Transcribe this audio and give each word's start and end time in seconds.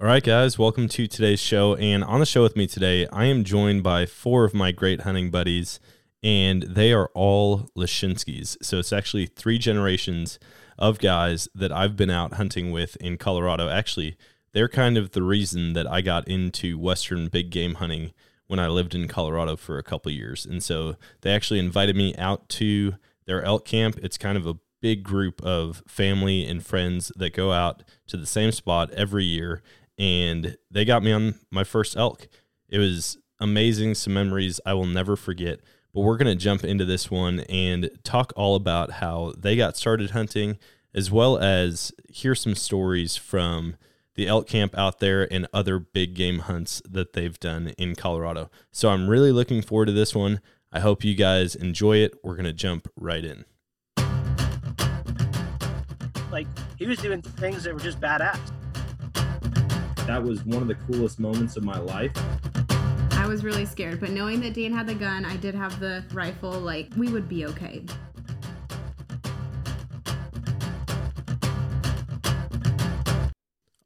All 0.00 0.06
right, 0.06 0.22
guys, 0.22 0.60
welcome 0.60 0.86
to 0.90 1.08
today's 1.08 1.40
show. 1.40 1.74
And 1.74 2.04
on 2.04 2.20
the 2.20 2.26
show 2.26 2.44
with 2.44 2.54
me 2.54 2.68
today, 2.68 3.08
I 3.08 3.24
am 3.24 3.42
joined 3.42 3.82
by 3.82 4.06
four 4.06 4.44
of 4.44 4.54
my 4.54 4.70
great 4.70 5.00
hunting 5.00 5.28
buddies, 5.28 5.80
and 6.22 6.62
they 6.62 6.92
are 6.92 7.10
all 7.14 7.68
Leschinskys. 7.76 8.56
So 8.62 8.78
it's 8.78 8.92
actually 8.92 9.26
three 9.26 9.58
generations 9.58 10.38
of 10.78 11.00
guys 11.00 11.48
that 11.52 11.72
I've 11.72 11.96
been 11.96 12.10
out 12.10 12.34
hunting 12.34 12.70
with 12.70 12.94
in 13.00 13.16
Colorado. 13.16 13.68
Actually, 13.68 14.16
they're 14.52 14.68
kind 14.68 14.96
of 14.96 15.10
the 15.10 15.22
reason 15.24 15.72
that 15.72 15.90
I 15.90 16.00
got 16.00 16.28
into 16.28 16.78
Western 16.78 17.26
big 17.26 17.50
game 17.50 17.74
hunting 17.74 18.12
when 18.46 18.60
I 18.60 18.68
lived 18.68 18.94
in 18.94 19.08
Colorado 19.08 19.56
for 19.56 19.78
a 19.78 19.82
couple 19.82 20.12
years. 20.12 20.46
And 20.46 20.62
so 20.62 20.94
they 21.22 21.32
actually 21.32 21.58
invited 21.58 21.96
me 21.96 22.14
out 22.14 22.48
to 22.50 22.94
their 23.26 23.42
elk 23.42 23.64
camp. 23.64 23.98
It's 24.00 24.16
kind 24.16 24.38
of 24.38 24.46
a 24.46 24.58
big 24.80 25.02
group 25.02 25.42
of 25.42 25.82
family 25.88 26.46
and 26.46 26.64
friends 26.64 27.10
that 27.16 27.32
go 27.32 27.50
out 27.50 27.82
to 28.06 28.16
the 28.16 28.26
same 28.26 28.52
spot 28.52 28.92
every 28.92 29.24
year 29.24 29.60
and 29.98 30.56
they 30.70 30.84
got 30.84 31.02
me 31.02 31.12
on 31.12 31.34
my 31.50 31.64
first 31.64 31.96
elk. 31.96 32.28
It 32.68 32.78
was 32.78 33.18
amazing, 33.40 33.94
some 33.94 34.14
memories 34.14 34.60
I 34.64 34.74
will 34.74 34.86
never 34.86 35.16
forget. 35.16 35.60
But 35.92 36.02
we're 36.02 36.16
going 36.16 36.26
to 36.26 36.36
jump 36.36 36.64
into 36.64 36.84
this 36.84 37.10
one 37.10 37.40
and 37.48 37.90
talk 38.04 38.32
all 38.36 38.54
about 38.54 38.92
how 38.92 39.32
they 39.36 39.56
got 39.56 39.76
started 39.76 40.10
hunting, 40.10 40.58
as 40.94 41.10
well 41.10 41.38
as 41.38 41.92
hear 42.08 42.34
some 42.34 42.54
stories 42.54 43.16
from 43.16 43.76
the 44.14 44.28
elk 44.28 44.46
camp 44.46 44.76
out 44.76 44.98
there 44.98 45.32
and 45.32 45.46
other 45.52 45.78
big 45.78 46.14
game 46.14 46.40
hunts 46.40 46.82
that 46.88 47.12
they've 47.14 47.38
done 47.40 47.68
in 47.78 47.94
Colorado. 47.94 48.50
So 48.70 48.90
I'm 48.90 49.08
really 49.08 49.32
looking 49.32 49.62
forward 49.62 49.86
to 49.86 49.92
this 49.92 50.14
one. 50.14 50.40
I 50.70 50.80
hope 50.80 51.04
you 51.04 51.14
guys 51.14 51.54
enjoy 51.54 51.98
it. 51.98 52.14
We're 52.22 52.34
going 52.34 52.44
to 52.44 52.52
jump 52.52 52.88
right 52.96 53.24
in. 53.24 53.44
Like, 56.30 56.46
he 56.76 56.86
was 56.86 56.98
doing 56.98 57.22
things 57.22 57.64
that 57.64 57.72
were 57.72 57.80
just 57.80 58.00
badass 58.00 58.38
that 60.08 60.22
was 60.22 60.42
one 60.46 60.62
of 60.62 60.68
the 60.68 60.74
coolest 60.74 61.20
moments 61.20 61.58
of 61.58 61.64
my 61.64 61.78
life. 61.78 62.10
I 63.10 63.26
was 63.26 63.44
really 63.44 63.66
scared, 63.66 64.00
but 64.00 64.08
knowing 64.08 64.40
that 64.40 64.54
Dan 64.54 64.72
had 64.72 64.86
the 64.86 64.94
gun, 64.94 65.26
I 65.26 65.36
did 65.36 65.54
have 65.54 65.78
the 65.80 66.02
rifle, 66.14 66.52
like, 66.52 66.88
we 66.96 67.10
would 67.12 67.28
be 67.28 67.44
okay. 67.44 67.84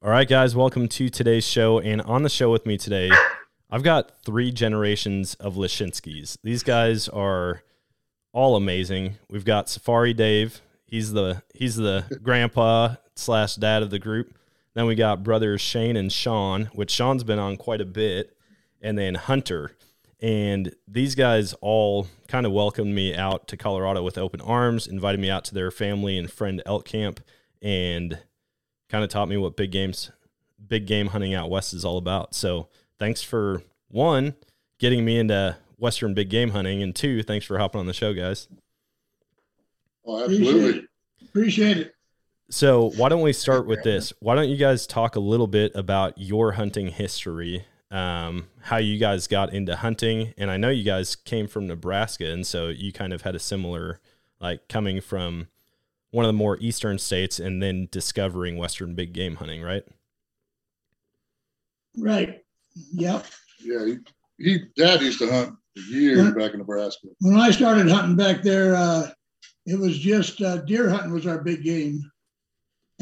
All 0.00 0.10
right, 0.10 0.28
guys, 0.28 0.54
welcome 0.54 0.86
to 0.90 1.08
today's 1.08 1.44
show. 1.44 1.80
And 1.80 2.00
on 2.02 2.22
the 2.22 2.28
show 2.28 2.52
with 2.52 2.66
me 2.66 2.78
today, 2.78 3.10
I've 3.68 3.82
got 3.82 4.12
three 4.24 4.52
generations 4.52 5.34
of 5.34 5.56
Leschinskys. 5.56 6.36
These 6.44 6.62
guys 6.62 7.08
are 7.08 7.64
all 8.32 8.54
amazing. 8.54 9.16
We've 9.28 9.44
got 9.44 9.68
Safari 9.68 10.14
Dave. 10.14 10.60
He's 10.84 11.12
the 11.12 11.42
he's 11.52 11.74
the 11.74 12.04
grandpa 12.22 12.94
slash 13.16 13.56
dad 13.56 13.82
of 13.82 13.90
the 13.90 13.98
group. 13.98 14.36
Then 14.74 14.86
we 14.86 14.94
got 14.94 15.22
brothers 15.22 15.60
Shane 15.60 15.96
and 15.96 16.12
Shawn, 16.12 16.70
which 16.72 16.90
Shawn's 16.90 17.24
been 17.24 17.38
on 17.38 17.56
quite 17.56 17.80
a 17.80 17.86
bit, 17.86 18.36
and 18.80 18.96
then 18.96 19.14
Hunter. 19.14 19.72
And 20.20 20.74
these 20.86 21.14
guys 21.14 21.52
all 21.60 22.06
kind 22.28 22.46
of 22.46 22.52
welcomed 22.52 22.94
me 22.94 23.14
out 23.14 23.48
to 23.48 23.56
Colorado 23.56 24.02
with 24.02 24.16
open 24.16 24.40
arms, 24.40 24.86
invited 24.86 25.20
me 25.20 25.28
out 25.28 25.44
to 25.46 25.54
their 25.54 25.70
family 25.70 26.16
and 26.16 26.30
friend 26.30 26.62
elk 26.64 26.84
camp, 26.84 27.20
and 27.60 28.18
kind 28.88 29.02
of 29.02 29.10
taught 29.10 29.28
me 29.28 29.36
what 29.36 29.56
big 29.56 29.72
games, 29.72 30.10
big 30.64 30.86
game 30.86 31.08
hunting 31.08 31.34
out 31.34 31.50
west 31.50 31.74
is 31.74 31.84
all 31.84 31.98
about. 31.98 32.34
So 32.34 32.68
thanks 32.98 33.22
for 33.22 33.62
one, 33.88 34.36
getting 34.78 35.04
me 35.04 35.18
into 35.18 35.56
Western 35.76 36.14
big 36.14 36.30
game 36.30 36.50
hunting, 36.50 36.82
and 36.82 36.94
two, 36.94 37.22
thanks 37.24 37.44
for 37.44 37.58
hopping 37.58 37.80
on 37.80 37.86
the 37.86 37.92
show, 37.92 38.14
guys. 38.14 38.46
Oh, 40.06 40.22
absolutely. 40.22 40.52
Appreciate 40.60 40.78
it. 40.78 41.24
Appreciate 41.28 41.76
it. 41.78 41.94
So 42.50 42.90
why 42.96 43.08
don't 43.08 43.22
we 43.22 43.32
start 43.32 43.66
with 43.66 43.82
this? 43.82 44.12
Why 44.20 44.34
don't 44.34 44.48
you 44.48 44.56
guys 44.56 44.86
talk 44.86 45.16
a 45.16 45.20
little 45.20 45.46
bit 45.46 45.72
about 45.74 46.18
your 46.18 46.52
hunting 46.52 46.88
history, 46.88 47.64
um, 47.90 48.48
how 48.60 48.76
you 48.76 48.98
guys 48.98 49.26
got 49.26 49.54
into 49.54 49.74
hunting, 49.76 50.34
and 50.36 50.50
I 50.50 50.58
know 50.58 50.68
you 50.68 50.84
guys 50.84 51.16
came 51.16 51.48
from 51.48 51.66
Nebraska, 51.66 52.30
and 52.30 52.46
so 52.46 52.68
you 52.68 52.92
kind 52.92 53.12
of 53.12 53.22
had 53.22 53.34
a 53.34 53.38
similar, 53.38 54.00
like 54.38 54.68
coming 54.68 55.00
from 55.00 55.48
one 56.10 56.26
of 56.26 56.28
the 56.28 56.34
more 56.34 56.58
eastern 56.60 56.98
states 56.98 57.40
and 57.40 57.62
then 57.62 57.88
discovering 57.90 58.58
western 58.58 58.94
big 58.94 59.14
game 59.14 59.36
hunting, 59.36 59.62
right? 59.62 59.84
Right. 61.96 62.42
Yep. 62.92 63.26
Yeah, 63.60 63.86
he, 63.86 63.96
he 64.38 64.58
dad 64.76 65.00
used 65.00 65.20
to 65.20 65.30
hunt 65.30 65.56
years 65.88 66.18
when, 66.18 66.34
back 66.34 66.52
in 66.52 66.58
Nebraska. 66.58 67.08
When 67.20 67.36
I 67.36 67.50
started 67.50 67.88
hunting 67.88 68.16
back 68.16 68.42
there, 68.42 68.74
uh, 68.74 69.08
it 69.64 69.78
was 69.78 69.98
just 69.98 70.42
uh, 70.42 70.58
deer 70.58 70.90
hunting 70.90 71.12
was 71.12 71.26
our 71.26 71.42
big 71.42 71.62
game 71.62 72.02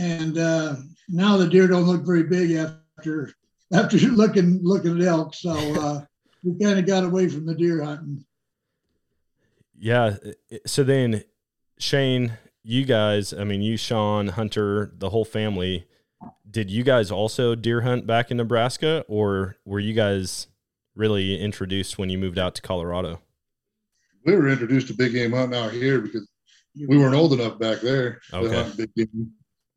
and 0.00 0.38
uh, 0.38 0.77
now 1.09 1.37
the 1.37 1.47
deer 1.47 1.69
don't 1.69 1.84
look 1.84 2.05
very 2.06 2.22
big 2.22 2.53
after 2.53 3.33
after 3.72 3.99
looking 3.99 4.61
looking 4.62 5.00
at 5.00 5.06
elk. 5.06 5.34
So 5.34 5.50
uh, 5.53 6.00
we 6.44 6.59
kind 6.59 6.78
of 6.78 6.87
got 6.87 7.05
away 7.05 7.28
from 7.28 7.47
the 7.47 7.55
deer 7.55 7.84
hunting. 7.84 8.25
Yeah. 9.78 10.16
So 10.66 10.83
then, 10.84 11.25
Shane, 11.78 12.39
you 12.62 12.84
guys, 12.84 13.33
I 13.33 13.44
mean, 13.44 13.62
you, 13.62 13.77
Shawn, 13.77 14.28
Hunter, 14.28 14.93
the 14.97 15.10
whole 15.10 15.25
family, 15.25 15.87
did 16.50 16.71
you 16.71 16.83
guys 16.83 17.10
also 17.10 17.55
deer 17.55 17.81
hunt 17.81 18.06
back 18.06 18.31
in 18.31 18.37
Nebraska, 18.37 19.05
or 19.09 19.56
were 19.65 19.81
you 19.81 19.94
guys 19.94 20.49
really 20.94 21.41
introduced 21.41 21.97
when 21.99 22.10
you 22.10 22.19
moved 22.19 22.39
out 22.39 22.55
to 22.56 22.62
Colorado? 22.62 23.21
We 24.27 24.37
were 24.37 24.49
introduced 24.49 24.89
to 24.89 24.94
big 24.94 25.12
game 25.12 25.33
hunting 25.33 25.59
out 25.59 25.72
here 25.72 26.00
because 26.03 26.28
we 26.87 26.99
weren't 26.99 27.15
old 27.15 27.33
enough 27.33 27.59
back 27.59 27.81
there 27.81 28.21
okay. 28.34 28.71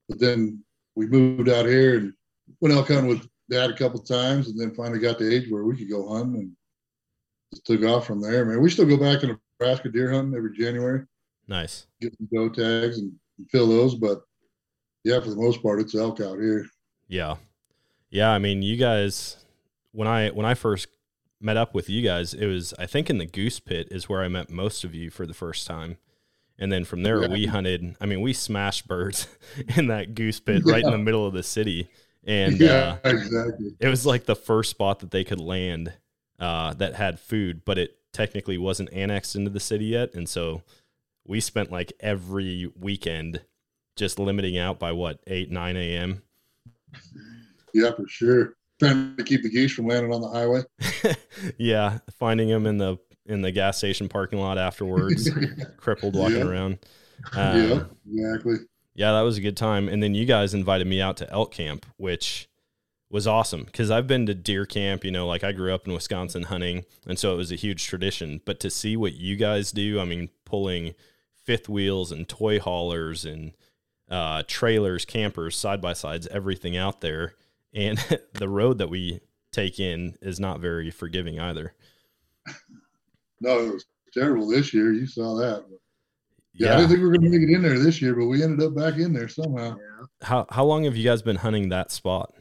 To 0.10 0.14
hunt 0.14 0.20
big 0.20 0.30
game. 0.30 0.44
But 0.44 0.44
then 0.44 0.64
we 0.96 1.08
moved 1.08 1.50
out 1.50 1.66
here 1.66 1.98
and 1.98 2.14
went 2.60 2.76
elk 2.76 2.88
hunting 2.88 3.08
with 3.08 3.28
dad 3.50 3.70
a 3.70 3.78
couple 3.78 4.00
times, 4.00 4.48
and 4.48 4.60
then 4.60 4.74
finally 4.74 5.00
got 5.00 5.18
to 5.18 5.26
the 5.26 5.36
age 5.36 5.52
where 5.52 5.64
we 5.64 5.78
could 5.78 5.90
go 5.90 6.08
hunting 6.08 6.42
and 6.42 6.52
just 7.54 7.66
took 7.66 7.84
off 7.84 8.08
from 8.08 8.22
there. 8.22 8.46
Man, 8.46 8.62
we 8.62 8.70
still 8.70 8.86
go 8.86 8.98
back 8.98 9.22
to 9.22 9.38
Nebraska 9.60 9.90
deer 9.90 10.12
hunting 10.12 10.36
every 10.36 10.56
January. 10.58 11.06
Nice. 11.48 11.88
Get 12.02 12.16
some 12.18 12.30
doe 12.34 12.50
tags 12.50 12.98
and, 12.98 13.12
and 13.38 13.50
fill 13.50 13.68
those, 13.68 13.96
but 13.96 14.22
yeah, 15.04 15.20
for 15.20 15.30
the 15.30 15.36
most 15.36 15.62
part, 15.62 15.82
it's 15.82 15.96
elk 15.96 16.22
out 16.22 16.40
here. 16.40 16.66
Yeah, 17.08 17.36
yeah. 18.10 18.32
I 18.32 18.40
mean, 18.40 18.62
you 18.62 18.78
guys, 18.78 19.38
when 19.92 20.08
I 20.08 20.30
when 20.30 20.46
I 20.46 20.54
first 20.54 20.88
met 21.42 21.58
up 21.58 21.74
with 21.74 21.90
you 21.90 22.02
guys, 22.02 22.34
it 22.34 22.48
was 22.48 22.74
I 22.80 22.86
think 22.86 23.10
in 23.10 23.18
the 23.18 23.26
goose 23.26 23.60
pit 23.60 23.90
is 23.92 24.08
where 24.08 24.24
I 24.24 24.30
met 24.30 24.50
most 24.50 24.84
of 24.84 24.96
you 24.96 25.10
for 25.10 25.26
the 25.26 25.34
first 25.34 25.68
time. 25.68 25.98
And 26.64 26.72
then 26.72 26.86
from 26.86 27.04
there, 27.04 27.22
yeah. 27.22 27.28
we 27.28 27.46
hunted. 27.46 27.98
I 28.00 28.06
mean, 28.06 28.22
we 28.22 28.32
smashed 28.32 28.88
birds 28.88 29.28
in 29.76 29.88
that 29.88 30.16
goose 30.16 30.40
pit 30.40 30.64
yeah. 30.66 30.72
right 30.72 30.84
in 30.86 30.92
the 30.92 30.98
middle 30.98 31.28
of 31.28 31.34
the 31.34 31.44
city. 31.44 31.90
And 32.24 32.58
yeah, 32.58 33.00
uh, 33.04 33.10
exactly. 33.10 33.76
It 33.82 33.90
was 33.90 34.06
like 34.06 34.24
the 34.24 34.36
first 34.36 34.70
spot 34.70 35.02
that 35.02 35.12
they 35.12 35.26
could 35.26 35.42
land 35.42 35.92
uh, 36.40 36.74
that 36.76 36.96
had 36.96 37.20
food, 37.20 37.66
but 37.66 37.78
it 37.78 37.98
technically 38.14 38.58
wasn't 38.58 38.94
annexed 38.94 39.36
into 39.36 39.50
the 39.50 39.60
city 39.60 39.88
yet. 39.88 40.14
And 40.14 40.30
so 40.30 40.62
we 41.28 41.42
spent 41.42 41.70
like 41.70 41.92
every 42.00 42.72
weekend 42.80 43.42
just 43.98 44.18
limiting 44.18 44.58
out 44.58 44.80
by 44.80 44.94
what, 44.94 45.20
8, 45.28 45.52
9 45.52 45.76
a.m. 45.76 46.24
Yeah, 47.74 47.92
for 47.92 48.08
sure. 48.08 48.56
Trying 48.80 49.18
to 49.18 49.24
keep 49.26 49.44
the 49.44 49.50
geese 49.50 49.74
from 49.74 49.88
landing 49.88 50.14
on 50.14 50.22
the 50.22 50.30
highway. 50.30 50.62
yeah, 51.58 52.00
finding 52.18 52.48
them 52.48 52.66
in 52.66 52.78
the 52.78 52.98
in 53.26 53.42
the 53.42 53.52
gas 53.52 53.78
station 53.78 54.10
parking 54.10 54.40
lot 54.40 54.58
afterwards, 54.58 55.30
crippled 55.78 56.16
walking 56.16 56.38
yeah. 56.38 56.46
around. 56.46 56.80
Um, 57.36 57.90
yeah, 58.06 58.26
exactly. 58.26 58.56
Yeah, 58.96 59.12
that 59.14 59.22
was 59.22 59.38
a 59.38 59.42
good 59.42 59.58
time. 59.58 59.88
And 59.90 60.04
then 60.04 60.14
you 60.14 60.26
guys 60.26 60.54
invited 60.54 60.88
me 60.88 61.02
out 61.02 61.18
to 61.18 61.32
elk 61.32 61.52
camp, 61.52 61.86
which 61.98 62.48
was 63.10 63.28
awesome 63.28 63.64
because 63.64 63.92
I've 63.92 64.08
been 64.08 64.26
to 64.26 64.34
deer 64.34 64.66
camp. 64.66 65.04
You 65.04 65.12
know, 65.12 65.28
like 65.28 65.44
I 65.44 65.52
grew 65.52 65.74
up 65.74 65.88
in 65.88 65.94
Wisconsin 65.94 66.44
hunting, 66.44 66.86
and 67.08 67.18
so 67.18 67.34
it 67.34 67.38
was 67.38 67.52
a 67.52 67.56
huge 67.56 67.88
tradition. 67.88 68.42
But 68.46 68.60
to 68.62 68.70
see 68.70 68.98
what 68.98 69.14
you 69.14 69.36
guys 69.36 69.72
do, 69.72 70.00
I 70.00 70.06
mean, 70.06 70.30
pulling 70.46 70.94
fifth 71.44 71.70
wheels 71.70 72.12
and 72.12 72.28
toy 72.28 72.60
haulers 72.60 73.26
and 73.26 73.54
uh, 74.10 74.44
trailers, 74.48 75.06
campers, 75.06 75.56
side 75.56 75.82
by 75.82 75.94
sides, 75.94 76.28
everything 76.28 76.78
out 76.78 77.02
there, 77.02 77.36
and 77.74 77.98
the 78.34 78.50
road 78.50 78.78
that 78.78 78.90
we 78.90 79.22
take 79.52 79.80
in 79.80 80.16
is 80.22 80.40
not 80.40 80.60
very 80.60 80.92
forgiving 80.92 81.40
either. 81.40 81.74
No, 83.44 83.60
it 83.60 83.74
was 83.74 83.86
terrible 84.14 84.48
this 84.48 84.74
year. 84.74 84.94
You 84.94 85.06
saw 85.06 85.36
that. 85.36 85.66
Yeah, 86.54 86.68
yeah, 86.68 86.74
I 86.74 86.78
didn't 86.78 86.90
think 86.90 87.00
we 87.00 87.06
were 87.08 87.14
going 87.14 87.24
to 87.24 87.30
make 87.30 87.50
it 87.50 87.54
in 87.54 87.62
there 87.62 87.80
this 87.80 88.02
year, 88.02 88.16
but 88.16 88.28
we 88.28 88.42
ended 88.42 88.66
up 88.66 88.76
back 88.76 88.96
in 88.96 89.12
there 89.12 89.28
somehow. 89.28 89.76
Yeah. 89.76 90.06
How 90.22 90.46
how 90.50 90.64
long 90.64 90.86
have 90.86 90.96
you 90.96 91.04
guys 91.04 91.22
been 91.22 91.36
hunting 91.36 91.70
that 91.70 91.92
spot? 91.92 92.34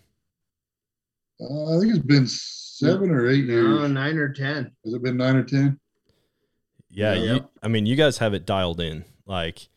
Uh, 1.40 1.76
I 1.76 1.80
think 1.80 1.94
it's 1.94 2.04
been 2.04 2.26
seven 2.28 3.10
or 3.10 3.28
eight 3.28 3.46
years. 3.46 3.64
No, 3.64 3.86
nine 3.88 4.16
or 4.16 4.32
ten. 4.32 4.70
Has 4.84 4.94
it 4.94 5.02
been 5.02 5.16
nine 5.16 5.36
or 5.36 5.42
ten? 5.42 5.80
Yeah, 6.90 7.14
yeah. 7.14 7.34
You, 7.34 7.48
I 7.62 7.68
mean, 7.68 7.86
you 7.86 7.96
guys 7.96 8.18
have 8.18 8.34
it 8.34 8.44
dialed 8.44 8.80
in. 8.80 9.04
Like, 9.26 9.68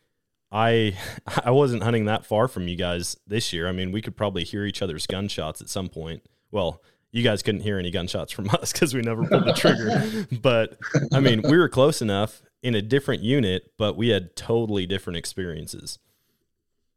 I 0.51 0.97
I 1.43 1.51
wasn't 1.51 1.83
hunting 1.83 2.05
that 2.05 2.25
far 2.25 2.47
from 2.47 2.67
you 2.67 2.75
guys 2.75 3.17
this 3.25 3.51
year. 3.51 3.67
I 3.67 3.71
mean, 3.71 3.91
we 3.91 4.01
could 4.01 4.15
probably 4.15 4.43
hear 4.43 4.65
each 4.65 4.81
other's 4.81 5.07
gunshots 5.07 5.61
at 5.61 5.69
some 5.69 5.89
point. 5.89 6.23
Well, 6.51 6.81
you 7.15 7.23
guys 7.23 7.41
couldn't 7.41 7.61
hear 7.61 7.79
any 7.79 7.91
gunshots 7.91 8.33
from 8.33 8.49
us 8.61 8.73
because 8.73 8.93
we 8.93 9.01
never 9.01 9.23
pulled 9.23 9.45
the 9.45 9.53
trigger. 9.53 10.27
but 10.41 10.77
I 11.13 11.21
mean, 11.21 11.41
we 11.43 11.57
were 11.57 11.69
close 11.69 12.01
enough 12.01 12.41
in 12.61 12.75
a 12.75 12.81
different 12.81 13.23
unit, 13.23 13.71
but 13.77 13.95
we 13.95 14.09
had 14.09 14.35
totally 14.35 14.85
different 14.85 15.15
experiences. 15.15 15.97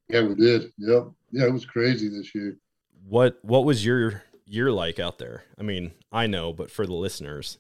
Yeah, 0.09 0.23
we 0.23 0.35
did. 0.35 0.73
Yep. 0.79 1.09
Yeah, 1.31 1.47
it 1.47 1.53
was 1.53 1.65
crazy 1.65 2.09
this 2.09 2.35
year. 2.35 2.59
what 3.07 3.39
what 3.43 3.65
was 3.65 3.85
your 3.85 4.25
year 4.45 4.73
like 4.73 4.99
out 4.99 5.19
there? 5.19 5.45
I 5.57 5.63
mean, 5.63 5.93
I 6.11 6.27
know, 6.27 6.53
but 6.53 6.71
for 6.71 6.85
the 6.85 6.95
listeners. 6.95 7.59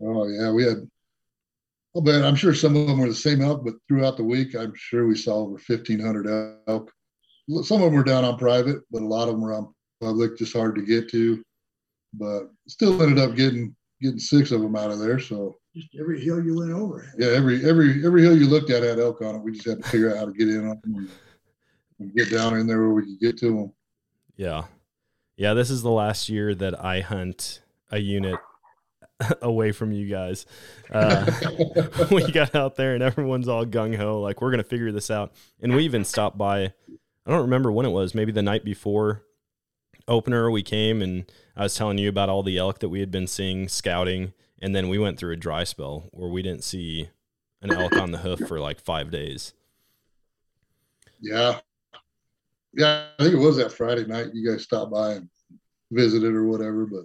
Oh 0.00 0.26
yeah, 0.26 0.50
we 0.52 0.64
had. 0.64 0.88
I'll 1.94 2.00
bet 2.00 2.24
I'm 2.24 2.36
sure 2.36 2.54
some 2.54 2.76
of 2.76 2.86
them 2.86 2.98
were 2.98 3.08
the 3.08 3.14
same 3.14 3.42
elk, 3.42 3.62
but 3.64 3.74
throughout 3.88 4.16
the 4.16 4.24
week, 4.24 4.54
I'm 4.54 4.72
sure 4.74 5.06
we 5.06 5.16
saw 5.16 5.34
over 5.38 5.60
1,500 5.66 6.60
elk. 6.68 6.90
Some 7.64 7.82
of 7.82 7.86
them 7.86 7.94
were 7.94 8.04
down 8.04 8.24
on 8.24 8.38
private, 8.38 8.78
but 8.92 9.02
a 9.02 9.06
lot 9.06 9.28
of 9.28 9.34
them 9.34 9.42
were 9.42 9.52
on 9.52 9.74
public, 10.00 10.38
just 10.38 10.56
hard 10.56 10.76
to 10.76 10.82
get 10.82 11.10
to. 11.10 11.42
But 12.14 12.50
still 12.66 13.00
ended 13.02 13.18
up 13.18 13.36
getting 13.36 13.74
getting 14.00 14.18
six 14.18 14.50
of 14.50 14.60
them 14.60 14.76
out 14.76 14.90
of 14.90 14.98
there. 14.98 15.18
So 15.18 15.56
just 15.74 15.88
every 15.98 16.20
hill 16.20 16.42
you 16.42 16.56
went 16.56 16.72
over. 16.72 17.12
Yeah, 17.18 17.28
every 17.28 17.64
every 17.68 18.04
every 18.04 18.22
hill 18.22 18.36
you 18.36 18.46
looked 18.46 18.70
at 18.70 18.82
had 18.82 18.98
elk 18.98 19.22
on 19.22 19.36
it. 19.36 19.42
We 19.42 19.52
just 19.52 19.66
had 19.66 19.82
to 19.82 19.88
figure 19.88 20.10
out 20.10 20.18
how 20.18 20.26
to 20.26 20.32
get 20.32 20.48
in 20.48 20.68
on 20.68 20.80
them 20.82 20.94
and, 20.96 21.10
and 22.00 22.14
get 22.14 22.30
down 22.30 22.56
in 22.56 22.66
there 22.66 22.80
where 22.80 22.90
we 22.90 23.02
could 23.02 23.20
get 23.20 23.38
to 23.38 23.46
them. 23.46 23.72
Yeah, 24.36 24.64
yeah. 25.36 25.54
This 25.54 25.70
is 25.70 25.82
the 25.82 25.90
last 25.90 26.28
year 26.28 26.54
that 26.54 26.82
I 26.82 27.00
hunt 27.00 27.62
a 27.90 27.98
unit 27.98 28.38
away 29.42 29.72
from 29.72 29.92
you 29.92 30.08
guys. 30.08 30.46
Uh, 30.90 31.30
we 32.10 32.30
got 32.32 32.54
out 32.54 32.76
there 32.76 32.94
and 32.94 33.02
everyone's 33.02 33.48
all 33.48 33.64
gung 33.64 33.96
ho, 33.96 34.20
like 34.20 34.40
we're 34.40 34.50
gonna 34.50 34.64
figure 34.64 34.92
this 34.92 35.10
out. 35.10 35.32
And 35.60 35.74
we 35.74 35.84
even 35.84 36.04
stopped 36.04 36.38
by. 36.38 36.72
I 37.26 37.30
don't 37.30 37.42
remember 37.42 37.70
when 37.70 37.86
it 37.86 37.90
was. 37.90 38.14
Maybe 38.14 38.32
the 38.32 38.42
night 38.42 38.64
before 38.64 39.22
opener, 40.08 40.50
we 40.50 40.62
came 40.62 41.02
and 41.02 41.30
I 41.60 41.64
was 41.64 41.74
telling 41.74 41.98
you 41.98 42.08
about 42.08 42.30
all 42.30 42.42
the 42.42 42.56
elk 42.56 42.78
that 42.78 42.88
we 42.88 43.00
had 43.00 43.10
been 43.10 43.26
seeing 43.26 43.68
scouting, 43.68 44.32
and 44.62 44.74
then 44.74 44.88
we 44.88 44.98
went 44.98 45.18
through 45.18 45.34
a 45.34 45.36
dry 45.36 45.64
spell 45.64 46.08
where 46.10 46.30
we 46.30 46.40
didn't 46.40 46.64
see 46.64 47.10
an 47.60 47.70
elk 47.70 47.94
on 47.98 48.12
the 48.12 48.18
hoof 48.18 48.38
for 48.48 48.58
like 48.58 48.80
five 48.80 49.10
days. 49.10 49.52
Yeah, 51.20 51.58
yeah, 52.72 53.08
I 53.18 53.22
think 53.22 53.34
it 53.34 53.44
was 53.44 53.58
that 53.58 53.72
Friday 53.72 54.06
night 54.06 54.28
you 54.32 54.50
guys 54.50 54.62
stopped 54.62 54.90
by 54.90 55.16
and 55.16 55.28
visited 55.90 56.32
or 56.32 56.46
whatever, 56.46 56.86
but 56.86 57.04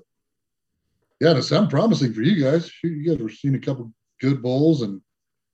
yeah, 1.20 1.36
it 1.36 1.44
sounded 1.44 1.70
promising 1.70 2.14
for 2.14 2.22
you 2.22 2.42
guys. 2.42 2.72
You 2.82 3.12
guys 3.12 3.22
were 3.22 3.28
seeing 3.28 3.56
a 3.56 3.60
couple 3.60 3.92
good 4.22 4.42
bulls, 4.42 4.84
and 4.84 5.02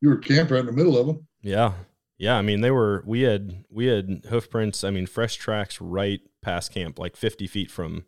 you 0.02 0.10
were 0.10 0.18
camping 0.18 0.54
right 0.54 0.60
in 0.60 0.68
the 0.68 0.74
middle 0.74 1.00
of 1.00 1.08
them. 1.08 1.28
Yeah, 1.42 1.74
yeah. 2.20 2.38
I 2.38 2.44
mean, 2.44 2.62
they 2.62 2.70
were. 2.70 3.02
We 3.08 3.22
had 3.22 3.66
we 3.72 3.88
had 3.88 4.26
hoof 4.30 4.52
prints. 4.52 4.84
I 4.84 4.92
mean, 4.92 5.08
fresh 5.08 5.38
tracks 5.38 5.82
right 5.82 6.22
past 6.44 6.72
camp, 6.72 7.00
like 7.00 7.18
fifty 7.18 7.48
feet 7.48 7.72
from 7.72 8.06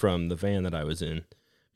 from 0.00 0.30
the 0.30 0.36
van 0.36 0.62
that 0.62 0.74
I 0.74 0.82
was 0.82 1.02
in, 1.02 1.24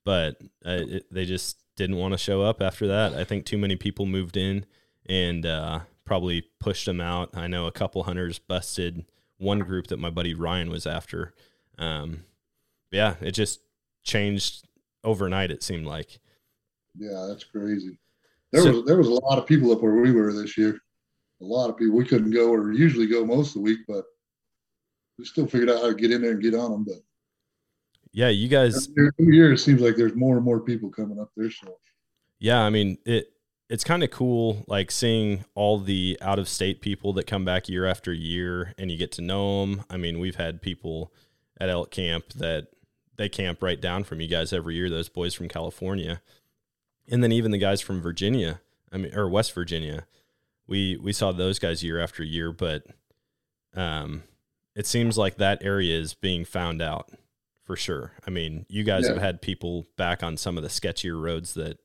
but 0.02 0.40
uh, 0.64 0.80
it, 0.88 1.06
they 1.12 1.26
just 1.26 1.58
didn't 1.76 1.96
want 1.96 2.12
to 2.12 2.18
show 2.18 2.40
up 2.40 2.62
after 2.62 2.86
that. 2.86 3.12
I 3.12 3.22
think 3.22 3.44
too 3.44 3.58
many 3.58 3.76
people 3.76 4.06
moved 4.06 4.38
in 4.38 4.64
and 5.06 5.44
uh, 5.44 5.80
probably 6.06 6.46
pushed 6.58 6.86
them 6.86 7.02
out. 7.02 7.36
I 7.36 7.48
know 7.48 7.66
a 7.66 7.72
couple 7.72 8.02
hunters 8.04 8.38
busted 8.38 9.04
one 9.36 9.58
group 9.58 9.88
that 9.88 9.98
my 9.98 10.08
buddy 10.08 10.32
Ryan 10.32 10.70
was 10.70 10.86
after. 10.86 11.34
Um, 11.78 12.24
yeah, 12.90 13.16
it 13.20 13.32
just 13.32 13.60
changed 14.02 14.66
overnight. 15.02 15.50
It 15.50 15.62
seemed 15.62 15.84
like. 15.84 16.18
Yeah, 16.96 17.26
that's 17.28 17.44
crazy. 17.44 17.98
There 18.52 18.62
so, 18.62 18.70
was 18.70 18.84
there 18.86 18.96
was 18.96 19.08
a 19.08 19.12
lot 19.12 19.38
of 19.38 19.46
people 19.46 19.70
up 19.70 19.82
where 19.82 19.96
we 19.96 20.12
were 20.12 20.32
this 20.32 20.56
year. 20.56 20.78
A 21.42 21.44
lot 21.44 21.68
of 21.68 21.76
people. 21.76 21.94
We 21.94 22.06
couldn't 22.06 22.30
go 22.30 22.50
or 22.50 22.72
usually 22.72 23.06
go 23.06 23.22
most 23.22 23.48
of 23.48 23.54
the 23.54 23.60
week, 23.60 23.80
but 23.86 24.04
we 25.18 25.26
still 25.26 25.46
figured 25.46 25.68
out 25.68 25.82
how 25.82 25.88
to 25.88 25.94
get 25.94 26.10
in 26.10 26.22
there 26.22 26.30
and 26.30 26.42
get 26.42 26.54
on 26.54 26.70
them. 26.70 26.84
But 26.84 27.02
yeah, 28.14 28.28
you 28.28 28.46
guys. 28.46 28.88
Every 28.96 29.36
year 29.36 29.52
it 29.52 29.58
seems 29.58 29.80
like 29.80 29.96
there's 29.96 30.14
more 30.14 30.36
and 30.36 30.44
more 30.44 30.60
people 30.60 30.88
coming 30.88 31.18
up 31.18 31.32
there. 31.36 31.50
So 31.50 31.76
yeah, 32.38 32.62
I 32.62 32.70
mean 32.70 32.96
it. 33.04 33.26
It's 33.68 33.82
kind 33.82 34.04
of 34.04 34.10
cool, 34.10 34.62
like 34.68 34.90
seeing 34.90 35.44
all 35.54 35.80
the 35.80 36.18
out 36.20 36.38
of 36.38 36.48
state 36.48 36.80
people 36.80 37.12
that 37.14 37.26
come 37.26 37.44
back 37.44 37.68
year 37.68 37.86
after 37.86 38.12
year, 38.12 38.72
and 38.78 38.90
you 38.90 38.96
get 38.96 39.10
to 39.12 39.22
know 39.22 39.62
them. 39.62 39.84
I 39.90 39.96
mean, 39.96 40.20
we've 40.20 40.36
had 40.36 40.62
people 40.62 41.12
at 41.58 41.70
elk 41.70 41.90
camp 41.90 42.34
that 42.34 42.68
they 43.16 43.28
camp 43.28 43.62
right 43.62 43.80
down 43.80 44.04
from 44.04 44.20
you 44.20 44.28
guys 44.28 44.52
every 44.52 44.76
year. 44.76 44.88
Those 44.88 45.08
boys 45.08 45.34
from 45.34 45.48
California, 45.48 46.20
and 47.08 47.22
then 47.22 47.32
even 47.32 47.50
the 47.50 47.58
guys 47.58 47.80
from 47.80 48.00
Virginia. 48.00 48.60
I 48.92 48.98
mean, 48.98 49.14
or 49.14 49.28
West 49.28 49.52
Virginia. 49.52 50.06
We 50.68 50.96
we 50.96 51.12
saw 51.12 51.32
those 51.32 51.58
guys 51.58 51.82
year 51.82 51.98
after 51.98 52.22
year, 52.22 52.52
but 52.52 52.84
um, 53.74 54.22
it 54.76 54.86
seems 54.86 55.18
like 55.18 55.36
that 55.36 55.64
area 55.64 55.98
is 55.98 56.14
being 56.14 56.44
found 56.44 56.80
out 56.80 57.10
for 57.64 57.76
sure. 57.76 58.12
I 58.26 58.30
mean, 58.30 58.66
you 58.68 58.84
guys 58.84 59.04
yeah. 59.04 59.14
have 59.14 59.22
had 59.22 59.42
people 59.42 59.86
back 59.96 60.22
on 60.22 60.36
some 60.36 60.56
of 60.56 60.62
the 60.62 60.68
sketchier 60.68 61.20
roads 61.20 61.54
that 61.54 61.78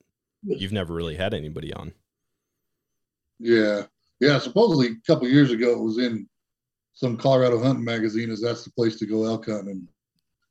you've 0.43 0.71
never 0.71 0.93
really 0.93 1.15
had 1.15 1.33
anybody 1.33 1.73
on. 1.73 1.93
Yeah, 3.39 3.83
yeah. 4.19 4.37
Supposedly 4.39 4.87
a 4.87 4.95
couple 5.07 5.27
years 5.27 5.51
ago, 5.51 5.71
it 5.71 5.83
was 5.83 5.97
in 5.97 6.27
some 6.93 7.15
Colorado 7.15 7.61
hunting 7.63 7.85
magazine 7.85 8.29
as 8.29 8.41
that's 8.41 8.65
the 8.65 8.71
place 8.71 8.97
to 8.97 9.05
go 9.05 9.25
elk 9.25 9.45
hunting. 9.45 9.69
And 9.69 9.87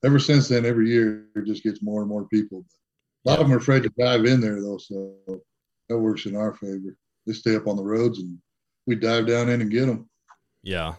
ever 0.04 0.18
since 0.18 0.48
then, 0.48 0.64
every 0.64 0.88
year 0.88 1.26
it 1.36 1.44
just 1.44 1.62
gets 1.62 1.82
more 1.82 2.00
and 2.00 2.08
more 2.08 2.26
people. 2.28 2.64
A 3.26 3.30
lot 3.30 3.38
yeah. 3.38 3.42
of 3.42 3.48
them 3.48 3.56
are 3.56 3.60
afraid 3.60 3.82
to 3.82 3.92
dive 3.98 4.24
in 4.24 4.40
there 4.40 4.62
though, 4.62 4.78
so 4.78 5.14
that 5.88 5.98
works 5.98 6.24
in 6.24 6.36
our 6.36 6.54
favor. 6.54 6.96
They 7.26 7.34
stay 7.34 7.56
up 7.56 7.66
on 7.66 7.76
the 7.76 7.82
roads 7.82 8.18
and 8.18 8.38
we 8.86 8.94
dive 8.94 9.26
down 9.26 9.50
in 9.50 9.60
and 9.60 9.70
get 9.70 9.86
them. 9.86 10.08
Yeah, 10.62 10.94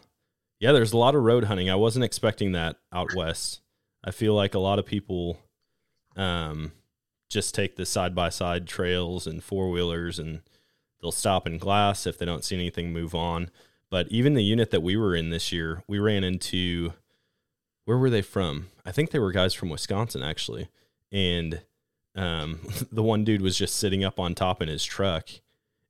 yeah. 0.59 0.71
There's 0.71 0.93
a 0.93 0.97
lot 0.97 1.15
of 1.15 1.23
road 1.23 1.45
hunting. 1.45 1.69
I 1.71 1.75
wasn't 1.75 2.05
expecting 2.05 2.51
that 2.51 2.75
out 2.93 3.15
west. 3.15 3.61
I 4.03 4.11
feel 4.11 4.33
like 4.33 4.53
a 4.53 4.59
lot 4.59 4.79
of 4.79 4.85
people, 4.85 5.39
um, 6.15 6.71
just 7.29 7.53
take 7.53 7.75
the 7.75 7.85
side 7.85 8.15
by 8.15 8.29
side 8.29 8.67
trails 8.67 9.27
and 9.27 9.43
four 9.43 9.69
wheelers 9.69 10.17
and 10.19 10.41
they'll 11.01 11.11
stop 11.11 11.45
in 11.45 11.57
glass 11.57 12.07
if 12.07 12.17
they 12.17 12.25
don't 12.25 12.43
see 12.43 12.55
anything 12.55 12.91
move 12.91 13.13
on. 13.13 13.51
But 13.89 14.07
even 14.09 14.33
the 14.33 14.43
unit 14.43 14.71
that 14.71 14.83
we 14.83 14.97
were 14.97 15.15
in 15.15 15.29
this 15.29 15.51
year, 15.51 15.83
we 15.87 15.99
ran 15.99 16.23
into 16.23 16.93
where 17.85 17.97
were 17.97 18.09
they 18.09 18.21
from? 18.21 18.67
I 18.85 18.91
think 18.91 19.11
they 19.11 19.19
were 19.19 19.31
guys 19.31 19.53
from 19.53 19.69
Wisconsin 19.69 20.23
actually. 20.23 20.69
And 21.11 21.61
um, 22.15 22.61
the 22.91 23.03
one 23.03 23.23
dude 23.23 23.41
was 23.41 23.57
just 23.57 23.77
sitting 23.77 24.03
up 24.03 24.19
on 24.19 24.35
top 24.35 24.61
in 24.61 24.67
his 24.67 24.83
truck 24.83 25.29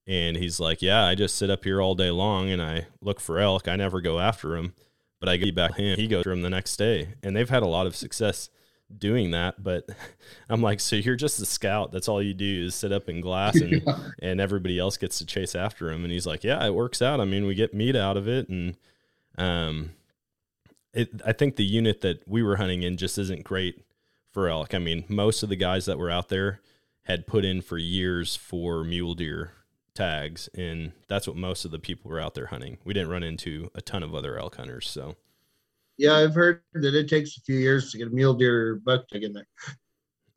and 0.08 0.38
he's 0.38 0.60
like, 0.60 0.82
"Yeah, 0.82 1.06
I 1.06 1.14
just 1.14 1.36
sit 1.36 1.52
up 1.52 1.64
here 1.64 1.80
all 1.82 1.94
day 1.94 2.10
long 2.10 2.50
and 2.50 2.62
I 2.62 2.88
look 3.00 3.20
for 3.20 3.38
elk. 3.38 3.68
I 3.68 3.76
never 3.76 4.02
go 4.02 4.20
after 4.20 4.56
them, 4.56 4.74
but 5.20 5.30
I 5.30 5.38
get 5.38 5.56
back 5.56 5.76
him. 5.76 5.98
He 5.98 6.08
goes 6.08 6.24
for 6.24 6.32
him 6.32 6.42
the 6.42 6.50
next 6.50 6.78
day." 6.78 7.16
And 7.24 7.36
they've 7.36 7.50
had 7.50 7.64
a 7.64 7.68
lot 7.68 7.88
of 7.88 7.96
success 7.96 8.50
doing 8.98 9.32
that 9.32 9.62
but 9.62 9.88
i'm 10.50 10.62
like 10.62 10.80
so 10.80 10.96
you're 10.96 11.16
just 11.16 11.40
a 11.40 11.46
scout 11.46 11.92
that's 11.92 12.08
all 12.08 12.22
you 12.22 12.34
do 12.34 12.66
is 12.66 12.74
sit 12.74 12.92
up 12.92 13.08
in 13.08 13.22
glass 13.22 13.56
and 13.56 13.84
yeah. 13.88 14.00
and 14.22 14.42
everybody 14.42 14.80
else 14.80 14.98
gets 14.98 15.20
to 15.20 15.26
chase 15.26 15.56
after 15.56 15.92
him 15.92 16.04
and 16.04 16.12
he's 16.12 16.26
like 16.26 16.44
yeah 16.44 16.66
it 16.66 16.74
works 16.74 17.02
out 17.02 17.20
i 17.20 17.26
mean 17.26 17.46
we 17.46 17.54
get 17.54 17.74
meat 17.74 17.96
out 17.96 18.18
of 18.18 18.28
it 18.28 18.50
and 18.50 18.76
um 19.38 19.92
it 20.94 21.10
i 21.26 21.32
think 21.32 21.56
the 21.56 21.66
unit 21.66 22.02
that 22.02 22.28
we 22.28 22.42
were 22.42 22.56
hunting 22.56 22.84
in 22.84 22.98
just 22.98 23.18
isn't 23.18 23.44
great 23.44 23.86
for 24.32 24.48
elk 24.48 24.74
i 24.74 24.80
mean 24.80 25.04
most 25.08 25.44
of 25.44 25.50
the 25.50 25.56
guys 25.56 25.86
that 25.86 26.00
were 26.00 26.10
out 26.10 26.30
there 26.30 26.60
had 27.04 27.28
put 27.28 27.46
in 27.46 27.62
for 27.62 27.78
years 27.78 28.36
for 28.36 28.84
mule 28.84 29.14
deer 29.14 29.54
tags 30.00 30.50
and 30.56 30.92
that's 31.08 31.28
what 31.28 31.36
most 31.36 31.66
of 31.66 31.72
the 31.72 31.80
people 31.80 32.10
were 32.10 32.20
out 32.20 32.34
there 32.34 32.48
hunting 32.48 32.78
we 32.84 32.94
didn't 32.94 33.10
run 33.10 33.24
into 33.24 33.70
a 33.76 33.82
ton 33.82 34.04
of 34.04 34.16
other 34.16 34.38
elk 34.38 34.56
hunters 34.56 34.90
so 34.90 35.16
yeah, 36.00 36.16
I've 36.16 36.34
heard 36.34 36.62
that 36.76 36.96
it 36.96 37.10
takes 37.10 37.36
a 37.36 37.42
few 37.42 37.58
years 37.58 37.92
to 37.92 37.98
get 37.98 38.08
a 38.08 38.12
mule 38.12 38.34
deer 38.34 38.80
buck 38.86 39.06
tag 39.10 39.26
in 39.26 39.34
there. 39.34 39.48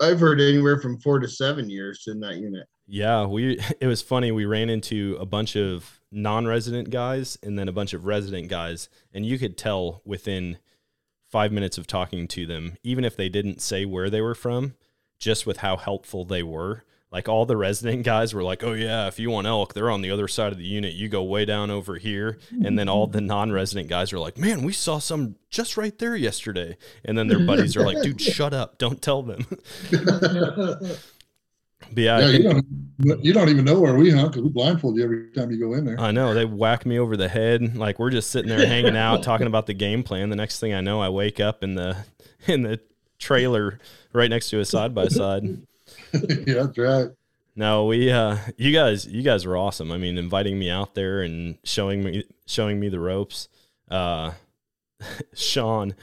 I've 0.01 0.19
heard 0.19 0.41
anywhere 0.41 0.81
from 0.81 0.99
four 0.99 1.21
to 1.21 1.29
seven 1.29 1.71
years 1.71 2.05
in 2.09 2.19
that 2.19 2.35
unit. 2.35 2.67
Yeah, 2.89 3.27
we 3.27 3.61
it 3.81 3.87
was 3.87 4.03
funny. 4.03 4.33
We 4.33 4.45
ran 4.45 4.69
into 4.69 5.17
a 5.21 5.25
bunch 5.25 5.57
of 5.57 6.01
non-resident 6.11 6.91
guys 6.91 7.39
and 7.45 7.57
then 7.57 7.69
a 7.69 7.73
bunch 7.73 7.93
of 7.93 8.07
resident 8.07 8.49
guys, 8.49 8.89
and 9.15 9.25
you 9.25 9.39
could 9.39 9.57
tell 9.57 10.03
within 10.05 10.59
five 11.31 11.53
minutes 11.53 11.79
of 11.79 11.87
talking 11.87 12.27
to 12.27 12.45
them, 12.45 12.77
even 12.83 13.05
if 13.05 13.17
they 13.17 13.29
didn't 13.29 13.63
say 13.63 13.85
where 13.85 14.11
they 14.11 14.21
were 14.21 14.35
from, 14.35 14.75
just 15.21 15.47
with 15.47 15.59
how 15.59 15.77
helpful 15.77 16.25
they 16.25 16.43
were 16.43 16.83
like 17.13 17.29
all 17.29 17.45
the 17.45 17.57
resident 17.57 18.05
guys 18.05 18.33
were 18.33 18.43
like, 18.43 18.65
"Oh 18.65 18.73
yeah, 18.73 19.07
if 19.07 19.19
you 19.19 19.31
want 19.31 19.47
elk, 19.47 19.75
they're 19.75 19.91
on 19.91 20.01
the 20.01 20.11
other 20.11 20.27
side 20.27 20.51
of 20.51 20.59
the 20.59 20.65
unit. 20.65 20.95
You 20.95 21.09
go 21.09 21.23
way 21.23 21.45
down 21.45 21.71
over 21.71 21.97
here." 21.97 22.39
And 22.65 22.79
then 22.79 22.89
all 22.89 23.07
the 23.07 23.21
non-resident 23.21 23.89
guys 23.89 24.13
are 24.15 24.19
like, 24.19 24.39
"Man, 24.39 24.63
we 24.63 24.73
saw 24.73 24.99
some 24.99 25.37
just 25.51 25.77
right 25.77 25.97
there 25.99 26.17
yesterday." 26.17 26.79
And 27.05 27.19
then 27.19 27.29
their 27.29 27.45
buddies 27.47 27.77
are 27.77 27.85
like, 27.85 28.03
"Dude, 28.03 28.21
shut 28.21 28.55
up! 28.55 28.79
Don't 28.79 29.03
tell 29.03 29.23
them." 29.23 29.47
yeah, 31.95 32.19
yeah 32.19 32.29
you 32.29 32.43
don't 32.43 32.67
you 33.23 33.33
don't 33.35 33.49
even 33.51 33.65
know 33.67 33.79
where 33.79 33.95
we 33.95 34.11
hunt 34.11 34.33
because 34.33 34.43
we 34.45 34.49
blindfold 34.49 34.97
you 34.97 35.05
every 35.05 35.31
time 35.33 35.51
you 35.51 35.59
go 35.59 35.75
in 35.75 35.85
there. 35.85 36.01
I 36.01 36.13
know 36.13 36.33
they 36.33 36.47
whack 36.47 36.87
me 36.87 36.99
over 36.99 37.17
the 37.17 37.29
head. 37.29 37.77
Like 37.77 37.99
we're 37.99 38.11
just 38.11 38.31
sitting 38.31 38.49
there 38.49 38.67
hanging 38.67 38.97
out, 38.97 39.23
talking 39.23 39.47
about 39.47 39.67
the 39.67 39.75
game 39.75 40.03
plan. 40.03 40.31
The 40.31 40.37
next 40.37 40.61
thing 40.61 40.73
I 40.73 40.81
know, 40.81 41.03
I 41.03 41.11
wake 41.11 41.41
up 41.41 41.63
in 41.63 41.75
the 41.75 41.99
in 42.47 42.63
the 42.63 42.81
trailer 43.19 43.79
right 44.15 44.31
next 44.31 44.49
to 44.51 44.61
a 44.61 44.65
side 44.65 44.95
by 44.95 45.09
side. 45.09 45.59
yeah, 46.47 46.55
that's 46.55 46.79
right. 46.79 47.09
No, 47.55 47.87
we 47.87 48.11
uh 48.11 48.39
you 48.57 48.73
guys 48.73 49.07
you 49.07 49.23
guys 49.23 49.45
were 49.45 49.57
awesome. 49.57 49.93
I 49.93 49.99
mean, 49.99 50.17
inviting 50.17 50.59
me 50.59 50.71
out 50.71 50.95
there 50.95 51.23
and 51.23 51.59
showing 51.65 52.03
me 52.03 52.25
showing 52.47 52.81
me 52.81 52.89
the 52.89 53.01
ropes. 53.01 53.49
Uh 53.91 54.33
Shawn, 55.35 55.95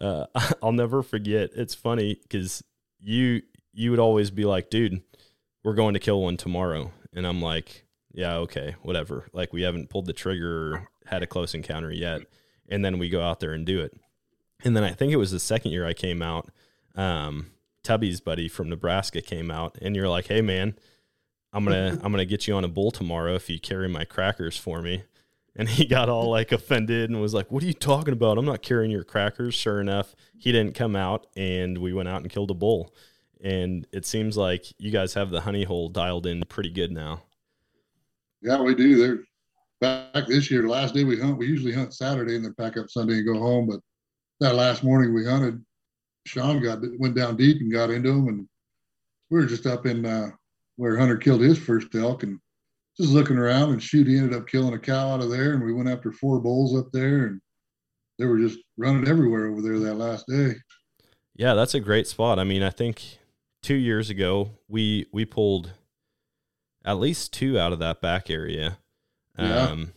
uh 0.00 0.26
I'll 0.62 0.72
never 0.72 1.02
forget. 1.02 1.50
It's 1.54 1.74
funny 1.74 2.20
cuz 2.30 2.62
you 3.00 3.42
you 3.72 3.90
would 3.90 4.00
always 4.00 4.30
be 4.30 4.44
like, 4.44 4.70
"Dude, 4.70 5.02
we're 5.62 5.74
going 5.74 5.94
to 5.94 6.00
kill 6.00 6.22
one 6.22 6.38
tomorrow." 6.38 6.92
And 7.12 7.26
I'm 7.26 7.42
like, 7.42 7.84
"Yeah, 8.12 8.36
okay, 8.36 8.76
whatever." 8.82 9.28
Like 9.34 9.52
we 9.52 9.62
haven't 9.62 9.90
pulled 9.90 10.06
the 10.06 10.14
trigger 10.14 10.74
or 10.74 10.88
had 11.06 11.22
a 11.22 11.26
close 11.26 11.54
encounter 11.54 11.92
yet. 11.92 12.22
And 12.68 12.84
then 12.84 12.98
we 12.98 13.08
go 13.08 13.22
out 13.22 13.40
there 13.40 13.52
and 13.52 13.64
do 13.64 13.80
it. 13.80 13.92
And 14.64 14.76
then 14.76 14.82
I 14.82 14.92
think 14.92 15.12
it 15.12 15.16
was 15.16 15.30
the 15.30 15.38
second 15.38 15.72
year 15.72 15.86
I 15.86 15.92
came 15.92 16.22
out. 16.22 16.50
Um, 16.94 17.50
Tubby's 17.86 18.20
buddy 18.20 18.48
from 18.48 18.68
Nebraska 18.68 19.22
came 19.22 19.48
out, 19.48 19.78
and 19.80 19.94
you're 19.94 20.08
like, 20.08 20.26
"Hey, 20.26 20.42
man, 20.42 20.74
I'm 21.52 21.64
gonna 21.64 21.98
I'm 22.02 22.10
gonna 22.10 22.24
get 22.24 22.48
you 22.48 22.54
on 22.54 22.64
a 22.64 22.68
bull 22.68 22.90
tomorrow 22.90 23.34
if 23.36 23.48
you 23.48 23.60
carry 23.60 23.88
my 23.88 24.04
crackers 24.04 24.58
for 24.58 24.82
me." 24.82 25.04
And 25.54 25.68
he 25.68 25.86
got 25.86 26.08
all 26.08 26.28
like 26.28 26.50
offended 26.50 27.08
and 27.08 27.20
was 27.20 27.32
like, 27.32 27.50
"What 27.52 27.62
are 27.62 27.66
you 27.66 27.72
talking 27.72 28.12
about? 28.12 28.38
I'm 28.38 28.44
not 28.44 28.60
carrying 28.60 28.90
your 28.90 29.04
crackers." 29.04 29.54
Sure 29.54 29.80
enough, 29.80 30.16
he 30.36 30.50
didn't 30.50 30.74
come 30.74 30.96
out, 30.96 31.28
and 31.36 31.78
we 31.78 31.92
went 31.92 32.08
out 32.08 32.22
and 32.22 32.30
killed 32.30 32.50
a 32.50 32.54
bull. 32.54 32.92
And 33.40 33.86
it 33.92 34.04
seems 34.04 34.36
like 34.36 34.64
you 34.78 34.90
guys 34.90 35.14
have 35.14 35.30
the 35.30 35.42
honey 35.42 35.62
hole 35.62 35.88
dialed 35.88 36.26
in 36.26 36.42
pretty 36.48 36.70
good 36.70 36.90
now. 36.90 37.22
Yeah, 38.42 38.60
we 38.60 38.74
do. 38.74 38.96
They're 38.96 39.20
back 39.80 40.26
this 40.26 40.50
year. 40.50 40.66
Last 40.68 40.94
day 40.94 41.04
we 41.04 41.20
hunt, 41.20 41.38
we 41.38 41.46
usually 41.46 41.72
hunt 41.72 41.94
Saturday 41.94 42.34
and 42.34 42.44
then 42.44 42.54
pack 42.54 42.76
up 42.76 42.90
Sunday 42.90 43.18
and 43.18 43.26
go 43.26 43.38
home. 43.38 43.68
But 43.68 43.80
that 44.40 44.56
last 44.56 44.82
morning 44.82 45.14
we 45.14 45.24
hunted, 45.24 45.64
Shawn 46.26 46.60
got 46.60 46.78
went 46.98 47.14
down 47.14 47.36
deep 47.36 47.60
and 47.60 47.72
got 47.72 47.90
into 47.90 48.10
them, 48.10 48.28
and 48.28 48.48
we 49.30 49.38
were 49.38 49.46
just 49.46 49.66
up 49.66 49.86
in 49.86 50.04
uh, 50.04 50.30
where 50.76 50.96
Hunter 50.96 51.16
killed 51.16 51.40
his 51.40 51.58
first 51.58 51.94
elk 51.94 52.22
and 52.22 52.38
just 52.96 53.12
looking 53.12 53.38
around 53.38 53.72
and 53.72 53.82
shoot. 53.82 54.06
He 54.06 54.18
ended 54.18 54.34
up 54.34 54.46
killing 54.46 54.74
a 54.74 54.78
cow 54.78 55.10
out 55.10 55.22
of 55.22 55.30
there, 55.30 55.52
and 55.52 55.64
we 55.64 55.72
went 55.72 55.88
after 55.88 56.12
four 56.12 56.40
bulls 56.40 56.76
up 56.76 56.90
there, 56.92 57.26
and 57.26 57.40
they 58.18 58.26
were 58.26 58.38
just 58.38 58.58
running 58.76 59.08
everywhere 59.08 59.48
over 59.48 59.62
there 59.62 59.78
that 59.78 59.94
last 59.94 60.26
day. 60.26 60.54
Yeah, 61.34 61.54
that's 61.54 61.74
a 61.74 61.80
great 61.80 62.06
spot. 62.06 62.38
I 62.38 62.44
mean, 62.44 62.62
I 62.62 62.70
think 62.70 63.18
two 63.62 63.74
years 63.74 64.10
ago 64.10 64.50
we 64.68 65.06
we 65.12 65.24
pulled 65.24 65.72
at 66.84 66.98
least 66.98 67.32
two 67.32 67.58
out 67.58 67.72
of 67.72 67.78
that 67.80 68.00
back 68.00 68.30
area. 68.30 68.78
Yeah. 69.38 69.62
Um, 69.62 69.92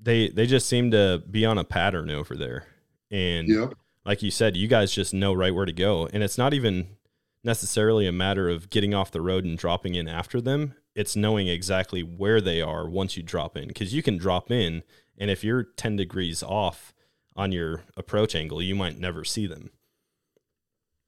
they 0.00 0.28
they 0.28 0.46
just 0.46 0.68
seem 0.68 0.90
to 0.92 1.22
be 1.30 1.44
on 1.44 1.58
a 1.58 1.64
pattern 1.64 2.10
over 2.10 2.36
there, 2.36 2.66
and 3.10 3.48
yep. 3.48 3.74
Like 4.08 4.22
you 4.22 4.30
said, 4.30 4.56
you 4.56 4.68
guys 4.68 4.90
just 4.90 5.12
know 5.12 5.34
right 5.34 5.54
where 5.54 5.66
to 5.66 5.72
go, 5.72 6.08
and 6.14 6.22
it's 6.22 6.38
not 6.38 6.54
even 6.54 6.96
necessarily 7.44 8.06
a 8.06 8.12
matter 8.12 8.48
of 8.48 8.70
getting 8.70 8.94
off 8.94 9.10
the 9.10 9.20
road 9.20 9.44
and 9.44 9.58
dropping 9.58 9.94
in 9.94 10.08
after 10.08 10.40
them. 10.40 10.72
It's 10.94 11.14
knowing 11.14 11.46
exactly 11.46 12.00
where 12.00 12.40
they 12.40 12.62
are 12.62 12.88
once 12.88 13.18
you 13.18 13.22
drop 13.22 13.54
in, 13.54 13.68
because 13.68 13.92
you 13.92 14.02
can 14.02 14.16
drop 14.16 14.50
in, 14.50 14.82
and 15.18 15.30
if 15.30 15.44
you're 15.44 15.62
ten 15.62 15.96
degrees 15.96 16.42
off 16.42 16.94
on 17.36 17.52
your 17.52 17.82
approach 17.98 18.34
angle, 18.34 18.62
you 18.62 18.74
might 18.74 18.98
never 18.98 19.24
see 19.24 19.46
them. 19.46 19.72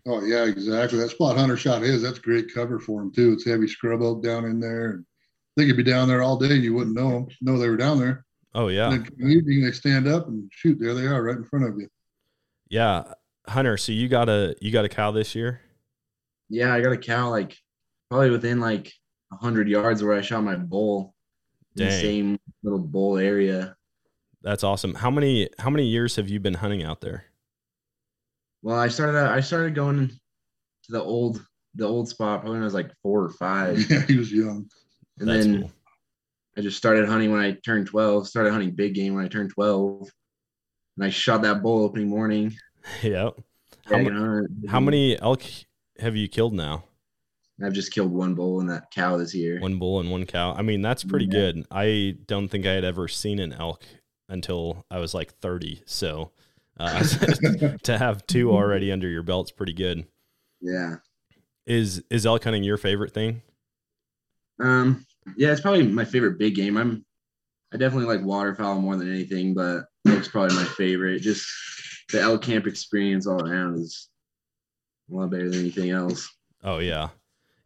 Oh 0.06 0.22
yeah, 0.22 0.44
exactly. 0.44 0.98
That 0.98 1.08
spot 1.08 1.38
Hunter 1.38 1.56
shot 1.56 1.80
his. 1.80 2.02
That's 2.02 2.18
great 2.18 2.52
cover 2.52 2.78
for 2.78 3.00
them, 3.00 3.12
too. 3.12 3.32
It's 3.32 3.46
heavy 3.46 3.66
scrub 3.66 4.02
oak 4.02 4.22
down 4.22 4.44
in 4.44 4.60
there. 4.60 4.90
And 4.90 5.06
they 5.56 5.66
could 5.66 5.78
be 5.78 5.82
down 5.82 6.06
there 6.06 6.20
all 6.20 6.38
day. 6.38 6.52
And 6.52 6.62
you 6.62 6.74
wouldn't 6.74 6.96
know 6.96 7.10
them, 7.10 7.28
know 7.40 7.58
they 7.58 7.68
were 7.70 7.78
down 7.78 7.98
there. 7.98 8.26
Oh 8.54 8.68
yeah. 8.68 8.92
And 8.92 9.10
then 9.16 9.30
evening 9.30 9.64
they 9.64 9.72
stand 9.72 10.06
up 10.06 10.28
and 10.28 10.50
shoot. 10.52 10.78
There 10.78 10.94
they 10.94 11.06
are, 11.06 11.22
right 11.22 11.36
in 11.36 11.44
front 11.44 11.66
of 11.66 11.78
you. 11.78 11.88
Yeah, 12.70 13.12
Hunter. 13.46 13.76
So 13.76 13.92
you 13.92 14.08
got 14.08 14.28
a 14.28 14.54
you 14.60 14.70
got 14.70 14.84
a 14.84 14.88
cow 14.88 15.10
this 15.10 15.34
year? 15.34 15.60
Yeah, 16.48 16.72
I 16.72 16.80
got 16.80 16.92
a 16.92 16.96
cow 16.96 17.28
like 17.28 17.56
probably 18.08 18.30
within 18.30 18.60
like 18.60 18.92
hundred 19.32 19.68
yards 19.68 20.02
where 20.02 20.16
I 20.16 20.22
shot 20.22 20.42
my 20.42 20.56
bull. 20.56 21.14
Dang. 21.76 21.86
In 21.86 21.92
the 21.92 22.00
same 22.00 22.38
little 22.62 22.78
bull 22.78 23.18
area. 23.18 23.76
That's 24.42 24.64
awesome. 24.64 24.94
How 24.94 25.10
many 25.10 25.50
how 25.58 25.68
many 25.68 25.86
years 25.86 26.16
have 26.16 26.28
you 26.28 26.40
been 26.40 26.54
hunting 26.54 26.82
out 26.82 27.00
there? 27.00 27.24
Well, 28.62 28.78
I 28.78 28.88
started 28.88 29.18
I 29.18 29.40
started 29.40 29.74
going 29.74 30.08
to 30.08 30.92
the 30.92 31.02
old 31.02 31.44
the 31.74 31.86
old 31.86 32.08
spot 32.08 32.40
probably 32.40 32.56
when 32.56 32.62
I 32.62 32.64
was 32.64 32.74
like 32.74 32.90
four 33.02 33.22
or 33.24 33.30
five. 33.30 33.78
Yeah, 33.90 34.06
he 34.06 34.16
was 34.16 34.32
young. 34.32 34.68
And 35.18 35.28
That's 35.28 35.44
then 35.44 35.62
cool. 35.62 35.72
I 36.56 36.60
just 36.62 36.76
started 36.76 37.08
hunting 37.08 37.30
when 37.30 37.40
I 37.40 37.52
turned 37.64 37.86
12, 37.86 38.26
started 38.26 38.50
hunting 38.50 38.72
big 38.72 38.94
game 38.94 39.14
when 39.14 39.24
I 39.24 39.28
turned 39.28 39.50
12. 39.50 40.08
And 40.96 41.06
I 41.06 41.10
shot 41.10 41.42
that 41.42 41.62
bull 41.62 41.84
opening 41.84 42.08
morning. 42.08 42.54
Yeah. 43.02 43.30
How, 43.84 44.42
how 44.68 44.80
many 44.80 45.20
elk 45.20 45.42
have 45.98 46.16
you 46.16 46.28
killed 46.28 46.54
now? 46.54 46.84
I've 47.62 47.74
just 47.74 47.92
killed 47.92 48.10
one 48.10 48.34
bull 48.34 48.60
and 48.60 48.70
that 48.70 48.90
cow 48.90 49.16
this 49.18 49.34
year. 49.34 49.60
One 49.60 49.78
bull 49.78 50.00
and 50.00 50.10
one 50.10 50.24
cow. 50.24 50.54
I 50.54 50.62
mean, 50.62 50.80
that's 50.80 51.04
pretty 51.04 51.26
yeah. 51.26 51.32
good. 51.32 51.66
I 51.70 52.16
don't 52.26 52.48
think 52.48 52.66
I 52.66 52.72
had 52.72 52.84
ever 52.84 53.06
seen 53.06 53.38
an 53.38 53.52
elk 53.52 53.84
until 54.28 54.86
I 54.90 54.98
was 54.98 55.12
like 55.12 55.34
30. 55.40 55.82
So 55.84 56.30
uh, 56.78 57.02
to 57.82 57.98
have 57.98 58.26
two 58.26 58.50
already 58.50 58.90
under 58.90 59.08
your 59.08 59.22
belt's 59.22 59.50
is 59.50 59.56
pretty 59.56 59.74
good. 59.74 60.06
Yeah. 60.60 60.96
Is 61.66 62.02
is 62.10 62.24
elk 62.24 62.44
hunting 62.44 62.64
your 62.64 62.78
favorite 62.78 63.12
thing? 63.12 63.42
Um, 64.58 65.04
yeah, 65.36 65.52
it's 65.52 65.60
probably 65.60 65.86
my 65.86 66.04
favorite 66.04 66.38
big 66.38 66.54
game. 66.54 66.76
I'm 66.76 67.04
I 67.72 67.76
definitely 67.76 68.14
like 68.14 68.24
waterfowl 68.24 68.80
more 68.80 68.96
than 68.96 69.10
anything, 69.10 69.54
but 69.54 69.84
elk's 70.06 70.28
probably 70.28 70.56
my 70.56 70.64
favorite. 70.64 71.20
Just 71.20 71.48
the 72.12 72.20
elk 72.20 72.42
camp 72.42 72.66
experience 72.66 73.26
all 73.26 73.46
around 73.46 73.76
is 73.76 74.08
a 75.10 75.14
lot 75.14 75.30
better 75.30 75.50
than 75.50 75.60
anything 75.60 75.90
else. 75.90 76.28
Oh 76.62 76.78
yeah. 76.78 77.08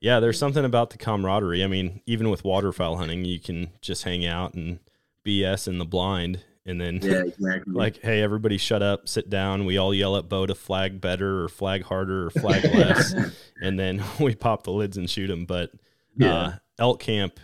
Yeah, 0.01 0.21
there's 0.21 0.39
something 0.39 0.65
about 0.65 0.91
the 0.91 0.99
camaraderie. 0.99 1.65
I 1.65 1.67
mean, 1.67 2.03
even 2.05 2.29
with 2.29 2.45
waterfowl 2.45 2.99
hunting, 2.99 3.25
you 3.25 3.41
can 3.41 3.71
just 3.81 4.05
hang 4.05 4.27
out 4.27 4.53
and 4.53 4.81
BS 5.25 5.67
in 5.67 5.79
the 5.79 5.87
blind 5.87 6.43
and 6.67 6.81
then 6.81 7.01
yeah, 7.03 7.23
exactly. 7.27 7.73
like, 7.73 8.01
hey, 8.01 8.23
everybody, 8.23 8.59
shut 8.59 8.83
up, 8.83 9.09
sit 9.09 9.29
down. 9.29 9.65
We 9.65 9.79
all 9.79 9.95
yell 9.95 10.17
at 10.17 10.29
Bo 10.29 10.47
to 10.47 10.55
flag 10.55 11.01
better 11.01 11.45
or 11.45 11.49
flag 11.49 11.85
harder 11.85 12.27
or 12.27 12.31
flag 12.31 12.65
less, 12.75 13.15
and 13.61 13.79
then 13.79 14.03
we 14.21 14.35
pop 14.35 14.65
the 14.65 14.73
lids 14.73 14.97
and 14.97 15.09
shoot 15.09 15.29
them. 15.29 15.45
But 15.45 15.71
yeah. 16.17 16.35
uh, 16.35 16.53
elk 16.79 17.01
camp 17.01 17.41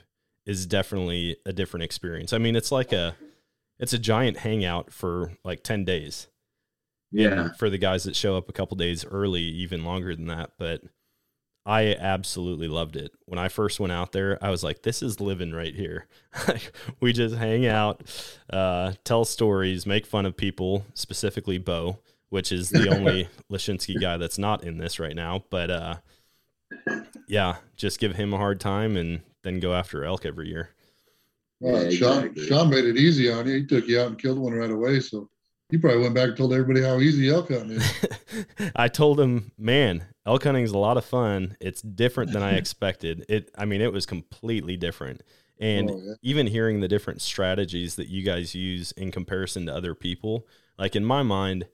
is 0.47 0.66
definitely 0.66 1.37
a 1.44 1.52
different 1.52 1.85
experience. 1.85 2.32
I 2.32 2.38
mean, 2.38 2.56
it's 2.56 2.73
like 2.73 2.92
a 2.92 3.14
it's 3.80 3.92
a 3.92 3.99
giant 3.99 4.38
hangout 4.38 4.92
for 4.92 5.32
like 5.44 5.64
ten 5.64 5.84
days. 5.84 6.28
Yeah, 7.10 7.40
and 7.40 7.56
for 7.56 7.68
the 7.68 7.78
guys 7.78 8.04
that 8.04 8.14
show 8.14 8.37
up 8.37 8.49
a 8.49 8.52
couple 8.52 8.76
days 8.76 9.04
early, 9.04 9.42
even 9.42 9.84
longer 9.84 10.14
than 10.14 10.26
that. 10.26 10.52
But 10.58 10.82
I 11.66 11.94
absolutely 11.94 12.68
loved 12.68 12.96
it. 12.96 13.12
When 13.26 13.38
I 13.38 13.49
first 13.49 13.80
went 13.80 13.92
out 13.92 14.12
there, 14.12 14.38
I 14.42 14.50
was 14.50 14.64
like, 14.64 14.82
this 14.82 15.02
is 15.02 15.20
living 15.20 15.52
right 15.52 15.75
here. 15.75 16.06
we 17.00 17.12
just 17.12 17.34
hang 17.34 17.66
out, 17.66 18.02
uh, 18.50 18.92
tell 19.04 19.25
stories, 19.25 19.87
make 19.87 20.06
fun 20.06 20.25
of 20.25 20.37
people, 20.37 20.87
specifically 20.94 21.58
Bo, 21.58 21.99
which 22.28 22.50
is 22.50 22.70
the 22.70 22.88
only 22.88 23.28
Leschinsky 23.52 24.00
guy 24.00 24.16
that's 24.16 24.38
not 24.38 24.64
in 24.64 24.78
this 24.78 24.99
right 24.99 25.16
now. 25.16 25.44
But 25.50 25.70
uh, 25.70 25.94
yeah, 27.28 27.56
just 27.76 28.00
give 28.00 28.16
him 28.16 28.32
a 28.32 28.38
hard 28.38 28.60
time 28.60 28.96
and 28.96 29.20
then 29.42 29.60
go 29.60 29.75
after 29.75 30.04
elk 30.04 30.25
every 30.25 30.49
year. 30.49 30.70
Well, 31.61 31.85
yeah, 31.85 31.90
Shawn, 31.90 32.25
exactly. 32.25 32.47
Shawn 32.47 32.71
made 32.71 32.85
it 32.85 32.97
easy 32.97 33.31
on 33.31 33.47
you. 33.47 33.57
He 33.57 33.67
took 33.67 33.87
you 33.87 34.00
out 34.00 34.09
and 34.09 34.19
killed 34.19 34.38
one 34.38 34.55
right 34.55 34.71
away. 34.71 35.00
So 35.00 35.29
you 35.71 35.79
probably 35.79 36.02
went 36.02 36.14
back 36.14 36.29
and 36.29 36.37
told 36.37 36.52
everybody 36.52 36.83
how 36.83 36.99
easy 36.99 37.31
elk 37.31 37.50
hunting 37.50 37.73
is. 37.73 38.07
I 38.76 38.88
told 38.88 39.21
him, 39.21 39.52
man, 39.59 40.05
elk 40.26 40.45
hunting 40.45 40.64
is 40.64 40.73
a 40.73 40.79
lot 40.79 40.97
of 40.97 41.05
fun. 41.05 41.57
It's 41.61 41.83
different 41.83 42.33
than 42.33 42.43
I 42.43 42.52
expected. 42.57 43.26
It, 43.29 43.50
I 43.57 43.67
mean, 43.67 43.81
it 43.81 43.93
was 43.93 44.07
completely 44.07 44.76
different. 44.76 45.23
And 45.61 45.90
oh, 45.90 46.00
yeah. 46.02 46.14
even 46.23 46.47
hearing 46.47 46.81
the 46.81 46.88
different 46.88 47.21
strategies 47.21 47.97
that 47.97 48.09
you 48.09 48.25
guys 48.25 48.55
use 48.55 48.93
in 48.93 49.11
comparison 49.11 49.67
to 49.67 49.75
other 49.75 49.95
people, 49.95 50.47
like 50.79 50.97
in 50.97 51.05
my 51.05 51.23
mind, 51.23 51.67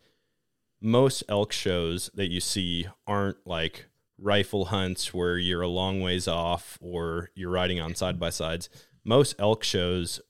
most 0.80 1.22
elk 1.28 1.52
shows 1.52 2.10
that 2.14 2.30
you 2.30 2.40
see 2.40 2.88
aren't 3.06 3.38
like 3.46 3.86
rifle 4.18 4.66
hunts 4.66 5.14
where 5.14 5.38
you're 5.38 5.62
a 5.62 5.68
long 5.68 6.00
ways 6.00 6.26
off 6.26 6.78
or 6.80 7.30
you're 7.34 7.50
riding 7.50 7.80
on 7.80 7.94
side 7.94 8.18
by 8.18 8.30
sides. 8.30 8.68
Most 9.06 9.36
elk 9.38 9.62
shows 9.62 10.20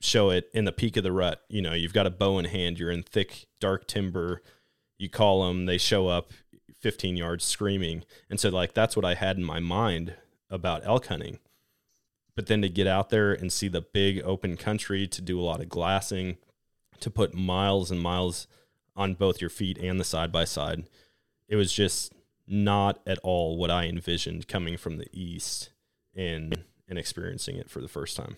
show 0.00 0.30
it 0.30 0.50
in 0.52 0.64
the 0.64 0.72
peak 0.72 0.96
of 0.96 1.04
the 1.04 1.12
rut. 1.12 1.42
You 1.48 1.62
know, 1.62 1.74
you've 1.74 1.92
got 1.92 2.06
a 2.06 2.10
bow 2.10 2.38
in 2.38 2.46
hand, 2.46 2.78
you're 2.78 2.90
in 2.90 3.04
thick, 3.04 3.46
dark 3.60 3.86
timber. 3.86 4.42
You 4.98 5.08
call 5.08 5.46
them, 5.46 5.66
they 5.66 5.78
show 5.78 6.08
up 6.08 6.32
15 6.80 7.16
yards 7.16 7.44
screaming. 7.44 8.04
And 8.28 8.40
so, 8.40 8.48
like, 8.48 8.74
that's 8.74 8.96
what 8.96 9.04
I 9.04 9.14
had 9.14 9.36
in 9.36 9.44
my 9.44 9.60
mind 9.60 10.14
about 10.50 10.84
elk 10.84 11.06
hunting. 11.06 11.38
But 12.34 12.46
then 12.46 12.62
to 12.62 12.68
get 12.68 12.86
out 12.86 13.10
there 13.10 13.32
and 13.32 13.52
see 13.52 13.68
the 13.68 13.80
big 13.80 14.22
open 14.24 14.56
country, 14.56 15.06
to 15.06 15.22
do 15.22 15.38
a 15.38 15.42
lot 15.42 15.60
of 15.60 15.68
glassing, 15.68 16.38
to 17.00 17.10
put 17.10 17.34
miles 17.34 17.90
and 17.90 18.00
miles 18.00 18.46
on 18.96 19.14
both 19.14 19.40
your 19.40 19.50
feet 19.50 19.78
and 19.78 20.00
the 20.00 20.04
side 20.04 20.32
by 20.32 20.44
side, 20.44 20.84
it 21.48 21.56
was 21.56 21.72
just 21.72 22.12
not 22.46 23.00
at 23.06 23.18
all 23.22 23.56
what 23.56 23.70
I 23.70 23.84
envisioned 23.84 24.48
coming 24.48 24.76
from 24.76 24.98
the 24.98 25.06
east 25.12 25.70
and 26.14 26.64
and 26.90 26.98
experiencing 26.98 27.56
it 27.56 27.70
for 27.70 27.80
the 27.80 27.88
first 27.88 28.16
time. 28.16 28.36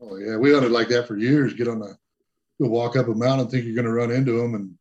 Oh 0.00 0.16
yeah, 0.16 0.36
we 0.36 0.52
hunted 0.52 0.72
like 0.72 0.88
that 0.88 1.06
for 1.06 1.16
years. 1.16 1.54
Get 1.54 1.68
on 1.68 1.78
the 1.78 1.96
go 2.60 2.68
walk 2.68 2.96
up 2.96 3.08
a 3.08 3.14
mountain, 3.14 3.48
think 3.48 3.64
you're 3.64 3.74
going 3.74 3.86
to 3.86 3.92
run 3.92 4.10
into 4.10 4.32
them, 4.32 4.54
and 4.54 4.74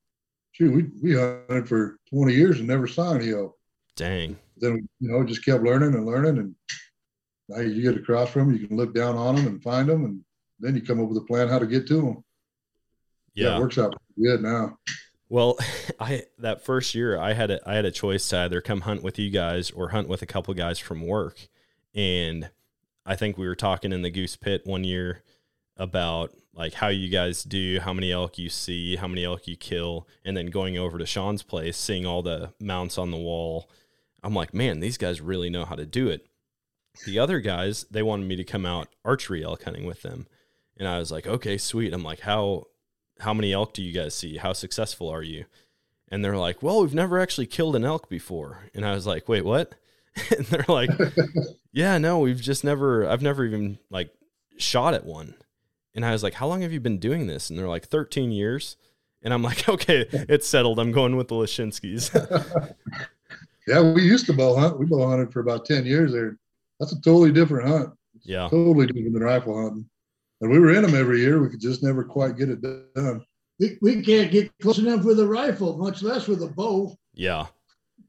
shoot, 0.51 0.74
we 0.74 0.86
we 1.01 1.18
hunted 1.18 1.70
for 1.70 2.00
20 2.10 2.34
years 2.34 2.60
and 2.60 2.68
never 2.68 2.88
saw 2.88 3.13
any 3.13 3.32
elk. 3.32 3.58
Dang. 3.96 4.38
Then 4.58 4.88
you 5.00 5.12
know 5.12 5.24
just 5.24 5.46
kept 5.46 5.63
learning 5.63 5.94
and 5.94 6.06
learning, 6.06 6.38
and 6.39 6.56
now 7.48 7.60
you 7.60 7.82
get 7.82 8.00
across 8.00 8.30
from 8.30 8.48
them, 8.48 8.58
you 8.58 8.68
can 8.68 8.75
look 8.75 8.94
down 8.94 9.15
on 9.15 9.36
them 9.36 9.48
and 9.48 9.63
find 9.63 9.88
them, 9.88 10.06
and 10.06 10.24
then 10.60 10.75
you 10.75 10.82
come 10.82 11.01
up 11.01 11.10
with 11.10 11.18
a 11.18 11.25
plan 11.25 11.48
how 11.48 11.60
to 11.60 11.68
get 11.68 11.88
to 11.88 11.96
them. 11.96 12.24
Yeah, 13.36 13.50
yeah 13.50 13.58
it 13.58 13.62
works 13.62 13.77
out 13.77 13.96
good 14.22 14.42
now. 14.42 14.77
Well, 15.30 15.58
I 16.00 16.24
that 16.39 16.63
first 16.65 16.96
year 16.96 17.20
I 17.20 17.34
had 17.34 17.51
a 17.51 17.70
I 17.70 17.75
had 17.75 17.86
a 17.86 17.92
choice 17.92 18.27
to 18.30 18.38
either 18.39 18.62
come 18.62 18.82
hunt 18.82 19.03
with 19.03 19.20
you 19.20 19.30
guys 19.30 19.72
or 19.72 19.89
hunt 19.89 20.08
with 20.08 20.22
a 20.22 20.27
couple 20.27 20.53
guys 20.53 20.80
from 20.80 21.06
work, 21.06 21.48
and 21.94 22.50
I 23.05 23.15
think 23.15 23.38
we 23.38 23.48
were 23.48 23.55
talking 23.55 23.91
in 23.91 24.01
the 24.01 24.10
goose 24.10 24.36
pit 24.36 24.62
one 24.65 24.83
year 24.83 25.24
about 25.77 26.33
like 26.53 26.74
how 26.74 26.88
you 26.88 27.10
guys 27.10 27.43
do, 27.43 27.79
how 27.79 27.93
many 27.93 28.12
elk 28.12 28.38
you 28.38 28.50
see, 28.50 28.95
how 28.95 29.07
many 29.07 29.25
elk 29.25 29.48
you 29.48 29.57
kill, 29.57 30.07
and 30.24 30.38
then 30.38 30.48
going 30.48 30.77
over 30.77 30.98
to 30.98 31.05
Shawn's 31.05 31.43
place, 31.43 31.77
seeing 31.77 32.05
all 32.05 32.22
the 32.22 32.53
mounts 32.60 32.98
on 32.98 33.12
the 33.12 33.17
wall. 33.17 33.69
I'm 34.24 34.36
like, 34.36 34.53
man, 34.53 34.79
these 34.79 34.98
guys 34.98 35.19
really 35.19 35.50
know 35.50 35.65
how 35.65 35.75
to 35.75 35.86
do 35.86 36.07
it. 36.07 36.27
The 37.05 37.19
other 37.19 37.39
guys, 37.39 37.86
they 37.89 38.03
wanted 38.03 38.27
me 38.27 38.36
to 38.36 38.43
come 38.43 38.65
out 38.65 38.88
archery 39.03 39.43
elk 39.43 39.63
hunting 39.63 39.86
with 39.86 40.03
them. 40.03 40.27
And 40.77 40.88
I 40.88 41.00
was 41.00 41.12
like, 41.12 41.25
okay, 41.25 41.57
sweet. 41.57 41.93
I'm 41.93 42.03
like, 42.03 42.22
how 42.22 42.67
how 43.19 43.33
many 43.33 43.53
elk 43.53 43.74
do 43.74 43.81
you 43.81 43.93
guys 43.93 44.13
see? 44.13 44.38
How 44.38 44.53
successful 44.53 45.10
are 45.10 45.24
you? 45.24 45.45
And 46.10 46.24
they're 46.24 46.38
like, 46.38 46.62
well, 46.62 46.81
we've 46.81 46.93
never 46.93 47.19
actually 47.19 47.48
killed 47.48 47.75
an 47.75 47.86
elk 47.86 48.10
before. 48.10 48.69
And 48.74 48.86
I 48.86 48.93
was 48.93 49.07
like, 49.07 49.27
wait, 49.27 49.45
what? 49.45 49.74
and 50.38 50.46
they're 50.48 50.65
like, 50.67 50.89
yeah, 51.72 51.98
no, 51.98 52.20
we've 52.20 52.41
just 52.41 52.63
never, 52.63 53.08
I've 53.08 53.22
never 53.22 53.46
even 53.46 53.79
like 53.89 54.12
shot 54.58 54.93
at 54.93 55.05
one. 55.05 55.36
And 55.96 56.05
I 56.05 56.12
was 56.12 56.24
like, 56.24 56.34
how 56.34 56.48
long 56.48 56.62
have 56.62 56.74
you 56.74 56.79
been 56.79 57.00
doing 57.00 57.27
this? 57.27 57.50
And 57.50 57.58
they're 57.58 57.67
like, 57.67 57.88
13 57.88 58.32
years. 58.32 58.77
And 59.22 59.34
I'm 59.34 59.43
like, 59.43 59.67
okay, 59.70 60.05
it's 60.12 60.48
settled. 60.48 60.79
I'm 60.79 60.91
going 60.91 61.15
with 61.15 61.27
the 61.27 61.36
Leschinskys. 61.36 62.74
yeah, 63.67 63.82
we 63.82 64.03
used 64.03 64.25
to 64.27 64.34
bow 64.34 64.55
hunt. 64.55 64.79
We 64.79 64.86
bow 64.86 65.08
hunted 65.08 65.32
for 65.32 65.39
about 65.39 65.65
10 65.65 65.86
years 65.86 66.12
there. 66.12 66.38
That's 66.79 66.91
a 66.91 67.01
totally 67.01 67.32
different 67.32 67.67
hunt. 67.67 67.89
Yeah. 68.24 68.50
Totally 68.50 68.88
different 68.88 69.13
than 69.13 69.24
rifle 69.24 69.62
hunting. 69.62 69.89
And 70.41 70.51
we 70.51 70.60
were 70.60 70.74
in 70.74 70.84
them 70.84 70.96
every 70.96 71.22
year. 71.22 71.41
We 71.41 71.50
could 71.50 71.62
just 71.62 71.84
never 71.84 72.03
quite 72.03 72.38
get 72.38 72.50
it 72.50 72.62
done. 72.62 73.25
We, 73.60 73.77
we 73.82 74.01
can't 74.01 74.32
get 74.32 74.51
close 74.60 74.79
enough 74.79 75.05
with 75.05 75.20
a 75.20 75.27
rifle, 75.27 75.77
much 75.77 76.01
less 76.01 76.27
with 76.27 76.43
a 76.43 76.48
bow. 76.48 76.98
Yeah. 77.13 77.48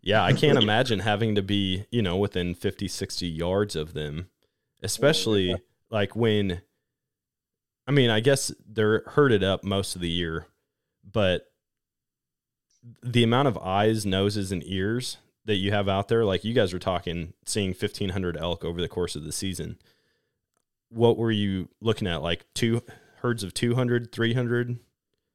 Yeah. 0.04 0.23
I 0.23 0.32
can't 0.32 0.58
imagine 0.58 1.00
having 1.00 1.34
to 1.34 1.42
be, 1.42 1.87
you 1.90 2.02
know, 2.02 2.16
within 2.16 2.54
50, 2.54 2.88
60 2.88 3.26
yards 3.26 3.75
of 3.75 3.94
them, 3.94 4.28
especially 4.82 5.50
yeah. 5.50 5.56
like 5.90 6.14
when, 6.14 6.62
I 7.87 7.92
mean, 7.92 8.11
I 8.11 8.20
guess 8.20 8.52
they're 8.66 9.02
herded 9.06 9.42
up 9.42 9.64
most 9.64 9.94
of 9.94 10.00
the 10.00 10.11
year, 10.11 10.46
but 11.02 11.46
the 13.02 13.25
amount 13.25 13.49
of 13.49 13.58
eyes, 13.58 14.04
noses, 14.04 14.52
and 14.52 14.62
ears 14.66 15.16
that 15.46 15.56
you 15.56 15.73
have 15.73 15.88
out 15.88 16.08
there, 16.08 16.25
like 16.25 16.44
you 16.44 16.54
guys 16.54 16.73
were 16.73 16.78
talking, 16.78 17.32
seeing 17.44 17.70
1,500 17.70 18.37
elk 18.37 18.64
over 18.64 18.80
the 18.80 18.88
course 18.88 19.16
of 19.16 19.25
the 19.25 19.32
season 19.32 19.78
what 20.94 21.18
were 21.18 21.30
you 21.30 21.68
looking 21.80 22.08
at? 22.08 22.23
Like 22.23 22.46
two 22.54 22.82
herds 23.20 23.42
of 23.42 23.52
200, 23.54 24.12
300? 24.12 24.78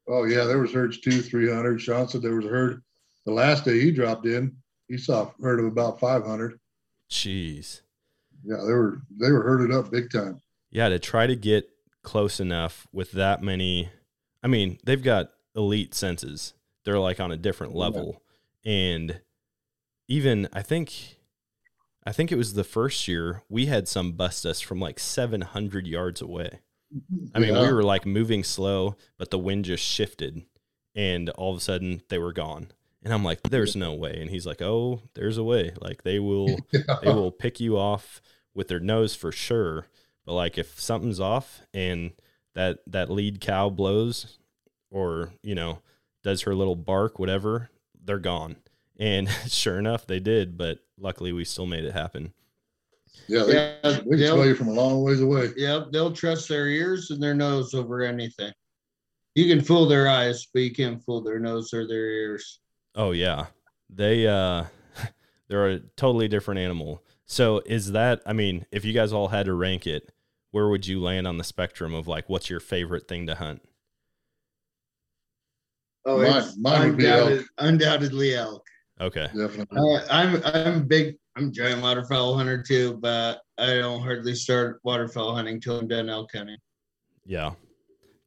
Oh, 0.08 0.24
yeah. 0.24 0.46
There 0.46 0.60
was 0.60 0.74
herds 0.74 1.00
two, 1.00 1.22
300. 1.22 1.82
Shawn 1.82 2.08
said 2.08 2.22
there 2.22 2.36
was 2.36 2.46
a 2.46 2.50
herd 2.50 2.82
the 3.26 3.32
last 3.32 3.66
day 3.66 3.80
he 3.80 3.92
dropped 3.92 4.26
in. 4.26 4.56
He 4.88 4.98
saw 4.98 5.32
herd 5.42 5.60
of 5.60 5.66
about 5.66 6.00
500. 6.00 6.60
Jeez. 7.10 7.82
Yeah, 8.44 8.58
they 8.66 8.74
were 8.74 9.02
they 9.20 9.32
were 9.32 9.44
herded 9.44 9.72
up 9.72 9.92
big 9.92 10.12
time. 10.12 10.42
Yeah, 10.72 10.90
to 10.90 11.00
try 11.00 11.28
to 11.28 11.36
get 11.36 11.70
close 12.04 12.40
enough 12.40 12.88
with 12.92 13.12
that 13.12 13.42
many. 13.42 13.90
I 14.42 14.48
mean, 14.48 14.78
they've 14.84 15.04
got 15.04 15.32
elite 15.56 15.94
senses. 15.94 16.54
They're 16.86 17.00
like 17.00 17.20
on 17.20 17.32
a 17.32 17.38
different 17.38 17.76
level, 17.76 18.22
yeah. 18.64 18.72
and 18.72 19.22
even 20.08 20.48
I 20.54 20.62
think 20.62 21.18
I 22.06 22.12
think 22.12 22.32
it 22.32 22.38
was 22.38 22.54
the 22.54 22.64
first 22.64 23.08
year 23.08 23.44
we 23.50 23.66
had 23.66 23.88
some 23.88 24.14
bust 24.14 24.46
us 24.46 24.62
from 24.62 24.80
like 24.80 25.00
700 25.00 25.86
yards 25.86 26.22
away. 26.22 26.60
I 27.36 27.40
mean, 27.40 27.54
yeah. 27.54 27.62
we 27.62 27.74
were 27.74 27.84
like 27.84 28.06
moving 28.06 28.44
slow, 28.44 28.96
but 29.18 29.30
the 29.30 29.38
wind 29.38 29.66
just 29.66 29.84
shifted 29.84 30.44
and 30.96 31.30
all 31.30 31.52
of 31.52 31.58
a 31.58 31.62
sudden 31.62 32.02
they 32.10 32.18
were 32.18 32.34
gone. 32.34 32.70
And 33.04 33.14
I'm 33.14 33.24
like, 33.24 33.42
there's 33.44 33.76
no 33.76 33.94
way. 33.94 34.20
And 34.20 34.30
he's 34.30 34.46
like, 34.46 34.62
oh, 34.62 35.02
there's 35.14 35.38
a 35.38 35.44
way. 35.44 35.72
Like 35.80 36.04
they 36.04 36.20
will, 36.20 36.58
yeah. 36.72 36.98
they 37.02 37.12
will 37.12 37.32
pick 37.32 37.60
you 37.60 37.78
off 37.78 38.22
with 38.54 38.68
their 38.68 38.80
nose 38.80 39.16
for 39.16 39.32
sure. 39.32 39.88
But 40.26 40.34
like 40.34 40.58
if 40.58 40.80
something's 40.80 41.20
off 41.20 41.62
and 41.74 42.12
that, 42.56 42.80
that 42.88 43.10
lead 43.10 43.40
cow 43.40 43.70
blows 43.70 44.38
or, 44.92 45.32
you 45.42 45.56
know, 45.56 45.80
does 46.24 46.42
her 46.42 46.54
little 46.54 46.76
bark, 46.76 47.20
whatever, 47.20 47.70
they're 48.04 48.20
gone. 48.20 48.58
And 49.00 49.30
sure 49.48 49.80
enough, 49.80 50.06
they 50.06 50.20
did. 50.20 50.58
But 50.58 50.80
luckily 51.00 51.32
we 51.32 51.46
still 51.46 51.68
made 51.68 51.86
it 51.86 51.94
happen. 51.94 52.34
Yeah, 53.28 53.44
they, 53.44 53.54
yeah, 53.54 53.80
they 53.84 54.18
can 54.18 54.18
smell 54.18 54.46
you 54.46 54.56
from 54.56 54.70
a 54.70 54.74
long 54.74 55.04
ways 55.04 55.22
away. 55.22 55.50
Yep, 55.56 55.92
they'll 55.92 56.12
trust 56.12 56.50
their 56.50 56.68
ears 56.68 57.12
and 57.12 57.22
their 57.22 57.36
nose 57.36 57.74
over 57.74 58.02
anything. 58.02 58.52
You 59.36 59.54
can 59.54 59.64
fool 59.64 59.88
their 59.88 60.10
eyes, 60.10 60.48
but 60.54 60.64
you 60.64 60.74
can't 60.74 61.04
fool 61.04 61.22
their 61.22 61.40
nose 61.40 61.74
or 61.74 61.88
their 61.88 62.10
ears. 62.10 62.60
Oh 62.96 63.12
yeah, 63.12 63.48
they 63.90 64.28
uh, 64.28 64.66
they're 65.48 65.70
a 65.70 65.80
totally 65.80 66.28
different 66.28 66.60
animal. 66.60 67.04
So 67.26 67.62
is 67.66 67.92
that? 67.92 68.22
I 68.26 68.34
mean, 68.34 68.66
if 68.72 68.86
you 68.86 68.94
guys 68.94 69.14
all 69.14 69.28
had 69.30 69.46
to 69.46 69.54
rank 69.54 69.86
it, 69.86 70.12
where 70.52 70.68
would 70.68 70.88
you 70.88 71.02
land 71.02 71.28
on 71.28 71.38
the 71.38 71.44
spectrum 71.44 71.94
of 71.94 72.08
like 72.08 72.30
what's 72.30 72.50
your 72.50 72.60
favorite 72.60 73.08
thing 73.08 73.28
to 73.28 73.36
hunt? 73.36 73.62
Oh, 76.06 76.18
mine, 76.18 76.44
mine 76.58 76.88
would 76.90 76.98
be 76.98 77.08
elk. 77.08 77.46
undoubtedly 77.60 78.36
elk. 78.36 78.66
Okay. 79.00 79.28
Definitely. 79.28 79.78
Uh, 79.78 80.02
I'm 80.10 80.42
I'm 80.44 80.88
big. 80.88 81.16
I'm 81.36 81.54
giant 81.54 81.82
waterfowl 81.82 82.36
hunter 82.36 82.62
too, 82.62 82.98
but 83.02 83.42
I 83.58 83.76
don't 83.76 84.02
hardly 84.02 84.36
start 84.36 84.82
waterfowl 84.84 85.36
hunting 85.36 85.62
till 85.62 85.80
I'm 85.80 85.88
done 85.88 86.10
elk 86.10 86.32
hunting. 86.34 86.58
Yeah. 87.26 87.52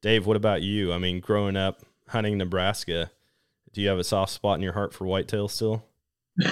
Dave, 0.00 0.26
what 0.26 0.36
about 0.36 0.62
you? 0.62 0.92
I 0.92 0.98
mean, 0.98 1.20
growing 1.20 1.56
up 1.56 1.82
hunting 2.08 2.38
Nebraska, 2.38 3.10
do 3.72 3.80
you 3.80 3.88
have 3.88 3.98
a 3.98 4.04
soft 4.04 4.32
spot 4.32 4.56
in 4.56 4.62
your 4.62 4.74
heart 4.74 4.92
for 4.94 5.06
whitetail 5.06 5.48
still? 5.48 5.84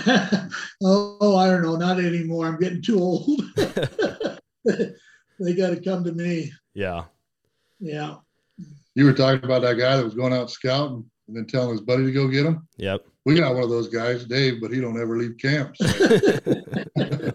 Oh, 0.82 1.18
oh, 1.20 1.36
I 1.36 1.46
don't 1.46 1.62
know. 1.62 1.76
Not 1.76 1.98
anymore. 1.98 2.46
I'm 2.46 2.58
getting 2.58 2.82
too 2.82 2.98
old. 2.98 3.40
they 3.56 5.54
got 5.54 5.70
to 5.70 5.80
come 5.82 6.04
to 6.04 6.12
me. 6.12 6.52
Yeah. 6.74 7.04
Yeah. 7.78 8.16
You 8.94 9.04
were 9.04 9.12
talking 9.12 9.44
about 9.44 9.62
that 9.62 9.74
guy 9.74 9.96
that 9.96 10.04
was 10.04 10.14
going 10.14 10.32
out 10.32 10.50
scouting 10.50 11.04
and 11.28 11.36
then 11.36 11.46
telling 11.46 11.70
his 11.70 11.80
buddy 11.80 12.06
to 12.06 12.12
go 12.12 12.28
get 12.28 12.46
him. 12.46 12.66
Yep. 12.78 13.06
We 13.24 13.34
got 13.38 13.54
one 13.54 13.62
of 13.62 13.70
those 13.70 13.88
guys, 13.88 14.24
Dave, 14.24 14.60
but 14.60 14.72
he 14.72 14.80
don't 14.80 15.00
ever 15.00 15.18
leave 15.18 15.36
camp. 15.38 15.76
So. 15.76 15.86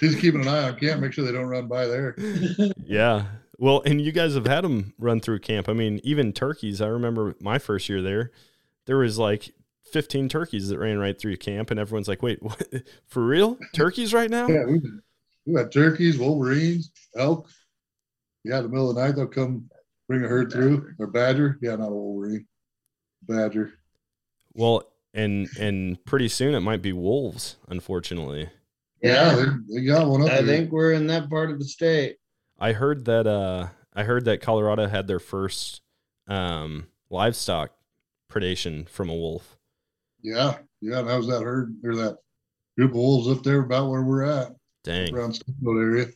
He's 0.00 0.16
keeping 0.16 0.40
an 0.40 0.48
eye 0.48 0.68
on 0.68 0.78
camp, 0.78 1.00
make 1.00 1.12
sure 1.12 1.24
they 1.24 1.32
don't 1.32 1.46
run 1.46 1.68
by 1.68 1.86
there. 1.86 2.16
Yeah. 2.84 3.26
Well, 3.58 3.82
and 3.84 4.00
you 4.00 4.12
guys 4.12 4.34
have 4.34 4.46
had 4.46 4.64
them 4.64 4.94
run 4.98 5.20
through 5.20 5.40
camp. 5.40 5.68
I 5.68 5.74
mean, 5.74 6.00
even 6.02 6.32
turkeys. 6.32 6.80
I 6.80 6.86
remember 6.86 7.34
my 7.40 7.58
first 7.58 7.88
year 7.88 8.00
there, 8.00 8.30
there 8.86 8.98
was 8.98 9.18
like 9.18 9.52
15 9.92 10.28
turkeys 10.28 10.68
that 10.68 10.78
ran 10.78 10.98
right 10.98 11.18
through 11.18 11.36
camp, 11.36 11.70
and 11.70 11.80
everyone's 11.80 12.08
like, 12.08 12.22
"Wait, 12.22 12.42
what? 12.42 12.62
for 13.06 13.24
real? 13.24 13.58
Turkeys 13.74 14.14
right 14.14 14.30
now?" 14.30 14.48
Yeah, 14.48 14.64
we, 14.66 14.80
we 15.46 15.54
got 15.54 15.72
turkeys, 15.72 16.18
wolverines, 16.18 16.90
elk. 17.16 17.48
Yeah, 18.44 18.58
in 18.58 18.64
the 18.64 18.68
middle 18.70 18.90
of 18.90 18.96
the 18.96 19.02
night 19.02 19.16
they'll 19.16 19.26
come 19.26 19.68
bring 20.08 20.24
a 20.24 20.28
herd 20.28 20.50
through. 20.50 20.94
Or 20.98 21.06
badger. 21.06 21.58
Yeah, 21.60 21.76
not 21.76 21.88
a 21.88 21.94
wolverine 21.94 22.46
badger. 23.22 23.74
Well, 24.54 24.84
and 25.14 25.48
and 25.58 26.02
pretty 26.04 26.28
soon 26.28 26.54
it 26.54 26.60
might 26.60 26.82
be 26.82 26.92
wolves, 26.92 27.56
unfortunately. 27.68 28.48
Yeah, 29.02 29.34
they, 29.34 29.74
they 29.74 29.84
got 29.86 30.06
one 30.08 30.22
up. 30.22 30.30
I 30.30 30.44
think 30.44 30.70
we're 30.70 30.92
in 30.92 31.06
that 31.06 31.30
part 31.30 31.50
of 31.50 31.58
the 31.58 31.64
state. 31.64 32.16
I 32.58 32.72
heard 32.72 33.06
that 33.06 33.26
uh 33.26 33.68
I 33.94 34.04
heard 34.04 34.24
that 34.26 34.40
Colorado 34.40 34.86
had 34.86 35.06
their 35.06 35.18
first 35.18 35.80
um 36.28 36.86
livestock 37.08 37.72
predation 38.30 38.88
from 38.88 39.10
a 39.10 39.14
wolf. 39.14 39.56
Yeah, 40.22 40.58
yeah, 40.80 41.02
that 41.02 41.16
was 41.16 41.28
that 41.28 41.42
herd 41.42 41.76
or 41.84 41.96
that 41.96 42.18
group 42.76 42.90
of 42.90 42.96
wolves 42.96 43.28
up 43.28 43.42
there 43.42 43.60
about 43.60 43.90
where 43.90 44.02
we're 44.02 44.24
at. 44.24 44.52
Dang. 44.84 45.14
Around 45.14 45.34
Steamboat 45.34 45.76
area. 45.76 46.06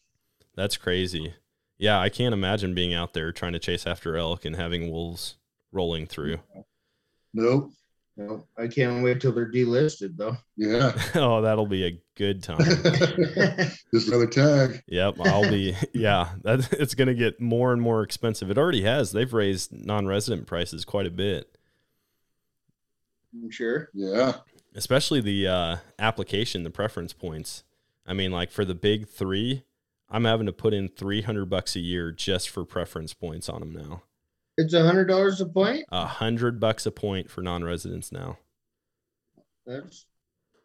That's 0.57 0.77
crazy. 0.77 1.35
Yeah, 1.77 2.00
I 2.00 2.09
can't 2.09 2.33
imagine 2.33 2.74
being 2.74 2.94
out 2.94 3.12
there 3.12 3.33
trying 3.33 3.53
to 3.53 3.59
chase 3.59 3.87
after 3.87 4.16
elk 4.16 4.44
and 4.44 4.57
having 4.57 4.90
wolves 4.90 5.37
rolling 5.72 6.07
through. 6.07 6.38
Nope. 7.35 7.72
No, 8.16 8.46
I 8.57 8.68
can't 8.68 9.03
wait 9.03 9.20
till 9.20 9.33
they're 9.33 9.50
delisted 9.50 10.16
though. 10.16 10.37
Yeah. 10.57 10.92
oh, 11.16 11.42
that'll 11.42 11.66
be 11.66 11.85
a 11.85 12.00
good 12.14 12.42
time. 12.44 12.59
Just 13.92 14.07
another 14.09 14.29
tag. 14.29 14.83
Yep, 14.87 15.16
I'll 15.24 15.50
be. 15.50 15.77
Yeah, 15.92 16.31
that 16.42 16.72
it's 16.74 16.94
going 16.94 17.09
to 17.09 17.14
get 17.14 17.40
more 17.40 17.72
and 17.72 17.83
more 17.83 18.03
expensive. 18.03 18.50
It 18.50 18.59
already 18.59 18.83
has. 18.83 19.11
They've 19.12 19.33
raised 19.33 19.72
non-resident 19.72 20.46
prices 20.46 20.85
quite 20.85 21.07
a 21.07 21.11
bit. 21.11 21.54
I'm 23.35 23.51
sure. 23.51 23.88
Yeah. 23.92 24.37
Especially 24.75 25.20
the 25.20 25.47
uh, 25.47 25.77
application, 25.99 26.62
the 26.62 26.70
preference 26.70 27.12
points. 27.12 27.64
I 28.07 28.12
mean, 28.12 28.31
like 28.31 28.51
for 28.51 28.64
the 28.64 28.75
big 28.75 29.09
three, 29.09 29.64
I'm 30.11 30.25
having 30.25 30.47
to 30.47 30.53
put 30.53 30.75
in 30.75 30.88
300 30.88 31.47
bucks 31.47 31.77
a 31.77 31.81
year 31.81 32.12
just 32.12 32.51
for 32.51 32.64
preference 32.64 33.14
points 33.14 33.49
on 33.49 33.61
them 33.61 33.73
now. 33.73 34.03
It's 34.57 34.73
a 34.73 34.85
hundred 34.85 35.07
dollars 35.07 35.40
a 35.40 35.47
point. 35.47 35.85
A 35.90 36.07
hundred 36.07 36.61
bucks 36.61 36.87
a 36.87 36.92
point 36.92 37.29
for 37.29 37.42
non-residents 37.42 38.12
now. 38.12 38.38
That's 39.66 40.07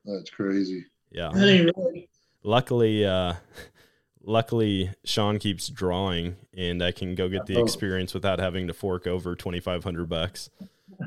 that's 0.05 0.29
crazy. 0.29 0.86
Yeah. 1.12 1.32
That 1.34 1.47
ain't. 1.47 2.10
Luckily, 2.43 3.03
uh, 3.05 3.34
luckily 4.21 4.91
Shawn 5.03 5.39
keeps 5.39 5.69
drawing, 5.69 6.36
and 6.55 6.84
I 6.84 6.91
can 6.91 7.15
go 7.15 7.27
get 7.29 7.47
the 7.47 7.58
oh. 7.58 7.63
experience 7.63 8.13
without 8.13 8.39
having 8.39 8.67
to 8.67 8.73
fork 8.73 9.08
over 9.08 9.36
twenty 9.36 9.60
five 9.60 9.84
hundred 9.84 10.08
bucks. 10.08 10.49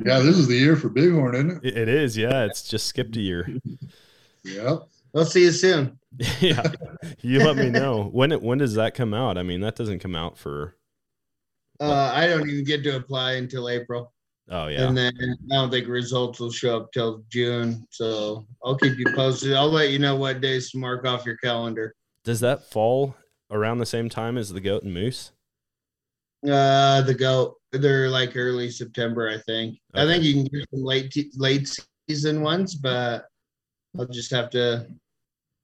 Yeah, 0.05 0.21
this 0.21 0.39
is 0.39 0.49
the 0.49 0.57
year 0.57 0.77
for 0.77 0.89
Bighorn, 0.89 1.35
isn't 1.35 1.65
it? 1.65 1.77
It 1.77 1.89
is. 1.89 2.17
Yeah, 2.17 2.45
it's 2.45 2.63
just 2.63 2.87
skipped 2.87 3.17
a 3.17 3.21
year. 3.21 3.49
yeah. 4.45 4.77
I'll 5.15 5.25
see 5.25 5.43
you 5.43 5.53
soon. 5.53 5.99
yeah, 6.41 6.63
you 7.21 7.39
let 7.41 7.57
me 7.57 7.71
know 7.71 8.05
when 8.05 8.33
it 8.33 8.43
when 8.43 8.59
does 8.59 8.75
that 8.75 8.95
come 8.95 9.15
out? 9.15 9.39
I 9.39 9.43
mean, 9.43 9.61
that 9.61 9.77
doesn't 9.77 10.01
come 10.01 10.15
out 10.15 10.37
for 10.37 10.77
Uh, 11.81 12.13
I 12.15 12.27
don't 12.27 12.49
even 12.49 12.65
get 12.65 12.83
to 12.85 12.97
apply 12.97 13.33
until 13.33 13.69
April. 13.69 14.13
Oh 14.51 14.67
yeah. 14.67 14.87
And 14.87 14.97
then 14.97 15.13
I 15.21 15.55
don't 15.55 15.71
think 15.71 15.89
results 15.89 16.41
will 16.41 16.51
show 16.51 16.77
up 16.77 16.93
till 16.93 17.25
June. 17.31 17.87
So 17.91 18.47
I'll 18.65 18.77
keep 18.77 18.99
you 18.99 19.07
posted. 19.15 19.55
I'll 19.55 19.71
let 19.71 19.91
you 19.91 19.99
know 19.99 20.17
what 20.17 20.41
days 20.41 20.71
to 20.73 20.79
mark 20.79 21.07
off 21.07 21.25
your 21.25 21.37
calendar. 21.39 21.95
Does 22.25 22.41
that 22.41 22.65
fall 22.71 23.15
around 23.51 23.79
the 23.79 23.87
same 23.87 24.09
time 24.09 24.37
as 24.37 24.53
the 24.53 24.61
goat 24.61 24.83
and 24.83 24.93
moose? 24.93 25.33
Uh, 26.49 27.03
the 27.03 27.15
goat. 27.15 27.57
They're 27.73 28.09
like 28.09 28.37
early 28.37 28.71
September, 28.71 29.29
I 29.31 29.39
think. 29.39 29.79
Okay. 29.95 30.03
I 30.03 30.07
think 30.07 30.25
you 30.25 30.35
can 30.35 30.45
get 30.45 30.69
some 30.71 30.83
late 30.85 31.15
late 31.37 31.81
season 32.09 32.43
ones, 32.43 32.75
but 32.75 33.27
I'll 33.99 34.07
just 34.07 34.31
have 34.31 34.51
to 34.51 34.87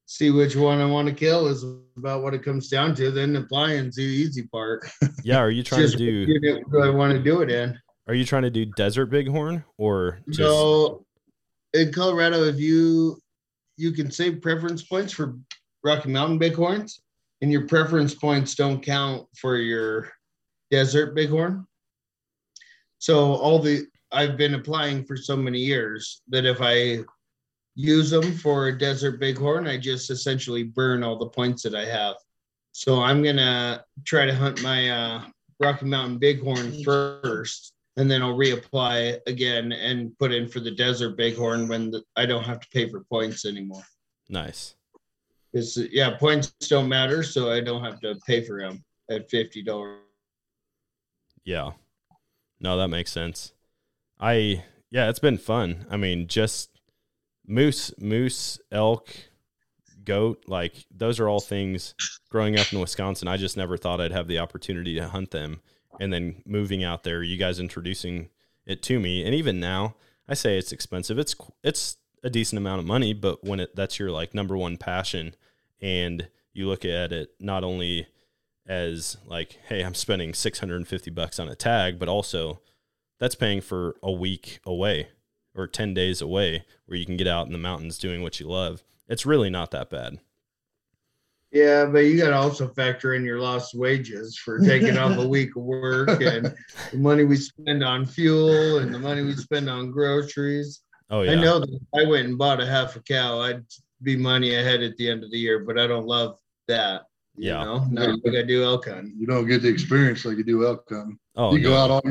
see 0.07 0.31
which 0.31 0.57
one 0.57 0.81
I 0.81 0.87
want 0.87 1.09
to 1.09 1.15
kill. 1.15 1.49
Is 1.49 1.65
about 1.97 2.23
what 2.23 2.35
it 2.35 2.43
comes 2.43 2.69
down 2.69 2.95
to. 2.97 3.11
Then 3.11 3.37
applying's 3.37 3.97
the 3.97 4.03
easy 4.03 4.47
part. 4.47 4.89
Yeah. 5.25 5.41
Are 5.41 5.51
you 5.51 5.63
trying 5.63 5.91
to 5.91 5.97
do? 5.97 6.27
Do 6.71 6.81
I 6.81 6.89
want 6.89 7.13
to 7.13 7.19
do 7.19 7.43
it 7.43 7.51
in? 7.51 7.79
Are 8.07 8.15
you 8.15 8.25
trying 8.25 8.45
to 8.45 8.51
do 8.51 8.65
desert 8.65 9.07
bighorn 9.07 9.65
or 9.77 10.21
just... 10.29 10.39
so? 10.39 11.05
In 11.75 11.93
Colorado, 11.93 12.45
if 12.45 12.59
you 12.59 13.19
you 13.77 13.93
can 13.93 14.11
save 14.11 14.41
preference 14.41 14.83
points 14.83 15.13
for 15.13 15.37
Rocky 15.85 16.09
Mountain 16.09 16.39
bighorns, 16.39 17.03
and 17.43 17.53
your 17.53 17.67
preference 17.67 18.15
points 18.15 18.55
don't 18.55 18.81
count 18.81 19.27
for 19.37 19.57
your 19.57 20.11
desert 20.71 21.15
bighorn. 21.15 21.67
So 22.99 23.35
all 23.35 23.59
the 23.59 23.87
I've 24.11 24.37
been 24.37 24.55
applying 24.55 25.05
for 25.05 25.17
so 25.17 25.37
many 25.37 25.59
years 25.59 26.23
that 26.29 26.47
if 26.47 26.59
I 26.61 27.05
use 27.75 28.11
them 28.11 28.33
for 28.33 28.69
a 28.69 28.79
desert 28.79 29.21
bighorn, 29.21 29.67
I 29.67 29.77
just 29.79 30.11
essentially 30.11 30.65
burn 30.65 31.03
all 31.03 31.19
the 31.19 31.29
points 31.29 31.63
that 31.63 31.75
I 31.75 31.85
have. 31.85 32.17
So 32.73 33.01
I'm 33.01 33.23
gonna 33.23 33.85
try 34.05 34.27
to 34.27 34.35
hunt 34.35 34.63
my 34.63 34.91
uh, 34.91 35.25
Rocky 35.61 35.87
Mountain 35.87 36.19
bighorn 36.19 36.83
first, 36.85 37.75
and 37.97 38.11
then 38.11 38.23
I'll 38.23 38.37
reapply 38.37 39.19
again 39.27 39.73
and 39.73 40.17
put 40.19 40.33
in 40.33 40.49
for 40.49 40.61
the 40.61 40.71
desert 40.71 41.17
bighorn 41.17 41.69
when 41.69 41.91
the, 41.91 42.03
I 42.17 42.27
don't 42.27 42.45
have 42.45 42.61
to 42.61 42.69
pay 42.73 42.89
for 42.89 43.01
points 43.05 43.45
anymore. 43.45 43.83
Nice. 44.29 44.75
Because 45.53 45.77
yeah, 45.91 46.17
points 46.17 46.53
don't 46.69 46.89
matter, 46.89 47.23
so 47.23 47.51
I 47.51 47.61
don't 47.61 47.83
have 47.83 48.01
to 48.01 48.17
pay 48.27 48.45
for 48.45 48.61
them 48.61 48.85
at 49.11 49.31
fifty 49.31 49.63
dollars. 49.63 50.01
Yeah. 51.49 51.71
No, 52.61 52.77
that 52.77 52.89
makes 52.89 53.11
sense. 53.11 53.53
I 54.21 54.65
yeah, 54.91 55.09
it's 55.09 55.19
been 55.19 55.39
fun. 55.39 55.87
I 55.89 55.97
mean, 55.97 56.27
just 56.27 56.69
moose, 57.47 57.91
moose, 57.99 58.61
elk, 58.71 59.09
goat, 60.05 60.45
like 60.47 60.85
those 60.95 61.19
are 61.19 61.27
all 61.27 61.41
things 61.41 61.95
growing 62.29 62.59
up 62.59 62.71
in 62.71 62.81
Wisconsin. 62.81 63.29
I 63.29 63.39
just 63.39 63.57
never 63.57 63.79
thought 63.79 63.99
I'd 63.99 64.13
have 64.13 64.29
the 64.29 64.39
opportunity 64.41 64.95
to 64.97 65.09
hunt 65.09 65.31
them. 65.31 65.63
And 65.99 66.13
then 66.13 66.43
moving 66.45 66.85
out 66.85 67.03
there, 67.03 67.23
you 67.23 67.39
guys 67.39 67.59
introducing 67.59 68.29
it 68.67 68.83
to 68.83 69.01
me, 69.01 69.25
and 69.25 69.35
even 69.35 69.59
now, 69.59 69.95
I 70.29 70.35
say 70.35 70.59
it's 70.59 70.73
expensive. 70.73 71.19
It's 71.19 71.35
it's 71.65 71.97
a 72.23 72.29
decent 72.29 72.59
amount 72.59 72.81
of 72.81 72.87
money, 72.87 73.15
but 73.15 73.43
when 73.43 73.61
it 73.61 73.75
that's 73.75 73.99
your 73.99 74.11
like 74.11 74.35
number 74.35 74.55
one 74.55 74.77
passion, 74.77 75.35
and 75.81 76.29
you 76.53 76.69
look 76.69 76.85
at 76.85 77.11
it 77.11 77.31
not 77.41 77.65
only 77.65 78.07
as 78.69 79.17
like, 79.27 79.59
hey, 79.69 79.83
I'm 79.83 79.95
spending 79.95 80.35
650 80.35 81.11
bucks 81.11 81.39
on 81.39 81.49
a 81.49 81.57
tag, 81.57 81.99
but 81.99 82.09
also 82.09 82.61
that's 83.19 83.35
paying 83.35 83.61
for 83.61 83.97
a 84.03 84.13
week 84.13 84.61
away 84.65 85.09
or 85.55 85.67
10 85.67 85.95
days 85.95 86.21
away 86.21 86.65
where 86.87 86.99
you 86.99 87.07
can 87.07 87.17
get 87.17 87.27
out 87.27 87.47
in 87.47 87.53
the 87.53 87.59
mountains 87.59 87.99
doing 87.99 88.23
what 88.23 88.39
you 88.39 88.47
love. 88.47 88.85
It's 89.09 89.27
really 89.27 89.51
not 89.51 89.71
that 89.73 89.91
bad. 89.91 90.19
Yeah, 91.51 91.87
but 91.87 92.01
you 92.01 92.19
got 92.19 92.29
to 92.29 92.37
also 92.37 92.69
factor 92.69 93.15
in 93.15 93.25
your 93.25 93.41
lost 93.41 93.75
wages 93.75 94.37
for 94.37 94.59
taking 94.59 94.99
off 94.99 95.17
a 95.17 95.27
week 95.29 95.57
of 95.57 95.63
work 95.63 96.21
and 96.21 96.55
the 96.91 96.99
money 96.99 97.25
we 97.25 97.37
spend 97.37 97.83
on 97.83 98.05
fuel 98.05 98.79
and 98.79 98.95
the 98.95 98.99
money 98.99 99.23
we 99.23 99.35
spend 99.35 99.71
on 99.71 99.91
groceries. 99.91 100.83
Oh 101.09 101.23
yeah. 101.23 101.33
I 101.33 101.35
know 101.37 101.59
that 101.59 101.81
I 101.95 102.05
went 102.05 102.29
and 102.29 102.37
bought 102.37 102.61
a 102.61 102.67
half 102.67 102.97
a 102.97 103.01
cow. 103.01 103.41
I'd 103.41 103.65
be 104.03 104.15
money 104.15 104.57
ahead 104.57 104.83
at 104.83 104.97
the 104.99 105.11
end 105.11 105.25
of 105.25 105.31
the 105.31 105.39
year, 105.39 105.61
but 105.61 105.79
I 105.79 105.87
don't 105.87 106.07
love 106.07 106.39
that. 106.69 107.08
Yeah. 107.39 107.65
know? 107.65 107.85
Not 107.91 108.25
like 108.25 108.35
I 108.35 108.43
do 108.43 108.65
elk 108.65 108.89
hunting. 108.89 109.15
You 109.19 109.27
don't 109.27 109.47
get 109.47 109.63
the 109.63 109.69
experience 109.69 110.25
like 110.25 110.37
you 110.37 110.45
do 110.45 110.67
elk 110.67 110.85
hunting. 110.89 111.19
Oh, 111.37 111.55
you 111.55 111.63
no. 111.63 111.71
go 111.71 111.77
out 111.77 111.91
all 111.91 112.03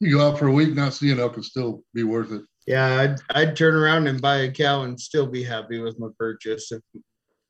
you 0.00 0.16
go 0.16 0.28
out 0.28 0.38
for 0.38 0.48
a 0.48 0.52
week 0.52 0.74
not 0.74 0.92
seeing 0.92 1.18
elk 1.18 1.36
and 1.36 1.44
still 1.44 1.82
be 1.94 2.02
worth 2.02 2.32
it. 2.32 2.42
Yeah, 2.66 3.00
I'd, 3.00 3.16
I'd 3.36 3.56
turn 3.56 3.74
around 3.74 4.06
and 4.06 4.20
buy 4.20 4.38
a 4.38 4.52
cow 4.52 4.82
and 4.82 4.98
still 4.98 5.26
be 5.26 5.42
happy 5.42 5.80
with 5.80 5.98
my 5.98 6.08
purchase, 6.18 6.72
if, 6.72 6.80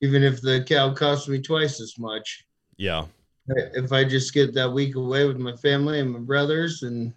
even 0.01 0.23
if 0.23 0.41
the 0.41 0.65
cow 0.67 0.93
cost 0.93 1.29
me 1.29 1.41
twice 1.41 1.81
as 1.81 1.95
much. 1.99 2.45
Yeah. 2.77 3.07
If 3.47 3.93
I 3.93 4.05
just 4.05 4.35
get 4.35 4.55
that 4.55 4.73
week 4.73 4.97
away 4.97 5.27
with 5.27 5.39
my 5.39 5.55
family 5.57 6.01
and 6.01 6.13
my 6.13 6.19
brothers 6.19 6.83
and 6.83 7.13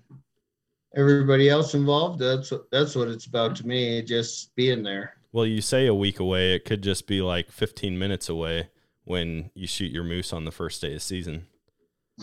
everybody 0.96 1.50
else 1.50 1.74
involved, 1.74 2.20
that's 2.20 2.52
that's 2.72 2.96
what 2.96 3.08
it's 3.08 3.28
about 3.28 3.56
to 3.58 3.68
me. 3.68 4.02
Just 4.02 4.54
being 4.56 4.84
there. 4.84 5.14
Well, 5.32 5.46
you 5.46 5.62
say 5.62 5.88
a 5.88 5.94
week 5.94 6.20
away. 6.20 6.54
It 6.54 6.66
could 6.66 6.82
just 6.82 7.08
be 7.08 7.22
like 7.22 7.50
15 7.50 7.98
minutes 7.98 8.28
away 8.28 8.70
when 9.08 9.50
you 9.56 9.66
shoot 9.66 9.90
your 9.90 10.04
moose 10.04 10.34
on 10.34 10.44
the 10.44 10.52
first 10.52 10.82
day 10.82 10.94
of 10.94 11.02
season. 11.02 11.48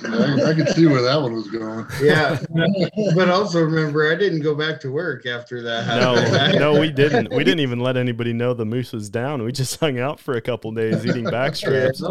I, 0.05 0.51
I 0.51 0.55
could 0.55 0.69
see 0.71 0.87
where 0.87 1.01
that 1.03 1.23
one 1.23 1.33
was 1.33 1.49
going. 1.49 1.87
Yeah, 2.03 2.39
but 3.15 3.31
also 3.31 3.63
remember, 3.63 4.11
I 4.13 4.17
didn't 4.17 4.43
go 4.43 4.55
back 4.55 4.81
to 4.81 4.91
work 4.91 5.25
after 5.25 5.63
that. 5.63 5.87
No, 5.87 6.59
no, 6.59 6.81
we 6.81 6.91
didn't. 6.91 7.33
We 7.33 7.43
didn't 7.45 7.61
even 7.61 7.79
let 7.79 7.97
anybody 7.97 8.33
know 8.33 8.55
the 8.55 8.67
moose 8.67 8.93
was 8.93 9.09
down. 9.09 9.43
We 9.45 9.53
just 9.53 9.79
hung 9.81 9.99
out 9.99 10.21
for 10.21 10.35
a 10.35 10.41
couple 10.41 10.73
days 10.73 11.07
eating 11.07 11.25
back 11.25 11.55
straps. 11.57 12.03
Yeah, 12.03 12.11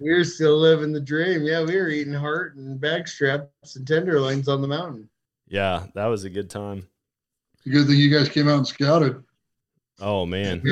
we 0.00 0.10
were 0.12 0.24
still 0.24 0.58
living 0.58 0.90
the 0.90 1.00
dream. 1.00 1.44
Yeah, 1.44 1.64
we 1.64 1.76
were 1.76 1.88
eating 1.88 2.14
heart 2.14 2.56
and 2.56 2.80
back 2.80 3.06
straps 3.06 3.76
and 3.76 3.86
tenderloins 3.86 4.48
on 4.48 4.62
the 4.62 4.68
mountain. 4.68 5.08
Yeah, 5.48 5.84
that 5.94 6.06
was 6.06 6.24
a 6.24 6.30
good 6.30 6.50
time. 6.50 6.88
It's 7.58 7.66
a 7.66 7.70
good 7.70 7.86
thing 7.86 7.96
you 7.96 8.10
guys 8.10 8.28
came 8.30 8.48
out 8.48 8.56
and 8.56 8.66
scouted. 8.66 9.22
Oh 10.00 10.24
man, 10.24 10.62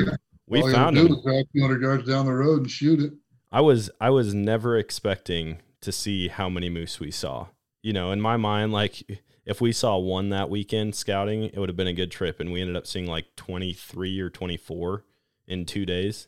we 0.47 0.61
All 0.61 0.69
you 0.69 0.75
found 0.75 0.97
had 0.97 1.03
to 1.03 1.07
them. 1.07 1.07
do 1.07 1.15
was 1.15 1.23
drive 1.23 1.45
200 1.55 1.81
yards 1.81 2.09
down 2.09 2.25
the 2.25 2.33
road 2.33 2.61
and 2.61 2.71
shoot 2.71 2.99
it. 2.99 3.13
I 3.51 3.61
was 3.61 3.89
I 3.99 4.09
was 4.09 4.33
never 4.33 4.77
expecting 4.77 5.59
to 5.81 5.91
see 5.91 6.27
how 6.27 6.49
many 6.49 6.69
moose 6.69 6.99
we 6.99 7.11
saw. 7.11 7.47
You 7.81 7.93
know, 7.93 8.11
in 8.11 8.19
my 8.19 8.37
mind, 8.37 8.73
like 8.73 9.21
if 9.45 9.61
we 9.61 9.71
saw 9.71 9.97
one 9.97 10.29
that 10.29 10.49
weekend 10.49 10.95
scouting, 10.95 11.43
it 11.43 11.57
would 11.57 11.69
have 11.69 11.77
been 11.77 11.87
a 11.87 11.93
good 11.93 12.11
trip, 12.11 12.39
and 12.39 12.51
we 12.51 12.61
ended 12.61 12.75
up 12.75 12.87
seeing 12.87 13.07
like 13.07 13.35
twenty 13.35 13.73
three 13.73 14.19
or 14.19 14.29
twenty 14.29 14.57
four 14.57 15.05
in 15.47 15.65
two 15.65 15.85
days. 15.85 16.27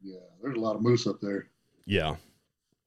Yeah, 0.00 0.20
there's 0.40 0.56
a 0.56 0.60
lot 0.60 0.76
of 0.76 0.82
moose 0.82 1.06
up 1.06 1.20
there. 1.20 1.48
Yeah. 1.84 2.16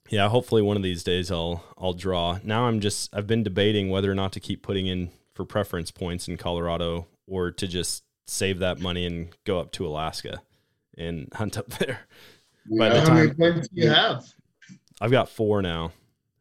Yeah, 0.10 0.28
hopefully 0.28 0.62
one 0.62 0.78
of 0.78 0.84
these 0.84 1.04
days 1.04 1.32
I'll 1.32 1.64
I'll 1.78 1.94
draw. 1.94 2.40
Now 2.44 2.66
I'm 2.66 2.80
just 2.80 3.14
I've 3.16 3.28
been 3.28 3.44
debating 3.44 3.90
whether 3.90 4.12
or 4.12 4.16
not 4.16 4.32
to 4.34 4.40
keep 4.40 4.62
putting 4.62 4.88
in 4.88 5.12
for 5.34 5.46
preference 5.46 5.92
points 5.92 6.28
in 6.28 6.38
Colorado 6.38 7.08
or 7.28 7.52
to 7.52 7.68
just 7.68 8.04
save 8.28 8.60
that 8.60 8.80
money 8.80 9.06
and 9.06 9.30
go 9.46 9.60
up 9.60 9.72
to 9.74 9.88
Alaska 9.88 10.42
and 10.98 11.30
hunt 11.34 11.58
up 11.58 11.70
there. 11.80 12.02
By 12.78 12.90
the 12.90 12.96
Yeah. 12.96 13.06
How 13.06 13.14
many 13.14 13.28
time 13.34 13.62
do 13.62 13.68
you 13.74 13.90
have? 13.90 14.26
I've 15.00 15.12
got 15.12 15.30
4 15.30 15.62
now. 15.62 15.92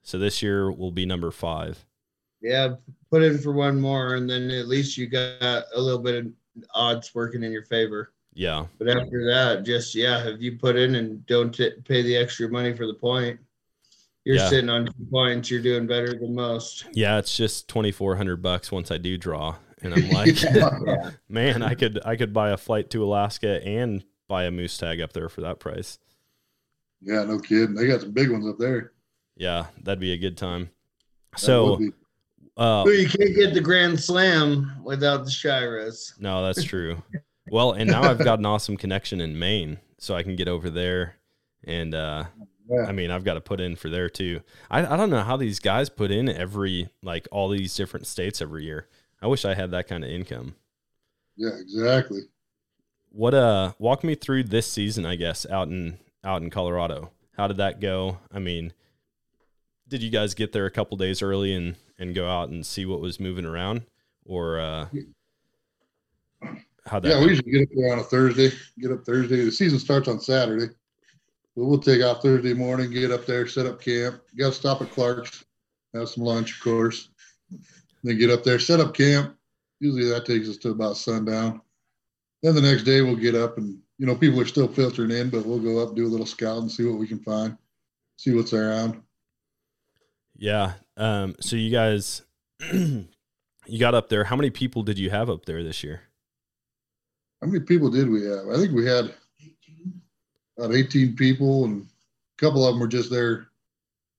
So 0.02 0.18
this 0.18 0.42
year 0.42 0.70
will 0.70 0.90
be 0.92 1.06
number 1.06 1.30
5. 1.30 1.84
Yeah, 2.42 2.74
put 3.10 3.22
in 3.22 3.38
for 3.38 3.52
one 3.52 3.80
more, 3.80 4.14
and 4.14 4.28
then 4.28 4.50
at 4.50 4.66
least 4.66 4.96
you 4.96 5.06
got 5.06 5.64
a 5.74 5.80
little 5.80 5.98
bit 6.00 6.24
of 6.26 6.32
odds 6.74 7.14
working 7.14 7.42
in 7.42 7.52
your 7.52 7.64
favor. 7.64 8.12
Yeah. 8.32 8.66
But 8.78 8.88
after 8.88 9.26
that, 9.26 9.62
just 9.64 9.94
yeah, 9.94 10.26
if 10.26 10.40
you 10.40 10.56
put 10.56 10.76
in 10.76 10.94
and 10.94 11.24
don't 11.26 11.52
t- 11.54 11.72
pay 11.84 12.00
the 12.02 12.16
extra 12.16 12.48
money 12.48 12.72
for 12.74 12.86
the 12.86 12.94
point, 12.94 13.38
you're 14.24 14.36
Yeah. 14.36 14.48
sitting 14.48 14.70
on 14.70 14.86
two 14.86 15.06
points. 15.10 15.50
You're 15.50 15.60
doing 15.62 15.86
better 15.86 16.14
than 16.18 16.34
most. 16.34 16.86
Yeah, 16.92 17.18
it's 17.18 17.36
just 17.36 17.68
2400 17.68 18.40
bucks 18.40 18.72
once 18.72 18.90
I 18.90 18.96
do 18.98 19.18
draw 19.18 19.56
and 19.82 19.92
I'm 19.92 20.08
like, 20.10 20.40
Yeah. 20.42 21.10
man, 21.28 21.62
I 21.62 21.74
could 21.74 22.00
I 22.06 22.16
could 22.16 22.32
buy 22.32 22.50
a 22.50 22.56
flight 22.56 22.88
to 22.90 23.04
Alaska 23.04 23.62
and 23.66 24.02
buy 24.28 24.44
a 24.44 24.50
moose 24.50 24.78
tag 24.78 25.00
up 25.00 25.12
there 25.12 25.28
for 25.28 25.42
that 25.42 25.58
price. 25.60 25.98
Yeah, 27.02 27.24
no 27.24 27.38
kidding. 27.38 27.74
They 27.74 27.86
got 27.86 28.00
some 28.02 28.12
big 28.12 28.30
ones 28.30 28.46
up 28.46 28.58
there. 28.58 28.92
Yeah, 29.36 29.66
that'd 29.82 30.00
be 30.00 30.12
a 30.12 30.18
good 30.18 30.36
time. 30.36 30.70
That 31.32 31.40
So 31.40 31.74
uh 32.56 32.82
Well, 32.84 32.92
you 32.92 33.08
can't 33.08 33.34
get 33.34 33.54
the 33.54 33.60
Grand 33.60 33.98
Slam 33.98 34.80
without 34.82 35.24
the 35.24 35.30
Shiras. 35.30 36.18
No, 36.20 36.44
that's 36.44 36.62
true. 36.64 37.02
well, 37.50 37.72
and 37.72 37.90
now 37.90 38.02
I've 38.02 38.18
got 38.18 38.38
an 38.38 38.46
awesome 38.46 38.76
connection 38.76 39.20
in 39.20 39.38
Maine, 39.38 39.78
so 39.98 40.14
I 40.14 40.22
can 40.22 40.36
get 40.36 40.48
over 40.48 40.68
there. 40.68 41.16
And 41.64 41.94
uh, 41.94 42.24
Yeah. 42.68 42.84
I 42.86 42.92
mean, 42.92 43.10
I've 43.10 43.24
got 43.24 43.34
to 43.34 43.40
put 43.40 43.60
in 43.60 43.76
for 43.76 43.88
there 43.88 44.10
too. 44.10 44.40
I, 44.70 44.84
I 44.86 44.96
don't 44.96 45.10
know 45.10 45.22
how 45.22 45.36
these 45.36 45.58
guys 45.58 45.88
put 45.88 46.10
in 46.10 46.28
every 46.28 46.88
like 47.02 47.26
all 47.30 47.48
these 47.48 47.74
different 47.74 48.06
states 48.06 48.42
every 48.42 48.64
year. 48.64 48.88
I 49.22 49.26
wish 49.26 49.44
I 49.44 49.54
had 49.54 49.70
that 49.70 49.88
kind 49.88 50.04
of 50.04 50.10
income. 50.10 50.54
yeah, 51.36 51.50
exactly. 51.58 52.22
What 53.12 53.34
uh, 53.34 53.72
walk 53.78 54.04
me 54.04 54.14
through 54.14 54.44
this 54.44 54.70
season, 54.70 55.04
I 55.04 55.16
guess, 55.16 55.44
out 55.46 55.68
in 55.68 55.98
out 56.24 56.42
in 56.42 56.50
Colorado. 56.50 57.10
How 57.36 57.46
did 57.46 57.58
that 57.58 57.80
go? 57.80 58.18
I 58.32 58.38
mean, 58.38 58.72
did 59.88 60.02
you 60.02 60.10
guys 60.10 60.34
get 60.34 60.52
there 60.52 60.66
a 60.66 60.70
couple 60.70 60.96
days 60.96 61.22
early 61.22 61.54
and 61.54 61.76
and 61.98 62.14
go 62.14 62.28
out 62.28 62.48
and 62.48 62.64
see 62.64 62.86
what 62.86 63.00
was 63.00 63.20
moving 63.20 63.44
around, 63.44 63.82
or 64.24 64.58
uh, 64.58 64.86
how 66.86 67.00
that? 67.00 67.08
Yeah, 67.08 67.14
go? 67.14 67.20
we 67.22 67.28
usually 67.28 67.52
get 67.52 67.62
up 67.62 67.68
there 67.74 67.92
on 67.92 67.98
a 67.98 68.04
Thursday. 68.04 68.50
Get 68.78 68.92
up 68.92 69.04
Thursday. 69.04 69.44
The 69.44 69.52
season 69.52 69.78
starts 69.78 70.08
on 70.08 70.20
Saturday. 70.20 70.72
But 71.56 71.64
we'll 71.64 71.78
take 71.78 72.02
off 72.02 72.22
Thursday 72.22 72.54
morning, 72.54 72.90
get 72.90 73.10
up 73.10 73.26
there, 73.26 73.46
set 73.46 73.66
up 73.66 73.82
camp. 73.82 74.22
You 74.32 74.44
got 74.44 74.50
to 74.50 74.54
stop 74.54 74.80
at 74.82 74.90
Clark's. 74.92 75.44
have 75.94 76.08
some 76.08 76.24
lunch, 76.24 76.56
of 76.56 76.62
course. 76.62 77.08
Then 78.02 78.18
get 78.18 78.30
up 78.30 78.44
there, 78.44 78.58
set 78.58 78.80
up 78.80 78.94
camp. 78.94 79.36
Usually 79.80 80.08
that 80.08 80.26
takes 80.26 80.48
us 80.48 80.56
to 80.58 80.70
about 80.70 80.96
sundown. 80.96 81.60
Then 82.42 82.54
the 82.54 82.60
next 82.60 82.84
day 82.84 83.02
we'll 83.02 83.16
get 83.16 83.34
up 83.34 83.58
and 83.58 83.78
you 84.00 84.06
know 84.06 84.16
people 84.16 84.40
are 84.40 84.46
still 84.46 84.66
filtering 84.66 85.10
in, 85.10 85.28
but 85.28 85.44
we'll 85.44 85.58
go 85.58 85.78
up 85.82 85.94
do 85.94 86.06
a 86.06 86.08
little 86.08 86.24
scout 86.24 86.56
and 86.56 86.72
see 86.72 86.86
what 86.86 86.98
we 86.98 87.06
can 87.06 87.18
find, 87.18 87.58
see 88.16 88.34
what's 88.34 88.54
around. 88.54 89.02
Yeah. 90.34 90.72
Um. 90.96 91.36
So 91.38 91.56
you 91.56 91.70
guys, 91.70 92.22
you 92.72 93.06
got 93.78 93.94
up 93.94 94.08
there. 94.08 94.24
How 94.24 94.36
many 94.36 94.48
people 94.48 94.82
did 94.82 94.98
you 94.98 95.10
have 95.10 95.28
up 95.28 95.44
there 95.44 95.62
this 95.62 95.84
year? 95.84 96.00
How 97.42 97.48
many 97.48 97.60
people 97.60 97.90
did 97.90 98.08
we 98.08 98.24
have? 98.24 98.48
I 98.48 98.56
think 98.56 98.72
we 98.72 98.86
had 98.86 99.14
about 100.56 100.74
18 100.74 101.14
people, 101.14 101.66
and 101.66 101.82
a 101.82 102.42
couple 102.42 102.66
of 102.66 102.72
them 102.72 102.80
were 102.80 102.88
just 102.88 103.10
there 103.10 103.48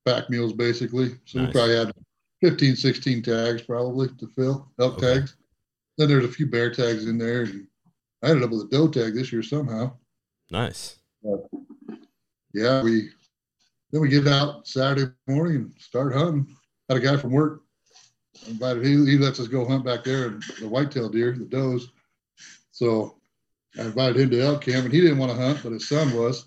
pack 0.05 0.29
mules 0.29 0.53
basically. 0.53 1.15
So 1.25 1.39
nice. 1.39 1.47
we 1.47 1.53
probably 1.53 1.75
had 1.75 1.91
15, 2.43 2.75
16 2.75 3.23
tags 3.23 3.63
probably 3.63 4.09
to 4.19 4.27
fill, 4.35 4.71
elk 4.79 4.97
okay. 4.97 5.15
tags. 5.15 5.35
Then 5.97 6.07
there's 6.07 6.25
a 6.25 6.31
few 6.31 6.45
bear 6.45 6.71
tags 6.71 7.07
in 7.07 7.17
there. 7.17 7.43
And 7.43 7.67
I 8.23 8.29
ended 8.29 8.43
up 8.43 8.51
with 8.51 8.61
a 8.61 8.67
doe 8.67 8.87
tag 8.87 9.13
this 9.13 9.31
year 9.31 9.43
somehow. 9.43 9.93
Nice. 10.49 10.97
But 11.23 11.49
yeah, 12.53 12.83
we 12.83 13.09
then 13.91 14.01
we 14.01 14.09
get 14.09 14.27
out 14.27 14.67
Saturday 14.67 15.11
morning 15.27 15.55
and 15.55 15.73
start 15.79 16.13
hunting. 16.13 16.47
Had 16.89 16.97
a 16.97 17.01
guy 17.01 17.17
from 17.17 17.31
work 17.31 17.61
invited. 18.47 18.85
He, 18.85 18.91
he 19.05 19.17
lets 19.17 19.39
us 19.39 19.47
go 19.47 19.65
hunt 19.65 19.85
back 19.85 20.03
there 20.03 20.27
and 20.27 20.43
the 20.59 20.67
whitetail 20.67 21.09
deer, 21.09 21.35
the 21.37 21.45
does. 21.45 21.89
So 22.71 23.17
I 23.77 23.83
invited 23.83 24.17
him 24.17 24.29
to 24.31 24.41
elk 24.41 24.63
camp, 24.63 24.85
and 24.85 24.93
he 24.93 25.01
didn't 25.01 25.17
want 25.17 25.31
to 25.31 25.37
hunt, 25.37 25.61
but 25.63 25.71
his 25.71 25.87
son 25.87 26.13
was. 26.13 26.45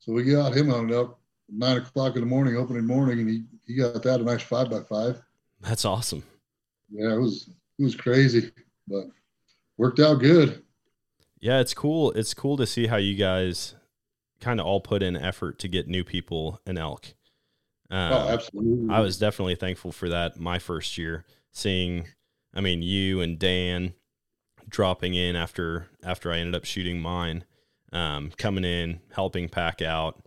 So 0.00 0.12
we 0.12 0.24
got 0.24 0.56
him 0.56 0.72
on 0.72 0.92
elk 0.92 1.18
nine 1.48 1.78
o'clock 1.78 2.14
in 2.16 2.20
the 2.20 2.26
morning, 2.26 2.56
opening 2.56 2.86
morning, 2.86 3.20
and 3.20 3.28
he 3.28 3.44
he 3.66 3.74
got 3.74 4.02
that 4.02 4.20
a 4.20 4.24
nice 4.24 4.42
five 4.42 4.70
by 4.70 4.80
five. 4.80 5.20
That's 5.60 5.84
awesome. 5.84 6.22
Yeah, 6.90 7.14
it 7.14 7.20
was 7.20 7.50
it 7.78 7.82
was 7.82 7.94
crazy, 7.94 8.50
but 8.86 9.04
worked 9.76 10.00
out 10.00 10.20
good. 10.20 10.62
Yeah, 11.40 11.60
it's 11.60 11.74
cool. 11.74 12.12
It's 12.12 12.34
cool 12.34 12.56
to 12.56 12.66
see 12.66 12.86
how 12.86 12.96
you 12.96 13.14
guys 13.14 13.74
kind 14.40 14.60
of 14.60 14.66
all 14.66 14.80
put 14.80 15.02
in 15.02 15.16
effort 15.16 15.58
to 15.60 15.68
get 15.68 15.88
new 15.88 16.04
people 16.04 16.60
an 16.66 16.78
elk. 16.78 17.14
Um, 17.90 18.12
oh, 18.12 18.28
absolutely. 18.28 18.94
I 18.94 19.00
was 19.00 19.18
definitely 19.18 19.54
thankful 19.54 19.92
for 19.92 20.08
that 20.08 20.38
my 20.38 20.58
first 20.58 20.98
year, 20.98 21.24
seeing, 21.52 22.06
I 22.54 22.60
mean, 22.60 22.82
you 22.82 23.20
and 23.20 23.38
Dan 23.38 23.94
dropping 24.68 25.14
in 25.14 25.36
after 25.36 25.88
after 26.02 26.30
I 26.30 26.38
ended 26.38 26.54
up 26.54 26.64
shooting 26.64 27.00
mine, 27.00 27.44
um, 27.92 28.30
coming 28.36 28.64
in, 28.64 29.00
helping 29.12 29.48
pack 29.48 29.80
out, 29.80 30.26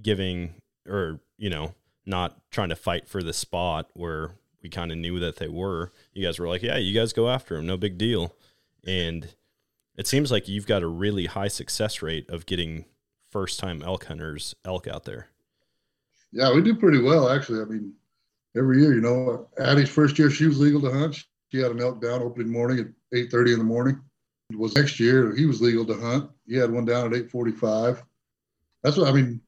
giving 0.00 0.54
or 0.88 1.20
you 1.36 1.50
know 1.50 1.74
not 2.06 2.38
trying 2.50 2.68
to 2.68 2.76
fight 2.76 3.08
for 3.08 3.22
the 3.22 3.32
spot 3.32 3.88
where 3.94 4.32
we 4.62 4.68
kind 4.68 4.92
of 4.92 4.98
knew 4.98 5.18
that 5.18 5.36
they 5.36 5.48
were. 5.48 5.90
You 6.12 6.24
guys 6.24 6.38
were 6.38 6.48
like, 6.48 6.62
yeah, 6.62 6.76
you 6.76 6.94
guys 6.94 7.12
go 7.12 7.28
after 7.28 7.56
them, 7.56 7.66
no 7.66 7.76
big 7.76 7.98
deal. 7.98 8.34
And 8.86 9.34
it 9.96 10.06
seems 10.06 10.30
like 10.30 10.48
you've 10.48 10.66
got 10.66 10.82
a 10.82 10.88
really 10.88 11.26
high 11.26 11.48
success 11.48 12.02
rate 12.02 12.28
of 12.30 12.46
getting 12.46 12.84
first 13.30 13.60
time 13.60 13.82
elk 13.82 14.06
hunters 14.06 14.54
elk 14.64 14.86
out 14.86 15.04
there. 15.04 15.28
Yeah, 16.32 16.52
we 16.54 16.62
do 16.62 16.74
pretty 16.74 17.00
well 17.00 17.28
actually. 17.28 17.60
I 17.60 17.64
mean, 17.64 17.92
every 18.56 18.80
year, 18.80 18.94
you 18.94 19.00
know, 19.00 19.48
Addie's 19.58 19.90
first 19.90 20.18
year 20.18 20.30
she 20.30 20.46
was 20.46 20.58
legal 20.58 20.80
to 20.82 20.90
hunt. 20.90 21.24
She 21.50 21.58
had 21.58 21.72
an 21.72 21.80
elk 21.80 22.00
down 22.00 22.22
opening 22.22 22.50
morning 22.50 22.78
at 22.78 22.86
eight 23.18 23.30
thirty 23.30 23.52
in 23.52 23.58
the 23.58 23.64
morning. 23.64 24.00
It 24.50 24.58
was 24.58 24.74
next 24.74 24.98
year 24.98 25.34
he 25.34 25.46
was 25.46 25.60
legal 25.60 25.84
to 25.86 25.94
hunt. 25.94 26.30
He 26.46 26.56
had 26.56 26.70
one 26.70 26.84
down 26.84 27.06
at 27.06 27.14
eight 27.14 27.30
forty 27.30 27.52
five. 27.52 28.02
That's 28.82 28.96
what 28.96 29.08
I 29.08 29.12
mean 29.12 29.40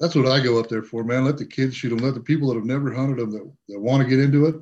that's 0.00 0.14
what 0.14 0.26
I 0.26 0.40
go 0.40 0.60
up 0.60 0.68
there 0.68 0.82
for, 0.82 1.02
man. 1.02 1.24
Let 1.24 1.38
the 1.38 1.44
kids 1.44 1.74
shoot 1.74 1.88
them. 1.88 1.98
Let 1.98 2.14
the 2.14 2.20
people 2.20 2.48
that 2.48 2.54
have 2.54 2.64
never 2.64 2.92
hunted 2.92 3.18
them 3.18 3.32
that, 3.32 3.52
that 3.68 3.80
want 3.80 4.02
to 4.02 4.08
get 4.08 4.20
into 4.20 4.46
it, 4.46 4.54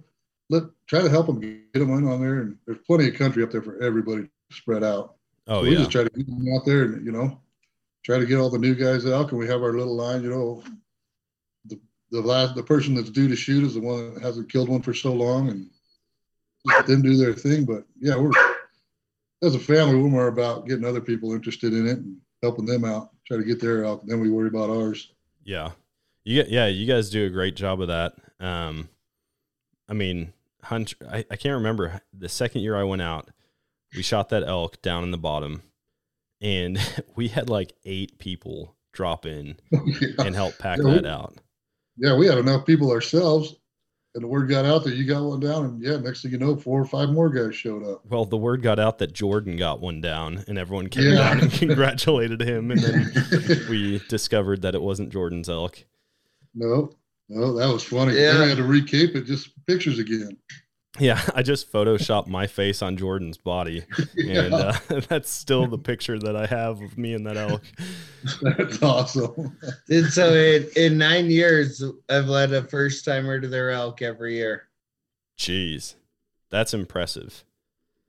let 0.48 0.62
try 0.86 1.02
to 1.02 1.10
help 1.10 1.26
them 1.26 1.40
get 1.40 1.74
them 1.74 1.90
in 1.90 2.08
on 2.08 2.20
there. 2.20 2.40
And 2.40 2.56
there's 2.66 2.78
plenty 2.86 3.08
of 3.08 3.14
country 3.14 3.42
up 3.42 3.50
there 3.50 3.62
for 3.62 3.82
everybody 3.82 4.28
spread 4.50 4.84
out. 4.84 5.16
Oh, 5.46 5.60
so 5.60 5.62
we 5.62 5.70
yeah. 5.70 5.78
just 5.78 5.90
try 5.90 6.04
to 6.04 6.10
get 6.10 6.26
them 6.26 6.46
out 6.54 6.64
there 6.64 6.82
and, 6.82 7.06
you 7.06 7.12
know, 7.12 7.40
try 8.04 8.18
to 8.18 8.26
get 8.26 8.38
all 8.38 8.50
the 8.50 8.58
new 8.58 8.74
guys 8.74 9.06
out. 9.06 9.28
Can 9.28 9.38
we 9.38 9.46
have 9.46 9.62
our 9.62 9.72
little 9.72 9.96
line, 9.96 10.22
you 10.22 10.30
know, 10.30 10.62
the, 11.66 11.78
the 12.10 12.20
last, 12.20 12.54
the 12.54 12.62
person 12.62 12.94
that's 12.94 13.10
due 13.10 13.28
to 13.28 13.36
shoot 13.36 13.64
is 13.64 13.74
the 13.74 13.80
one 13.80 14.14
that 14.14 14.22
hasn't 14.22 14.50
killed 14.50 14.68
one 14.68 14.82
for 14.82 14.94
so 14.94 15.12
long 15.12 15.48
and 15.48 15.70
let 16.64 16.86
them 16.86 17.02
do 17.02 17.16
their 17.16 17.32
thing. 17.32 17.64
But 17.64 17.84
yeah, 18.00 18.16
we're, 18.16 18.32
as 19.42 19.54
a 19.54 19.60
family, 19.60 19.96
we're 19.96 20.08
more 20.08 20.28
about 20.28 20.66
getting 20.66 20.84
other 20.84 21.00
people 21.00 21.32
interested 21.32 21.72
in 21.72 21.86
it 21.86 21.98
and 21.98 22.16
helping 22.42 22.66
them 22.66 22.84
out, 22.84 23.10
try 23.26 23.36
to 23.36 23.44
get 23.44 23.60
their 23.60 23.84
out. 23.84 24.06
Then 24.06 24.20
we 24.20 24.30
worry 24.30 24.48
about 24.48 24.70
ours. 24.70 25.12
Yeah. 25.44 25.72
You 26.24 26.42
yeah, 26.48 26.66
you 26.66 26.86
guys 26.86 27.08
do 27.08 27.24
a 27.24 27.30
great 27.30 27.54
job 27.54 27.80
of 27.80 27.86
that. 27.86 28.14
Um, 28.40 28.88
I 29.88 29.92
mean, 29.92 30.32
hunt. 30.64 30.94
I, 31.08 31.24
I 31.30 31.36
can't 31.36 31.54
remember 31.54 32.00
the 32.12 32.28
second 32.28 32.62
year 32.62 32.76
I 32.76 32.82
went 32.82 33.00
out, 33.00 33.28
we 33.96 34.02
shot 34.02 34.28
that 34.28 34.44
elk 34.44 34.80
down 34.82 35.02
in 35.02 35.10
the 35.10 35.18
bottom 35.18 35.62
and 36.40 36.78
we 37.16 37.28
had 37.28 37.48
like 37.48 37.72
eight 37.84 38.18
people 38.18 38.76
drop 38.92 39.26
in 39.26 39.56
oh, 39.74 39.86
yeah. 40.00 40.08
and 40.18 40.34
help 40.34 40.58
pack 40.58 40.78
yeah, 40.78 40.94
that 40.94 41.02
we, 41.02 41.08
out. 41.08 41.34
Yeah, 41.96 42.16
we 42.16 42.26
had 42.26 42.38
enough 42.38 42.66
people 42.66 42.90
ourselves 42.90 43.56
and 44.16 44.24
the 44.24 44.28
word 44.28 44.48
got 44.48 44.64
out 44.64 44.82
that 44.84 44.94
you 44.94 45.04
got 45.04 45.24
one 45.24 45.40
down, 45.40 45.66
and 45.66 45.82
yeah, 45.82 45.98
next 45.98 46.22
thing 46.22 46.32
you 46.32 46.38
know, 46.38 46.56
four 46.56 46.80
or 46.80 46.86
five 46.86 47.10
more 47.10 47.28
guys 47.28 47.54
showed 47.54 47.84
up. 47.84 48.00
Well, 48.08 48.24
the 48.24 48.38
word 48.38 48.62
got 48.62 48.78
out 48.78 48.96
that 48.98 49.12
Jordan 49.12 49.58
got 49.58 49.80
one 49.82 50.00
down, 50.00 50.42
and 50.48 50.56
everyone 50.56 50.88
came 50.88 51.10
yeah. 51.10 51.16
down 51.16 51.40
and 51.40 51.52
congratulated 51.52 52.40
him, 52.40 52.70
and 52.70 52.80
then 52.80 53.12
we 53.68 54.00
discovered 54.08 54.62
that 54.62 54.74
it 54.74 54.80
wasn't 54.80 55.10
Jordan's 55.10 55.50
elk. 55.50 55.84
No, 56.54 56.94
no, 57.28 57.52
that 57.58 57.70
was 57.70 57.84
funny. 57.84 58.14
Yeah. 58.14 58.40
I 58.40 58.46
had 58.46 58.56
to 58.56 58.62
recape 58.62 59.14
it, 59.16 59.26
just 59.26 59.50
pictures 59.66 59.98
again. 59.98 60.38
Yeah, 60.98 61.20
I 61.34 61.42
just 61.42 61.70
photoshopped 61.72 62.26
my 62.26 62.46
face 62.46 62.82
on 62.82 62.96
Jordan's 62.96 63.38
body, 63.38 63.84
yeah. 64.14 64.40
and 64.44 64.54
uh, 64.54 64.72
that's 65.08 65.30
still 65.30 65.66
the 65.66 65.78
picture 65.78 66.18
that 66.18 66.36
I 66.36 66.46
have 66.46 66.80
of 66.80 66.96
me 66.98 67.14
and 67.14 67.26
that 67.26 67.36
elk. 67.36 67.62
That's 68.42 68.82
awesome. 68.82 69.56
and 69.88 70.06
so, 70.06 70.34
in, 70.34 70.68
in 70.76 70.98
nine 70.98 71.30
years, 71.30 71.82
I've 72.08 72.26
led 72.26 72.52
a 72.52 72.62
first 72.62 73.04
timer 73.04 73.40
to 73.40 73.48
their 73.48 73.70
elk 73.70 74.02
every 74.02 74.36
year. 74.36 74.68
Jeez, 75.38 75.94
that's 76.50 76.74
impressive. 76.74 77.44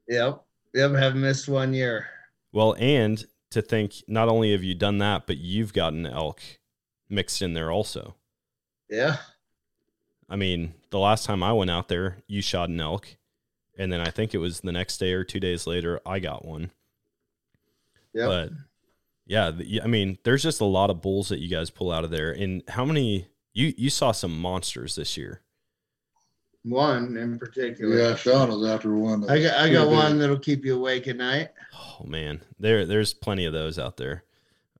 Yep, 0.08 0.43
yep, 0.73 0.91
haven't 0.91 1.21
missed 1.21 1.47
one 1.47 1.73
year. 1.73 2.08
Well, 2.52 2.76
and 2.80 3.23
to 3.52 3.62
think, 3.62 3.95
not 4.08 4.30
only 4.30 4.52
have 4.52 4.63
you 4.63 4.76
done 4.76 4.97
that, 5.00 5.28
but 5.28 5.38
you've 5.38 5.73
gotten 5.73 6.06
elk 6.06 6.41
mixed 7.10 7.41
in 7.41 7.54
there 7.54 7.71
also. 7.71 8.15
Yeah. 8.89 9.17
I 10.29 10.35
mean, 10.35 10.73
the 10.89 10.99
last 10.99 11.25
time 11.25 11.41
I 11.41 11.53
went 11.53 11.71
out 11.71 11.87
there, 11.87 12.17
you 12.27 12.41
shot 12.41 12.69
an 12.69 12.79
elk, 12.79 13.15
and 13.77 13.91
then 13.91 14.01
I 14.01 14.09
think 14.09 14.33
it 14.33 14.39
was 14.39 14.59
the 14.59 14.71
next 14.71 14.97
day 14.97 15.13
or 15.13 15.23
two 15.23 15.39
days 15.39 15.65
later, 15.67 16.01
I 16.05 16.19
got 16.19 16.45
one. 16.45 16.71
Yeah. 18.13 18.25
But 18.25 18.49
yeah, 19.25 19.51
I 19.83 19.87
mean, 19.87 20.17
there's 20.23 20.43
just 20.43 20.61
a 20.61 20.65
lot 20.65 20.89
of 20.89 21.01
bulls 21.01 21.29
that 21.29 21.39
you 21.39 21.49
guys 21.49 21.69
pull 21.69 21.91
out 21.91 22.03
of 22.03 22.11
there. 22.11 22.31
And 22.31 22.63
how 22.67 22.85
many 22.85 23.27
you 23.53 23.73
you 23.77 23.89
saw 23.89 24.11
some 24.11 24.39
monsters 24.39 24.95
this 24.95 25.17
year? 25.17 25.41
One 26.63 27.15
in 27.17 27.37
particular. 27.37 27.97
Yeah, 27.97 28.15
Shawn 28.15 28.49
was 28.49 28.67
after 28.67 28.95
one. 28.95 29.29
I 29.29 29.41
got 29.41 29.57
I 29.57 29.71
got 29.71 29.89
one 29.89 30.19
that'll 30.19 30.39
keep 30.39 30.65
you 30.65 30.75
awake 30.75 31.07
at 31.07 31.17
night. 31.17 31.49
Oh 31.73 32.05
man, 32.05 32.41
there 32.59 32.85
there's 32.85 33.13
plenty 33.13 33.45
of 33.45 33.53
those 33.53 33.77
out 33.79 33.97
there. 33.97 34.23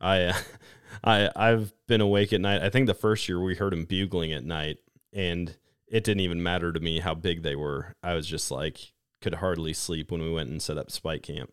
I 0.02 0.24
uh, 0.24 0.34
I 1.04 1.30
I've 1.36 1.74
been 1.88 2.02
awake 2.02 2.34
at 2.34 2.42
night. 2.42 2.62
I 2.62 2.70
think 2.70 2.88
the 2.88 2.94
first 2.94 3.28
year 3.30 3.42
we 3.42 3.56
heard 3.56 3.74
him 3.74 3.86
bugling 3.86 4.34
at 4.34 4.44
night 4.44 4.80
and 5.18 5.58
it 5.88 6.04
didn't 6.04 6.22
even 6.22 6.42
matter 6.44 6.72
to 6.72 6.80
me 6.80 7.00
how 7.00 7.16
big 7.16 7.42
they 7.42 7.56
were. 7.56 7.94
I 8.04 8.14
was 8.14 8.28
just 8.28 8.52
like 8.52 8.94
could 9.22 9.36
hardly 9.36 9.74
sleep 9.74 10.12
when 10.12 10.22
we 10.22 10.32
went 10.32 10.50
and 10.50 10.62
set 10.62 10.78
up 10.78 10.92
spike 10.92 11.24
camp. 11.24 11.52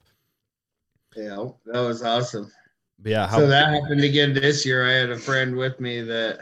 Yeah, 1.16 1.48
that 1.66 1.80
was 1.80 2.02
awesome. 2.02 2.52
But 2.98 3.10
yeah, 3.10 3.26
how- 3.26 3.38
so 3.38 3.46
that 3.46 3.72
happened 3.72 4.04
again 4.04 4.34
this 4.34 4.66
year. 4.66 4.86
I 4.86 4.92
had 4.92 5.10
a 5.10 5.18
friend 5.18 5.56
with 5.56 5.80
me 5.80 6.02
that 6.02 6.40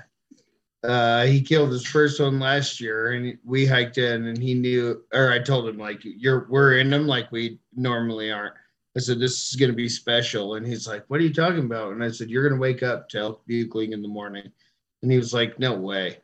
uh, 0.83 1.25
he 1.27 1.41
killed 1.41 1.71
his 1.71 1.87
first 1.87 2.21
one 2.21 2.41
last 2.41 2.81
year, 2.81 3.13
and 3.13 3.39
we 3.45 3.65
hiked 3.65 3.99
in, 3.99 4.27
and 4.27 4.37
he 4.37 4.55
knew, 4.55 5.05
or 5.15 5.31
I 5.31 5.39
told 5.39 5.69
him 5.69 5.79
like, 5.79 6.01
"You're 6.03 6.47
we're 6.51 6.79
in 6.79 6.91
them 6.91 7.07
like 7.07 7.31
we 7.31 7.61
normally 7.77 8.33
aren't." 8.33 8.55
I 8.97 9.01
said, 9.01 9.21
"This 9.21 9.49
is 9.49 9.57
going 9.57 9.71
to 9.71 9.77
be 9.77 9.89
special," 9.89 10.57
and 10.57 10.67
he's 10.67 10.89
like, 10.89 11.05
"What 11.07 11.21
are 11.21 11.25
you 11.25 11.33
talking 11.33 11.65
about?" 11.67 11.93
And 11.93 12.03
I 12.03 12.11
said, 12.11 12.31
"You're 12.31 12.43
going 12.43 12.59
to 12.59 12.61
wake 12.61 12.83
up 12.83 13.09
to 13.11 13.19
elk 13.19 13.47
bugling 13.47 13.93
in 13.93 14.03
the 14.03 14.09
morning," 14.09 14.51
and 15.03 15.13
he 15.13 15.19
was 15.19 15.33
like, 15.33 15.57
"No 15.61 15.75
way." 15.75 16.19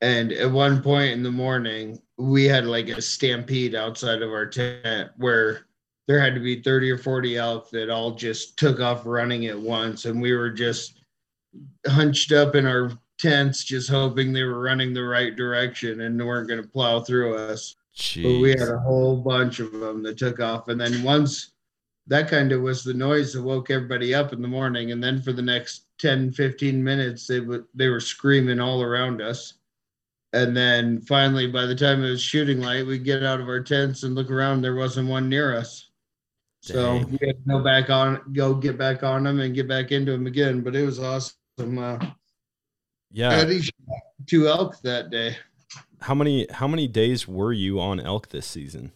And 0.00 0.32
at 0.32 0.50
one 0.50 0.82
point 0.82 1.12
in 1.12 1.22
the 1.22 1.30
morning, 1.30 2.00
we 2.16 2.44
had 2.44 2.64
like 2.64 2.88
a 2.88 3.02
stampede 3.02 3.74
outside 3.74 4.22
of 4.22 4.30
our 4.30 4.46
tent 4.46 5.10
where 5.16 5.66
there 6.08 6.20
had 6.20 6.34
to 6.34 6.40
be 6.40 6.62
30 6.62 6.90
or 6.90 6.98
40 6.98 7.36
elk 7.36 7.70
that 7.70 7.90
all 7.90 8.12
just 8.12 8.58
took 8.58 8.80
off 8.80 9.02
running 9.04 9.46
at 9.46 9.58
once. 9.58 10.06
And 10.06 10.20
we 10.20 10.34
were 10.34 10.50
just 10.50 11.00
hunched 11.86 12.32
up 12.32 12.54
in 12.54 12.66
our 12.66 12.92
tents, 13.18 13.62
just 13.62 13.90
hoping 13.90 14.32
they 14.32 14.42
were 14.42 14.60
running 14.60 14.94
the 14.94 15.04
right 15.04 15.36
direction 15.36 16.00
and 16.00 16.18
weren't 16.24 16.48
going 16.48 16.62
to 16.62 16.68
plow 16.68 17.00
through 17.00 17.36
us. 17.36 17.76
Jeez. 17.94 18.22
But 18.22 18.40
we 18.40 18.50
had 18.50 18.68
a 18.68 18.78
whole 18.78 19.16
bunch 19.16 19.60
of 19.60 19.72
them 19.72 20.02
that 20.04 20.16
took 20.16 20.40
off. 20.40 20.68
And 20.68 20.80
then 20.80 21.02
once 21.02 21.52
that 22.06 22.28
kind 22.28 22.50
of 22.50 22.62
was 22.62 22.82
the 22.82 22.94
noise 22.94 23.34
that 23.34 23.42
woke 23.42 23.70
everybody 23.70 24.14
up 24.14 24.32
in 24.32 24.42
the 24.42 24.48
morning. 24.48 24.90
And 24.90 25.02
then 25.02 25.20
for 25.20 25.32
the 25.32 25.42
next 25.42 25.84
10, 25.98 26.32
15 26.32 26.82
minutes, 26.82 27.26
they, 27.26 27.38
w- 27.38 27.66
they 27.74 27.88
were 27.88 28.00
screaming 28.00 28.58
all 28.58 28.82
around 28.82 29.20
us 29.20 29.54
And 30.32 30.56
then 30.56 31.00
finally, 31.00 31.48
by 31.48 31.66
the 31.66 31.74
time 31.74 32.04
it 32.04 32.10
was 32.10 32.22
shooting 32.22 32.60
light, 32.60 32.86
we 32.86 32.98
get 32.98 33.24
out 33.24 33.40
of 33.40 33.48
our 33.48 33.60
tents 33.60 34.04
and 34.04 34.14
look 34.14 34.30
around. 34.30 34.62
There 34.62 34.76
wasn't 34.76 35.08
one 35.08 35.28
near 35.28 35.56
us. 35.56 35.90
So 36.62 36.98
Dang. 36.98 37.10
we 37.10 37.26
had 37.26 37.42
to 37.44 37.48
go 37.48 37.64
back 37.64 37.90
on, 37.90 38.20
go 38.32 38.54
get 38.54 38.78
back 38.78 39.02
on 39.02 39.24
them 39.24 39.40
and 39.40 39.54
get 39.54 39.66
back 39.66 39.92
into 39.92 40.12
them 40.12 40.26
again. 40.26 40.60
But 40.60 40.76
it 40.76 40.84
was 40.84 41.00
awesome. 41.00 41.34
Uh, 41.78 41.98
Yeah. 43.10 43.30
Eddie 43.32 43.62
shot 43.62 43.74
two 44.26 44.46
elk 44.46 44.80
that 44.82 45.10
day. 45.10 45.36
How 46.00 46.14
many 46.14 46.46
how 46.50 46.68
many 46.68 46.86
days 46.86 47.26
were 47.26 47.52
you 47.52 47.80
on 47.80 47.98
elk 47.98 48.28
this 48.28 48.46
season? 48.46 48.92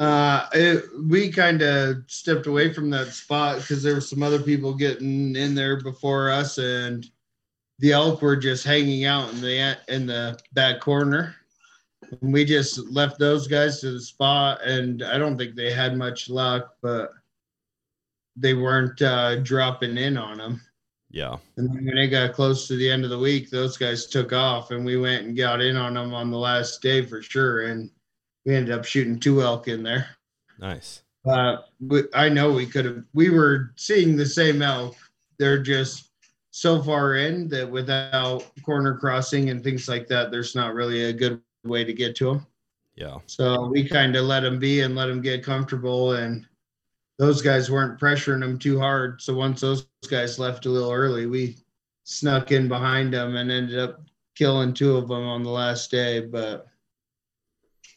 Uh, 0.00 0.46
it, 0.54 0.82
we 1.10 1.30
kind 1.30 1.60
of 1.60 1.96
stepped 2.06 2.46
away 2.46 2.72
from 2.72 2.88
that 2.90 3.08
spot 3.08 3.58
because 3.58 3.82
there 3.82 3.94
were 3.94 4.00
some 4.00 4.22
other 4.22 4.40
people 4.40 4.72
getting 4.72 5.36
in 5.36 5.54
there 5.54 5.78
before 5.82 6.30
us, 6.30 6.56
and 6.56 7.06
the 7.78 7.92
elk 7.92 8.22
were 8.22 8.36
just 8.36 8.64
hanging 8.64 9.04
out 9.04 9.32
in 9.32 9.40
the 9.40 9.78
in 9.88 10.06
the 10.06 10.38
back 10.52 10.80
corner. 10.80 11.34
And 12.20 12.32
we 12.32 12.44
just 12.44 12.78
left 12.90 13.18
those 13.18 13.46
guys 13.46 13.80
to 13.80 13.92
the 13.92 14.00
spot, 14.00 14.62
and 14.64 15.02
I 15.02 15.18
don't 15.18 15.36
think 15.36 15.54
they 15.54 15.70
had 15.70 15.96
much 15.96 16.30
luck, 16.30 16.74
but 16.80 17.12
they 18.36 18.54
weren't 18.54 19.02
uh, 19.02 19.36
dropping 19.36 19.98
in 19.98 20.16
on 20.16 20.38
them. 20.38 20.60
Yeah. 21.10 21.36
And 21.56 21.68
then 21.68 21.84
when 21.84 21.98
it 21.98 22.08
got 22.08 22.34
close 22.34 22.68
to 22.68 22.76
the 22.76 22.90
end 22.90 23.04
of 23.04 23.10
the 23.10 23.18
week, 23.18 23.50
those 23.50 23.76
guys 23.76 24.06
took 24.06 24.32
off, 24.32 24.70
and 24.70 24.84
we 24.84 24.96
went 24.96 25.26
and 25.26 25.36
got 25.36 25.60
in 25.60 25.76
on 25.76 25.94
them 25.94 26.14
on 26.14 26.30
the 26.30 26.38
last 26.38 26.82
day 26.82 27.04
for 27.04 27.22
sure. 27.22 27.66
And 27.66 27.90
we 28.44 28.54
ended 28.54 28.74
up 28.74 28.84
shooting 28.84 29.18
two 29.18 29.42
elk 29.42 29.68
in 29.68 29.82
there. 29.82 30.06
Nice. 30.58 31.02
Uh, 31.28 31.58
we, 31.80 32.04
I 32.14 32.28
know 32.28 32.52
we 32.52 32.66
could 32.66 32.84
have. 32.84 33.04
We 33.12 33.30
were 33.30 33.72
seeing 33.76 34.16
the 34.16 34.26
same 34.26 34.62
elk. 34.62 34.96
They're 35.38 35.62
just 35.62 36.07
so 36.58 36.82
far 36.82 37.14
in 37.14 37.46
that 37.46 37.70
without 37.70 38.44
corner 38.64 38.96
crossing 38.96 39.50
and 39.50 39.62
things 39.62 39.88
like 39.88 40.08
that, 40.08 40.32
there's 40.32 40.56
not 40.56 40.74
really 40.74 41.04
a 41.04 41.12
good 41.12 41.40
way 41.62 41.84
to 41.84 41.92
get 41.92 42.16
to 42.16 42.24
them. 42.24 42.46
Yeah. 42.96 43.18
So 43.26 43.68
we 43.68 43.88
kind 43.88 44.16
of 44.16 44.24
let 44.24 44.40
them 44.40 44.58
be 44.58 44.80
and 44.80 44.96
let 44.96 45.06
them 45.06 45.20
get 45.20 45.44
comfortable. 45.44 46.14
And 46.14 46.44
those 47.16 47.42
guys 47.42 47.70
weren't 47.70 48.00
pressuring 48.00 48.40
them 48.40 48.58
too 48.58 48.76
hard. 48.76 49.22
So 49.22 49.36
once 49.36 49.60
those 49.60 49.86
guys 50.10 50.40
left 50.40 50.66
a 50.66 50.68
little 50.68 50.90
early, 50.90 51.26
we 51.26 51.58
snuck 52.02 52.50
in 52.50 52.66
behind 52.66 53.14
them 53.14 53.36
and 53.36 53.52
ended 53.52 53.78
up 53.78 54.00
killing 54.34 54.74
two 54.74 54.96
of 54.96 55.06
them 55.06 55.28
on 55.28 55.44
the 55.44 55.50
last 55.50 55.92
day. 55.92 56.22
But 56.22 56.66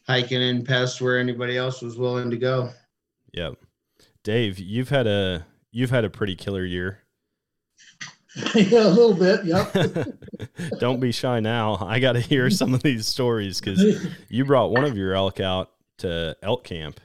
hiking 0.06 0.40
in 0.40 0.64
past 0.64 1.00
where 1.00 1.18
anybody 1.18 1.56
else 1.56 1.82
was 1.82 1.98
willing 1.98 2.30
to 2.30 2.36
go. 2.36 2.70
Yep. 3.32 3.54
Dave, 4.22 4.60
you've 4.60 4.90
had 4.90 5.08
a 5.08 5.44
you've 5.72 5.90
had 5.90 6.04
a 6.04 6.10
pretty 6.10 6.36
killer 6.36 6.64
year. 6.64 7.01
yeah, 8.54 8.86
a 8.86 8.88
little 8.88 9.14
bit. 9.14 9.44
Yep. 9.44 10.78
Don't 10.78 11.00
be 11.00 11.12
shy 11.12 11.40
now. 11.40 11.78
I 11.80 12.00
got 12.00 12.12
to 12.12 12.20
hear 12.20 12.48
some 12.50 12.74
of 12.74 12.82
these 12.82 13.06
stories 13.06 13.60
because 13.60 14.06
you 14.28 14.44
brought 14.44 14.70
one 14.70 14.84
of 14.84 14.96
your 14.96 15.14
elk 15.14 15.40
out 15.40 15.70
to 15.98 16.36
elk 16.42 16.64
camp 16.64 17.00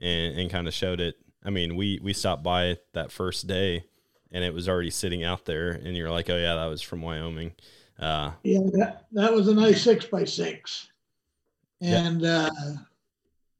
and, 0.00 0.38
and 0.38 0.50
kind 0.50 0.66
of 0.66 0.74
showed 0.74 1.00
it. 1.00 1.16
I 1.44 1.50
mean, 1.50 1.76
we 1.76 2.00
we 2.02 2.12
stopped 2.12 2.42
by 2.42 2.66
it 2.66 2.84
that 2.94 3.12
first 3.12 3.46
day 3.46 3.84
and 4.34 4.42
it 4.42 4.52
was 4.52 4.68
already 4.68 4.90
sitting 4.90 5.22
out 5.22 5.44
there, 5.44 5.70
and 5.70 5.96
you're 5.96 6.10
like, 6.10 6.28
oh 6.28 6.36
yeah, 6.36 6.56
that 6.56 6.66
was 6.66 6.82
from 6.82 7.00
Wyoming. 7.00 7.52
Uh, 7.98 8.32
Yeah, 8.42 8.58
that, 8.72 9.06
that 9.12 9.32
was 9.32 9.46
a 9.46 9.54
nice 9.54 9.80
six 9.80 10.06
by 10.06 10.24
six. 10.24 10.88
Yeah. 11.80 12.04
And 12.04 12.24
uh, 12.24 12.50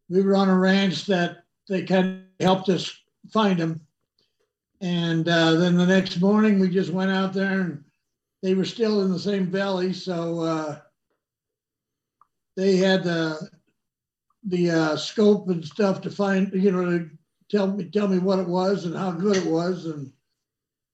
we 0.09 0.21
were 0.21 0.35
on 0.35 0.49
a 0.49 0.59
ranch 0.59 1.07
that 1.07 1.45
they 1.69 1.85
kind 1.85 2.25
of 2.41 2.45
helped 2.45 2.69
us 2.69 2.93
find 3.33 3.61
them. 3.61 3.81
And 4.85 5.27
uh, 5.31 5.55
then 5.55 5.79
the 5.79 5.87
next 5.87 6.21
morning, 6.21 6.59
we 6.59 6.69
just 6.69 6.91
went 6.91 7.11
out 7.11 7.33
there 7.33 7.63
and 7.63 7.83
they 8.43 8.53
were 8.53 8.67
still 8.67 9.01
in 9.01 9.11
the 9.11 9.19
same 9.19 9.47
valley. 9.47 9.95
So 9.95 10.41
uh, 10.41 10.79
they 12.55 12.77
had 12.77 13.03
the 13.03 13.49
the 14.47 14.71
uh, 14.71 14.97
scope 14.97 15.49
and 15.49 15.65
stuff 15.65 16.03
to 16.03 16.11
find, 16.11 16.53
you 16.53 16.71
know, 16.71 16.85
to 16.85 17.11
tell 17.49 17.69
me 17.69 17.85
tell 17.85 18.09
me 18.09 18.19
what 18.19 18.39
it 18.39 18.47
was 18.47 18.85
and 18.85 18.95
how 18.95 19.11
good 19.11 19.39
it 19.39 19.47
was. 19.47 19.87
And 19.87 20.13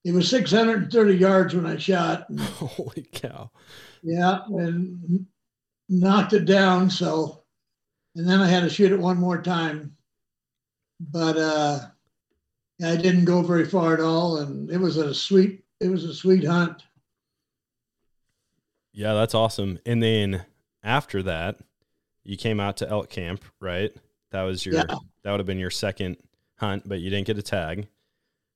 it 0.05 0.13
was 0.13 0.29
630 0.29 1.13
yards 1.13 1.53
when 1.53 1.65
I 1.65 1.75
shot. 1.75 2.27
And 2.29 2.39
holy 2.39 3.05
cow! 3.11 3.51
yeah, 4.03 4.39
and 4.47 5.25
knocked 5.89 6.31
it 6.31 6.45
down. 6.45 6.89
So, 6.89 7.43
and 8.15 8.25
then 8.25 8.39
I 8.39 8.47
had 8.47 8.61
to 8.61 8.69
shoot 8.69 8.93
it 8.93 8.99
one 8.99 9.17
more 9.17 9.41
time, 9.41 9.97
but 11.01 11.35
uh, 11.35 11.79
I 12.83 12.95
didn't 12.95 13.25
go 13.25 13.41
very 13.41 13.65
far 13.65 13.93
at 13.93 13.99
all. 13.99 14.37
And 14.37 14.69
it 14.71 14.77
was 14.77 14.97
a 14.97 15.13
sweet, 15.13 15.63
it 15.79 15.89
was 15.89 16.03
a 16.05 16.13
sweet 16.13 16.43
hunt. 16.43 16.83
Yeah, 18.93 19.13
that's 19.13 19.35
awesome. 19.35 19.79
And 19.85 20.01
then 20.01 20.45
after 20.83 21.23
that, 21.23 21.57
you 22.23 22.37
came 22.37 22.59
out 22.59 22.77
to 22.77 22.89
elk 22.89 23.09
camp, 23.09 23.43
right? 23.59 23.95
That 24.31 24.43
was 24.43 24.65
your 24.65 24.75
Yeah. 24.75 24.83
that 25.23 25.31
would 25.31 25.39
have 25.39 25.47
been 25.47 25.59
your 25.59 25.69
second 25.71 26.17
hunt, 26.57 26.87
but 26.87 26.99
you 26.99 27.09
didn't 27.09 27.27
get 27.27 27.37
a 27.37 27.41
tag. 27.41 27.87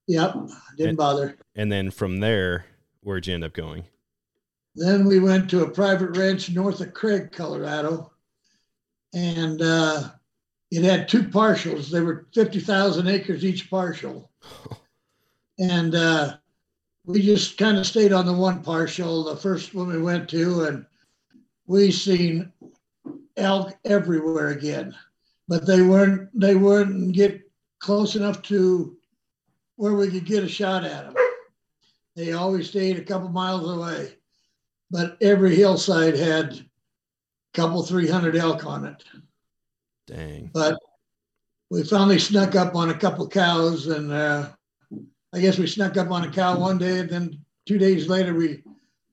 Yep, 0.08 0.34
didn't 0.78 0.90
And- 0.90 0.98
bother. 0.98 1.38
And 1.56 1.72
then 1.72 1.90
from 1.92 2.20
there, 2.20 2.66
where'd 3.02 3.26
you 3.28 3.34
end 3.34 3.44
up 3.44 3.54
going? 3.54 3.86
Then 4.76 5.06
we 5.06 5.20
went 5.20 5.50
to 5.52 5.64
a 5.64 5.70
private 5.70 6.18
ranch 6.18 6.50
north 6.52 6.82
of 6.82 6.94
Craig, 6.94 7.32
Colorado, 7.32 8.12
and 9.14 9.62
uh, 9.62 10.10
it 10.76 10.84
had 10.84 11.08
two 11.08 11.24
partials. 11.24 11.90
They 11.90 12.02
were 12.02 12.28
50,000 12.34 13.08
acres 13.08 13.46
each 13.46 13.70
partial. 13.70 14.32
And 15.58 15.96
uh, 15.96 16.36
we 17.06 17.22
just 17.22 17.58
kind 17.58 17.78
of 17.78 17.88
stayed 17.88 18.12
on 18.12 18.26
the 18.26 18.34
one 18.34 18.62
partial, 18.62 19.24
the 19.24 19.38
first 19.38 19.74
one 19.74 19.88
we 19.88 20.02
went 20.02 20.28
to, 20.32 20.66
and 20.66 20.86
we 21.66 21.92
seen 21.92 22.52
elk 23.38 23.74
everywhere 23.86 24.50
again. 24.50 24.94
But 25.48 25.66
they 25.66 25.82
weren't 25.82 26.38
they 26.38 26.56
weren't 26.56 27.14
get 27.14 27.50
close 27.80 28.18
enough 28.18 28.42
to 28.50 28.98
where 29.78 29.94
we 29.94 30.12
could 30.12 30.26
get 30.26 30.44
a 30.44 30.50
shot 30.50 30.84
at 30.84 31.06
them. 31.06 31.24
They 32.18 32.34
always 32.34 32.68
stayed 32.68 33.00
a 33.00 33.06
couple 33.06 33.30
miles 33.30 33.74
away 33.74 34.18
but 34.92 35.18
every 35.22 35.56
hillside 35.56 36.16
had 36.16 36.54
a 36.54 36.64
couple, 37.54 37.84
three 37.84 38.08
hundred 38.08 38.36
elk 38.36 38.66
on 38.66 38.86
it. 38.86 39.04
Dang. 40.08 40.52
But 40.54 40.78
we 41.70 41.84
finally 41.84 42.20
snuck 42.20 42.56
up 42.56 42.76
on 42.76 42.90
a 42.90 42.98
couple 42.98 43.28
cows, 43.28 43.88
and 43.88 44.12
uh, 44.12 44.50
I 45.34 45.40
guess 45.40 45.58
we 45.58 45.68
snuck 45.68 45.98
up 45.98 46.12
on 46.12 46.24
a 46.24 46.32
cow 46.32 46.60
one 46.60 46.78
day, 46.78 47.00
and 47.00 47.10
then 47.10 47.40
two 47.66 47.78
days 47.78 48.08
later 48.08 48.34
we 48.34 48.64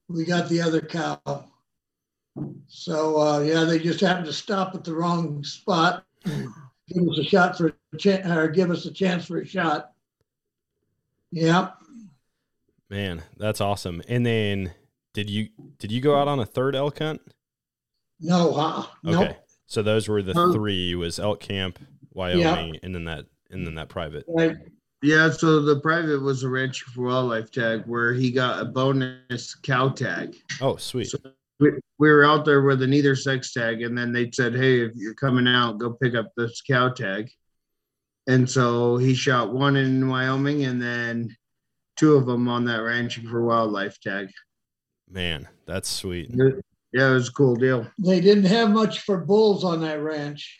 we 0.08 0.24
got 0.24 0.48
the 0.48 0.60
other 0.60 0.80
cow. 0.80 1.20
So 2.68 3.20
uh, 3.20 3.40
yeah, 3.40 3.64
they 3.64 3.78
just 3.78 4.00
happened 4.00 4.26
to 4.26 4.32
stop 4.32 4.74
at 4.74 4.84
the 4.84 4.94
wrong 4.94 5.42
spot, 5.44 6.04
give 6.24 7.08
us 7.08 7.18
a 7.18 7.24
shot 7.24 7.56
for 7.56 7.72
a 7.92 7.96
chance, 7.96 8.26
or 8.26 8.48
give 8.48 8.70
us 8.70 8.84
a 8.84 8.92
chance 8.92 9.26
for 9.26 9.40
a 9.40 9.46
shot. 9.46 9.92
Yeah, 11.30 11.70
Man, 12.92 13.22
that's 13.38 13.62
awesome. 13.62 14.02
And 14.06 14.26
then 14.26 14.74
did 15.14 15.30
you 15.30 15.48
did 15.78 15.90
you 15.90 16.02
go 16.02 16.14
out 16.14 16.28
on 16.28 16.38
a 16.40 16.44
third 16.44 16.76
elk 16.76 16.98
hunt? 16.98 17.22
no, 18.20 18.52
huh? 18.52 18.86
Okay. 19.06 19.28
Nope. 19.28 19.41
So 19.72 19.82
those 19.82 20.06
were 20.06 20.22
the 20.22 20.34
Huh. 20.34 20.52
three 20.52 20.94
was 20.94 21.18
elk 21.18 21.40
camp, 21.40 21.78
Wyoming, 22.12 22.78
and 22.82 22.94
then 22.94 23.06
that 23.06 23.24
and 23.50 23.66
then 23.66 23.76
that 23.76 23.88
private. 23.88 24.26
Right. 24.28 24.54
Yeah, 25.00 25.30
so 25.30 25.62
the 25.62 25.80
private 25.80 26.20
was 26.20 26.42
a 26.42 26.48
Rancher 26.50 26.84
for 26.90 27.06
Wildlife 27.06 27.50
tag 27.50 27.84
where 27.86 28.12
he 28.12 28.30
got 28.30 28.60
a 28.60 28.66
bonus 28.66 29.54
cow 29.54 29.88
tag. 29.88 30.36
Oh, 30.60 30.76
sweet. 30.76 31.08
So 31.08 31.18
we, 31.58 31.70
we 31.98 32.10
were 32.10 32.22
out 32.22 32.44
there 32.44 32.60
with 32.60 32.82
an 32.82 32.92
either 32.92 33.16
sex 33.16 33.54
tag, 33.54 33.80
and 33.80 33.96
then 33.96 34.12
they 34.12 34.30
said, 34.30 34.54
"Hey, 34.54 34.80
if 34.80 34.92
you're 34.94 35.14
coming 35.14 35.48
out, 35.48 35.78
go 35.78 35.94
pick 35.94 36.14
up 36.14 36.30
this 36.36 36.60
cow 36.60 36.90
tag." 36.90 37.30
And 38.26 38.48
so 38.48 38.98
he 38.98 39.14
shot 39.14 39.54
one 39.54 39.76
in 39.76 40.06
Wyoming, 40.06 40.64
and 40.66 40.82
then 40.82 41.34
two 41.96 42.14
of 42.16 42.26
them 42.26 42.46
on 42.46 42.66
that 42.66 42.82
Ranching 42.82 43.26
for 43.26 43.42
Wildlife 43.42 43.98
tag. 44.00 44.28
Man, 45.08 45.48
that's 45.64 45.88
sweet. 45.88 46.30
Yeah, 46.92 47.10
it 47.10 47.14
was 47.14 47.28
a 47.28 47.32
cool 47.32 47.56
deal. 47.56 47.86
they 47.98 48.20
didn't 48.20 48.44
have 48.44 48.70
much 48.70 49.00
for 49.00 49.18
bulls 49.24 49.64
on 49.64 49.80
that 49.80 50.02
ranch. 50.02 50.58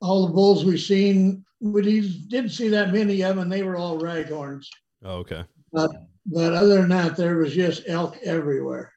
All 0.00 0.26
the 0.26 0.32
bulls 0.32 0.64
we 0.64 0.76
seen, 0.76 1.44
we 1.60 1.82
didn't 1.82 2.28
didn't 2.28 2.50
see 2.50 2.68
that 2.68 2.92
many 2.92 3.22
of 3.22 3.36
them, 3.36 3.38
and 3.38 3.50
they 3.52 3.62
were 3.62 3.76
all 3.76 3.98
raghorns. 3.98 4.66
Oh, 5.02 5.16
okay. 5.18 5.44
But 5.72 5.90
but 6.26 6.52
other 6.52 6.80
than 6.80 6.90
that, 6.90 7.16
there 7.16 7.38
was 7.38 7.54
just 7.54 7.84
elk 7.88 8.16
everywhere. 8.22 8.92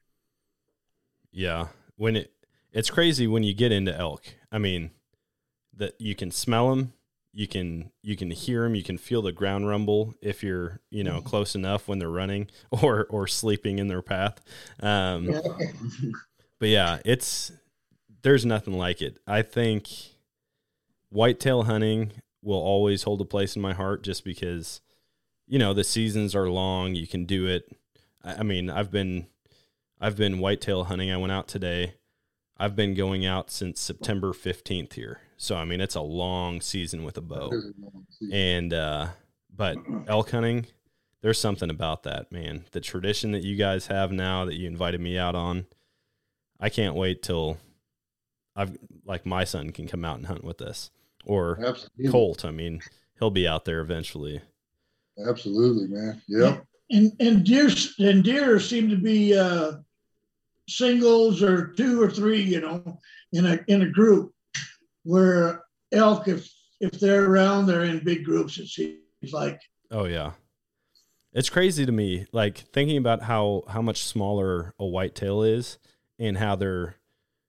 Yeah. 1.32 1.68
When 1.96 2.16
it 2.16 2.32
it's 2.72 2.90
crazy 2.90 3.26
when 3.26 3.42
you 3.42 3.54
get 3.54 3.72
into 3.72 3.96
elk. 3.96 4.24
I 4.50 4.58
mean, 4.58 4.90
that 5.76 5.94
you 5.98 6.14
can 6.14 6.30
smell 6.30 6.70
them, 6.70 6.92
you 7.32 7.48
can 7.48 7.90
you 8.02 8.16
can 8.16 8.30
hear 8.30 8.62
them, 8.64 8.74
you 8.74 8.82
can 8.82 8.98
feel 8.98 9.22
the 9.22 9.32
ground 9.32 9.66
rumble 9.66 10.14
if 10.20 10.42
you're 10.42 10.80
you 10.90 11.02
know 11.02 11.20
close 11.20 11.54
enough 11.54 11.88
when 11.88 11.98
they're 11.98 12.10
running 12.10 12.48
or 12.70 13.06
or 13.06 13.26
sleeping 13.26 13.78
in 13.78 13.88
their 13.88 14.02
path. 14.02 14.40
Um, 14.80 15.30
Yeah. 15.30 15.40
but 16.62 16.68
yeah, 16.68 17.00
it's 17.04 17.50
there's 18.22 18.46
nothing 18.46 18.74
like 18.74 19.02
it. 19.02 19.18
I 19.26 19.42
think 19.42 19.88
whitetail 21.08 21.64
hunting 21.64 22.12
will 22.40 22.60
always 22.60 23.02
hold 23.02 23.20
a 23.20 23.24
place 23.24 23.56
in 23.56 23.62
my 23.62 23.72
heart 23.72 24.04
just 24.04 24.24
because 24.24 24.80
you 25.48 25.58
know 25.58 25.74
the 25.74 25.82
seasons 25.82 26.36
are 26.36 26.48
long. 26.48 26.94
You 26.94 27.08
can 27.08 27.24
do 27.24 27.48
it. 27.48 27.64
I 28.22 28.34
I 28.34 28.42
mean, 28.44 28.70
I've 28.70 28.92
been 28.92 29.26
I've 30.00 30.16
been 30.16 30.38
whitetail 30.38 30.84
hunting. 30.84 31.10
I 31.10 31.16
went 31.16 31.32
out 31.32 31.48
today. 31.48 31.94
I've 32.56 32.76
been 32.76 32.94
going 32.94 33.26
out 33.26 33.50
since 33.50 33.80
September 33.80 34.28
15th 34.28 34.92
here. 34.92 35.18
So 35.36 35.56
I 35.56 35.64
mean, 35.64 35.80
it's 35.80 35.96
a 35.96 36.00
long 36.00 36.60
season 36.60 37.02
with 37.02 37.18
a 37.18 37.22
bow. 37.22 37.50
And 38.30 38.72
uh 38.72 39.08
but 39.52 39.78
elk 40.06 40.30
hunting, 40.30 40.66
there's 41.22 41.40
something 41.40 41.70
about 41.70 42.04
that, 42.04 42.30
man. 42.30 42.66
The 42.70 42.80
tradition 42.80 43.32
that 43.32 43.42
you 43.42 43.56
guys 43.56 43.88
have 43.88 44.12
now 44.12 44.44
that 44.44 44.54
you 44.54 44.68
invited 44.68 45.00
me 45.00 45.18
out 45.18 45.34
on. 45.34 45.66
I 46.62 46.68
can't 46.68 46.94
wait 46.94 47.22
till 47.22 47.58
I've 48.54 48.78
like 49.04 49.26
my 49.26 49.44
son 49.44 49.70
can 49.70 49.88
come 49.88 50.04
out 50.04 50.16
and 50.16 50.26
hunt 50.26 50.44
with 50.44 50.62
us 50.62 50.90
or 51.24 51.58
Absolutely. 51.64 52.08
Colt. 52.08 52.44
I 52.44 52.52
mean, 52.52 52.80
he'll 53.18 53.30
be 53.30 53.48
out 53.48 53.64
there 53.64 53.80
eventually. 53.80 54.40
Absolutely, 55.28 55.88
man. 55.88 56.22
Yeah. 56.28 56.60
And 56.90 57.12
and 57.20 57.44
deer 57.44 57.68
and 57.98 58.22
deer 58.22 58.60
seem 58.60 58.88
to 58.90 58.96
be 58.96 59.36
uh, 59.36 59.72
singles 60.68 61.42
or 61.42 61.68
two 61.68 62.00
or 62.00 62.10
three, 62.10 62.40
you 62.40 62.60
know, 62.60 63.00
in 63.32 63.46
a 63.46 63.58
in 63.66 63.82
a 63.82 63.90
group. 63.90 64.32
Where 65.04 65.64
elk, 65.90 66.28
if 66.28 66.48
if 66.80 66.92
they're 67.00 67.28
around, 67.28 67.66
they're 67.66 67.84
in 67.84 68.04
big 68.04 68.24
groups. 68.24 68.58
It 68.58 68.68
seems 68.68 69.32
like. 69.32 69.60
Oh 69.90 70.04
yeah, 70.04 70.32
it's 71.32 71.50
crazy 71.50 71.84
to 71.86 71.92
me. 71.92 72.26
Like 72.30 72.58
thinking 72.58 72.98
about 72.98 73.22
how 73.22 73.64
how 73.68 73.82
much 73.82 74.04
smaller 74.04 74.74
a 74.78 74.86
whitetail 74.86 75.42
is, 75.42 75.78
and 76.22 76.38
how 76.38 76.56
they're 76.56 76.96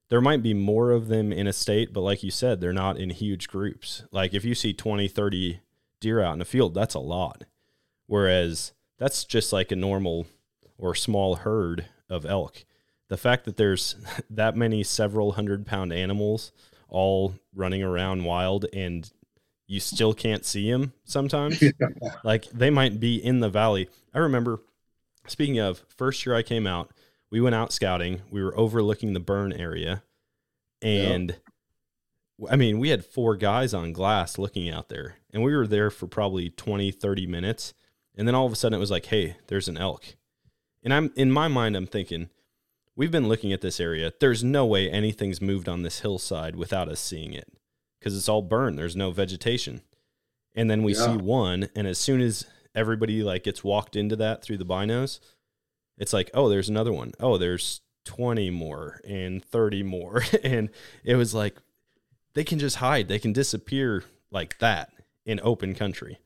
there 0.09 0.21
might 0.21 0.43
be 0.43 0.53
more 0.53 0.91
of 0.91 1.07
them 1.07 1.31
in 1.31 1.47
a 1.47 1.53
state, 1.53 1.91
but 1.93 2.01
like 2.01 2.23
you 2.23 2.29
said, 2.29 2.59
they're 2.59 2.73
not 2.73 2.97
in 2.97 3.09
huge 3.09 3.47
groups. 3.47 4.03
Like 4.11 4.33
if 4.33 4.45
you 4.45 4.53
see 4.53 4.73
20, 4.73 5.07
30 5.07 5.61
deer 5.99 6.21
out 6.21 6.35
in 6.35 6.41
a 6.41 6.45
field, 6.45 6.73
that's 6.73 6.93
a 6.93 6.99
lot. 6.99 7.45
Whereas 8.05 8.73
that's 8.99 9.23
just 9.23 9.51
like 9.51 9.71
a 9.71 9.75
normal 9.75 10.27
or 10.77 10.93
small 10.93 11.37
herd 11.37 11.85
of 12.09 12.25
elk. 12.25 12.65
The 13.07 13.17
fact 13.17 13.45
that 13.45 13.57
there's 13.57 13.95
that 14.29 14.55
many 14.55 14.83
several 14.83 15.31
hundred 15.31 15.65
pound 15.65 15.93
animals 15.93 16.51
all 16.89 17.35
running 17.55 17.81
around 17.81 18.23
wild 18.23 18.65
and 18.71 19.09
you 19.65 19.79
still 19.79 20.13
can't 20.13 20.45
see 20.45 20.69
them 20.69 20.93
sometimes. 21.05 21.61
Yeah. 21.79 21.87
Like 22.23 22.45
they 22.51 22.69
might 22.69 22.99
be 22.99 23.15
in 23.15 23.39
the 23.39 23.49
valley. 23.49 23.89
I 24.13 24.19
remember 24.19 24.61
speaking 25.27 25.57
of 25.57 25.83
first 25.87 26.25
year 26.25 26.35
I 26.35 26.43
came 26.43 26.67
out, 26.67 26.91
we 27.33 27.41
went 27.41 27.55
out 27.55 27.73
scouting. 27.73 28.21
We 28.29 28.43
were 28.43 28.55
overlooking 28.55 29.13
the 29.13 29.19
burn 29.19 29.53
area. 29.53 30.03
And 30.83 31.35
yep. 32.37 32.51
I 32.51 32.55
mean, 32.55 32.77
we 32.77 32.89
had 32.89 33.03
four 33.03 33.35
guys 33.35 33.73
on 33.73 33.91
glass 33.91 34.37
looking 34.37 34.69
out 34.69 34.89
there. 34.89 35.15
And 35.33 35.41
we 35.41 35.55
were 35.55 35.65
there 35.65 35.89
for 35.89 36.05
probably 36.05 36.51
20, 36.51 36.91
30 36.91 37.25
minutes. 37.25 37.73
And 38.15 38.27
then 38.27 38.35
all 38.35 38.45
of 38.45 38.53
a 38.53 38.55
sudden 38.55 38.77
it 38.77 38.79
was 38.79 38.91
like, 38.91 39.07
hey, 39.07 39.37
there's 39.47 39.67
an 39.67 39.79
elk. 39.79 40.15
And 40.83 40.93
I'm 40.93 41.11
in 41.15 41.31
my 41.31 41.47
mind, 41.47 41.75
I'm 41.75 41.87
thinking, 41.87 42.29
we've 42.95 43.09
been 43.09 43.27
looking 43.27 43.51
at 43.51 43.61
this 43.61 43.79
area. 43.79 44.13
There's 44.19 44.43
no 44.43 44.67
way 44.67 44.87
anything's 44.87 45.41
moved 45.41 45.67
on 45.67 45.81
this 45.81 46.01
hillside 46.01 46.55
without 46.55 46.87
us 46.87 46.99
seeing 46.99 47.33
it 47.33 47.51
because 47.97 48.15
it's 48.15 48.29
all 48.29 48.43
burned. 48.43 48.77
There's 48.77 48.95
no 48.95 49.09
vegetation. 49.09 49.81
And 50.53 50.69
then 50.69 50.83
we 50.83 50.93
yeah. 50.93 51.07
see 51.07 51.17
one, 51.17 51.69
and 51.75 51.87
as 51.87 51.97
soon 51.97 52.21
as 52.21 52.45
everybody 52.75 53.23
like 53.23 53.45
gets 53.45 53.63
walked 53.63 53.95
into 53.95 54.15
that 54.17 54.43
through 54.43 54.57
the 54.57 54.67
binos, 54.67 55.19
it's 55.97 56.13
like, 56.13 56.31
oh, 56.33 56.49
there's 56.49 56.69
another 56.69 56.93
one. 56.93 57.13
Oh, 57.19 57.37
there's 57.37 57.81
20 58.05 58.49
more 58.49 58.99
and 59.07 59.43
30 59.43 59.83
more. 59.83 60.23
and 60.43 60.69
it 61.03 61.15
was 61.15 61.33
like, 61.33 61.57
they 62.33 62.43
can 62.43 62.59
just 62.59 62.77
hide, 62.77 63.07
they 63.07 63.19
can 63.19 63.33
disappear 63.33 64.03
like 64.31 64.57
that 64.59 64.91
in 65.25 65.39
open 65.43 65.75
country. 65.75 66.19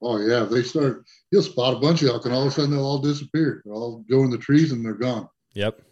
Oh, 0.00 0.18
yeah. 0.18 0.44
They 0.44 0.62
start, 0.62 1.04
you'll 1.30 1.42
spot 1.42 1.74
a 1.74 1.80
bunch 1.80 2.02
of 2.02 2.08
elk 2.08 2.24
and 2.24 2.34
all 2.34 2.42
of 2.42 2.48
a 2.48 2.50
sudden 2.50 2.70
they'll 2.70 2.84
all 2.84 3.00
disappear. 3.00 3.62
They'll 3.64 3.74
all 3.74 4.04
go 4.08 4.22
in 4.22 4.30
the 4.30 4.38
trees 4.38 4.72
and 4.72 4.84
they're 4.84 4.94
gone. 4.94 5.28
Yep. 5.54 5.82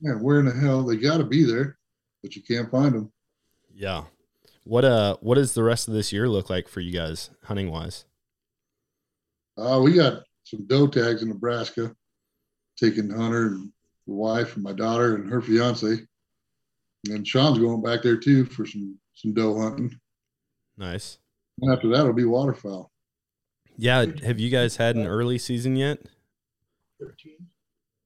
Man, 0.00 0.22
where 0.22 0.38
in 0.38 0.46
the 0.46 0.52
hell? 0.52 0.84
They 0.84 0.96
got 0.96 1.18
to 1.18 1.24
be 1.24 1.44
there, 1.44 1.76
but 2.22 2.36
you 2.36 2.42
can't 2.42 2.70
find 2.70 2.94
them. 2.94 3.12
Yeah. 3.74 4.04
What 4.64 4.84
uh 4.84 5.16
what 5.20 5.36
does 5.36 5.54
the 5.54 5.62
rest 5.62 5.86
of 5.86 5.94
this 5.94 6.12
year 6.12 6.28
look 6.28 6.50
like 6.50 6.66
for 6.66 6.80
you 6.80 6.92
guys 6.92 7.30
hunting 7.44 7.70
wise? 7.70 8.04
Uh 9.56 9.80
we 9.82 9.92
got 9.92 10.24
some 10.42 10.66
doe 10.66 10.88
tags 10.88 11.22
in 11.22 11.28
Nebraska 11.28 11.94
taking 12.76 13.10
Hunter 13.10 13.48
and 13.48 13.72
the 14.06 14.14
wife 14.14 14.54
and 14.54 14.62
my 14.62 14.72
daughter 14.72 15.16
and 15.16 15.30
her 15.30 15.40
fiance. 15.40 15.98
And 17.08 17.26
Shawn's 17.26 17.58
going 17.58 17.82
back 17.82 18.02
there 18.02 18.16
too 18.16 18.44
for 18.46 18.66
some 18.66 18.98
some 19.14 19.32
doe 19.32 19.58
hunting. 19.58 19.98
Nice. 20.76 21.18
And 21.60 21.72
after 21.72 21.88
that, 21.88 22.00
it'll 22.00 22.12
be 22.12 22.24
waterfowl. 22.24 22.90
Yeah. 23.78 24.06
Have 24.24 24.38
you 24.38 24.50
guys 24.50 24.76
had 24.76 24.96
an 24.96 25.06
early 25.06 25.38
season 25.38 25.76
yet? 25.76 25.98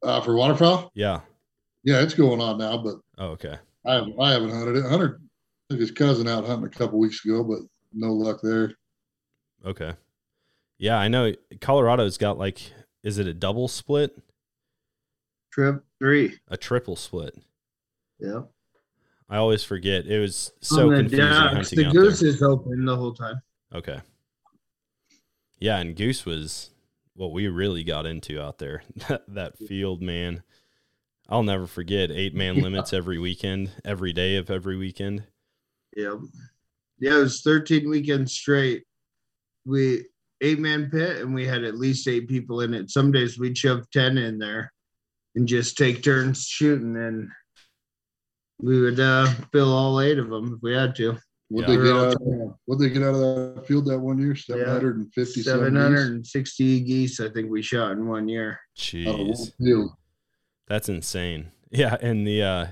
Uh, 0.03 0.21
for 0.21 0.37
waterfowl? 0.37 0.91
Yeah. 0.95 1.21
Yeah, 1.83 2.03
it's 2.03 2.14
going 2.14 2.41
on 2.41 2.59
now, 2.59 2.79
but 2.79 2.97
oh, 3.18 3.29
okay. 3.29 3.57
I 3.87 3.95
haven't, 3.95 4.21
I 4.21 4.33
haven't 4.33 4.51
hunted 4.51 4.77
it. 4.77 4.89
Hunter 4.89 5.21
took 5.71 5.81
his 5.81 5.91
cousin 5.91 6.29
out 6.29 6.47
hunting 6.47 6.66
a 6.66 6.71
couple 6.71 6.99
weeks 6.99 7.25
ago, 7.25 7.43
but 7.43 7.61
no 7.93 8.12
luck 8.12 8.41
there. 8.43 8.75
Okay. 9.64 9.95
Yeah, 10.79 10.99
I 10.99 11.09
know 11.09 11.33
Colorado's 11.61 12.18
got 12.18 12.39
like, 12.39 12.73
is 13.03 13.18
it 13.18 13.27
a 13.27 13.35
double 13.35 13.68
split? 13.68 14.16
Trip 15.53 15.84
three. 15.98 16.38
A 16.48 16.57
triple 16.57 16.96
split. 16.96 17.36
Yeah. 18.18 18.42
I 19.28 19.36
always 19.36 19.62
forget. 19.62 20.07
It 20.07 20.18
was 20.18 20.53
so 20.61 20.92
oh, 20.92 20.96
confusing. 20.96 21.26
Yeah, 21.26 21.62
the 21.62 21.90
goose 21.92 22.20
there. 22.20 22.28
is 22.28 22.42
open 22.42 22.84
the 22.84 22.96
whole 22.96 23.14
time. 23.14 23.40
Okay. 23.72 24.01
Yeah, 25.61 25.78
and 25.78 25.94
goose 25.94 26.24
was 26.24 26.70
what 27.14 27.32
we 27.32 27.46
really 27.48 27.84
got 27.84 28.07
into 28.07 28.40
out 28.40 28.59
there. 28.59 28.82
that, 29.09 29.22
that 29.28 29.59
field, 29.59 30.03
man. 30.03 30.42
I'll 31.28 31.44
never 31.44 31.68
forget 31.68 32.11
eight 32.11 32.34
man 32.34 32.61
limits 32.61 32.92
every 32.92 33.18
weekend, 33.18 33.70
every 33.84 34.12
day 34.12 34.36
of 34.36 34.51
every 34.51 34.76
weekend. 34.76 35.22
Yeah. 35.96 36.16
Yeah, 36.98 37.18
it 37.18 37.22
was 37.22 37.42
13 37.42 37.88
weekends 37.88 38.32
straight. 38.32 38.82
We 39.64 40.07
eight 40.40 40.59
man 40.59 40.90
pit 40.90 41.18
and 41.18 41.32
we 41.32 41.46
had 41.46 41.62
at 41.62 41.76
least 41.76 42.09
eight 42.09 42.28
people 42.28 42.62
in 42.62 42.74
it. 42.74 42.90
Some 42.90 43.12
days 43.12 43.38
we'd 43.38 43.57
shove 43.57 43.88
10 43.92 44.18
in 44.18 44.38
there 44.38 44.72
and 45.41 45.49
just 45.49 45.78
take 45.78 46.03
turns 46.03 46.47
shooting, 46.47 46.95
and 46.97 47.30
we 48.61 48.78
would 48.78 49.01
uh, 49.01 49.26
fill 49.53 49.72
all 49.72 49.99
eight 50.03 50.18
of 50.18 50.28
them 50.28 50.55
if 50.55 50.62
we 50.62 50.74
had 50.74 50.95
to. 50.97 51.16
What 51.49 51.66
yeah. 51.66 51.76
they 51.76 51.82
get 51.82 51.97
out? 51.97 52.14
Of, 52.14 52.55
what 52.66 52.78
they 52.78 52.91
get 52.91 53.03
out 53.03 53.14
of 53.14 53.20
that 53.57 53.64
field 53.66 53.86
that 53.86 53.99
one 53.99 54.18
year? 54.18 54.36
Seven 54.36 54.68
hundred 54.68 54.97
and 54.99 55.12
fifty. 55.14 55.43
Seven 55.43 55.74
hundred 55.74 56.12
and 56.12 56.26
sixty 56.26 56.78
geese. 56.80 57.20
I 57.20 57.30
think 57.30 57.51
we 57.51 57.62
shot 57.62 57.93
in 57.93 58.07
one 58.07 58.28
year. 58.28 58.61
Jeez, 58.76 59.51
that's 60.68 60.91
insane. 60.91 61.53
Yeah, 61.70 61.97
and 62.03 62.26
the 62.26 62.43
uh, 62.43 62.66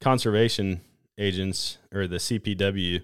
conservation 0.00 0.80
agents 1.18 1.76
or 1.92 2.06
the 2.06 2.16
CPW, 2.16 3.02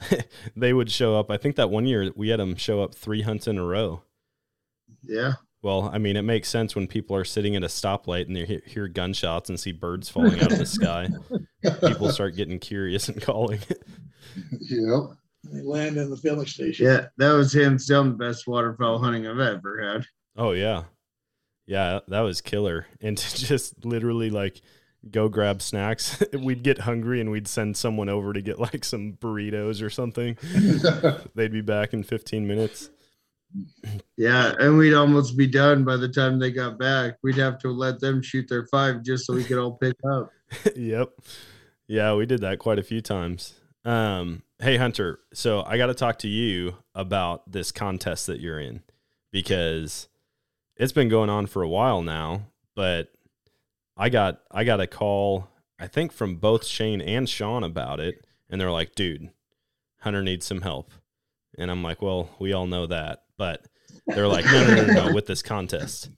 they 0.56 0.72
would 0.72 0.90
show 0.90 1.18
up. 1.18 1.30
I 1.30 1.36
think 1.36 1.56
that 1.56 1.68
one 1.68 1.84
year 1.84 2.10
we 2.16 2.30
had 2.30 2.40
them 2.40 2.56
show 2.56 2.82
up 2.82 2.94
three 2.94 3.20
hunts 3.20 3.46
in 3.46 3.58
a 3.58 3.64
row. 3.64 4.02
Yeah. 5.02 5.34
Well, 5.64 5.90
I 5.90 5.96
mean, 5.96 6.16
it 6.18 6.22
makes 6.22 6.50
sense 6.50 6.76
when 6.76 6.86
people 6.86 7.16
are 7.16 7.24
sitting 7.24 7.56
at 7.56 7.64
a 7.64 7.68
stoplight 7.68 8.26
and 8.26 8.36
they 8.36 8.60
hear 8.66 8.86
gunshots 8.86 9.48
and 9.48 9.58
see 9.58 9.72
birds 9.72 10.10
falling 10.10 10.38
out 10.40 10.52
of 10.52 10.58
the 10.58 10.66
sky. 10.66 11.08
People 11.88 12.10
start 12.10 12.36
getting 12.36 12.58
curious 12.58 13.08
and 13.08 13.20
calling. 13.22 13.60
yep. 14.60 15.04
They 15.50 15.62
land 15.62 15.96
in 15.96 16.10
the 16.10 16.18
filling 16.18 16.44
station. 16.44 16.84
Yeah, 16.84 17.06
that 17.16 17.32
was 17.32 17.54
him 17.54 17.78
still 17.78 18.04
the 18.04 18.10
best 18.10 18.46
waterfowl 18.46 18.98
hunting 18.98 19.26
I've 19.26 19.38
ever 19.38 19.82
had. 19.82 20.06
Oh 20.36 20.52
yeah, 20.52 20.84
yeah, 21.64 22.00
that 22.08 22.20
was 22.20 22.42
killer. 22.42 22.86
And 23.00 23.16
to 23.16 23.36
just 23.46 23.86
literally 23.86 24.28
like 24.28 24.60
go 25.10 25.30
grab 25.30 25.62
snacks, 25.62 26.22
we'd 26.38 26.62
get 26.62 26.80
hungry 26.80 27.22
and 27.22 27.30
we'd 27.30 27.48
send 27.48 27.78
someone 27.78 28.10
over 28.10 28.34
to 28.34 28.42
get 28.42 28.58
like 28.58 28.84
some 28.84 29.14
burritos 29.14 29.82
or 29.82 29.88
something. 29.88 30.36
They'd 31.34 31.52
be 31.52 31.62
back 31.62 31.94
in 31.94 32.02
15 32.02 32.46
minutes. 32.46 32.90
Yeah, 34.16 34.54
and 34.58 34.76
we'd 34.76 34.94
almost 34.94 35.36
be 35.36 35.46
done 35.46 35.84
by 35.84 35.96
the 35.96 36.08
time 36.08 36.38
they 36.38 36.50
got 36.50 36.78
back. 36.78 37.18
We'd 37.22 37.36
have 37.36 37.58
to 37.60 37.68
let 37.68 38.00
them 38.00 38.22
shoot 38.22 38.48
their 38.48 38.66
five 38.66 39.02
just 39.02 39.26
so 39.26 39.34
we 39.34 39.44
could 39.44 39.58
all 39.58 39.72
pick 39.72 39.96
up. 40.10 40.30
yep. 40.76 41.10
Yeah, 41.86 42.14
we 42.14 42.26
did 42.26 42.40
that 42.40 42.58
quite 42.58 42.78
a 42.78 42.82
few 42.82 43.00
times. 43.00 43.54
Um, 43.84 44.42
hey 44.58 44.76
Hunter, 44.78 45.20
so 45.34 45.62
I 45.62 45.76
got 45.76 45.86
to 45.86 45.94
talk 45.94 46.18
to 46.20 46.28
you 46.28 46.76
about 46.94 47.50
this 47.50 47.70
contest 47.70 48.26
that 48.28 48.40
you're 48.40 48.60
in 48.60 48.82
because 49.30 50.08
it's 50.76 50.92
been 50.92 51.08
going 51.10 51.28
on 51.28 51.46
for 51.46 51.62
a 51.62 51.68
while 51.68 52.00
now, 52.00 52.46
but 52.74 53.12
I 53.96 54.08
got 54.08 54.40
I 54.50 54.64
got 54.64 54.80
a 54.80 54.86
call 54.86 55.48
I 55.78 55.86
think 55.86 56.12
from 56.12 56.36
both 56.36 56.64
Shane 56.64 57.02
and 57.02 57.28
Shawn 57.28 57.62
about 57.62 58.00
it 58.00 58.24
and 58.48 58.60
they're 58.60 58.70
like, 58.70 58.94
"Dude, 58.94 59.30
Hunter 60.00 60.22
needs 60.22 60.46
some 60.46 60.62
help." 60.62 60.90
And 61.58 61.70
I'm 61.70 61.82
like, 61.82 62.02
"Well, 62.02 62.30
we 62.38 62.52
all 62.52 62.66
know 62.66 62.86
that." 62.86 63.24
but 63.36 63.66
they're 64.06 64.28
like, 64.28 64.44
no, 64.46 64.66
no, 64.66 64.74
no, 64.74 64.86
no, 64.86 65.06
no 65.06 65.14
with 65.14 65.26
this 65.26 65.42
contest. 65.42 66.10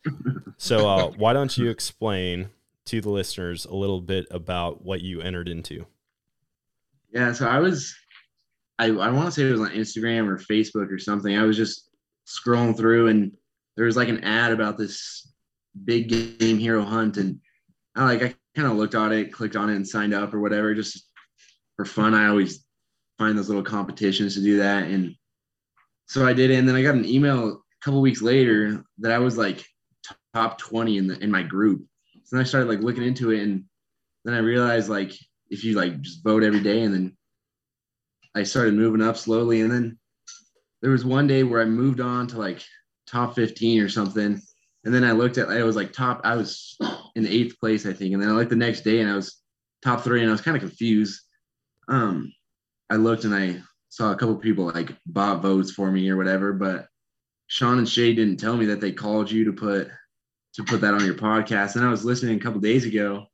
So 0.59 0.89
uh, 0.89 1.11
why 1.17 1.33
don't 1.33 1.57
you 1.57 1.69
explain 1.69 2.51
to 2.87 3.01
the 3.01 3.11
listeners 3.11 3.65
a 3.65 3.75
little 3.75 4.01
bit 4.01 4.27
about 4.31 4.85
what 4.85 5.01
you 5.01 5.21
entered 5.21 5.49
into? 5.49 5.87
Yeah, 7.13 7.33
so 7.33 7.49
I 7.49 7.59
was, 7.59 7.95
I, 8.79 8.87
I 8.87 9.11
want 9.11 9.27
to 9.27 9.33
say 9.33 9.47
it 9.47 9.53
was 9.53 9.61
on 9.61 9.71
Instagram 9.71 10.29
or 10.29 10.39
Facebook 10.39 10.91
or 10.91 10.99
something. 10.99 11.37
I 11.37 11.45
was 11.45 11.57
just 11.57 11.91
scrolling 12.27 12.77
through 12.77 13.09
and 13.09 13.33
there 13.77 13.87
was 13.87 13.97
like 13.97 14.09
an 14.09 14.25
ad 14.25 14.53
about 14.53 14.79
this 14.79 15.33
big 15.85 16.09
game 16.09 16.59
hero 16.59 16.83
hunt 16.83 17.17
and 17.19 17.41
I 17.95 18.05
like 18.05 18.23
I 18.23 18.35
kind 18.55 18.69
of 18.69 18.77
looked 18.77 18.95
at 18.95 19.13
it, 19.13 19.33
clicked 19.33 19.57
on 19.57 19.71
it, 19.71 19.77
and 19.77 19.87
signed 19.87 20.13
up 20.13 20.35
or 20.35 20.41
whatever, 20.41 20.75
just 20.75 21.09
for 21.77 21.85
fun. 21.87 22.15
I 22.15 22.29
always 22.29 22.65
find 23.19 23.39
those 23.39 23.49
little 23.49 23.63
competitions 23.63 24.35
to 24.35 24.43
do 24.43 24.59
that, 24.59 24.85
and 24.85 25.15
so 26.07 26.27
I 26.27 26.33
did 26.33 26.51
it. 26.51 26.59
And 26.59 26.69
then 26.69 26.77
I 26.77 26.83
got 26.83 26.95
an 26.95 27.05
email 27.05 27.49
a 27.49 27.85
couple 27.85 28.01
weeks 28.01 28.23
later 28.23 28.85
that 28.99 29.13
I 29.13 29.19
was 29.19 29.37
like 29.37 29.65
top 30.35 30.59
twenty 30.59 30.99
in 30.99 31.07
the 31.07 31.19
in 31.23 31.31
my 31.31 31.43
group. 31.43 31.87
So 32.25 32.37
then 32.37 32.41
I 32.41 32.49
started 32.49 32.69
like 32.69 32.81
looking 32.81 33.05
into 33.05 33.31
it, 33.33 33.43
and 33.43 33.65
then 34.25 34.35
I 34.35 34.39
realized 34.39 34.89
like 34.89 35.13
if 35.51 35.65
you 35.65 35.75
like 35.75 36.01
just 36.01 36.25
vote 36.25 36.43
every 36.43 36.61
day, 36.61 36.83
and 36.83 36.95
then 36.95 37.17
I 38.35 38.43
started 38.43 38.75
moving 38.75 39.03
up 39.03 39.17
slowly, 39.17 39.61
and 39.61 39.71
then 39.71 39.99
there 40.83 40.91
was 40.91 41.05
one 41.05 41.27
day 41.27 41.43
where 41.43 41.61
I 41.61 41.65
moved 41.65 42.01
on 42.01 42.27
to 42.29 42.39
like 42.39 42.63
top 43.07 43.35
15 43.35 43.83
or 43.83 43.89
something. 43.89 44.41
And 44.85 44.95
then 44.95 45.05
I 45.05 45.13
looked 45.13 45.39
at, 45.39 45.49
I 45.49 45.63
was 45.63 45.77
like 45.77 45.93
top, 45.93 46.21
I 46.25 46.37
was 46.37 46.77
in 47.15 47.27
eighth 47.27 47.59
place, 47.59 47.87
I 47.87 47.93
think. 47.93 48.15
And 48.15 48.23
then 48.23 48.29
I 48.29 48.33
looked 48.33 48.51
the 48.51 48.57
next 48.57 48.83
day 48.83 49.01
and 49.01 49.11
I 49.11 49.17
was 49.17 49.41
top 49.83 50.03
three 50.03 50.21
and 50.21 50.29
I 50.29 50.33
was 50.33 50.41
kind 50.41 50.57
of 50.57 50.63
confused. 50.63 51.21
Um, 51.89 52.33
I 52.91 52.97
looked 52.97 53.25
and 53.25 53.35
I 53.35 53.63
saw 53.97 54.13
a 54.13 54.17
couple 54.17 54.37
people 54.37 54.67
like 54.67 54.95
bought 55.07 55.41
votes 55.41 55.71
for 55.71 55.91
me 55.91 56.11
or 56.11 56.19
whatever, 56.19 56.53
but 56.53 56.87
Shawn 57.47 57.79
and 57.79 57.89
Shane 57.89 58.15
didn't 58.15 58.37
tell 58.37 58.55
me 58.55 58.67
that 58.67 58.79
they 58.79 58.93
called 58.93 59.31
you 59.31 59.47
to 59.47 59.55
put 59.55 59.89
to 60.55 60.65
put 60.65 60.83
that 60.83 60.93
on 60.93 61.07
your 61.07 61.15
podcast. 61.15 61.77
And 61.77 61.85
I 61.85 61.89
was 61.89 62.05
listening 62.05 62.37
a 62.37 62.43
couple 62.43 62.61
days 62.61 62.85
ago 62.85 63.25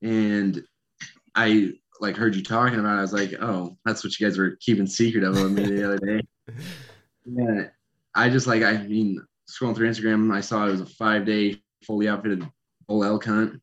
and 0.00 0.64
I 1.34 1.72
like 2.00 2.16
heard 2.16 2.34
you 2.34 2.42
talking 2.42 2.78
about 2.78 2.96
it. 2.96 2.98
I 2.98 3.02
was 3.02 3.12
like, 3.12 3.34
oh, 3.42 3.76
that's 3.84 4.02
what 4.02 4.18
you 4.18 4.26
guys 4.26 4.38
were 4.38 4.56
keeping 4.60 4.86
secret 4.86 5.24
of 5.24 5.34
me 5.52 5.66
the 5.66 5.84
other 5.84 5.98
day. 5.98 6.22
Yeah. 7.24 7.68
I 8.16 8.30
just 8.30 8.48
like 8.48 8.64
I 8.64 8.78
mean 8.78 9.24
scrolling 9.48 9.76
through 9.76 9.88
Instagram, 9.88 10.34
I 10.34 10.40
saw 10.40 10.66
it 10.66 10.72
was 10.72 10.80
a 10.80 10.86
five 10.86 11.24
day 11.24 11.62
fully 11.84 12.08
outfitted 12.08 12.44
bull 12.88 13.04
elk 13.04 13.26
hunt 13.26 13.62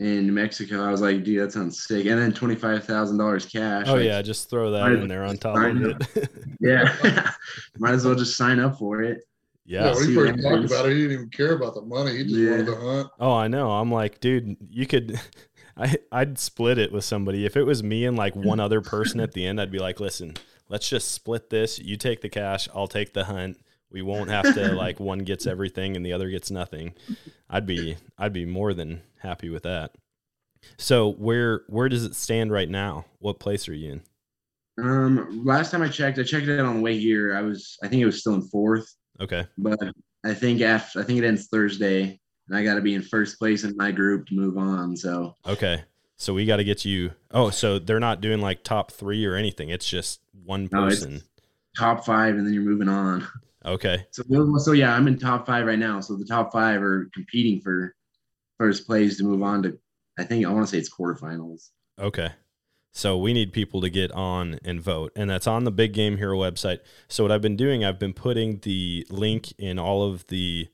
in 0.00 0.26
New 0.26 0.32
Mexico. 0.32 0.82
I 0.82 0.90
was 0.90 1.02
like, 1.02 1.22
dude, 1.24 1.42
that 1.42 1.52
sounds 1.52 1.84
sick. 1.84 2.06
And 2.06 2.18
then 2.18 2.32
twenty 2.32 2.56
five 2.56 2.84
thousand 2.84 3.18
dollars 3.18 3.44
cash. 3.44 3.86
Oh 3.86 3.94
like, 3.94 4.04
yeah, 4.04 4.22
just 4.22 4.48
throw 4.48 4.70
that 4.70 4.92
in 4.92 5.06
there 5.06 5.24
on 5.24 5.36
top 5.36 5.56
of 5.56 5.82
it. 6.16 6.28
yeah, 6.60 7.32
might 7.78 7.92
as 7.92 8.04
well 8.04 8.14
just 8.14 8.36
sign 8.36 8.58
up 8.58 8.78
for 8.78 9.02
it. 9.02 9.22
Yeah, 9.66 9.84
yeah 9.84 9.94
when 9.94 10.08
he 10.08 10.14
first 10.14 10.42
talked 10.42 10.64
about 10.64 10.86
it, 10.86 10.92
he 10.92 11.02
didn't 11.02 11.12
even 11.12 11.28
care 11.28 11.52
about 11.52 11.74
the 11.74 11.82
money. 11.82 12.16
He 12.16 12.24
just 12.24 12.34
yeah. 12.34 12.50
wanted 12.50 12.66
to 12.66 12.76
hunt. 12.76 13.08
Oh, 13.20 13.34
I 13.34 13.46
know. 13.46 13.70
I'm 13.70 13.92
like, 13.92 14.20
dude, 14.20 14.56
you 14.70 14.86
could. 14.86 15.20
I 15.76 15.96
I'd 16.10 16.38
split 16.38 16.78
it 16.78 16.92
with 16.92 17.04
somebody. 17.04 17.44
If 17.44 17.56
it 17.56 17.64
was 17.64 17.82
me 17.82 18.06
and 18.06 18.16
like 18.16 18.34
one 18.34 18.58
other 18.58 18.80
person 18.80 19.20
at 19.20 19.32
the 19.32 19.46
end, 19.46 19.60
I'd 19.60 19.70
be 19.70 19.78
like, 19.78 20.00
listen, 20.00 20.34
let's 20.68 20.88
just 20.88 21.12
split 21.12 21.50
this. 21.50 21.78
You 21.78 21.96
take 21.96 22.22
the 22.22 22.28
cash, 22.30 22.68
I'll 22.74 22.88
take 22.88 23.12
the 23.12 23.24
hunt. 23.24 23.58
We 23.90 24.02
won't 24.02 24.30
have 24.30 24.54
to 24.54 24.72
like 24.72 24.98
one 24.98 25.20
gets 25.20 25.46
everything 25.46 25.96
and 25.96 26.06
the 26.06 26.12
other 26.12 26.30
gets 26.30 26.50
nothing. 26.50 26.94
I'd 27.50 27.66
be 27.66 27.96
I'd 28.18 28.32
be 28.32 28.46
more 28.46 28.72
than 28.72 29.02
happy 29.20 29.48
with 29.48 29.62
that. 29.62 29.92
So 30.76 31.12
where 31.12 31.62
where 31.68 31.88
does 31.88 32.04
it 32.04 32.14
stand 32.14 32.52
right 32.52 32.68
now? 32.68 33.06
What 33.18 33.38
place 33.38 33.68
are 33.68 33.74
you 33.74 33.92
in? 33.92 34.02
Um, 34.82 35.42
last 35.44 35.70
time 35.70 35.82
I 35.82 35.88
checked, 35.88 36.18
I 36.18 36.22
checked 36.22 36.48
it 36.48 36.60
on 36.60 36.76
the 36.76 36.82
way 36.82 36.98
here. 36.98 37.36
I 37.36 37.42
was 37.42 37.78
I 37.82 37.88
think 37.88 38.02
it 38.02 38.06
was 38.06 38.20
still 38.20 38.34
in 38.34 38.42
fourth. 38.42 38.94
Okay. 39.20 39.46
But 39.58 39.78
I 40.24 40.34
think 40.34 40.60
after 40.60 41.00
I 41.00 41.02
think 41.02 41.18
it 41.18 41.24
ends 41.24 41.48
Thursday, 41.48 42.20
and 42.48 42.56
I 42.56 42.64
got 42.64 42.74
to 42.74 42.80
be 42.80 42.94
in 42.94 43.02
first 43.02 43.38
place 43.38 43.64
in 43.64 43.76
my 43.76 43.90
group 43.90 44.26
to 44.26 44.34
move 44.34 44.58
on. 44.58 44.96
So 44.96 45.36
okay, 45.46 45.84
so 46.16 46.34
we 46.34 46.44
got 46.44 46.56
to 46.56 46.64
get 46.64 46.84
you. 46.84 47.12
Oh, 47.30 47.50
so 47.50 47.78
they're 47.78 48.00
not 48.00 48.20
doing 48.20 48.40
like 48.40 48.62
top 48.62 48.92
three 48.92 49.24
or 49.24 49.34
anything. 49.34 49.70
It's 49.70 49.88
just 49.88 50.20
one 50.44 50.68
person. 50.68 51.14
No, 51.14 51.20
top 51.78 52.04
five, 52.04 52.36
and 52.36 52.46
then 52.46 52.52
you're 52.52 52.62
moving 52.62 52.88
on. 52.88 53.26
Okay. 53.64 54.06
So 54.10 54.22
so 54.58 54.72
yeah, 54.72 54.94
I'm 54.94 55.06
in 55.06 55.18
top 55.18 55.46
five 55.46 55.66
right 55.66 55.78
now. 55.78 56.00
So 56.00 56.16
the 56.16 56.24
top 56.24 56.52
five 56.52 56.82
are 56.82 57.10
competing 57.14 57.60
for 57.60 57.94
first 58.60 58.86
place 58.86 59.16
to 59.16 59.24
move 59.24 59.42
on 59.42 59.62
to. 59.62 59.78
I 60.18 60.24
think 60.24 60.44
I 60.44 60.52
want 60.52 60.66
to 60.66 60.70
say 60.70 60.76
it's 60.76 60.92
quarterfinals. 60.92 61.70
Okay. 61.98 62.28
So 62.92 63.16
we 63.16 63.32
need 63.32 63.54
people 63.54 63.80
to 63.80 63.88
get 63.88 64.12
on 64.12 64.58
and 64.64 64.82
vote. 64.82 65.12
And 65.16 65.30
that's 65.30 65.46
on 65.46 65.64
the 65.64 65.70
Big 65.70 65.94
Game 65.94 66.18
Hero 66.18 66.36
website. 66.36 66.80
So 67.08 67.24
what 67.24 67.32
I've 67.32 67.40
been 67.40 67.56
doing, 67.56 67.84
I've 67.84 67.98
been 67.98 68.12
putting 68.12 68.58
the 68.58 69.06
link 69.08 69.54
in 69.58 69.78
all 69.78 70.02
of 70.02 70.26
the 70.26 70.68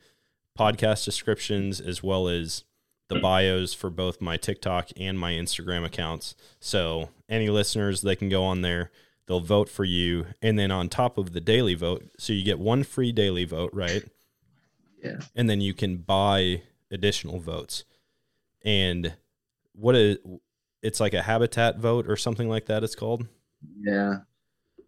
podcast 0.58 1.04
descriptions 1.04 1.80
as 1.80 2.02
well 2.02 2.26
as 2.26 2.64
the 3.08 3.20
bios 3.20 3.72
for 3.72 3.88
both 3.88 4.20
my 4.20 4.36
TikTok 4.36 4.88
and 4.96 5.16
my 5.16 5.34
Instagram 5.34 5.84
accounts. 5.84 6.34
So 6.58 7.10
any 7.28 7.48
listeners, 7.48 8.00
they 8.00 8.16
can 8.16 8.28
go 8.28 8.42
on 8.42 8.62
there. 8.62 8.90
They'll 9.28 9.40
vote 9.40 9.68
for 9.68 9.84
you, 9.84 10.26
and 10.40 10.56
then 10.56 10.70
on 10.70 10.88
top 10.88 11.18
of 11.18 11.32
the 11.32 11.40
daily 11.40 11.74
vote, 11.74 12.04
so 12.16 12.32
you 12.32 12.44
get 12.44 12.60
one 12.60 12.84
free 12.84 13.10
daily 13.10 13.44
vote, 13.44 13.70
right? 13.72 14.04
Yeah. 15.02 15.18
And 15.34 15.50
then 15.50 15.60
you 15.60 15.74
can 15.74 15.96
buy 15.96 16.62
additional 16.90 17.38
votes. 17.38 17.84
And 18.64 19.14
what 19.72 19.94
is 19.94 20.18
it's 20.82 21.00
like 21.00 21.14
a 21.14 21.22
habitat 21.22 21.78
vote 21.78 22.06
or 22.08 22.16
something 22.16 22.48
like 22.48 22.66
that? 22.66 22.84
It's 22.84 22.94
called. 22.94 23.26
Yeah, 23.80 24.18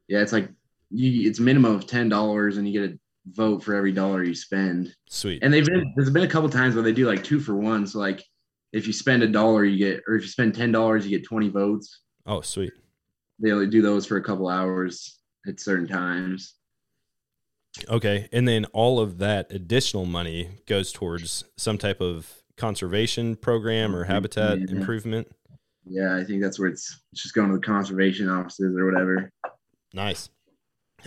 yeah. 0.08 0.20
It's 0.20 0.32
like 0.32 0.48
you. 0.90 1.28
It's 1.28 1.40
minimum 1.40 1.74
of 1.74 1.86
ten 1.86 2.08
dollars, 2.08 2.56
and 2.56 2.68
you 2.68 2.80
get 2.80 2.90
a 2.90 2.98
vote 3.32 3.62
for 3.62 3.74
every 3.74 3.92
dollar 3.92 4.24
you 4.24 4.34
spend. 4.34 4.94
Sweet. 5.08 5.42
And 5.42 5.52
they've 5.52 5.64
been 5.64 5.92
there's 5.96 6.10
been 6.10 6.24
a 6.24 6.28
couple 6.28 6.48
times 6.48 6.74
where 6.74 6.84
they 6.84 6.92
do 6.92 7.06
like 7.06 7.24
two 7.24 7.40
for 7.40 7.56
one. 7.56 7.86
So 7.86 7.98
like 7.98 8.24
if 8.72 8.86
you 8.86 8.92
spend 8.92 9.22
a 9.22 9.28
dollar, 9.28 9.64
you 9.64 9.78
get 9.78 10.02
or 10.06 10.16
if 10.16 10.22
you 10.22 10.28
spend 10.28 10.54
ten 10.54 10.72
dollars, 10.72 11.06
you 11.06 11.16
get 11.16 11.26
twenty 11.26 11.48
votes. 11.48 12.00
Oh, 12.26 12.40
sweet. 12.40 12.72
They 13.38 13.52
only 13.52 13.68
do 13.68 13.82
those 13.82 14.04
for 14.06 14.16
a 14.16 14.22
couple 14.22 14.48
hours 14.48 15.20
at 15.46 15.60
certain 15.60 15.86
times. 15.86 16.54
Okay. 17.88 18.28
And 18.32 18.46
then 18.46 18.64
all 18.66 19.00
of 19.00 19.18
that 19.18 19.52
additional 19.52 20.06
money 20.06 20.50
goes 20.66 20.92
towards 20.92 21.44
some 21.56 21.78
type 21.78 22.00
of 22.00 22.42
conservation 22.56 23.36
program 23.36 23.94
or 23.94 24.02
mm-hmm. 24.02 24.12
habitat 24.12 24.58
yeah. 24.58 24.66
improvement. 24.70 25.28
Yeah, 25.84 26.16
I 26.16 26.24
think 26.24 26.42
that's 26.42 26.58
where 26.58 26.68
it's, 26.68 27.00
it's 27.12 27.22
just 27.22 27.34
going 27.34 27.48
to 27.48 27.56
the 27.56 27.62
conservation 27.62 28.28
offices 28.28 28.76
or 28.76 28.84
whatever. 28.84 29.30
Nice. 29.94 30.28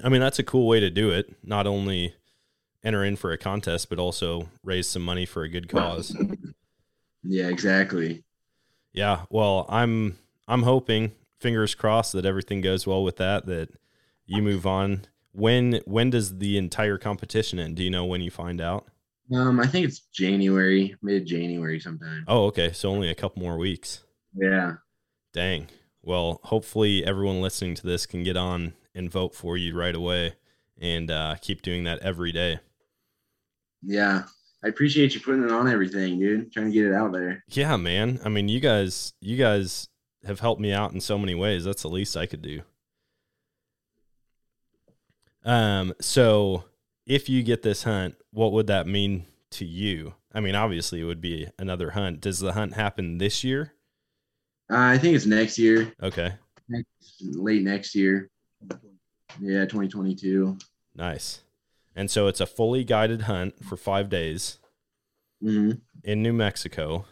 I 0.04 0.10
mean, 0.10 0.22
that's 0.22 0.40
a 0.40 0.44
cool 0.44 0.68
way 0.68 0.80
to 0.80 0.90
do 0.90 1.12
it. 1.12 1.36
Not 1.44 1.68
only 1.68 2.16
enter 2.84 3.04
in 3.04 3.16
for 3.16 3.32
a 3.32 3.38
contest, 3.38 3.90
but 3.90 4.00
also 4.00 4.50
raise 4.64 4.88
some 4.88 5.04
money 5.04 5.26
for 5.26 5.44
a 5.44 5.50
good 5.50 5.70
cause. 5.70 6.16
Yeah, 7.24 7.48
exactly. 7.48 8.24
Yeah. 8.94 9.24
Well, 9.30 9.66
I'm 9.70 10.18
I'm 10.48 10.64
hoping, 10.64 11.14
fingers 11.40 11.76
crossed, 11.76 12.14
that 12.14 12.26
everything 12.26 12.62
goes 12.62 12.88
well 12.88 13.04
with 13.04 13.18
that. 13.18 13.46
That 13.46 13.70
you 14.26 14.42
move 14.42 14.66
on. 14.66 15.06
When 15.34 15.80
when 15.86 16.10
does 16.10 16.38
the 16.38 16.58
entire 16.58 16.98
competition 16.98 17.60
end? 17.60 17.76
Do 17.76 17.84
you 17.84 17.90
know 17.90 18.06
when 18.06 18.22
you 18.22 18.32
find 18.32 18.60
out? 18.60 18.88
Um, 19.34 19.60
I 19.60 19.68
think 19.68 19.88
it's 19.88 20.00
January, 20.00 20.96
mid 21.02 21.26
January 21.26 21.80
sometime. 21.80 22.26
Oh, 22.28 22.46
okay. 22.46 22.72
So 22.74 22.90
only 22.90 23.10
a 23.10 23.16
couple 23.16 23.42
more 23.42 23.58
weeks. 23.58 24.04
Yeah. 24.34 24.74
Dang. 25.34 25.68
Well, 26.02 26.42
hopefully 26.44 27.06
everyone 27.06 27.42
listening 27.42 27.76
to 27.76 27.88
this 27.88 28.06
can 28.06 28.24
get 28.24 28.36
on 28.36 28.74
and 28.94 29.10
vote 29.10 29.34
for 29.34 29.56
you 29.56 29.78
right 29.78 29.96
away 29.96 30.36
and 30.80 31.10
uh, 31.10 31.36
keep 31.40 31.62
doing 31.62 31.86
that 31.86 32.00
every 32.00 32.32
day. 32.32 32.60
Yeah. 33.82 34.24
I 34.64 34.68
appreciate 34.68 35.16
you 35.16 35.22
putting 35.22 35.44
it 35.44 35.52
on 35.52 35.68
everything, 35.68 36.20
dude. 36.20 36.52
Trying 36.52 36.68
to 36.68 36.72
get 36.72 36.86
it 36.86 36.94
out 36.94 37.14
there. 37.14 37.44
Yeah, 37.48 37.78
man. 37.78 38.20
I 38.26 38.30
mean, 38.30 38.48
you 38.48 38.60
guys, 38.60 39.14
you 39.22 39.38
guys 39.38 39.88
have 40.26 40.40
helped 40.40 40.62
me 40.62 40.72
out 40.72 40.92
in 40.94 41.00
so 41.00 41.18
many 41.18 41.36
ways. 41.36 41.64
That's 41.64 41.82
the 41.82 41.88
least 41.88 42.18
I 42.18 42.26
could 42.26 42.42
do. 42.42 42.62
Um, 45.44 45.94
so 46.00 46.66
if 47.06 47.30
you 47.30 47.44
get 47.44 47.62
this 47.62 47.84
hunt, 47.84 48.16
what 48.32 48.52
would 48.54 48.68
that 48.68 48.88
mean 48.88 49.26
to 49.52 49.66
you? 49.66 50.14
I 50.34 50.40
mean, 50.40 50.56
obviously 50.56 51.02
it 51.02 51.06
would 51.06 51.22
be 51.22 51.48
another 51.60 51.92
hunt. 51.92 52.22
Does 52.22 52.40
the 52.40 52.54
hunt 52.54 52.74
happen 52.74 53.18
this 53.18 53.44
year? 53.44 53.74
Uh, 54.72 54.78
I 54.78 54.98
think 54.98 55.16
it's 55.16 55.26
next 55.26 55.58
year. 55.58 55.94
Okay. 56.02 56.34
late 57.22 57.64
next 57.64 57.96
year. 57.96 58.30
Yeah, 59.40 59.66
2022. 59.66 60.58
Nice. 60.96 61.42
And 61.96 62.10
so 62.10 62.28
it's 62.28 62.40
a 62.40 62.46
fully 62.46 62.84
guided 62.84 63.24
hunt 63.24 63.66
for 63.66 63.76
five 63.76 64.10
days 64.10 64.60
mm-hmm. 65.44 65.72
in 66.04 66.24
New 66.24 66.34
Mexico. 66.34 67.06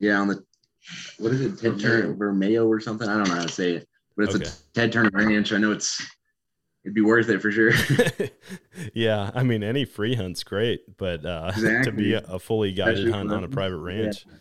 Yeah, 0.00 0.20
on 0.20 0.28
the 0.28 0.44
what 1.18 1.32
is 1.32 1.40
it, 1.40 1.58
Ted 1.58 1.74
Vermejo 2.18 2.66
or 2.66 2.80
something? 2.80 3.08
I 3.08 3.16
don't 3.16 3.28
know 3.28 3.34
how 3.34 3.42
to 3.42 3.52
say 3.52 3.72
it, 3.72 3.88
but 4.18 4.26
it's 4.26 4.34
okay. 4.34 4.46
a 4.46 4.74
Ted 4.74 4.92
Turner 4.92 5.10
Ranch. 5.12 5.52
I 5.52 5.58
know 5.58 5.70
it's 5.70 6.04
it'd 6.84 6.94
be 6.94 7.00
worth 7.00 7.28
it 7.28 7.40
for 7.40 7.52
sure. 7.52 7.70
yeah, 8.94 9.30
I 9.32 9.44
mean 9.44 9.62
any 9.62 9.84
free 9.84 10.16
hunt's 10.16 10.42
great, 10.42 10.98
but 10.98 11.24
uh, 11.24 11.52
exactly. 11.54 11.84
to 11.90 11.96
be 11.96 12.14
a, 12.14 12.20
a 12.24 12.38
fully 12.40 12.72
guided 12.72 13.10
hunt 13.10 13.32
on 13.32 13.44
a 13.44 13.48
private 13.48 13.78
ranch, 13.78 14.26
yeah. 14.26 14.34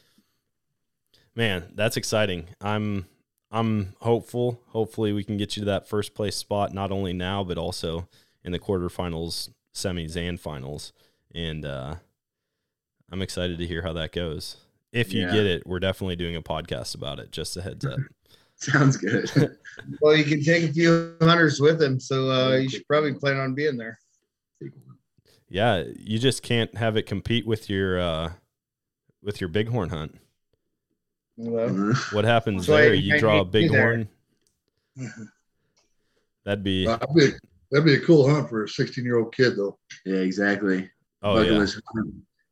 man, 1.36 1.72
that's 1.76 1.96
exciting. 1.96 2.50
I'm 2.60 3.06
I'm 3.52 3.94
hopeful. 4.02 4.60
Hopefully, 4.70 5.14
we 5.14 5.24
can 5.24 5.38
get 5.38 5.56
you 5.56 5.62
to 5.62 5.66
that 5.68 5.88
first 5.88 6.16
place 6.16 6.36
spot, 6.36 6.74
not 6.74 6.92
only 6.92 7.14
now, 7.14 7.44
but 7.44 7.60
also 7.60 8.10
in 8.44 8.52
the 8.52 8.60
quarterfinals, 8.60 9.52
semis, 9.76 10.18
and 10.18 10.40
finals. 10.40 10.92
And 11.36 11.66
uh, 11.66 11.96
I'm 13.12 13.22
excited 13.22 13.60
to 13.60 13.68
hear 13.68 13.84
how 13.84 13.94
that 13.94 14.12
goes. 14.12 14.58
If 14.92 15.14
you 15.14 15.22
yeah. 15.22 15.34
get 15.34 15.46
it, 15.46 15.68
we're 15.68 15.80
definitely 15.80 16.16
doing 16.16 16.36
a 16.36 16.42
podcast 16.42 16.96
about 16.96 17.20
it. 17.20 17.32
Just 17.32 17.56
a 17.58 17.62
heads 17.62 17.86
up. 17.86 18.00
Sounds 18.72 18.98
good. 18.98 19.30
well, 20.02 20.16
you 20.16 20.24
can 20.24 20.44
take 20.44 20.70
a 20.70 20.74
few 20.74 21.16
hunters 21.22 21.60
with 21.60 21.82
him, 21.82 22.00
so 22.00 22.30
uh, 22.32 22.56
you 22.56 22.68
should 22.70 22.88
probably 22.88 23.14
plan 23.14 23.38
on 23.38 23.54
being 23.54 23.78
there. 23.78 23.98
Yeah, 25.50 25.84
you 25.96 26.18
just 26.20 26.42
can't 26.44 26.76
have 26.76 26.98
it 26.98 27.04
compete 27.04 27.46
with 27.48 27.70
your 27.70 28.00
uh, 28.00 28.32
with 29.24 29.40
your 29.40 29.48
bighorn 29.50 29.90
hunt? 29.90 30.16
Well, 31.38 31.94
What 32.12 32.26
happens 32.26 32.66
So 32.66 32.76
I- 32.76 32.82
there? 32.82 32.94
You 32.96 33.16
I 33.16 33.20
draw 33.20 33.34
a 33.42 33.44
need 33.44 33.46
to 33.46 33.52
be 33.52 33.68
there. 33.68 34.08
bighorn. 34.96 35.30
That'd 36.46 36.64
be 36.64 36.86
That'd 36.86 37.14
be, 37.16 37.32
that'd 37.72 37.86
be 37.86 37.94
a 37.96 38.00
cool 38.00 38.30
hunt 38.30 38.50
for 38.50 38.64
a 38.64 38.70
16 38.70 39.04
year 39.04 39.20
old 39.20 39.34
kid, 39.36 39.56
though. 39.56 39.78
Yeah, 40.06 40.18
exactly. 40.18 40.90
oh 41.22 41.36
Bucket 41.36 41.54
yeah, 41.54 41.82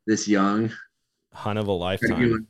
this 0.06 0.28
young. 0.28 0.70
hunt 1.32 1.58
of 1.58 1.68
a 1.68 1.76
Try 1.78 1.96
to, 1.96 2.06
get 2.06 2.18
lifetime. 2.18 2.46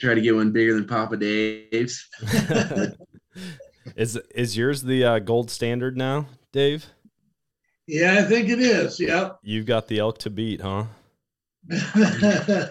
One, 0.00 0.08
try 0.08 0.14
to 0.14 0.20
get 0.20 0.34
one 0.34 0.50
bigger 0.52 0.74
than 0.74 0.86
Papa 0.86 1.16
Dave's. 1.16 2.06
is 3.96 4.16
is 4.34 4.56
yours 4.56 4.82
the 4.82 5.04
uh, 5.04 5.18
gold 5.18 5.50
standard 5.50 5.96
now, 5.96 6.26
Dave? 6.52 6.86
Yeah, 7.86 8.16
I 8.18 8.22
think 8.22 8.48
it 8.48 8.60
is. 8.60 9.00
Yep. 9.00 9.40
You've 9.42 9.66
got 9.66 9.88
the 9.88 9.98
elk 9.98 10.18
to 10.18 10.30
beat, 10.30 10.60
huh? 10.60 10.84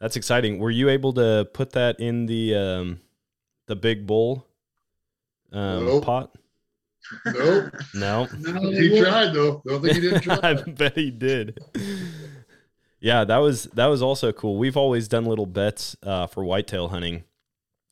That's 0.00 0.14
exciting. 0.16 0.58
Were 0.58 0.70
you 0.70 0.88
able 0.88 1.12
to 1.14 1.48
put 1.52 1.70
that 1.72 1.98
in 1.98 2.26
the 2.26 2.54
um, 2.54 3.00
the 3.66 3.74
big 3.76 4.06
bull 4.06 4.46
um, 5.52 5.84
Nope. 5.84 6.04
pot? 6.04 6.34
Nope. 7.26 7.72
No, 7.94 8.28
No, 8.38 8.70
he 8.70 9.00
tried, 9.00 9.32
though. 9.32 9.62
Don't 9.66 9.82
think 9.82 9.94
he 9.94 10.00
didn't 10.02 10.28
I 10.44 10.54
try. 10.54 10.62
bet 10.72 10.96
he 10.96 11.10
did. 11.10 11.58
Yeah, 13.00 13.24
that 13.24 13.38
was 13.38 13.64
that 13.74 13.86
was 13.86 14.02
also 14.02 14.32
cool. 14.32 14.56
We've 14.56 14.76
always 14.76 15.08
done 15.08 15.24
little 15.24 15.46
bets 15.46 15.96
uh, 16.02 16.26
for 16.26 16.44
whitetail 16.44 16.88
hunting, 16.88 17.24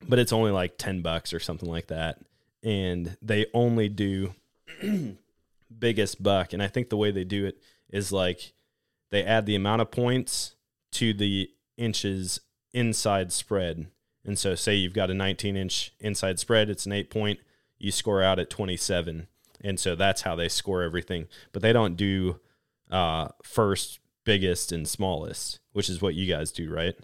but 0.09 0.18
it's 0.18 0.32
only 0.32 0.50
like 0.50 0.78
ten 0.78 1.02
bucks 1.02 1.32
or 1.32 1.38
something 1.38 1.68
like 1.68 1.86
that, 1.88 2.20
and 2.62 3.16
they 3.22 3.46
only 3.54 3.88
do 3.88 4.34
biggest 5.78 6.22
buck. 6.22 6.52
And 6.52 6.62
I 6.62 6.68
think 6.68 6.88
the 6.88 6.96
way 6.96 7.11
they 7.11 7.24
do 7.24 7.46
it 7.46 7.59
is 7.90 8.11
like 8.11 8.52
they 9.11 9.22
add 9.22 9.46
the 9.46 9.54
amount 9.54 9.82
of 9.82 9.90
points 9.90 10.57
to 10.92 11.12
the 11.12 11.50
inches 11.76 12.40
inside 12.72 13.32
spread. 13.32 13.86
And 14.24 14.38
so, 14.38 14.54
say 14.57 14.74
you've 14.74 14.92
got 14.92 15.11
a 15.11 15.14
19 15.14 15.57
inch 15.57 15.92
inside 16.00 16.38
spread, 16.40 16.68
it's 16.68 16.86
an 16.86 16.92
eight 16.92 17.11
point. 17.11 17.38
You 17.78 17.92
score 17.92 18.22
out 18.22 18.38
at 18.38 18.50
27, 18.50 19.28
and 19.61 19.78
so 19.78 19.94
that's 19.94 20.22
how 20.22 20.34
they 20.34 20.48
score 20.48 20.82
everything. 20.82 21.28
But 21.52 21.62
they 21.62 21.72
don't 21.72 21.94
do 21.96 22.40
uh, 22.90 23.28
first, 23.42 24.00
biggest, 24.26 24.72
and 24.72 24.86
smallest, 24.86 25.60
which 25.72 25.88
is 25.88 26.02
what 26.02 26.14
you 26.14 26.26
guys 26.30 26.52
do, 26.52 26.70
right? 26.70 26.94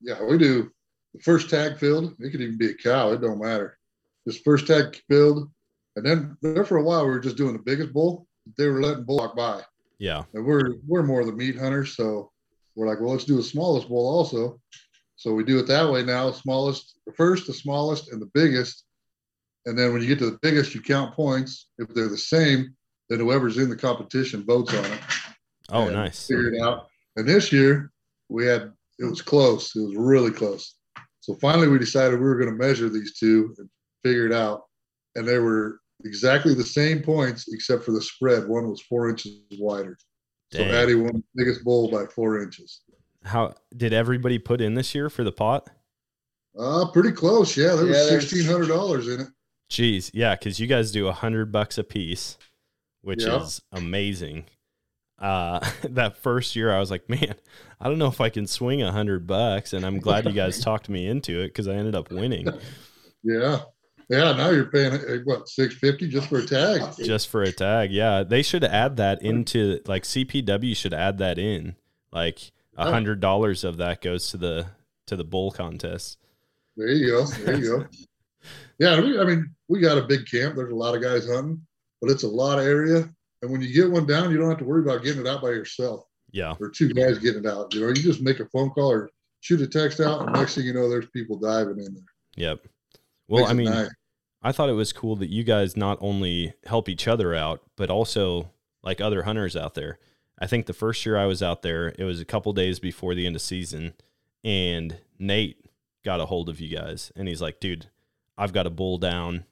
Yeah, 0.00 0.20
we 0.24 0.36
do. 0.38 0.72
The 1.14 1.20
first 1.20 1.48
tag 1.48 1.78
filled, 1.78 2.14
it 2.18 2.30
could 2.30 2.40
even 2.40 2.58
be 2.58 2.70
a 2.70 2.74
cow. 2.74 3.12
It 3.12 3.20
don't 3.20 3.40
matter. 3.40 3.78
This 4.26 4.38
first 4.38 4.66
tag 4.66 5.00
filled, 5.08 5.48
and 5.94 6.04
then 6.04 6.36
there 6.42 6.64
for 6.64 6.78
a 6.78 6.82
while 6.82 7.04
we 7.04 7.12
were 7.12 7.20
just 7.20 7.36
doing 7.36 7.52
the 7.52 7.62
biggest 7.62 7.92
bull. 7.92 8.26
They 8.56 8.66
were 8.66 8.82
letting 8.82 9.04
bull 9.04 9.18
walk 9.18 9.36
by, 9.36 9.62
Yeah, 9.98 10.24
and 10.34 10.44
we're 10.44 10.74
we're 10.88 11.04
more 11.04 11.20
of 11.20 11.26
the 11.26 11.32
meat 11.32 11.56
hunters, 11.56 11.94
so 11.94 12.32
we're 12.74 12.88
like, 12.88 13.00
well, 13.00 13.12
let's 13.12 13.24
do 13.24 13.36
the 13.36 13.42
smallest 13.42 13.88
bull 13.88 14.08
also. 14.08 14.60
So 15.16 15.32
we 15.32 15.44
do 15.44 15.58
it 15.60 15.66
that 15.68 15.88
way 15.88 16.02
now. 16.02 16.32
Smallest, 16.32 16.98
the 17.06 17.12
first, 17.12 17.46
the 17.46 17.52
smallest, 17.52 18.10
and 18.10 18.20
the 18.20 18.30
biggest. 18.34 18.84
And 19.66 19.78
then 19.78 19.92
when 19.92 20.02
you 20.02 20.08
get 20.08 20.18
to 20.18 20.30
the 20.30 20.38
biggest, 20.42 20.74
you 20.74 20.80
count 20.80 21.14
points. 21.14 21.68
If 21.78 21.88
they're 21.94 22.08
the 22.08 22.16
same, 22.16 22.74
then 23.08 23.20
whoever's 23.20 23.58
in 23.58 23.68
the 23.68 23.76
competition 23.76 24.44
votes 24.44 24.74
on 24.74 24.84
it. 24.84 25.00
Oh, 25.72 25.88
nice. 25.88 26.26
Figure 26.26 26.52
it 26.52 26.62
out. 26.62 26.88
And 27.16 27.26
this 27.28 27.52
year 27.52 27.90
we 28.28 28.46
had 28.46 28.72
it 28.98 29.04
was 29.04 29.22
close. 29.22 29.74
It 29.74 29.80
was 29.80 29.96
really 29.96 30.30
close. 30.30 30.76
So 31.20 31.34
finally 31.36 31.68
we 31.68 31.78
decided 31.78 32.18
we 32.18 32.24
were 32.26 32.36
going 32.38 32.50
to 32.50 32.56
measure 32.66 32.88
these 32.88 33.18
two 33.18 33.54
and 33.58 33.68
figure 34.04 34.26
it 34.26 34.32
out. 34.32 34.64
And 35.14 35.26
they 35.26 35.38
were 35.38 35.80
exactly 36.04 36.54
the 36.54 36.64
same 36.64 37.02
points 37.02 37.46
except 37.52 37.84
for 37.84 37.92
the 37.92 38.02
spread. 38.02 38.46
One 38.48 38.68
was 38.68 38.80
four 38.82 39.08
inches 39.08 39.40
wider. 39.58 39.96
So 40.52 40.58
Dang. 40.58 40.70
Addie 40.74 40.94
won 40.94 41.12
the 41.14 41.22
biggest 41.44 41.64
bowl 41.64 41.90
by 41.90 42.04
four 42.06 42.42
inches. 42.42 42.82
How 43.24 43.54
did 43.76 43.92
everybody 43.92 44.38
put 44.38 44.60
in 44.60 44.74
this 44.74 44.94
year 44.94 45.08
for 45.08 45.24
the 45.24 45.32
pot? 45.32 45.70
Uh 46.58 46.90
pretty 46.92 47.12
close. 47.12 47.56
Yeah, 47.56 47.74
there 47.76 47.86
Yeah, 47.86 47.92
was 47.92 48.08
sixteen 48.08 48.44
hundred 48.44 48.68
dollars 48.68 49.08
in 49.08 49.20
it. 49.20 49.28
Jeez, 49.70 50.10
yeah, 50.12 50.34
because 50.34 50.60
you 50.60 50.66
guys 50.66 50.92
do 50.92 51.06
a 51.08 51.12
hundred 51.12 51.50
bucks 51.50 51.78
a 51.78 51.84
piece, 51.84 52.36
which 53.00 53.22
Yeah. 53.24 53.42
is 53.42 53.62
amazing. 53.72 54.44
Uh, 55.22 55.60
that 55.84 56.16
first 56.18 56.56
year, 56.56 56.74
I 56.74 56.80
was 56.80 56.90
like, 56.90 57.08
man, 57.08 57.34
I 57.80 57.88
don't 57.88 57.98
know 57.98 58.08
if 58.08 58.20
I 58.20 58.28
can 58.28 58.46
swing 58.46 58.82
a 58.82 58.92
hundred 58.92 59.26
bucks, 59.26 59.72
and 59.72 59.86
I'm 59.86 60.00
glad 60.00 60.26
you 60.26 60.32
guys 60.32 60.60
talked 60.64 60.88
me 60.88 61.06
into 61.06 61.40
it 61.40 61.48
because 61.48 61.68
I 61.68 61.74
ended 61.74 61.94
up 61.94 62.10
winning 62.10 62.48
Yeah. 63.22 63.60
Yeah, 64.08 64.32
now 64.32 64.50
you're 64.50 64.66
paying 64.66 64.92
uh, 64.92 65.18
what 65.24 65.48
six 65.48 65.74
fifty 65.76 66.06
just 66.06 66.28
for 66.28 66.38
a 66.40 66.44
tag. 66.44 66.82
just 67.02 67.28
for 67.28 67.42
a 67.42 67.52
tag. 67.52 67.90
Yeah, 67.90 68.24
they 68.24 68.42
should 68.42 68.64
add 68.64 68.96
that 68.98 69.22
into 69.22 69.80
like 69.86 70.02
CPW 70.02 70.76
should 70.76 70.92
add 70.92 71.16
that 71.18 71.38
in. 71.38 71.76
Like 72.12 72.52
a 72.76 72.90
hundred 72.90 73.20
dollars 73.20 73.64
of 73.64 73.78
that 73.78 74.02
goes 74.02 74.30
to 74.32 74.36
the 74.36 74.66
to 75.06 75.16
the 75.16 75.24
bull 75.24 75.50
contest. 75.50 76.18
There 76.76 76.88
you 76.88 77.06
go. 77.06 77.24
There 77.26 77.56
you 77.56 77.78
go. 77.78 77.86
Yeah, 78.78 79.00
we, 79.00 79.20
I 79.20 79.22
mean, 79.24 79.54
we 79.68 79.78
got 79.78 79.98
a 79.98 80.02
big 80.02 80.26
camp. 80.28 80.56
There's 80.56 80.72
a 80.72 80.74
lot 80.74 80.96
of 80.96 81.02
guys 81.02 81.28
hunting, 81.28 81.64
but 82.00 82.10
it's 82.10 82.24
a 82.24 82.28
lot 82.28 82.58
of 82.58 82.64
area. 82.66 83.08
And 83.42 83.50
when 83.50 83.60
you 83.60 83.72
get 83.72 83.90
one 83.90 84.06
down, 84.06 84.30
you 84.30 84.38
don't 84.38 84.48
have 84.48 84.58
to 84.58 84.64
worry 84.64 84.82
about 84.82 85.02
getting 85.02 85.20
it 85.22 85.26
out 85.28 85.42
by 85.42 85.48
yourself 85.48 86.04
Yeah, 86.30 86.54
or 86.60 86.70
two 86.70 86.92
guys 86.94 87.18
getting 87.18 87.44
it 87.44 87.48
out. 87.50 87.74
You 87.74 87.80
know, 87.80 87.88
you 87.88 87.94
just 87.94 88.22
make 88.22 88.40
a 88.40 88.46
phone 88.46 88.70
call 88.70 88.90
or 88.90 89.10
shoot 89.40 89.60
a 89.60 89.66
text 89.66 90.00
out, 90.00 90.22
and 90.22 90.32
next 90.32 90.54
thing 90.54 90.64
you 90.64 90.72
know, 90.72 90.88
there's 90.88 91.10
people 91.10 91.36
diving 91.38 91.78
in 91.78 91.94
there. 91.94 92.04
yep. 92.36 92.60
Well, 93.28 93.42
Makes 93.42 93.50
I 93.50 93.54
mean, 93.54 93.70
nice. 93.70 93.90
I 94.42 94.52
thought 94.52 94.68
it 94.68 94.74
was 94.74 94.92
cool 94.92 95.16
that 95.16 95.30
you 95.30 95.44
guys 95.44 95.76
not 95.76 95.98
only 96.00 96.54
help 96.66 96.88
each 96.88 97.06
other 97.08 97.34
out, 97.34 97.62
but 97.76 97.90
also 97.90 98.50
like 98.82 99.00
other 99.00 99.22
hunters 99.22 99.56
out 99.56 99.74
there. 99.74 99.98
I 100.38 100.46
think 100.46 100.66
the 100.66 100.72
first 100.72 101.06
year 101.06 101.16
I 101.16 101.26
was 101.26 101.42
out 101.42 101.62
there, 101.62 101.94
it 101.98 102.04
was 102.04 102.20
a 102.20 102.24
couple 102.24 102.52
days 102.52 102.80
before 102.80 103.14
the 103.14 103.26
end 103.26 103.36
of 103.36 103.42
season, 103.42 103.94
and 104.42 104.98
Nate 105.18 105.64
got 106.04 106.20
a 106.20 106.26
hold 106.26 106.48
of 106.48 106.60
you 106.60 106.76
guys, 106.76 107.12
and 107.14 107.28
he's 107.28 107.40
like, 107.40 107.60
"Dude, 107.60 107.86
I've 108.36 108.52
got 108.52 108.66
a 108.66 108.70
bull 108.70 108.98
down 108.98 109.44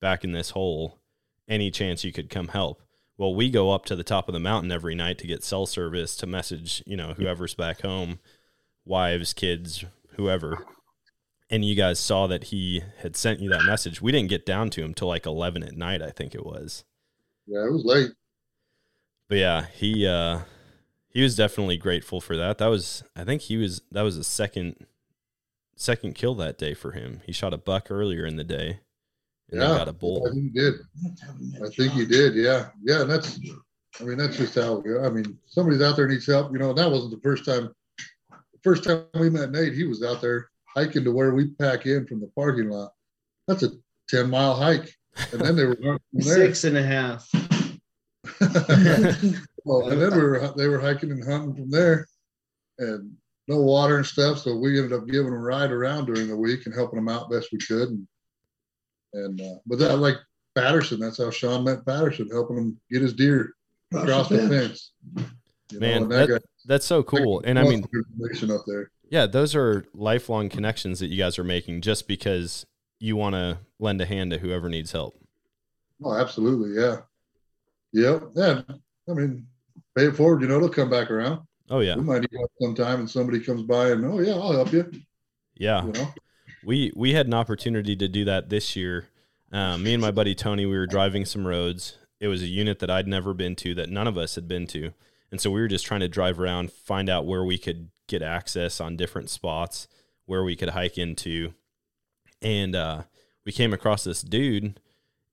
back 0.00 0.24
in 0.24 0.32
this 0.32 0.50
hole. 0.50 0.98
Any 1.46 1.70
chance 1.70 2.02
you 2.04 2.12
could 2.12 2.30
come 2.30 2.48
help?" 2.48 2.82
Well, 3.18 3.34
we 3.34 3.50
go 3.50 3.72
up 3.72 3.84
to 3.86 3.96
the 3.96 4.04
top 4.04 4.28
of 4.28 4.32
the 4.32 4.40
mountain 4.40 4.72
every 4.72 4.94
night 4.94 5.18
to 5.18 5.26
get 5.26 5.44
cell 5.44 5.66
service 5.66 6.16
to 6.16 6.26
message, 6.26 6.82
you 6.86 6.96
know, 6.96 7.14
whoever's 7.16 7.54
back 7.54 7.82
home, 7.82 8.20
wives, 8.86 9.34
kids, 9.34 9.84
whoever 10.14 10.64
and 11.50 11.64
you 11.64 11.74
guys 11.74 11.98
saw 11.98 12.26
that 12.26 12.44
he 12.44 12.82
had 12.98 13.16
sent 13.16 13.40
you 13.40 13.48
that 13.50 13.64
message. 13.64 14.02
We 14.02 14.12
didn't 14.12 14.30
get 14.30 14.44
down 14.46 14.70
to 14.70 14.82
him 14.82 14.94
till 14.94 15.08
like 15.08 15.26
eleven 15.26 15.62
at 15.62 15.76
night, 15.76 16.02
I 16.02 16.10
think 16.10 16.34
it 16.34 16.44
was. 16.44 16.84
Yeah, 17.46 17.64
it 17.64 17.72
was 17.72 17.84
late. 17.84 18.10
But 19.28 19.38
yeah, 19.38 19.66
he 19.74 20.06
uh 20.06 20.40
he 21.08 21.22
was 21.22 21.36
definitely 21.36 21.76
grateful 21.76 22.20
for 22.20 22.36
that. 22.36 22.58
That 22.58 22.66
was 22.66 23.02
I 23.16 23.24
think 23.24 23.42
he 23.42 23.56
was 23.56 23.82
that 23.90 24.02
was 24.02 24.16
a 24.16 24.24
second 24.24 24.86
second 25.74 26.14
kill 26.14 26.34
that 26.36 26.58
day 26.58 26.74
for 26.74 26.92
him. 26.92 27.20
He 27.24 27.32
shot 27.32 27.54
a 27.54 27.58
buck 27.58 27.90
earlier 27.90 28.26
in 28.26 28.36
the 28.36 28.44
day 28.44 28.80
and 29.50 29.60
yeah, 29.60 29.68
then 29.68 29.78
got 29.78 29.88
a 29.88 29.92
bull. 29.92 30.26
I 30.26 30.32
think 30.32 30.44
he 30.44 30.50
did. 30.50 30.74
I 31.64 31.68
think 31.70 31.92
he 31.92 32.04
did. 32.04 32.34
Yeah, 32.34 32.68
yeah. 32.82 33.02
And 33.02 33.10
that's, 33.10 33.40
I 34.00 34.04
mean, 34.04 34.18
that's 34.18 34.36
just 34.36 34.54
how. 34.54 34.82
I 35.02 35.08
mean, 35.08 35.38
somebody's 35.46 35.82
out 35.82 35.96
there 35.96 36.06
needs 36.06 36.26
help. 36.26 36.52
You 36.52 36.58
know, 36.58 36.72
that 36.74 36.90
wasn't 36.90 37.12
the 37.12 37.20
first 37.22 37.44
time. 37.44 37.72
The 38.30 38.60
first 38.62 38.84
time 38.84 39.04
we 39.14 39.30
met 39.30 39.50
Nate, 39.50 39.72
he 39.72 39.84
was 39.84 40.02
out 40.02 40.20
there 40.20 40.50
hiking 40.66 41.04
to 41.04 41.12
where 41.12 41.34
we 41.34 41.48
pack 41.52 41.86
in 41.86 42.06
from 42.06 42.20
the 42.20 42.30
parking 42.34 42.68
lot. 42.68 42.92
That's 43.46 43.62
a 43.62 43.70
ten 44.08 44.28
mile 44.28 44.54
hike, 44.54 44.94
and 45.32 45.40
then 45.40 45.56
they 45.56 45.64
were 45.64 45.76
going 45.76 45.98
from 46.10 46.20
there. 46.20 46.34
Six 46.34 46.64
and 46.64 46.76
a 46.76 46.82
half. 46.82 47.28
well, 49.64 49.88
and 49.88 50.00
then 50.00 50.14
we 50.14 50.22
were 50.22 50.52
they 50.56 50.68
were 50.68 50.80
hiking 50.80 51.10
and 51.10 51.24
hunting 51.24 51.54
from 51.54 51.70
there, 51.70 52.06
and 52.78 53.12
no 53.46 53.62
water 53.62 53.96
and 53.96 54.06
stuff. 54.06 54.40
So 54.40 54.56
we 54.56 54.78
ended 54.78 54.92
up 54.92 55.06
giving 55.06 55.24
them 55.24 55.34
a 55.34 55.38
ride 55.38 55.70
around 55.70 56.04
during 56.04 56.28
the 56.28 56.36
week 56.36 56.66
and 56.66 56.74
helping 56.74 56.98
them 56.98 57.08
out 57.08 57.30
best 57.30 57.48
we 57.50 57.58
could. 57.58 57.88
And 57.88 58.06
and 59.12 59.40
uh, 59.40 59.54
but 59.66 59.78
that 59.78 59.96
like 59.98 60.16
Patterson, 60.54 60.98
that's 61.00 61.18
how 61.18 61.30
Shawn 61.30 61.64
met 61.64 61.84
Patterson, 61.86 62.28
helping 62.30 62.56
him 62.56 62.80
get 62.90 63.02
his 63.02 63.12
deer 63.14 63.54
across 63.94 64.28
the 64.28 64.48
fence. 64.48 64.92
You 65.70 65.80
Man, 65.80 66.02
and 66.02 66.12
that- 66.12 66.28
guy- 66.28 66.38
That's 66.66 66.86
so 66.86 67.02
cool. 67.02 67.42
And 67.44 67.58
I 67.58 67.62
mean, 67.64 67.84
of 67.84 67.90
information 67.92 68.50
up 68.50 68.62
there. 68.66 68.90
yeah, 69.10 69.26
those 69.26 69.54
are 69.54 69.84
lifelong 69.94 70.48
connections 70.48 71.00
that 71.00 71.08
you 71.08 71.18
guys 71.18 71.38
are 71.38 71.44
making 71.44 71.82
just 71.82 72.08
because 72.08 72.66
you 72.98 73.16
want 73.16 73.34
to 73.34 73.58
lend 73.78 74.00
a 74.00 74.06
hand 74.06 74.30
to 74.32 74.38
whoever 74.38 74.68
needs 74.68 74.92
help. 74.92 75.18
Oh, 76.02 76.14
absolutely, 76.14 76.80
yeah, 76.82 76.98
yep, 77.92 78.22
yeah. 78.34 78.62
I 79.08 79.12
mean, 79.12 79.46
pay 79.96 80.06
it 80.06 80.16
forward. 80.16 80.42
You 80.42 80.48
know, 80.48 80.56
it'll 80.56 80.68
come 80.68 80.90
back 80.90 81.10
around. 81.10 81.40
Oh 81.70 81.80
yeah. 81.80 81.96
We 81.96 82.02
might 82.02 82.20
need 82.22 82.30
help 82.34 82.50
sometime, 82.60 83.00
and 83.00 83.10
somebody 83.10 83.40
comes 83.40 83.62
by 83.62 83.90
and 83.90 84.04
oh 84.06 84.20
yeah, 84.20 84.32
I'll 84.34 84.52
help 84.52 84.72
you. 84.72 84.90
Yeah. 85.54 85.84
You 85.84 85.92
know, 85.92 86.14
we 86.64 86.92
we 86.94 87.12
had 87.12 87.26
an 87.26 87.34
opportunity 87.34 87.96
to 87.96 88.08
do 88.08 88.24
that 88.24 88.48
this 88.48 88.76
year. 88.76 89.08
Um, 89.52 89.82
me 89.82 89.94
and 89.94 90.02
my 90.02 90.10
buddy 90.10 90.34
Tony, 90.34 90.66
we 90.66 90.76
were 90.76 90.86
driving 90.86 91.24
some 91.24 91.46
roads. 91.46 91.96
It 92.20 92.28
was 92.28 92.42
a 92.42 92.46
unit 92.46 92.80
that 92.80 92.90
I'd 92.90 93.06
never 93.06 93.32
been 93.32 93.56
to, 93.56 93.74
that 93.74 93.90
none 93.90 94.08
of 94.08 94.18
us 94.18 94.34
had 94.34 94.48
been 94.48 94.66
to, 94.68 94.92
and 95.30 95.40
so 95.40 95.50
we 95.50 95.60
were 95.60 95.68
just 95.68 95.86
trying 95.86 96.00
to 96.00 96.08
drive 96.08 96.40
around, 96.40 96.72
find 96.72 97.08
out 97.08 97.26
where 97.26 97.44
we 97.44 97.58
could 97.58 97.90
get 98.06 98.22
access 98.22 98.80
on 98.80 98.96
different 98.96 99.30
spots, 99.30 99.86
where 100.26 100.42
we 100.42 100.56
could 100.56 100.70
hike 100.70 100.98
into, 100.98 101.54
and 102.42 102.74
uh, 102.74 103.02
we 103.44 103.52
came 103.52 103.72
across 103.72 104.04
this 104.04 104.22
dude, 104.22 104.80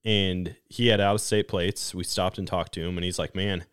and 0.04 0.56
he 0.70 0.88
had 0.88 1.02
out 1.02 1.16
of 1.16 1.22
state 1.22 1.48
plates. 1.48 1.96
We 1.96 2.04
stopped 2.04 2.38
and 2.38 2.48
talked 2.48 2.74
to 2.76 2.88
him, 2.88 2.98
and 2.98 3.04
he's 3.04 3.20
like, 3.20 3.36
"Man, 3.36 3.66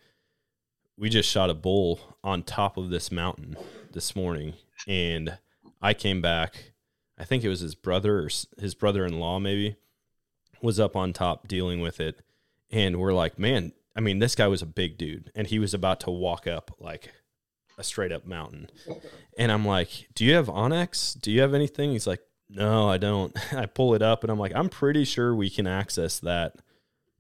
we 0.97 1.09
just 1.11 1.29
shot 1.29 1.51
a 1.51 1.55
bull 1.55 2.17
on 2.25 2.43
top 2.43 2.77
of 2.77 2.91
this 2.91 3.13
mountain 3.13 3.57
this 3.93 4.17
morning." 4.17 4.55
and 4.87 5.39
I 5.81 5.95
came 5.95 6.21
back. 6.21 6.72
I 7.23 7.25
think 7.25 7.45
it 7.45 7.49
was 7.49 7.61
his 7.61 7.77
brother 7.77 8.19
or 8.19 8.29
his 8.59 8.75
brother-in-law 8.75 9.39
maybe 9.39 9.77
was 10.61 10.81
up 10.81 10.97
on 10.97 11.13
top 11.13 11.47
dealing 11.47 11.81
with 11.81 12.01
it, 12.01 12.21
and 12.69 12.99
we're 12.99 13.13
like, 13.13 13.39
man, 13.39 13.73
I 13.95 14.01
mean, 14.01 14.19
this 14.19 14.35
guy 14.35 14.49
was 14.49 14.61
a 14.61 14.67
big 14.67 14.99
dude, 14.99 15.31
and 15.33 15.47
he 15.47 15.61
was 15.61 15.73
about 15.73 16.01
to 16.01 16.11
walk 16.11 16.49
up 16.49 16.75
like 16.81 17.13
a 17.79 17.85
straight 17.85 18.11
up 18.11 18.27
mountain, 18.27 18.69
and 19.39 19.53
I'm 19.53 19.65
like, 19.65 20.09
do 20.17 20.25
you 20.25 20.35
have 20.35 20.49
onX? 20.49 21.17
Do 21.21 21.31
you 21.31 21.43
have 21.43 21.55
anything? 21.55 21.93
He's 21.93 22.09
like, 22.09 22.23
no, 22.51 22.91
I 22.91 22.99
don't. 22.99 23.33
I 23.55 23.67
pull 23.67 23.95
it 23.95 24.03
up, 24.03 24.25
and 24.25 24.31
I'm 24.33 24.41
like, 24.41 24.57
I'm 24.57 24.69
pretty 24.69 25.05
sure 25.05 25.33
we 25.33 25.49
can 25.49 25.69
access 25.69 26.19
that 26.19 26.57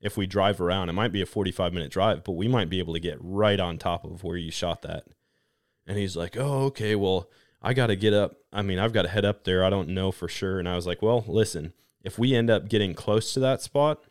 if 0.00 0.16
we 0.16 0.26
drive 0.26 0.60
around. 0.60 0.88
It 0.88 0.94
might 0.94 1.12
be 1.12 1.22
a 1.22 1.26
45 1.26 1.72
minute 1.72 1.92
drive, 1.92 2.24
but 2.24 2.32
we 2.32 2.48
might 2.48 2.68
be 2.68 2.80
able 2.80 2.94
to 2.94 3.00
get 3.00 3.18
right 3.20 3.60
on 3.60 3.78
top 3.78 4.04
of 4.04 4.24
where 4.24 4.36
you 4.36 4.50
shot 4.50 4.82
that. 4.82 5.04
And 5.86 5.96
he's 5.96 6.16
like, 6.16 6.36
oh, 6.36 6.64
okay, 6.64 6.96
well, 6.96 7.30
I 7.62 7.74
got 7.74 7.86
to 7.86 7.96
get 7.96 8.12
up. 8.12 8.36
I 8.52 8.62
mean, 8.62 8.78
I've 8.78 8.92
got 8.92 9.02
to 9.02 9.08
head 9.08 9.24
up 9.24 9.44
there. 9.44 9.64
I 9.64 9.70
don't 9.70 9.90
know 9.90 10.10
for 10.10 10.28
sure. 10.28 10.58
And 10.58 10.68
I 10.68 10.74
was 10.74 10.86
like, 10.86 11.00
well, 11.00 11.24
listen, 11.28 11.72
if 12.02 12.18
we 12.18 12.34
end 12.34 12.50
up 12.50 12.68
getting 12.68 12.94
close 12.94 13.32
to 13.34 13.40
that 13.40 13.62
spot, 13.62 14.02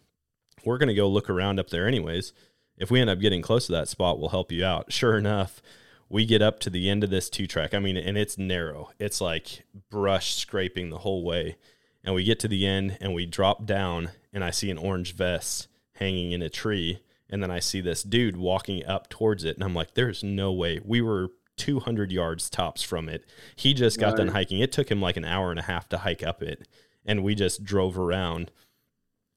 we're 0.64 0.78
going 0.78 0.90
to 0.90 0.96
go 0.96 1.08
look 1.08 1.30
around 1.30 1.60
up 1.60 1.70
there 1.70 1.88
anyways. 1.88 2.34
If 2.78 2.90
we 2.90 3.02
end 3.02 3.10
up 3.10 3.20
getting 3.20 3.42
close 3.42 3.66
to 3.68 3.74
that 3.74 3.90
spot, 3.90 4.20
we'll 4.20 4.30
help 4.30 4.52
you 4.52 4.64
out. 4.66 4.92
Sure 4.92 5.18
enough, 5.18 5.62
we 6.10 6.26
get 6.26 6.42
up 6.42 6.60
to 6.62 6.70
the 6.70 6.90
end 6.90 7.04
of 7.04 7.10
this 7.10 7.30
two 7.30 7.48
track. 7.48 7.74
I 7.74 7.80
mean, 7.80 7.98
and 7.98 8.18
it's 8.18 8.38
narrow. 8.38 8.92
It's 9.00 9.22
like 9.22 9.64
brush 9.90 10.36
scraping 10.36 10.90
the 10.90 11.00
whole 11.00 11.24
way. 11.24 11.58
And 12.04 12.16
we 12.16 12.24
get 12.24 12.40
to 12.40 12.48
the 12.48 12.66
end 12.66 12.98
and 13.00 13.14
we 13.14 13.26
drop 13.26 13.66
down 13.66 14.12
and 14.34 14.44
I 14.44 14.52
see 14.52 14.72
an 14.72 14.78
orange 14.78 15.14
vest 15.14 15.68
hanging 15.96 16.32
in 16.32 16.42
a 16.42 16.50
tree. 16.50 17.02
And 17.30 17.42
then 17.44 17.52
I 17.52 17.60
see 17.60 17.80
this 17.80 18.04
dude 18.04 18.36
walking 18.36 18.86
up 18.86 19.10
towards 19.10 19.44
it. 19.44 19.56
And 19.56 19.64
I'm 19.64 19.76
like, 19.76 19.94
there's 19.94 20.24
no 20.24 20.52
way. 20.52 20.82
We 20.84 21.02
were 21.02 21.30
200 21.62 22.12
yards 22.12 22.50
tops 22.50 22.82
from 22.82 23.08
it. 23.08 23.24
He 23.56 23.76
just 23.76 24.00
got 24.00 24.14
right. 24.14 24.18
done 24.18 24.28
hiking. 24.30 24.60
It 24.60 24.72
took 24.72 24.90
him 24.90 25.00
like 25.00 25.16
an 25.16 25.26
hour 25.26 25.52
and 25.52 25.60
a 25.60 25.64
half 25.64 25.88
to 25.90 26.00
hike 26.00 26.24
up 26.24 26.42
it. 26.42 26.68
And 27.06 27.24
we 27.24 27.36
just 27.36 27.64
drove 27.64 28.00
around 28.00 28.50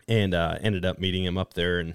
and 0.09 0.33
uh, 0.33 0.57
ended 0.63 0.87
up 0.87 0.99
meeting 0.99 1.23
him 1.25 1.37
up 1.37 1.53
there 1.53 1.79
and 1.79 1.95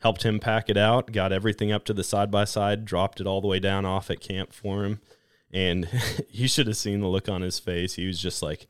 helped 0.00 0.22
him 0.22 0.38
pack 0.38 0.68
it 0.68 0.76
out, 0.76 1.12
got 1.12 1.32
everything 1.32 1.72
up 1.72 1.86
to 1.86 1.94
the 1.94 2.04
side 2.04 2.30
by 2.30 2.44
side, 2.44 2.84
dropped 2.84 3.22
it 3.22 3.26
all 3.26 3.40
the 3.40 3.48
way 3.48 3.58
down 3.58 3.86
off 3.86 4.10
at 4.10 4.20
camp 4.20 4.52
for 4.52 4.84
him. 4.84 5.00
And 5.50 5.88
you 6.30 6.46
should 6.46 6.66
have 6.66 6.76
seen 6.76 7.00
the 7.00 7.08
look 7.08 7.30
on 7.30 7.40
his 7.40 7.58
face. 7.58 7.94
He 7.94 8.06
was 8.06 8.20
just 8.20 8.42
like, 8.42 8.66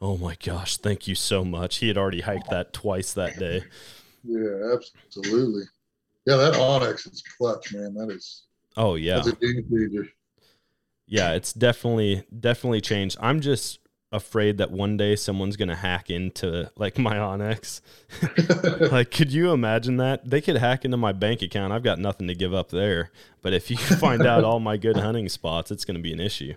Oh 0.00 0.16
my 0.16 0.36
gosh, 0.44 0.76
thank 0.76 1.06
you 1.06 1.14
so 1.14 1.44
much. 1.44 1.76
He 1.76 1.86
had 1.86 1.96
already 1.96 2.22
hiked 2.22 2.50
that 2.50 2.72
twice 2.72 3.12
that 3.14 3.38
day. 3.38 3.62
Yeah, 4.24 4.74
absolutely. 4.74 5.62
Yeah, 6.26 6.36
that 6.36 6.54
onX 6.54 7.10
is 7.12 7.22
clutch, 7.36 7.72
man. 7.72 7.94
That 7.94 8.10
is. 8.10 8.42
Oh 8.76 8.96
yeah. 8.96 9.16
That's 9.16 9.28
a 9.28 9.32
game 9.36 9.64
changer. 9.70 10.08
Yeah, 11.08 11.32
it's 11.32 11.52
definitely 11.52 12.24
definitely 12.38 12.82
changed. 12.82 13.16
I'm 13.20 13.40
just 13.40 13.80
afraid 14.12 14.56
that 14.58 14.70
one 14.70 14.96
day 14.96 15.16
someone's 15.16 15.56
gonna 15.56 15.74
hack 15.74 16.10
into 16.10 16.70
like 16.76 16.98
my 16.98 17.16
onX. 17.16 17.80
like, 18.92 19.10
could 19.10 19.32
you 19.32 19.52
imagine 19.52 19.96
that? 19.96 20.28
They 20.28 20.40
could 20.40 20.56
hack 20.56 20.84
into 20.84 20.96
my 20.96 21.12
bank 21.12 21.42
account. 21.42 21.72
I've 21.72 21.82
got 21.82 21.98
nothing 21.98 22.28
to 22.28 22.34
give 22.34 22.52
up 22.52 22.68
there. 22.70 23.10
But 23.40 23.54
if 23.54 23.70
you 23.70 23.76
find 24.00 24.26
out 24.26 24.44
all 24.44 24.60
my 24.60 24.76
good 24.76 24.98
hunting 24.98 25.28
spots, 25.28 25.70
it's 25.70 25.84
gonna 25.84 25.98
be 25.98 26.12
an 26.12 26.20
issue. 26.20 26.54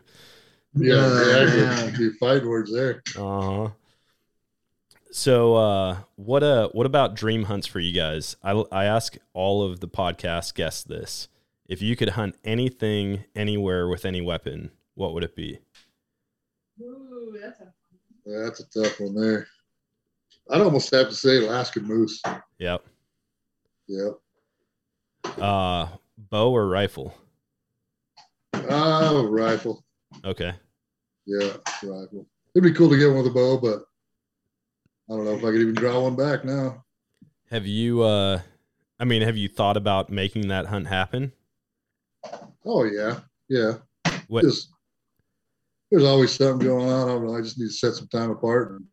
Yeah, 0.74 1.26
yeah, 1.26 1.56
yeah. 1.56 1.98
Be 1.98 2.12
fight 2.12 2.46
words 2.46 2.72
there. 2.72 3.02
Uh 3.18 3.42
huh. 3.42 3.70
So, 5.14 5.56
uh, 5.56 5.98
what 6.16 6.44
uh, 6.44 6.70
what 6.70 6.86
about 6.86 7.16
dream 7.16 7.44
hunts 7.44 7.68
for 7.68 7.80
you 7.80 7.94
guys? 7.94 8.38
I 8.44 8.52
I 8.72 8.86
ask 8.86 9.18
all 9.34 9.64
of 9.64 9.82
the 9.82 9.88
podcast 9.88 10.56
guests 10.56 10.84
this: 10.84 11.28
if 11.72 11.82
you 11.82 11.96
could 11.96 12.10
hunt 12.10 12.36
anything, 12.44 13.24
anywhere 13.34 13.88
with 13.88 14.04
any 14.04 14.20
weapon, 14.20 14.72
what 14.96 15.14
would 15.14 15.24
it 15.24 15.38
be? 15.38 15.58
Ooh, 16.82 17.34
that's 17.42 17.62
a 17.62 17.74
yeah, 18.26 18.44
that's 18.44 18.60
a 18.60 18.70
tough 18.70 19.00
one 19.00 19.16
there. 19.16 19.48
I'd 20.50 20.60
almost 20.60 20.94
have 20.94 21.08
to 21.08 21.16
say 21.16 21.38
Alaskan 21.38 21.86
moose. 21.86 22.22
Yep. 22.60 22.84
Yep. 23.88 24.20
Uh, 25.40 25.88
bow 26.30 26.52
or 26.52 26.68
rifle? 26.68 27.16
Oh, 28.54 29.28
rifle. 29.28 29.86
Okay. 30.26 30.54
Yeah, 31.26 31.54
rifle. 31.84 32.28
It'd 32.54 32.64
be 32.64 32.74
cool 32.74 32.90
to 32.90 32.98
get 32.98 33.08
one 33.08 33.20
with 33.20 33.28
a 33.28 33.34
bow, 33.34 33.58
but 33.58 33.86
I 35.10 35.16
don't 35.16 35.24
know 35.24 35.36
if 35.36 35.40
I 35.40 35.52
could 35.52 35.62
even 35.62 35.76
draw 35.76 36.02
one 36.02 36.18
back 36.18 36.44
now. 36.44 36.84
Have 37.50 37.66
you? 37.66 38.02
uh 38.04 38.42
I 39.00 39.06
mean, 39.06 39.22
have 39.22 39.38
you 39.38 39.48
thought 39.48 39.78
about 39.78 40.10
making 40.10 40.50
that 40.50 40.66
hunt 40.66 40.88
happen? 40.88 41.32
Oh 42.66 42.84
yeah, 42.84 43.20
yeah. 43.50 43.74
What? 44.28 44.44
Just, 44.44 44.70
there's 45.90 46.04
always 46.04 46.32
something 46.32 46.68
going 46.68 46.90
on. 46.90 47.10
I 47.10 47.12
don't 47.12 47.26
know. 47.26 47.36
I 47.36 47.42
just 47.42 47.58
need 47.58 47.68
to 47.68 47.74
set 47.74 47.96
some 47.96 48.08
time 48.08 48.32
apart 48.32 48.72
and 48.72 48.86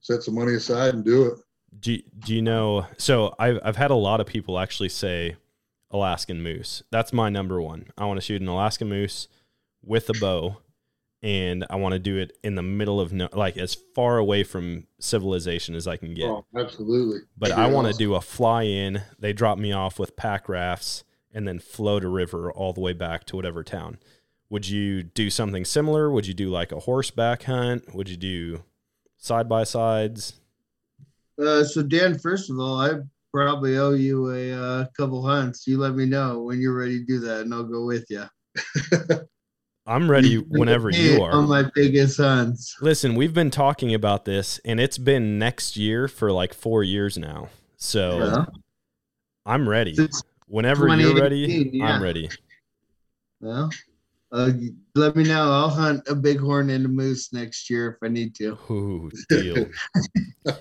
set 0.00 0.22
some 0.22 0.34
money 0.34 0.54
aside 0.54 0.94
and 0.94 1.04
do 1.04 1.26
it. 1.26 1.38
Do 1.80 1.98
Do 2.20 2.34
you 2.34 2.42
know? 2.42 2.86
So 2.98 3.34
I've 3.38 3.58
I've 3.64 3.76
had 3.76 3.90
a 3.90 3.96
lot 3.96 4.20
of 4.20 4.26
people 4.26 4.58
actually 4.58 4.90
say 4.90 5.36
Alaskan 5.90 6.42
moose. 6.42 6.82
That's 6.90 7.12
my 7.12 7.28
number 7.28 7.60
one. 7.60 7.86
I 7.98 8.04
want 8.06 8.18
to 8.18 8.22
shoot 8.22 8.40
an 8.40 8.48
Alaskan 8.48 8.88
moose 8.88 9.28
with 9.82 10.08
a 10.10 10.14
bow 10.14 10.58
and 11.22 11.64
I 11.70 11.76
want 11.76 11.92
to 11.92 11.98
do 11.98 12.18
it 12.18 12.36
in 12.42 12.56
the 12.56 12.62
middle 12.62 13.00
of 13.00 13.12
no, 13.12 13.28
like 13.32 13.56
as 13.56 13.74
far 13.94 14.18
away 14.18 14.42
from 14.42 14.86
civilization 14.98 15.74
as 15.74 15.86
I 15.86 15.96
can 15.96 16.14
get. 16.14 16.28
Oh, 16.28 16.44
absolutely. 16.56 17.20
But 17.38 17.52
I 17.52 17.68
want 17.68 17.90
to 17.90 17.94
do 17.96 18.14
a 18.14 18.20
fly 18.20 18.64
in. 18.64 19.02
They 19.18 19.32
drop 19.32 19.58
me 19.58 19.72
off 19.72 19.98
with 19.98 20.16
pack 20.16 20.48
rafts 20.48 21.04
and 21.32 21.46
then 21.46 21.58
float 21.58 22.04
a 22.04 22.08
river 22.08 22.52
all 22.52 22.72
the 22.72 22.80
way 22.80 22.92
back 22.92 23.24
to 23.26 23.36
whatever 23.36 23.62
town. 23.62 23.98
Would 24.50 24.68
you 24.68 25.02
do 25.02 25.30
something 25.30 25.64
similar? 25.64 26.10
Would 26.10 26.26
you 26.26 26.34
do 26.34 26.50
like 26.50 26.72
a 26.72 26.80
horseback 26.80 27.44
hunt? 27.44 27.94
Would 27.94 28.08
you 28.08 28.16
do 28.16 28.62
side 29.16 29.48
by 29.48 29.64
sides? 29.64 30.34
Uh, 31.42 31.64
so 31.64 31.82
Dan, 31.82 32.18
first 32.18 32.50
of 32.50 32.58
all, 32.58 32.80
I 32.80 33.00
probably 33.32 33.78
owe 33.78 33.92
you 33.92 34.30
a 34.30 34.52
uh, 34.52 34.86
couple 34.96 35.26
hunts. 35.26 35.66
You 35.66 35.78
let 35.78 35.94
me 35.94 36.04
know 36.04 36.42
when 36.42 36.60
you're 36.60 36.76
ready 36.76 36.98
to 36.98 37.04
do 37.04 37.20
that, 37.20 37.40
and 37.40 37.54
I'll 37.54 37.64
go 37.64 37.86
with 37.86 38.04
you. 38.10 38.24
I'm 39.86 40.08
ready 40.08 40.36
whenever 40.36 40.90
you 40.90 41.22
are. 41.22 41.32
On 41.32 41.48
my 41.48 41.64
biggest 41.74 42.18
hunts. 42.18 42.76
Listen, 42.80 43.16
we've 43.16 43.34
been 43.34 43.50
talking 43.50 43.94
about 43.94 44.24
this, 44.24 44.60
and 44.64 44.78
it's 44.78 44.98
been 44.98 45.38
next 45.38 45.76
year 45.76 46.06
for 46.06 46.30
like 46.30 46.54
four 46.54 46.84
years 46.84 47.18
now. 47.18 47.48
So 47.76 48.18
yeah. 48.18 48.44
I'm 49.44 49.68
ready. 49.68 49.96
Whenever 50.52 50.86
you're 50.96 51.14
ready, 51.14 51.70
yeah. 51.72 51.86
I'm 51.86 52.02
ready. 52.02 52.28
Well, 53.40 53.70
uh, 54.32 54.50
let 54.94 55.16
me 55.16 55.24
know. 55.24 55.50
I'll 55.50 55.70
hunt 55.70 56.06
a 56.08 56.14
bighorn 56.14 56.68
and 56.68 56.84
a 56.84 56.88
moose 56.90 57.32
next 57.32 57.70
year 57.70 57.92
if 57.92 58.06
I 58.06 58.12
need 58.12 58.34
to. 58.34 58.58
Ooh, 58.70 59.10
deal. 59.30 59.64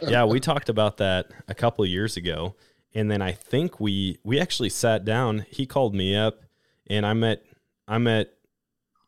yeah, 0.08 0.24
we 0.24 0.40
talked 0.40 0.70
about 0.70 0.96
that 0.98 1.32
a 1.50 1.54
couple 1.54 1.86
years 1.86 2.16
ago, 2.16 2.56
and 2.96 3.12
then 3.12 3.22
I 3.22 3.34
think 3.34 3.82
we 3.82 4.18
we 4.24 4.40
actually 4.40 4.70
sat 4.70 5.04
down. 5.04 5.46
He 5.50 5.66
called 5.66 5.94
me 5.94 6.16
up, 6.16 6.40
and 6.88 7.06
I 7.06 7.12
met 7.12 7.44
I 7.86 7.98
met 7.98 8.30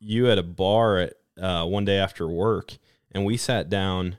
you 0.00 0.30
at 0.30 0.36
a 0.36 0.42
bar 0.42 0.98
at 0.98 1.14
uh, 1.40 1.64
one 1.64 1.86
day 1.86 1.96
after 1.96 2.28
work, 2.28 2.76
and 3.10 3.24
we 3.24 3.38
sat 3.38 3.70
down 3.70 4.18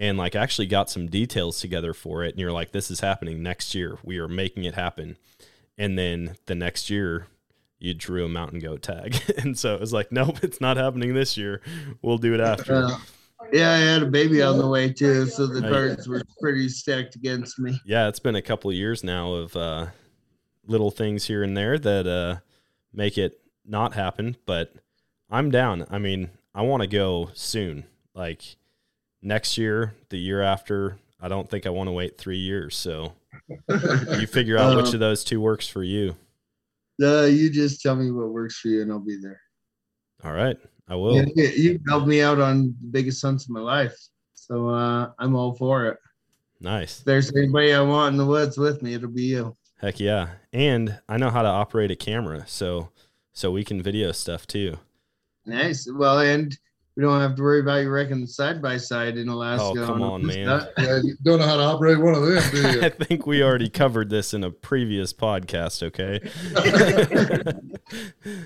and 0.00 0.18
like 0.18 0.34
actually 0.34 0.66
got 0.66 0.90
some 0.90 1.06
details 1.06 1.60
together 1.60 1.94
for 1.94 2.24
it. 2.24 2.30
And 2.30 2.40
you're 2.40 2.50
like, 2.50 2.72
"This 2.72 2.90
is 2.90 2.98
happening 2.98 3.40
next 3.40 3.72
year. 3.72 3.98
We 4.02 4.18
are 4.18 4.26
making 4.26 4.64
it 4.64 4.74
happen." 4.74 5.16
And 5.78 5.98
then 5.98 6.36
the 6.46 6.54
next 6.54 6.90
year, 6.90 7.26
you 7.78 7.94
drew 7.94 8.24
a 8.24 8.28
mountain 8.28 8.60
goat 8.60 8.82
tag, 8.82 9.20
and 9.38 9.58
so 9.58 9.74
it 9.74 9.80
was 9.80 9.92
like, 9.92 10.12
"Nope, 10.12 10.44
it's 10.44 10.60
not 10.60 10.76
happening 10.76 11.14
this 11.14 11.36
year. 11.36 11.60
We'll 12.00 12.18
do 12.18 12.34
it 12.34 12.40
after." 12.40 12.84
Uh, 12.84 12.98
yeah, 13.52 13.72
I 13.72 13.78
had 13.78 14.02
a 14.02 14.06
baby 14.06 14.40
on 14.40 14.58
the 14.58 14.68
way 14.68 14.92
too, 14.92 15.26
so 15.26 15.46
the 15.46 15.60
cards 15.60 16.08
were 16.08 16.22
pretty 16.40 16.68
stacked 16.68 17.16
against 17.16 17.58
me. 17.58 17.80
Yeah, 17.84 18.08
it's 18.08 18.20
been 18.20 18.36
a 18.36 18.42
couple 18.42 18.70
of 18.70 18.76
years 18.76 19.02
now 19.02 19.32
of 19.32 19.56
uh, 19.56 19.86
little 20.66 20.90
things 20.90 21.26
here 21.26 21.42
and 21.42 21.56
there 21.56 21.78
that 21.78 22.06
uh, 22.06 22.40
make 22.92 23.18
it 23.18 23.40
not 23.64 23.94
happen, 23.94 24.36
but 24.46 24.72
I'm 25.28 25.50
down. 25.50 25.86
I 25.90 25.98
mean, 25.98 26.30
I 26.54 26.62
want 26.62 26.82
to 26.82 26.86
go 26.86 27.30
soon. 27.34 27.84
Like 28.14 28.56
next 29.20 29.58
year, 29.58 29.94
the 30.10 30.18
year 30.18 30.42
after. 30.42 30.98
I 31.20 31.28
don't 31.28 31.48
think 31.48 31.66
I 31.66 31.70
want 31.70 31.88
to 31.88 31.92
wait 31.92 32.18
three 32.18 32.38
years. 32.38 32.76
So 32.76 33.12
you 34.18 34.26
figure 34.26 34.58
out 34.58 34.76
which 34.76 34.94
of 34.94 35.00
those 35.00 35.24
two 35.24 35.40
works 35.40 35.66
for 35.68 35.82
you. 35.82 36.16
Uh, 37.02 37.24
you 37.24 37.50
just 37.50 37.80
tell 37.80 37.96
me 37.96 38.10
what 38.10 38.28
works 38.30 38.58
for 38.58 38.68
you, 38.68 38.82
and 38.82 38.92
I'll 38.92 38.98
be 38.98 39.18
there. 39.20 39.40
All 40.24 40.32
right, 40.32 40.56
I 40.88 40.94
will. 40.94 41.16
You, 41.16 41.32
you 41.36 41.80
helped 41.88 42.06
me 42.06 42.22
out 42.22 42.40
on 42.40 42.74
the 42.80 42.86
biggest 42.90 43.22
hunts 43.22 43.44
of 43.44 43.50
my 43.50 43.60
life, 43.60 43.96
so 44.34 44.68
uh, 44.68 45.10
I'm 45.18 45.34
all 45.34 45.54
for 45.54 45.86
it. 45.86 45.98
Nice. 46.60 47.00
If 47.00 47.04
there's 47.04 47.34
anybody 47.34 47.74
I 47.74 47.80
want 47.80 48.12
in 48.12 48.18
the 48.18 48.26
woods 48.26 48.56
with 48.56 48.82
me, 48.82 48.94
it'll 48.94 49.08
be 49.08 49.24
you. 49.24 49.56
Heck 49.80 49.98
yeah! 49.98 50.28
And 50.52 51.00
I 51.08 51.16
know 51.16 51.30
how 51.30 51.42
to 51.42 51.48
operate 51.48 51.90
a 51.90 51.96
camera, 51.96 52.44
so 52.46 52.90
so 53.32 53.50
we 53.50 53.64
can 53.64 53.82
video 53.82 54.12
stuff 54.12 54.46
too. 54.46 54.78
Nice. 55.44 55.88
Well, 55.92 56.20
and 56.20 56.56
we 56.96 57.02
don't 57.02 57.20
have 57.20 57.34
to 57.36 57.42
worry 57.42 57.60
about 57.60 57.76
you 57.76 57.90
wrecking 57.90 58.20
the 58.20 58.26
side 58.26 58.60
by 58.60 58.76
side 58.76 59.16
in 59.16 59.28
Alaska. 59.28 59.64
Oh, 59.64 59.86
come 59.86 60.02
on, 60.02 60.26
man. 60.26 60.66
Yeah, 60.76 61.00
you 61.02 61.16
don't 61.22 61.38
know 61.38 61.46
how 61.46 61.56
to 61.56 61.62
operate 61.62 61.98
one 61.98 62.14
of 62.14 62.22
them, 62.22 62.42
do 62.52 62.82
I 62.82 62.90
think 62.90 63.26
we 63.26 63.42
already 63.42 63.70
covered 63.70 64.10
this 64.10 64.34
in 64.34 64.44
a 64.44 64.50
previous 64.50 65.14
podcast, 65.14 65.82
okay? 65.82 66.20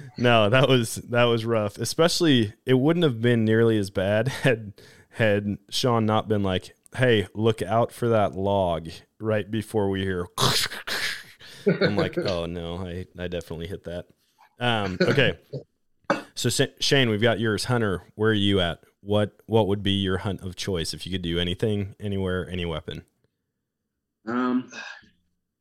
no, 0.18 0.49
that 0.49 0.68
was 0.68 0.97
that 0.97 1.24
was 1.24 1.44
rough. 1.44 1.76
Especially 1.78 2.53
it 2.64 2.74
wouldn't 2.74 3.03
have 3.03 3.20
been 3.20 3.44
nearly 3.44 3.78
as 3.78 3.90
bad 3.90 4.28
had 4.42 4.74
had 5.11 5.59
Shawn 5.68 6.07
not 6.07 6.28
been 6.28 6.44
like, 6.44 6.76
"Hey, 6.94 7.26
look 7.34 7.62
out 7.62 7.90
for 7.90 8.09
that 8.11 8.36
log 8.36 8.90
right 9.18 9.51
before 9.51 9.90
we 9.90 10.03
hear." 10.03 10.26
I'm 11.80 11.97
like, 11.97 12.16
"Oh 12.16 12.47
no, 12.47 12.76
I 12.76 13.07
I 13.18 13.26
definitely 13.26 13.66
hit 13.66 13.84
that." 13.84 14.07
Um, 14.61 14.99
okay. 15.01 15.36
So 16.37 16.51
Shane, 16.80 17.09
we've 17.09 17.22
got 17.22 17.41
yours. 17.41 17.64
Hunter, 17.64 18.03
where 18.14 18.30
are 18.30 18.34
you 18.34 18.61
at? 18.61 18.80
What 19.01 19.32
what 19.47 19.68
would 19.68 19.82
be 19.82 19.93
your 19.93 20.18
hunt 20.18 20.43
of 20.43 20.55
choice 20.57 20.93
if 20.93 21.07
you 21.07 21.12
could 21.12 21.22
do 21.22 21.39
anything, 21.39 21.95
anywhere, 21.99 22.49
any 22.51 22.64
weapon? 22.66 23.05
Um, 24.28 24.70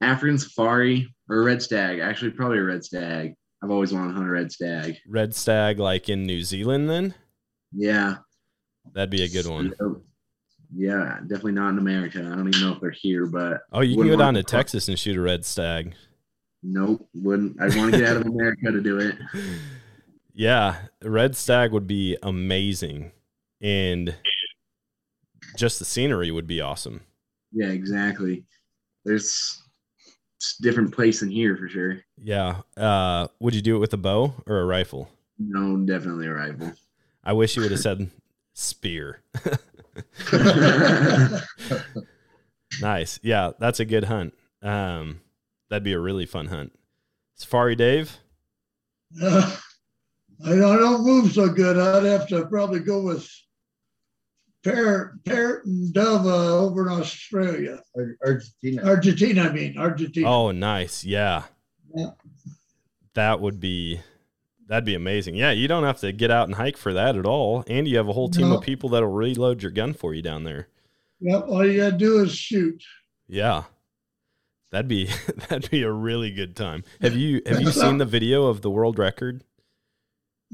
African 0.01 0.37
safari 0.37 1.13
or 1.29 1.43
red 1.43 1.61
stag. 1.61 1.99
Actually, 1.99 2.31
probably 2.31 2.57
a 2.57 2.63
red 2.63 2.83
stag. 2.83 3.35
I've 3.63 3.71
always 3.71 3.93
wanted 3.93 4.09
to 4.09 4.13
hunt 4.15 4.27
a 4.27 4.31
red 4.31 4.51
stag. 4.51 4.97
Red 5.07 5.33
stag, 5.33 5.79
like 5.79 6.09
in 6.09 6.25
New 6.25 6.43
Zealand, 6.43 6.89
then 6.89 7.13
Yeah. 7.71 8.17
that'd 8.93 9.09
be 9.09 9.23
a 9.23 9.29
good 9.29 9.47
one. 9.47 9.73
Yeah, 10.75 11.19
definitely 11.21 11.53
not 11.53 11.69
in 11.69 11.77
America. 11.77 12.19
I 12.19 12.35
don't 12.35 12.47
even 12.49 12.61
know 12.61 12.73
if 12.73 12.81
they're 12.81 12.91
here, 12.91 13.27
but 13.27 13.61
Oh, 13.71 13.81
you 13.81 13.95
can 13.95 14.07
go 14.07 14.17
down 14.17 14.33
to 14.33 14.43
to- 14.43 14.51
Texas 14.51 14.87
and 14.89 14.99
shoot 14.99 15.15
a 15.15 15.21
red 15.21 15.45
stag. 15.45 15.93
nope, 16.63 17.07
wouldn't. 17.13 17.61
I 17.61 17.65
want 17.77 17.93
to 17.93 17.99
get 17.99 18.09
out 18.09 18.17
of 18.17 18.25
America 18.27 18.71
to 18.71 18.81
do 18.81 18.99
it. 18.99 19.15
Yeah, 20.35 20.75
red 21.01 21.35
stag 21.35 21.71
would 21.71 21.87
be 21.87 22.17
amazing, 22.21 23.13
and 23.61 24.13
just 25.57 25.79
the 25.79 25.85
scenery 25.85 26.29
would 26.29 26.45
be 26.45 26.59
awesome. 26.59 27.01
Yeah, 27.53 27.69
exactly. 27.69 28.43
There's 29.05 29.61
it's 30.35 30.59
a 30.59 30.63
different 30.63 30.93
place 30.93 31.21
than 31.21 31.29
here 31.29 31.55
for 31.55 31.69
sure. 31.69 32.01
Yeah. 32.21 32.61
Uh, 32.75 33.27
would 33.39 33.55
you 33.55 33.61
do 33.61 33.77
it 33.77 33.79
with 33.79 33.93
a 33.93 33.97
bow 33.97 34.33
or 34.45 34.59
a 34.59 34.65
rifle? 34.65 35.09
No, 35.39 35.77
definitely 35.77 36.27
a 36.27 36.33
rifle. 36.33 36.73
I 37.23 37.31
wish 37.33 37.55
you 37.55 37.61
would 37.61 37.71
have 37.71 37.79
said 37.79 38.09
spear. 38.53 39.21
nice. 42.81 43.19
Yeah, 43.23 43.51
that's 43.57 43.79
a 43.79 43.85
good 43.85 44.03
hunt. 44.03 44.33
Um, 44.61 45.21
that'd 45.69 45.83
be 45.83 45.93
a 45.93 45.99
really 45.99 46.25
fun 46.25 46.47
hunt. 46.47 46.77
Safari 47.35 47.75
Dave. 47.75 48.17
I 50.43 50.55
don't, 50.55 51.05
move 51.05 51.31
so 51.31 51.47
good. 51.49 51.77
I'd 51.77 52.03
have 52.03 52.27
to 52.29 52.45
probably 52.47 52.79
go 52.79 53.01
with 53.01 53.29
parrot, 54.63 55.23
parrot 55.23 55.65
and 55.65 55.93
dove 55.93 56.25
uh, 56.25 56.57
over 56.57 56.87
in 56.87 56.99
Australia, 56.99 57.81
Argentina. 58.25 58.83
Argentina. 58.83 59.41
I 59.43 59.51
mean 59.51 59.77
Argentina. 59.77 60.29
Oh, 60.29 60.51
nice. 60.51 61.03
Yeah. 61.05 61.43
Yeah. 61.95 62.11
That 63.13 63.39
would 63.39 63.59
be 63.59 64.01
that'd 64.67 64.83
be 64.83 64.95
amazing. 64.95 65.35
Yeah, 65.35 65.51
you 65.51 65.67
don't 65.67 65.83
have 65.83 65.99
to 66.01 66.11
get 66.11 66.31
out 66.31 66.47
and 66.47 66.55
hike 66.55 66.77
for 66.77 66.93
that 66.93 67.15
at 67.15 67.25
all. 67.25 67.63
And 67.67 67.87
you 67.87 67.97
have 67.97 68.09
a 68.09 68.13
whole 68.13 68.29
team 68.29 68.49
No. 68.49 68.57
of 68.57 68.63
people 68.63 68.89
that'll 68.89 69.09
reload 69.11 69.61
your 69.61 69.71
gun 69.71 69.93
for 69.93 70.13
you 70.13 70.21
down 70.21 70.43
there. 70.43 70.67
Yep. 71.21 71.45
All 71.47 71.65
you 71.65 71.77
gotta 71.77 71.97
do 71.97 72.23
is 72.23 72.35
shoot. 72.35 72.83
Yeah. 73.27 73.63
That'd 74.71 74.89
be 74.89 75.05
that'd 75.49 75.71
be 75.71 75.83
a 75.83 75.91
really 75.91 76.31
good 76.31 76.55
time. 76.57 76.83
Have 77.01 77.15
you 77.15 77.41
have 77.45 77.61
you 77.61 77.71
seen 77.71 77.99
the 77.99 78.05
video 78.05 78.47
of 78.47 78.61
the 78.61 78.69
world 78.69 78.99
record? 78.99 79.43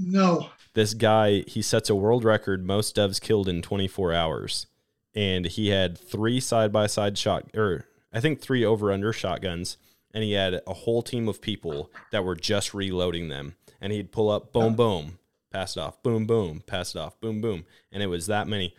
No. 0.01 0.49
This 0.73 0.93
guy, 0.93 1.43
he 1.47 1.61
sets 1.61 1.89
a 1.89 1.95
world 1.95 2.23
record 2.23 2.65
most 2.65 2.95
doves 2.95 3.19
killed 3.19 3.47
in 3.47 3.61
24 3.61 4.13
hours. 4.13 4.67
And 5.13 5.45
he 5.45 5.69
had 5.69 5.97
three 5.97 6.39
side 6.39 6.71
by 6.71 6.87
side 6.87 7.17
shot 7.17 7.55
or 7.55 7.85
I 8.13 8.19
think 8.21 8.39
three 8.39 8.63
over 8.63 8.91
under 8.91 9.11
shotguns 9.11 9.77
and 10.13 10.23
he 10.23 10.33
had 10.33 10.61
a 10.67 10.73
whole 10.73 11.01
team 11.01 11.27
of 11.27 11.41
people 11.41 11.89
that 12.11 12.23
were 12.23 12.35
just 12.35 12.73
reloading 12.73 13.29
them. 13.29 13.55
And 13.79 13.91
he'd 13.91 14.11
pull 14.11 14.29
up, 14.29 14.51
boom, 14.53 14.75
boom, 14.75 15.17
pass 15.51 15.75
it 15.75 15.79
off, 15.79 16.01
boom, 16.03 16.25
boom, 16.25 16.61
pass 16.65 16.95
it 16.95 16.99
off, 16.99 17.19
boom, 17.19 17.41
boom, 17.41 17.65
and 17.91 18.03
it 18.03 18.07
was 18.07 18.27
that 18.27 18.47
many. 18.47 18.75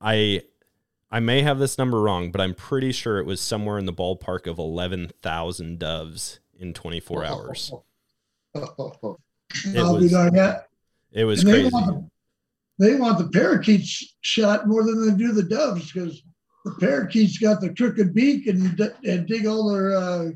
I 0.00 0.42
I 1.10 1.20
may 1.20 1.42
have 1.42 1.58
this 1.58 1.78
number 1.78 2.00
wrong, 2.00 2.30
but 2.30 2.40
I'm 2.40 2.54
pretty 2.54 2.92
sure 2.92 3.18
it 3.18 3.26
was 3.26 3.40
somewhere 3.40 3.78
in 3.78 3.86
the 3.86 3.92
ballpark 3.92 4.46
of 4.46 4.58
eleven 4.58 5.10
thousand 5.22 5.78
doves 5.78 6.40
in 6.58 6.74
24 6.74 7.24
hours. 7.26 7.72
It 9.66 9.76
I'll 9.78 9.96
be 9.96 10.02
was- 10.04 10.12
darned. 10.12 10.36
Yeah. 10.36 10.60
It 11.12 11.24
was 11.24 11.40
And 11.40 11.48
they 11.48 11.60
crazy. 11.62 11.70
want, 11.74 12.08
the, 12.78 12.86
they 12.88 12.94
want 12.96 13.18
the 13.18 13.28
parakeets 13.28 14.14
shot 14.20 14.68
more 14.68 14.84
than 14.84 15.08
they 15.08 15.14
do 15.16 15.32
the 15.32 15.42
doves 15.42 15.90
because 15.92 16.22
the 16.64 16.72
parakeets 16.78 17.38
got 17.38 17.60
the 17.60 17.74
crooked 17.74 18.14
beak 18.14 18.46
and, 18.46 18.76
d- 18.76 18.88
and 19.10 19.26
dig 19.26 19.46
all 19.46 19.72
their 19.72 19.96
uh, 19.96 20.30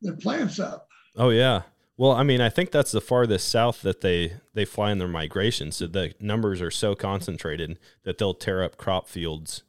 their 0.00 0.16
plants 0.16 0.58
up. 0.58 0.88
Oh 1.16 1.28
yeah. 1.30 1.62
Well, 1.98 2.12
I 2.12 2.22
mean, 2.22 2.40
I 2.40 2.48
think 2.48 2.70
that's 2.70 2.90
the 2.90 3.02
farthest 3.02 3.48
south 3.48 3.82
that 3.82 4.00
they 4.00 4.34
they 4.54 4.64
fly 4.64 4.92
in 4.92 4.98
their 4.98 5.08
migration. 5.08 5.70
So 5.72 5.86
the 5.86 6.14
numbers 6.18 6.62
are 6.62 6.70
so 6.70 6.94
concentrated 6.94 7.78
that 8.04 8.16
they'll 8.18 8.32
tear 8.34 8.62
up 8.62 8.78
crop 8.78 9.08
fields 9.08 9.62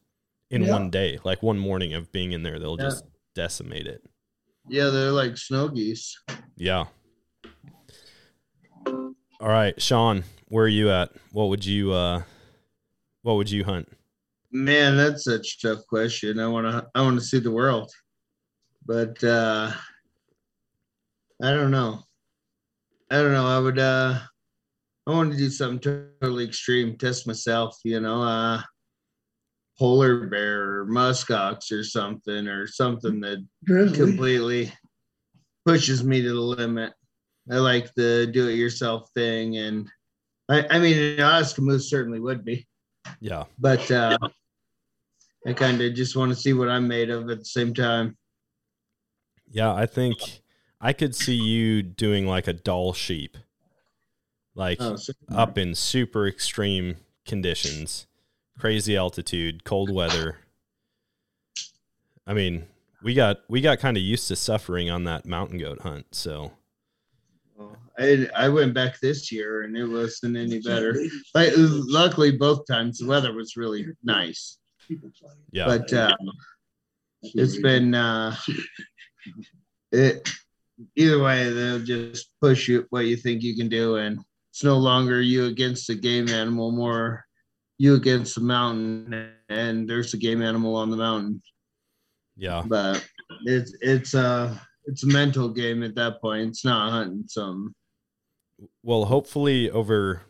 in 0.50 0.64
Yeah. 0.64 0.72
one 0.72 0.90
day. 0.90 1.20
Like 1.26 1.44
one 1.44 1.60
morning 1.60 1.94
of 1.94 2.12
being 2.14 2.32
in 2.32 2.44
there, 2.44 2.60
they'll 2.60 2.78
Yeah. 2.80 2.86
just 2.86 3.04
decimate 3.36 3.88
it. 3.88 4.04
Yeah, 4.70 4.86
they're 4.86 5.12
like 5.12 5.36
snow 5.38 5.68
geese. 5.68 6.18
Yeah. 6.56 6.86
All 8.86 9.50
right, 9.50 9.80
Shawn, 9.82 10.24
where 10.48 10.66
are 10.66 10.70
you 10.70 10.90
at? 10.90 11.12
What 11.32 11.50
would 11.50 11.66
you 11.66 11.92
uh 11.92 12.24
what 13.24 13.36
would 13.36 13.50
you 13.50 13.64
hunt? 13.64 13.90
Man, 14.52 14.96
that's 14.98 15.24
such 15.24 15.58
a 15.64 15.68
tough 15.68 15.86
question. 15.88 16.40
I 16.40 16.48
want 16.48 16.68
to 16.68 16.88
I 16.96 17.02
want 17.02 17.20
to 17.20 17.26
see 17.26 17.40
the 17.40 17.52
world. 17.52 17.92
But 18.86 19.24
uh 19.24 19.72
I 21.42 21.52
don't 21.52 21.72
know. 21.72 22.04
I 23.10 23.18
don't 23.18 23.34
know. 23.34 23.48
I 23.48 23.60
would 23.60 23.80
uh 23.80 24.20
I 25.06 25.12
want 25.12 25.32
to 25.32 25.38
do 25.38 25.50
something 25.50 26.10
totally 26.22 26.46
extreme, 26.46 26.98
test 26.98 27.28
myself, 27.28 27.78
you 27.84 28.00
know, 28.00 28.24
uh 28.24 28.62
polar 29.78 30.28
bear 30.28 30.82
or 30.82 30.86
muskox 30.86 31.72
or 31.72 31.84
something 31.84 32.48
or 32.48 32.68
something 32.68 33.20
that 33.22 33.46
Grizzly. 33.66 33.98
completely 33.98 34.74
pushes 35.66 36.04
me 36.04 36.22
to 36.22 36.30
the 36.30 36.40
limit. 36.40 36.94
I 37.52 37.56
like 37.58 37.94
the 37.96 38.28
do 38.32 38.48
it 38.48 38.54
yourself 38.54 39.10
thing 39.14 39.58
and 39.58 39.90
I, 40.50 40.66
I 40.70 40.80
mean 40.80 41.20
an 41.20 41.46
moose 41.60 41.90
certainly 41.90 42.20
would 42.20 42.44
be 42.46 42.68
Yeah. 43.20 43.46
but 43.60 43.90
uh, 43.92 44.18
I 45.46 45.54
kind 45.54 45.82
of 45.82 45.94
just 45.94 46.16
want 46.16 46.32
to 46.32 46.36
see 46.36 46.54
what 46.54 46.70
I'm 46.70 46.88
made 46.88 47.10
of 47.10 47.30
at 47.30 47.40
the 47.40 47.46
same 47.46 47.74
time. 47.74 48.18
Yeah, 49.50 49.74
I 49.74 49.86
think 49.86 50.16
I 50.80 50.94
could 50.94 51.16
see 51.16 51.36
you 51.36 51.84
doing 51.84 52.26
like 52.26 52.48
a 52.48 52.54
Dall 52.54 52.94
sheep. 52.94 53.38
Like 54.56 54.78
Oh, 54.82 54.96
up 55.34 55.58
in 55.58 55.76
super 55.76 56.28
extreme 56.28 56.98
conditions, 57.26 58.08
crazy 58.58 58.96
altitude, 58.96 59.64
cold 59.64 59.92
weather. 59.92 60.38
I 62.26 62.34
mean, 62.34 62.68
we 63.02 63.14
got 63.14 63.42
we 63.50 63.62
got 63.62 63.80
kind 63.80 63.98
of 63.98 64.04
used 64.04 64.28
to 64.28 64.36
suffering 64.36 64.90
on 64.90 65.04
that 65.06 65.26
mountain 65.26 65.58
goat 65.58 65.82
hunt, 65.82 66.14
so 66.14 66.52
I 67.98 68.28
I 68.36 68.50
went 68.50 68.74
back 68.74 69.00
this 69.00 69.32
year 69.32 69.64
and 69.64 69.78
it 69.78 69.86
wasn't 69.86 70.38
any 70.38 70.60
better. 70.60 70.96
Like, 71.34 71.54
luckily, 71.56 72.32
both 72.32 72.66
times 72.68 73.00
the 73.00 73.08
weather 73.08 73.34
was 73.34 73.56
really 73.56 73.86
nice, 74.04 74.58
yeah. 75.52 75.66
but 75.66 75.92
uh, 75.94 76.16
it's 77.22 77.60
been 77.60 77.94
uh, 77.94 78.36
it. 79.92 80.30
Either 80.96 81.22
way, 81.22 81.50
they'll 81.54 81.80
just 81.80 82.32
push 82.42 82.68
you 82.68 82.86
what 82.90 83.06
you 83.06 83.16
think 83.16 83.44
you 83.44 83.56
can 83.56 83.70
do, 83.70 83.98
and 83.98 84.20
it's 84.50 84.64
no 84.64 84.78
longer 84.78 85.22
you 85.22 85.46
against 85.46 85.88
the 85.88 85.96
game 85.96 86.28
animal, 86.30 86.72
more 86.72 87.26
you 87.78 87.94
against 87.94 88.36
the 88.36 88.42
mountain, 88.42 89.32
and 89.50 89.88
there's 89.88 90.14
a 90.14 90.18
game 90.18 90.42
animal 90.42 90.76
on 90.76 90.90
the 90.90 90.98
mountain. 90.98 91.42
yeah. 92.38 92.64
but 92.66 93.08
it's 93.46 93.76
it's 93.82 94.16
uh 94.16 94.56
it's 94.86 95.04
a 95.04 95.08
mental 95.08 95.50
game 95.50 95.84
at 95.84 95.96
that 95.96 96.20
point. 96.22 96.50
It's 96.50 96.66
not 96.66 96.92
hunting 96.92 97.26
something. 97.28 97.74
Well, 98.82 99.06
hopefully 99.06 99.70
over 99.70 100.22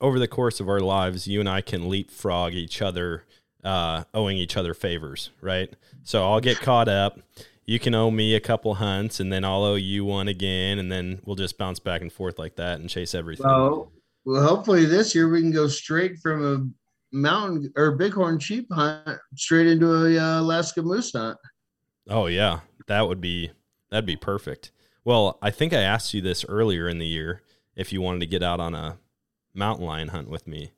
over 0.00 0.18
the 0.18 0.28
course 0.28 0.60
of 0.60 0.68
our 0.68 0.80
lives, 0.80 1.26
you 1.26 1.40
and 1.40 1.48
I 1.48 1.60
can 1.60 1.88
leapfrog 1.88 2.54
each 2.54 2.80
other, 2.80 3.24
uh, 3.62 4.04
owing 4.14 4.38
each 4.38 4.56
other 4.56 4.72
favors, 4.72 5.30
right? 5.40 5.74
So 6.04 6.24
I'll 6.24 6.40
get 6.40 6.60
caught 6.60 6.88
up. 6.88 7.20
You 7.66 7.78
can 7.78 7.94
owe 7.94 8.10
me 8.10 8.34
a 8.34 8.40
couple 8.40 8.76
hunts, 8.76 9.20
and 9.20 9.32
then 9.32 9.44
I'll 9.44 9.62
owe 9.62 9.74
you 9.74 10.04
one 10.04 10.26
again, 10.26 10.78
and 10.78 10.90
then 10.90 11.20
we'll 11.24 11.36
just 11.36 11.58
bounce 11.58 11.78
back 11.78 12.00
and 12.00 12.12
forth 12.12 12.38
like 12.38 12.56
that 12.56 12.80
and 12.80 12.88
chase 12.88 13.14
everything. 13.14 13.46
Well, 13.46 13.92
well, 14.24 14.42
hopefully 14.42 14.86
this 14.86 15.14
year 15.14 15.28
we 15.28 15.40
can 15.40 15.52
go 15.52 15.68
straight 15.68 16.18
from 16.18 16.44
a 16.44 17.16
mountain 17.16 17.72
or 17.76 17.92
bighorn 17.92 18.38
sheep 18.38 18.68
hunt 18.72 19.18
straight 19.34 19.66
into 19.66 20.06
a 20.06 20.18
uh, 20.18 20.40
Alaska 20.40 20.82
moose 20.82 21.12
hunt. 21.12 21.38
Oh 22.08 22.26
yeah, 22.26 22.60
that 22.86 23.06
would 23.06 23.20
be 23.20 23.50
that'd 23.90 24.06
be 24.06 24.16
perfect. 24.16 24.72
Well, 25.04 25.38
I 25.40 25.50
think 25.50 25.72
I 25.72 25.80
asked 25.80 26.12
you 26.12 26.20
this 26.20 26.44
earlier 26.46 26.88
in 26.88 26.98
the 26.98 27.06
year 27.06 27.42
if 27.76 27.92
you 27.92 28.00
wanted 28.00 28.20
to 28.20 28.26
get 28.26 28.42
out 28.42 28.60
on 28.60 28.74
a 28.74 28.98
mountain 29.54 29.86
lion 29.86 30.08
hunt 30.08 30.28
with 30.28 30.46
me, 30.46 30.72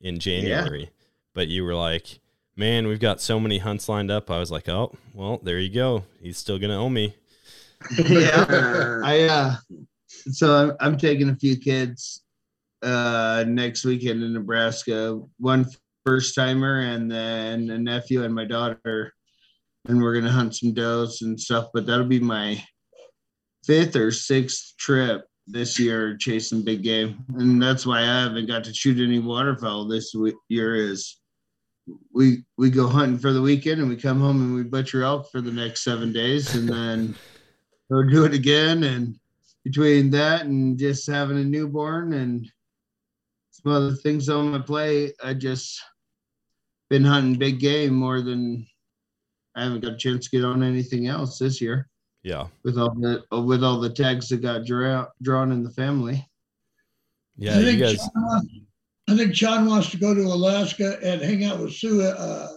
in 0.00 0.18
January. 0.18 0.82
Yeah. 0.82 1.06
But 1.34 1.48
you 1.48 1.64
were 1.64 1.74
like, 1.74 2.20
man, 2.56 2.86
we've 2.86 3.00
got 3.00 3.20
so 3.20 3.38
many 3.38 3.58
hunts 3.58 3.88
lined 3.88 4.10
up. 4.10 4.30
I 4.30 4.38
was 4.38 4.50
like, 4.50 4.68
oh, 4.68 4.94
well, 5.14 5.38
there 5.42 5.58
you 5.58 5.72
go. 5.72 6.04
He's 6.20 6.38
still 6.38 6.58
going 6.58 6.70
to 6.70 6.76
owe 6.76 6.88
me. 6.88 7.14
yeah. 7.98 9.00
I, 9.04 9.22
uh, 9.22 9.56
so 10.08 10.54
I'm, 10.54 10.76
I'm 10.80 10.98
taking 10.98 11.30
a 11.30 11.36
few 11.36 11.56
kids 11.56 12.22
uh, 12.82 13.44
next 13.46 13.84
weekend 13.84 14.22
in 14.22 14.32
Nebraska. 14.32 15.20
One 15.38 15.66
first 16.04 16.34
timer, 16.34 16.80
and 16.80 17.10
then 17.10 17.70
a 17.70 17.78
nephew 17.78 18.24
and 18.24 18.34
my 18.34 18.44
daughter. 18.44 19.12
And 19.86 20.02
we're 20.02 20.14
gonna 20.14 20.30
hunt 20.30 20.56
some 20.56 20.74
does 20.74 21.22
and 21.22 21.40
stuff. 21.40 21.68
But 21.72 21.86
that'll 21.86 22.06
be 22.06 22.20
my 22.20 22.62
fifth 23.64 23.96
or 23.96 24.10
sixth 24.10 24.74
trip 24.76 25.27
this 25.50 25.78
year 25.78 26.16
chasing 26.16 26.62
big 26.62 26.82
game, 26.82 27.24
and 27.36 27.62
that's 27.62 27.86
why 27.86 28.00
I 28.00 28.22
haven't 28.22 28.46
got 28.46 28.64
to 28.64 28.74
shoot 28.74 29.02
any 29.02 29.18
waterfowl 29.18 29.86
this 29.86 30.14
year. 30.48 30.74
Is 30.76 31.18
we 32.12 32.44
we 32.56 32.70
go 32.70 32.86
hunting 32.86 33.18
for 33.18 33.32
the 33.32 33.42
weekend 33.42 33.80
and 33.80 33.88
we 33.88 33.96
come 33.96 34.20
home 34.20 34.42
and 34.42 34.54
we 34.54 34.62
butcher 34.62 35.02
elk 35.02 35.30
for 35.30 35.40
the 35.40 35.52
next 35.52 35.82
seven 35.84 36.12
days, 36.12 36.54
and 36.54 36.68
then 36.68 37.14
we'll 37.88 38.08
do 38.08 38.24
it 38.24 38.34
again. 38.34 38.84
And 38.84 39.18
between 39.64 40.10
that 40.10 40.46
and 40.46 40.78
just 40.78 41.06
having 41.06 41.38
a 41.38 41.44
newborn 41.44 42.12
and 42.12 42.46
some 43.50 43.72
other 43.72 43.94
things 43.94 44.28
on 44.28 44.52
my 44.52 44.60
plate, 44.60 45.14
I 45.22 45.34
just 45.34 45.80
been 46.90 47.04
hunting 47.04 47.38
big 47.38 47.58
game 47.58 47.94
more 47.94 48.20
than 48.22 48.66
I 49.56 49.64
haven't 49.64 49.80
got 49.80 49.94
a 49.94 49.96
chance 49.96 50.28
to 50.28 50.36
get 50.36 50.44
on 50.44 50.62
anything 50.62 51.08
else 51.08 51.38
this 51.38 51.60
year. 51.60 51.88
Yeah. 52.28 52.48
With 52.62 52.76
all 52.76 52.90
the 52.90 53.24
with 53.30 53.64
all 53.64 53.80
the 53.80 53.88
tags 53.88 54.28
that 54.28 54.42
got 54.42 54.66
draw, 54.66 55.06
drawn 55.22 55.50
in 55.50 55.62
the 55.62 55.70
family. 55.70 56.28
Yeah, 57.38 57.58
you 57.58 57.78
guys. 57.78 57.96
Shawn, 57.96 58.66
I 59.08 59.16
think 59.16 59.32
John 59.32 59.64
wants 59.64 59.90
to 59.92 59.96
go 59.96 60.12
to 60.12 60.20
Alaska 60.20 60.98
and 61.02 61.22
hang 61.22 61.44
out 61.44 61.58
with 61.58 61.72
Sue. 61.72 62.02
Uh, 62.02 62.48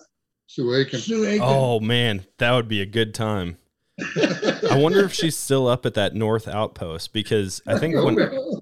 Sue 0.48 0.76
Aiken. 0.76 1.00
Sue 1.00 1.26
Aiken. 1.26 1.48
Oh 1.48 1.80
man, 1.80 2.26
that 2.38 2.52
would 2.52 2.68
be 2.68 2.82
a 2.82 2.86
good 2.86 3.14
time. 3.14 3.56
I 3.98 4.78
wonder 4.78 5.06
if 5.06 5.14
she's 5.14 5.38
still 5.38 5.70
up 5.70 5.86
at 5.86 5.94
that 5.94 6.16
North 6.16 6.50
Outpost 6.50 7.14
because 7.14 7.62
I 7.66 7.80
think 7.80 7.96
when 7.96 8.16
what 8.16 8.62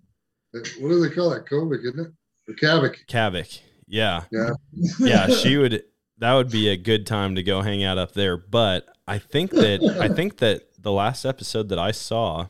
do 0.80 1.00
they 1.00 1.16
call 1.16 1.34
it? 1.34 1.48
Kovic, 1.48 1.86
isn't 1.86 2.00
it? 2.00 2.12
Or 2.48 2.54
Kavik. 2.54 2.98
Kavik. 3.08 3.62
Yeah. 3.88 4.26
Yeah. 4.32 4.52
yeah, 5.00 5.28
she 5.42 5.58
would 5.58 5.84
that 6.20 6.36
would 6.36 6.52
be 6.52 6.70
a 6.70 6.78
good 6.78 7.08
time 7.08 7.34
to 7.34 7.42
go 7.42 7.64
hang 7.64 7.84
out 7.84 7.98
up 7.98 8.14
there. 8.14 8.38
But 8.38 8.86
I 9.08 9.18
think 9.18 9.50
that 9.52 9.82
I 10.00 10.08
think 10.08 10.38
that 10.38 10.69
the 10.82 10.92
last 10.92 11.26
episode 11.26 11.70
that 11.70 11.80
I 11.80 11.92
saw, 11.92 12.48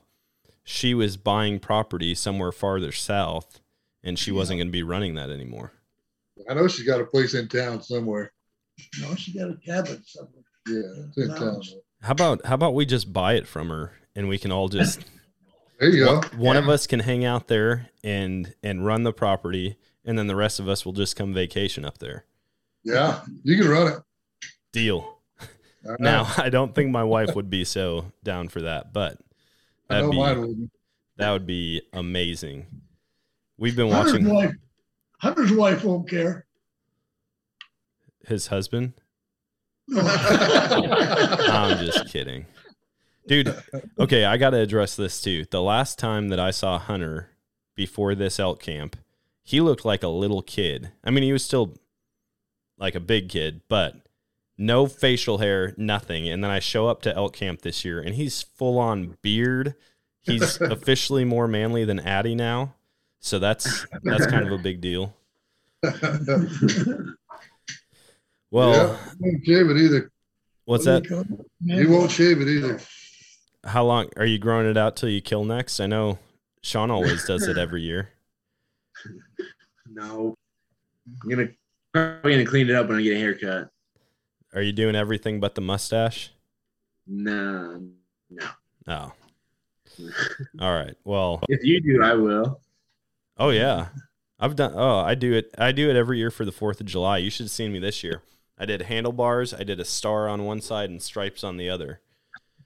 she 0.64 0.94
was 0.94 1.18
buying 1.18 1.60
property 1.60 2.14
somewhere 2.14 2.52
farther 2.52 2.92
south 2.92 3.60
and 4.04 4.18
she 4.18 4.32
yeah. 4.32 4.38
wasn't 4.38 4.60
gonna 4.60 4.70
be 4.70 4.84
running 4.84 5.16
that 5.16 5.30
anymore. 5.30 5.74
I 6.50 6.54
know 6.54 6.68
she's 6.68 6.86
got 6.86 7.02
a 7.02 7.06
place 7.06 7.34
in 7.34 7.48
town 7.48 7.82
somewhere. 7.82 8.32
No, 9.02 9.16
she 9.16 9.38
got 9.38 9.50
a 9.50 9.56
cabin 9.56 10.02
somewhere. 10.06 10.44
Yeah, 10.68 11.06
it's 11.08 11.18
in 11.18 11.36
town. 11.36 11.62
How 12.02 12.12
about 12.12 12.46
how 12.46 12.56
about 12.56 12.76
we 12.76 12.86
just 12.86 13.12
buy 13.12 13.34
it 13.34 13.48
from 13.48 13.70
her 13.70 13.94
and 14.16 14.30
we 14.30 14.38
can 14.38 14.52
all 14.52 14.70
just 14.70 15.02
there 15.80 15.90
you 15.90 16.06
one, 16.06 16.22
go. 16.22 16.28
One 16.38 16.56
yeah. 16.56 16.62
of 16.62 16.70
us 16.70 16.88
can 16.88 17.02
hang 17.02 17.26
out 17.26 17.48
there 17.48 17.90
and 18.04 18.54
and 18.64 18.86
run 18.86 19.04
the 19.04 19.14
property 19.14 19.78
and 20.06 20.18
then 20.18 20.28
the 20.28 20.36
rest 20.36 20.60
of 20.60 20.70
us 20.70 20.86
will 20.86 20.94
just 20.94 21.16
come 21.16 21.34
vacation 21.34 21.84
up 21.84 21.98
there. 21.98 22.26
Yeah, 22.84 23.22
you 23.44 23.58
can 23.58 23.70
run 23.70 23.94
it. 23.94 24.00
Deal. 24.72 25.19
Right. 25.84 26.00
Now, 26.00 26.32
I 26.38 26.50
don't 26.50 26.74
think 26.74 26.92
my 26.92 27.04
wife 27.04 27.36
would 27.36 27.50
be 27.50 27.66
so 27.66 28.12
down 28.24 28.50
for 28.50 28.62
that, 28.62 28.94
but 28.94 29.18
that'd 29.88 30.12
be, 30.12 30.70
that 31.18 31.32
would 31.32 31.46
be 31.46 31.82
amazing. 31.94 32.68
We've 33.58 33.76
been 33.76 33.90
watching. 33.90 34.26
Hunter's 34.26 34.32
wife, 34.32 34.56
Hunter's 35.20 35.54
wife 35.54 35.84
won't 35.84 36.10
care. 36.10 36.46
His 38.26 38.48
husband? 38.48 38.94
I'm 39.98 41.84
just 41.84 42.10
kidding. 42.10 42.46
Dude, 43.28 43.56
okay, 44.00 44.26
I 44.26 44.38
got 44.38 44.52
to 44.52 44.58
address 44.58 44.96
this 44.96 45.22
too. 45.22 45.46
The 45.50 45.62
last 45.62 46.00
time 46.00 46.30
that 46.30 46.40
I 46.40 46.52
saw 46.52 46.80
Hunter 46.80 47.30
before 47.76 48.16
this 48.16 48.40
elk 48.40 48.62
camp, 48.62 48.96
he 49.44 49.62
looked 49.62 49.86
like 49.86 50.04
a 50.04 50.08
little 50.08 50.42
kid. 50.42 50.92
I 51.04 51.12
mean, 51.12 51.24
he 51.24 51.34
was 51.34 51.44
still 51.44 51.76
like 52.78 52.96
a 52.96 53.00
big 53.00 53.30
kid, 53.30 53.62
but 53.68 53.96
no 54.60 54.86
facial 54.86 55.40
hair, 55.40 55.74
nothing. 55.78 56.28
And 56.28 56.44
then 56.44 56.52
I 56.52 56.60
show 56.60 56.88
up 56.88 57.02
to 57.04 57.16
elk 57.16 57.34
camp 57.34 57.62
this 57.62 57.84
year 57.84 58.00
and 58.00 58.14
he's 58.14 58.44
full 58.44 58.78
on 58.78 59.18
beard. 59.22 59.74
He's 60.22 60.60
officially 60.62 61.24
more 61.26 61.48
manly 61.48 61.86
than 61.86 62.00
Addie 62.00 62.36
now. 62.36 62.76
So 63.22 63.40
that's 63.40 63.88
that's 64.04 64.28
kind 64.28 64.46
of 64.46 64.52
a 64.52 64.62
big 64.62 64.82
deal. 64.82 65.16
Well, 68.52 68.72
yeah, 68.72 68.98
won't 69.20 69.46
shave 69.46 69.70
it 69.70 69.78
either. 69.78 70.12
What's 70.66 70.86
that? 70.86 71.06
He 71.64 71.86
won't 71.86 72.10
shave 72.10 72.42
it 72.42 72.48
either. 72.48 72.80
How 73.64 73.84
long 73.84 74.10
are 74.18 74.26
you 74.26 74.40
growing 74.40 74.66
it 74.66 74.78
out 74.78 74.96
till 74.96 75.10
you 75.10 75.22
kill 75.22 75.44
next? 75.44 75.80
I 75.80 75.86
know 75.86 76.18
Shawn 76.64 76.90
always 76.90 77.26
does 77.26 77.48
it 77.48 77.58
every 77.58 77.82
year. 77.84 78.10
No, 79.92 80.36
I'm 81.24 81.30
gonna 81.30 81.50
probably 81.94 82.34
gonna 82.34 82.46
clean 82.46 82.70
it 82.70 82.76
up 82.76 82.88
when 82.88 83.00
I 83.00 83.02
get 83.02 83.16
a 83.16 83.20
haircut. 83.20 83.70
Are 84.54 84.62
you 84.62 84.72
doing 84.72 84.96
everything 84.96 85.40
but 85.40 85.56
the 85.56 85.62
mustache? 85.62 86.32
No, 87.08 87.82
no. 88.30 88.48
Oh. 88.88 89.14
All 90.60 90.74
right. 90.74 90.96
Well, 91.04 91.42
if 91.50 91.64
you 91.64 91.82
do, 91.82 92.04
I 92.04 92.14
will. 92.14 92.62
Oh 93.38 93.50
yeah, 93.50 93.88
I've 94.40 94.56
done. 94.56 94.74
Oh, 94.76 95.00
I 95.00 95.16
do 95.16 95.34
it. 95.34 95.54
I 95.58 95.72
do 95.72 95.90
it 95.90 95.96
every 95.96 96.18
year 96.18 96.32
for 96.32 96.46
the 96.46 96.52
Fourth 96.52 96.80
of 96.80 96.88
July. 96.88 97.18
You 97.18 97.30
should 97.30 97.46
have 97.46 97.52
seen 97.52 97.72
me 97.72 97.80
this 97.80 98.04
year. 98.04 98.22
I 98.58 98.66
did 98.66 98.84
handlebars. 98.84 99.54
I 99.54 99.64
did 99.64 99.80
a 99.80 99.86
star 99.86 100.28
on 100.28 100.46
one 100.46 100.62
side 100.62 100.90
and 100.90 101.02
stripes 101.02 101.44
on 101.44 101.58
the 101.58 101.70
other. 101.70 102.02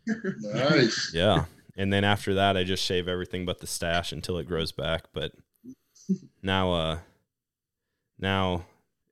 Nice. 0.07 1.11
Yeah, 1.13 1.45
and 1.77 1.91
then 1.91 2.03
after 2.03 2.33
that, 2.35 2.57
I 2.57 2.63
just 2.63 2.83
shave 2.83 3.07
everything 3.07 3.45
but 3.45 3.59
the 3.59 3.67
stash 3.67 4.11
until 4.11 4.37
it 4.37 4.47
grows 4.47 4.71
back. 4.71 5.05
But 5.13 5.33
now, 6.41 6.73
uh, 6.73 6.99
now 8.19 8.65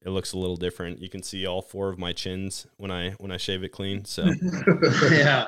it 0.03 0.09
looks 0.09 0.33
a 0.33 0.37
little 0.37 0.57
different. 0.57 1.01
You 1.01 1.09
can 1.09 1.23
see 1.23 1.45
all 1.45 1.61
four 1.61 1.89
of 1.89 1.99
my 1.99 2.13
chins 2.13 2.67
when 2.77 2.91
I 2.91 3.11
when 3.11 3.31
I 3.31 3.37
shave 3.37 3.63
it 3.63 3.69
clean. 3.69 4.05
So 4.05 4.29
yeah. 5.11 5.47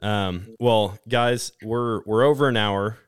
Um. 0.00 0.54
Well, 0.58 0.98
guys, 1.08 1.52
we're 1.62 2.02
we're 2.04 2.24
over 2.24 2.48
an 2.48 2.56
hour 2.56 2.98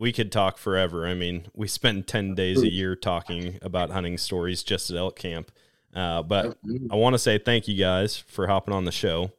we 0.00 0.12
could 0.12 0.32
talk 0.32 0.56
forever. 0.56 1.06
I 1.06 1.12
mean, 1.12 1.44
we 1.54 1.68
spend 1.68 2.06
10 2.06 2.34
days 2.34 2.62
a 2.62 2.72
year 2.72 2.96
talking 2.96 3.58
about 3.60 3.90
hunting 3.90 4.16
stories 4.16 4.62
just 4.62 4.90
at 4.90 4.96
elk 4.96 5.14
camp. 5.14 5.52
Uh, 5.94 6.22
but 6.22 6.56
I 6.90 6.96
want 6.96 7.12
to 7.12 7.18
say 7.18 7.36
thank 7.36 7.68
you 7.68 7.76
guys 7.76 8.16
for 8.16 8.46
hopping 8.46 8.72
on 8.72 8.86
the 8.86 8.92
show. 8.92 9.32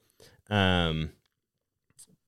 Um, 0.51 1.13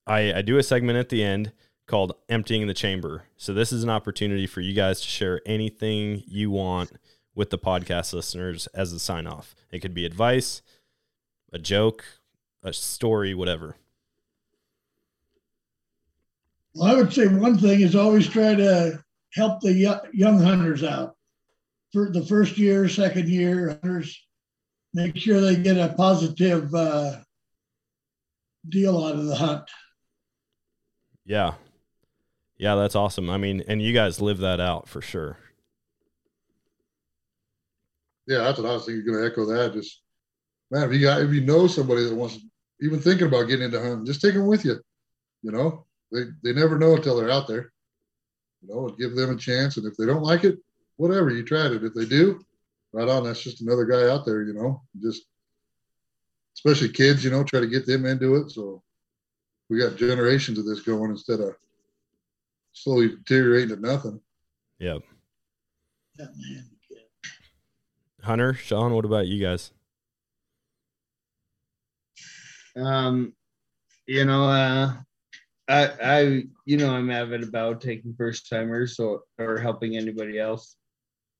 I, 0.04 0.34
I 0.34 0.42
do 0.42 0.58
a 0.58 0.64
segment 0.64 0.98
at 0.98 1.10
the 1.10 1.22
end 1.22 1.52
called 1.86 2.14
Emptying 2.28 2.66
the 2.66 2.74
Chamber. 2.74 3.22
So 3.36 3.54
this 3.54 3.70
is 3.70 3.84
an 3.84 3.90
opportunity 3.90 4.48
for 4.48 4.60
you 4.60 4.72
guys 4.74 5.00
to 5.00 5.06
share 5.06 5.40
anything 5.46 6.24
you 6.26 6.50
want 6.50 6.90
with 7.34 7.50
the 7.50 7.58
podcast 7.58 8.12
listeners 8.12 8.66
as 8.68 8.92
a 8.92 8.98
sign 8.98 9.26
off. 9.26 9.54
It 9.70 9.80
could 9.80 9.94
be 9.94 10.04
advice, 10.04 10.62
a 11.52 11.58
joke, 11.58 12.04
a 12.62 12.72
story, 12.72 13.34
whatever. 13.34 13.76
Well, 16.74 16.90
I 16.90 16.96
would 16.96 17.12
say 17.12 17.26
one 17.26 17.58
thing 17.58 17.80
is 17.80 17.94
always 17.94 18.28
try 18.28 18.54
to 18.54 19.02
help 19.34 19.60
the 19.60 20.00
young 20.12 20.40
hunters 20.40 20.82
out. 20.82 21.14
For 21.92 22.10
the 22.10 22.26
first 22.26 22.58
year, 22.58 22.88
second 22.88 23.28
year 23.28 23.68
hunters, 23.68 24.20
make 24.94 25.16
sure 25.16 25.40
they 25.40 25.54
get 25.54 25.76
a 25.76 25.94
positive 25.94 26.74
uh, 26.74 27.18
deal 28.68 29.04
out 29.04 29.14
of 29.14 29.26
the 29.26 29.36
hunt. 29.36 29.68
Yeah. 31.24 31.54
Yeah, 32.56 32.74
that's 32.74 32.96
awesome. 32.96 33.30
I 33.30 33.38
mean, 33.38 33.62
and 33.68 33.80
you 33.80 33.92
guys 33.92 34.20
live 34.20 34.38
that 34.38 34.58
out 34.60 34.88
for 34.88 35.00
sure. 35.00 35.38
Yeah, 38.26 38.38
that's 38.38 38.58
what 38.58 38.70
I 38.70 38.74
was 38.74 38.86
thinking. 38.86 39.04
Going 39.06 39.18
to 39.18 39.26
echo 39.26 39.44
that. 39.46 39.74
Just 39.74 40.00
man, 40.70 40.84
if 40.84 40.92
you 40.92 41.00
got 41.00 41.20
if 41.20 41.32
you 41.32 41.42
know 41.42 41.66
somebody 41.66 42.04
that 42.04 42.14
wants 42.14 42.38
even 42.80 43.00
thinking 43.00 43.26
about 43.26 43.48
getting 43.48 43.66
into 43.66 43.80
hunting, 43.80 44.06
just 44.06 44.20
take 44.20 44.34
them 44.34 44.46
with 44.46 44.64
you. 44.64 44.76
You 45.42 45.52
know, 45.52 45.84
they 46.12 46.22
they 46.42 46.52
never 46.52 46.78
know 46.78 46.96
until 46.96 47.16
they're 47.16 47.30
out 47.30 47.46
there. 47.46 47.72
You 48.62 48.74
know, 48.74 48.88
give 48.88 49.14
them 49.14 49.30
a 49.30 49.36
chance, 49.36 49.76
and 49.76 49.86
if 49.86 49.96
they 49.96 50.06
don't 50.06 50.22
like 50.22 50.44
it, 50.44 50.58
whatever, 50.96 51.30
you 51.30 51.44
tried 51.44 51.72
it. 51.72 51.84
If 51.84 51.94
they 51.94 52.06
do, 52.06 52.40
right 52.92 53.08
on. 53.08 53.24
That's 53.24 53.42
just 53.42 53.60
another 53.60 53.84
guy 53.84 54.08
out 54.10 54.24
there. 54.24 54.42
You 54.42 54.54
know, 54.54 54.82
just 55.02 55.24
especially 56.56 56.88
kids. 56.88 57.24
You 57.24 57.30
know, 57.30 57.44
try 57.44 57.60
to 57.60 57.66
get 57.66 57.86
them 57.86 58.06
into 58.06 58.36
it. 58.36 58.50
So 58.50 58.82
we 59.68 59.78
got 59.78 59.96
generations 59.96 60.58
of 60.58 60.66
this 60.66 60.80
going 60.80 61.10
instead 61.10 61.40
of 61.40 61.56
slowly 62.72 63.08
deteriorating 63.08 63.76
to 63.76 63.80
nothing. 63.80 64.20
Yep. 64.78 65.02
Hunter, 68.24 68.54
Shawn, 68.54 68.94
what 68.94 69.04
about 69.04 69.26
you 69.26 69.42
guys? 69.42 69.70
Um, 72.74 73.34
you 74.06 74.24
know, 74.24 74.44
uh, 74.44 74.94
I, 75.68 75.90
I, 76.02 76.20
you 76.64 76.76
know, 76.78 76.90
I'm 76.90 77.10
avid 77.10 77.42
about 77.42 77.82
taking 77.82 78.14
first 78.14 78.48
timers 78.48 78.98
or, 78.98 79.20
or 79.38 79.58
helping 79.58 79.96
anybody 79.96 80.38
else. 80.38 80.76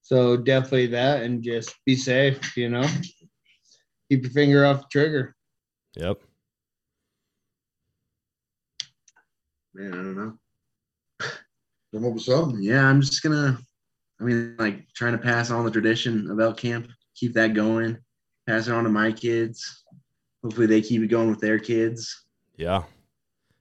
So 0.02 0.36
definitely 0.36 0.88
that, 0.88 1.22
and 1.22 1.42
just 1.42 1.74
be 1.86 1.96
safe. 1.96 2.54
You 2.56 2.68
know, 2.68 2.86
keep 4.10 4.22
your 4.22 4.32
finger 4.32 4.66
off 4.66 4.82
the 4.82 4.86
trigger. 4.90 5.34
Yep. 5.96 6.20
Man, 9.72 9.92
I 9.92 9.96
don't 9.96 10.16
know. 10.16 10.38
Come 11.94 12.04
up 12.04 12.12
with 12.12 12.22
something. 12.22 12.62
Yeah, 12.62 12.86
I'm 12.86 13.00
just 13.00 13.22
gonna. 13.22 13.58
I 14.24 14.26
mean, 14.26 14.56
like 14.58 14.86
trying 14.94 15.12
to 15.12 15.18
pass 15.18 15.50
on 15.50 15.66
the 15.66 15.70
tradition 15.70 16.30
of 16.30 16.40
elk 16.40 16.56
camp, 16.56 16.88
keep 17.14 17.34
that 17.34 17.52
going, 17.52 17.98
pass 18.46 18.68
it 18.68 18.72
on 18.72 18.84
to 18.84 18.90
my 18.90 19.12
kids. 19.12 19.84
Hopefully, 20.42 20.66
they 20.66 20.80
keep 20.80 21.02
it 21.02 21.08
going 21.08 21.28
with 21.28 21.40
their 21.40 21.58
kids. 21.58 22.24
Yeah. 22.56 22.84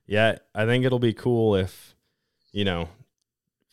Yeah. 0.05 0.37
I 0.55 0.65
think 0.65 0.85
it'll 0.85 0.99
be 0.99 1.13
cool 1.13 1.55
if, 1.55 1.95
you 2.53 2.63
know, 2.63 2.87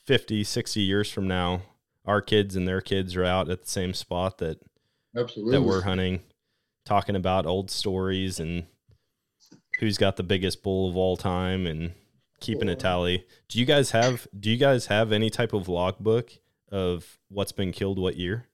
50, 0.05 0.43
60 0.43 0.80
years 0.80 1.11
from 1.11 1.28
now, 1.28 1.62
our 2.05 2.20
kids 2.20 2.57
and 2.57 2.66
their 2.66 2.80
kids 2.80 3.14
are 3.14 3.24
out 3.24 3.49
at 3.49 3.62
the 3.62 3.70
same 3.70 3.95
spot 3.95 4.38
that 4.38 4.59
Absolutely. 5.16 5.53
that 5.53 5.62
we're 5.62 5.82
hunting, 5.82 6.22
talking 6.84 7.14
about 7.14 7.47
old 7.47 7.70
stories 7.70 8.41
and 8.41 8.66
who's 9.78 9.97
got 9.97 10.16
the 10.16 10.24
biggest 10.24 10.64
bull 10.64 10.91
of 10.91 10.97
all 10.97 11.16
time 11.16 11.68
and 11.68 11.93
keeping 12.41 12.68
a 12.68 12.74
tally. 12.74 13.24
Do 13.49 13.61
you 13.61 13.66
guys 13.66 13.93
have 13.93 14.26
do 14.38 14.51
you 14.51 14.57
guys 14.57 14.86
have 14.86 15.12
any 15.12 15.30
type 15.30 15.53
of 15.53 15.68
logbook 15.68 16.32
of 16.71 17.18
what's 17.29 17.53
been 17.53 17.73
killed 17.73 17.99
what 17.99 18.16
year? 18.16 18.47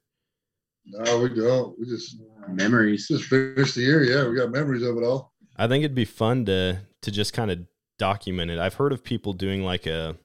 No, 0.87 1.21
we 1.21 1.29
don't. 1.31 1.79
We 1.79 1.87
just 1.87 2.17
Memories. 2.49 3.09
just 3.09 3.25
finished 3.25 3.75
the 3.75 3.81
year. 3.83 4.05
Yeah, 4.05 4.29
we 4.29 4.37
got 4.37 4.53
memories 4.53 4.83
of 4.83 4.97
it 4.97 5.03
all. 5.03 5.33
I 5.57 5.67
think 5.67 5.83
it'd 5.85 5.95
be 5.95 6.05
fun 6.05 6.45
to 6.47 6.81
to 7.03 7.11
just 7.11 7.33
kind 7.33 7.51
of 7.51 7.67
document 7.99 8.51
it. 8.51 8.59
I've 8.59 8.75
heard 8.75 8.93
of 8.93 9.03
people 9.03 9.33
doing 9.33 9.63
like 9.65 9.87
a 9.87 10.17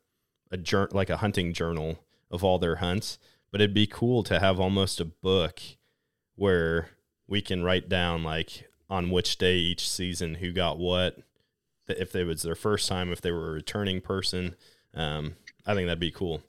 a 0.51 0.57
jour- 0.57 0.89
like 0.91 1.09
a 1.09 1.17
hunting 1.17 1.53
journal 1.53 1.99
of 2.29 2.43
all 2.43 2.59
their 2.59 2.75
hunts, 2.77 3.17
but 3.51 3.59
it'd 3.61 3.73
be 3.73 3.87
cool 3.87 4.23
to 4.23 4.39
have 4.39 4.59
almost 4.59 4.99
a 4.99 5.05
book 5.05 5.59
where 6.35 6.89
we 7.27 7.41
can 7.41 7.63
write 7.63 7.89
down 7.89 8.23
like 8.23 8.69
on 8.89 9.09
which 9.09 9.37
day 9.37 9.55
each 9.55 9.89
season 9.89 10.35
who 10.35 10.51
got 10.51 10.77
what, 10.77 11.17
if 11.87 12.13
it 12.15 12.25
was 12.25 12.41
their 12.41 12.55
first 12.55 12.87
time, 12.89 13.11
if 13.11 13.21
they 13.21 13.31
were 13.31 13.49
a 13.49 13.53
returning 13.53 14.01
person. 14.01 14.55
Um, 14.93 15.35
I 15.65 15.73
think 15.73 15.87
that'd 15.87 15.99
be 15.99 16.11
cool. 16.11 16.41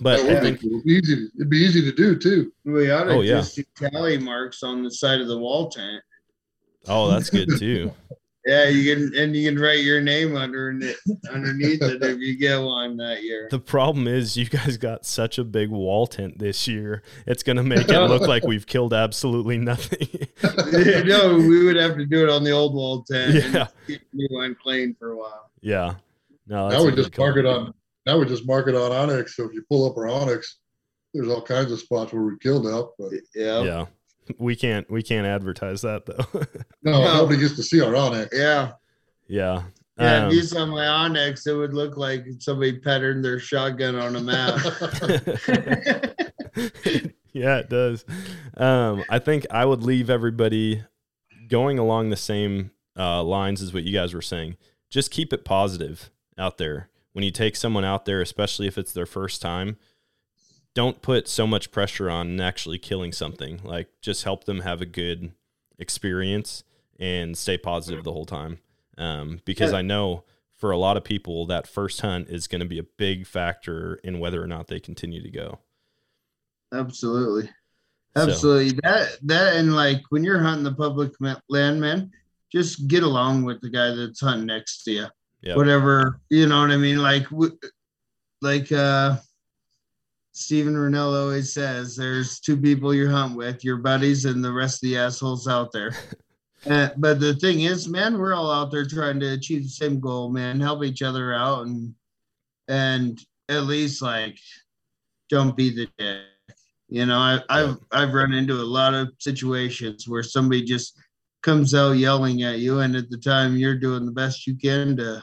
But 0.00 0.26
That 0.26 0.36
I 0.36 0.40
think. 0.40 0.64
It'd 0.64 0.84
be 0.84 0.92
easy. 0.94 1.16
To, 1.16 1.28
it'd 1.36 1.50
be 1.50 1.58
easy 1.58 1.82
to 1.82 1.92
do 1.92 2.16
too. 2.16 2.52
We 2.64 2.90
ought 2.90 3.04
to 3.04 3.10
Oh, 3.14 3.20
yeah. 3.20 3.34
just 3.36 3.56
do 3.56 3.64
tally 3.76 4.18
marks 4.18 4.62
on 4.62 4.82
the 4.82 4.90
side 4.90 5.20
of 5.20 5.28
the 5.28 5.38
wall 5.38 5.70
tent. 5.70 6.02
oh, 6.88 7.10
that's 7.10 7.30
good 7.30 7.48
too. 7.58 7.92
Yeah, 8.46 8.68
you 8.68 8.94
can, 8.94 9.16
and 9.18 9.34
you 9.34 9.48
can 9.50 9.58
write 9.58 9.78
your 9.84 10.02
name 10.02 10.36
under 10.36 10.70
it, 10.78 10.96
underneath 11.32 11.80
it 11.80 12.02
if 12.02 12.18
you 12.18 12.36
get 12.36 12.58
one 12.60 12.94
that 12.98 13.22
year. 13.22 13.48
The 13.50 13.58
problem 13.58 14.06
is 14.06 14.36
you 14.36 14.44
guys 14.44 14.76
got 14.76 15.06
such 15.06 15.38
a 15.38 15.44
big 15.44 15.70
wall 15.70 16.06
tent 16.06 16.38
this 16.38 16.68
year. 16.68 17.02
It's 17.26 17.42
going 17.42 17.56
to 17.56 17.62
make 17.62 17.88
it 17.88 17.98
look 18.02 18.28
like 18.28 18.44
we've 18.44 18.66
killed 18.66 18.92
absolutely 18.92 19.56
nothing. 19.56 20.08
no, 21.06 21.36
we 21.38 21.64
would 21.64 21.76
have 21.76 21.96
to 21.96 22.04
do 22.04 22.22
it 22.22 22.28
on 22.28 22.44
the 22.44 22.50
old 22.50 22.74
wall 22.74 23.02
tent. 23.04 23.34
and 23.34 23.54
Yeah. 23.54 23.66
keep 23.86 24.02
the 24.12 24.16
new 24.18 24.28
one 24.36 24.54
clean 24.62 24.94
for 24.98 25.12
a 25.12 25.16
while. 25.16 25.50
yeah. 25.62 25.94
No, 26.46 26.68
Now 26.68 26.68
that's 26.68 26.84
we 26.84 26.90
just 26.94 27.16
mark 27.16 27.36
call. 27.36 27.38
it 27.38 27.46
on. 27.46 27.74
Now 28.06 28.18
we 28.18 28.26
just 28.26 28.46
mark 28.46 28.68
it 28.68 28.74
on 28.74 28.90
onX. 28.90 29.30
So 29.30 29.44
if 29.44 29.52
you 29.54 29.62
pull 29.68 29.90
up 29.90 29.96
our 29.96 30.04
onX, 30.04 30.44
there's 31.12 31.28
all 31.28 31.42
kinds 31.42 31.72
of 31.72 31.80
spots 31.80 32.12
where 32.12 32.22
we 32.22 32.36
killed 32.40 32.66
elk. 32.66 32.94
But 32.98 33.12
Yeah. 33.34 33.62
Yeah. 33.62 33.86
We 34.38 34.56
can't 34.56 34.90
we 34.90 35.02
can't 35.02 35.26
advertise 35.26 35.82
that 35.82 36.06
though. 36.06 36.24
no, 36.82 36.92
No. 36.92 37.14
nobody 37.14 37.40
gets 37.40 37.56
to 37.56 37.62
see 37.62 37.80
our 37.80 37.92
onX. 37.92 38.28
Yeah. 38.32 38.72
yeah. 39.28 39.62
Yeah, 39.96 40.24
Um, 40.24 40.28
if 40.28 40.34
you 40.34 40.42
saw 40.42 40.66
my 40.66 40.84
onX, 40.84 41.46
it 41.46 41.54
would 41.54 41.72
look 41.72 41.96
like 41.96 42.26
somebody 42.40 42.80
patterned 42.80 43.24
their 43.24 43.38
shotgun 43.38 43.94
on 43.94 44.16
a 44.16 44.20
map. 44.20 44.54
yeah, 47.32 47.58
it 47.58 47.68
does. 47.68 48.04
Um, 48.56 49.04
I 49.08 49.20
think 49.20 49.46
I 49.52 49.64
would 49.64 49.84
leave 49.84 50.10
everybody 50.10 50.82
going 51.48 51.78
along 51.78 52.10
the 52.10 52.16
same 52.16 52.72
uh, 52.98 53.22
lines 53.22 53.62
as 53.62 53.72
what 53.72 53.84
you 53.84 53.92
guys 53.92 54.14
were 54.14 54.22
saying. 54.22 54.56
Just 54.90 55.12
keep 55.12 55.32
it 55.32 55.44
positive 55.44 56.10
out 56.38 56.58
there. 56.58 56.88
When 57.14 57.24
you 57.24 57.30
take 57.30 57.56
someone 57.56 57.84
out 57.84 58.04
there, 58.04 58.20
especially 58.20 58.66
if 58.66 58.76
it's 58.76 58.92
their 58.92 59.06
first 59.06 59.40
time, 59.40 59.78
don't 60.74 61.00
put 61.00 61.26
so 61.28 61.46
much 61.46 61.70
pressure 61.70 62.10
on 62.10 62.38
actually 62.40 62.78
killing 62.78 63.12
something. 63.12 63.60
Like, 63.64 63.88
just 64.02 64.24
help 64.24 64.44
them 64.44 64.60
have 64.60 64.82
a 64.82 64.86
good 64.86 65.32
experience 65.78 66.62
and 66.98 67.36
stay 67.38 67.56
positive 67.56 68.04
the 68.04 68.12
whole 68.12 68.26
time. 68.26 68.58
Um, 68.98 69.40
because. 69.44 69.72
I 69.72 69.82
know 69.82 70.24
for 70.56 70.70
a 70.70 70.78
lot 70.78 70.96
of 70.96 71.04
people, 71.04 71.46
that 71.46 71.66
first 71.66 72.00
hunt 72.00 72.28
is 72.28 72.46
going 72.46 72.60
to 72.60 72.66
be 72.66 72.78
a 72.78 72.84
big 72.84 73.26
factor 73.26 73.96
in 74.04 74.18
whether 74.18 74.42
or 74.42 74.46
not 74.46 74.68
they 74.68 74.80
continue 74.80 75.22
to 75.22 75.30
go. 75.30 75.58
Absolutely. 76.72 77.46
So- 78.16 78.22
Absolutely. 78.22 78.78
That 78.82 79.18
that 79.24 79.56
and 79.56 79.74
like 79.74 80.02
when 80.10 80.22
you're 80.24 80.40
hunting 80.40 80.64
the 80.64 80.72
public 80.72 81.12
land, 81.48 81.80
man, 81.80 82.12
just 82.52 82.86
get 82.86 83.02
along 83.02 83.44
with 83.44 83.60
the 83.60 83.68
guy 83.70 83.90
that's 83.94 84.20
hunting 84.20 84.46
next 84.46 84.84
to 84.84 84.92
you. 84.92 85.06
Yep. 85.44 85.56
Whatever, 85.56 86.20
you 86.30 86.46
know 86.46 86.60
what 86.60 86.70
I 86.70 86.76
mean? 86.76 86.98
Like 86.98 87.26
like 88.40 88.72
uh 88.72 89.16
Steven 90.32 90.74
Rinella 90.74 91.22
always 91.22 91.52
says 91.52 91.94
there's 91.94 92.40
two 92.40 92.56
people 92.56 92.92
you 92.92 93.08
hunt 93.08 93.36
with, 93.36 93.62
your 93.62 93.76
buddies 93.76 94.24
and 94.24 94.42
the 94.42 94.52
rest 94.52 94.82
of 94.82 94.88
the 94.88 94.98
assholes 94.98 95.46
out 95.48 95.72
there. 95.72 95.94
Uh, 96.66 96.88
but 96.96 97.20
the 97.20 97.34
thing 97.34 97.60
is, 97.60 97.88
man, 97.88 98.16
we're 98.16 98.32
all 98.32 98.50
out 98.50 98.70
there 98.70 98.86
trying 98.86 99.20
to 99.20 99.34
achieve 99.34 99.64
the 99.64 99.68
same 99.68 100.00
goal, 100.00 100.30
man. 100.30 100.58
Help 100.58 100.82
each 100.82 101.02
other 101.02 101.34
out 101.34 101.66
and 101.66 101.94
and 102.68 103.20
at 103.50 103.64
least 103.64 104.00
like 104.00 104.38
don't 105.28 105.54
be 105.54 105.68
the 105.68 105.86
dick. 105.98 106.22
You 106.88 107.04
know, 107.04 107.18
I, 107.18 107.40
I've 107.50 107.76
I've 107.92 108.14
run 108.14 108.32
into 108.32 108.54
a 108.54 108.64
lot 108.64 108.94
of 108.94 109.12
situations 109.18 110.08
where 110.08 110.22
somebody 110.22 110.62
just 110.62 110.98
comes 111.42 111.74
out 111.74 111.98
yelling 111.98 112.42
at 112.44 112.60
you, 112.60 112.80
and 112.80 112.96
at 112.96 113.10
the 113.10 113.18
time 113.18 113.56
you're 113.58 113.78
doing 113.78 114.06
the 114.06 114.12
best 114.12 114.46
you 114.46 114.56
can 114.56 114.96
to 114.96 115.22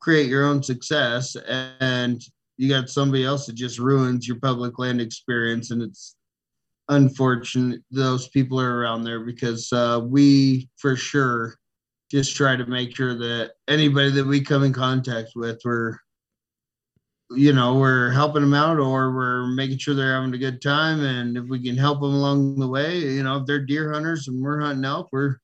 create 0.00 0.28
your 0.28 0.46
own 0.46 0.62
success, 0.62 1.36
and 1.80 2.22
you 2.56 2.68
got 2.68 2.88
somebody 2.88 3.24
else 3.24 3.46
that 3.46 3.54
just 3.54 3.78
ruins 3.78 4.26
your 4.26 4.38
public 4.38 4.78
land 4.78 5.00
experience, 5.00 5.70
and 5.70 5.82
it's 5.82 6.16
unfortunate 6.88 7.82
those 7.92 8.28
people 8.28 8.60
are 8.60 8.78
around 8.78 9.04
there 9.04 9.20
because 9.20 9.72
uh, 9.72 10.00
we 10.04 10.68
for 10.76 10.96
sure 10.96 11.54
just 12.10 12.34
try 12.34 12.56
to 12.56 12.66
make 12.66 12.94
sure 12.96 13.14
that 13.14 13.52
anybody 13.68 14.10
that 14.10 14.26
we 14.26 14.40
come 14.40 14.64
in 14.64 14.72
contact 14.72 15.30
with, 15.36 15.60
we're 15.64 15.96
you 17.32 17.52
know 17.52 17.76
we're 17.76 18.10
helping 18.10 18.42
them 18.42 18.54
out 18.54 18.78
or 18.78 19.14
we're 19.14 19.46
making 19.46 19.78
sure 19.78 19.94
they're 19.94 20.14
having 20.14 20.34
a 20.34 20.38
good 20.38 20.60
time. 20.60 21.04
And 21.04 21.36
if 21.36 21.44
we 21.44 21.62
can 21.62 21.76
help 21.76 22.00
them 22.00 22.12
along 22.12 22.58
the 22.58 22.66
way 22.66 22.98
you 22.98 23.22
know 23.22 23.36
if 23.36 23.46
they're 23.46 23.64
deer 23.64 23.92
hunters 23.92 24.26
and 24.26 24.42
we're 24.42 24.60
hunting 24.60 24.84
elk 24.84 25.08
we're 25.12 25.36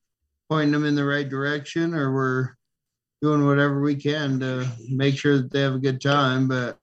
pointing 0.48 0.72
them 0.72 0.84
in 0.84 0.96
the 0.96 1.04
right 1.04 1.28
direction 1.28 1.94
or 1.94 2.12
we're 2.12 2.56
doing 3.22 3.46
whatever 3.46 3.80
we 3.80 3.94
can 3.94 4.38
to 4.40 4.66
make 4.90 5.16
sure 5.16 5.38
that 5.38 5.50
they 5.50 5.60
have 5.60 5.74
a 5.74 5.78
good 5.78 6.00
time 6.00 6.46
but 6.48 6.78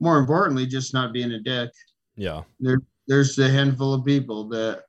more 0.00 0.18
importantly 0.18 0.66
just 0.66 0.94
not 0.94 1.12
being 1.12 1.32
a 1.32 1.40
dick 1.40 1.70
Yeah. 2.16 2.42
there 2.60 2.80
there's 3.08 3.38
a 3.38 3.48
handful 3.48 3.94
of 3.94 4.04
people 4.04 4.48
that 4.48 4.82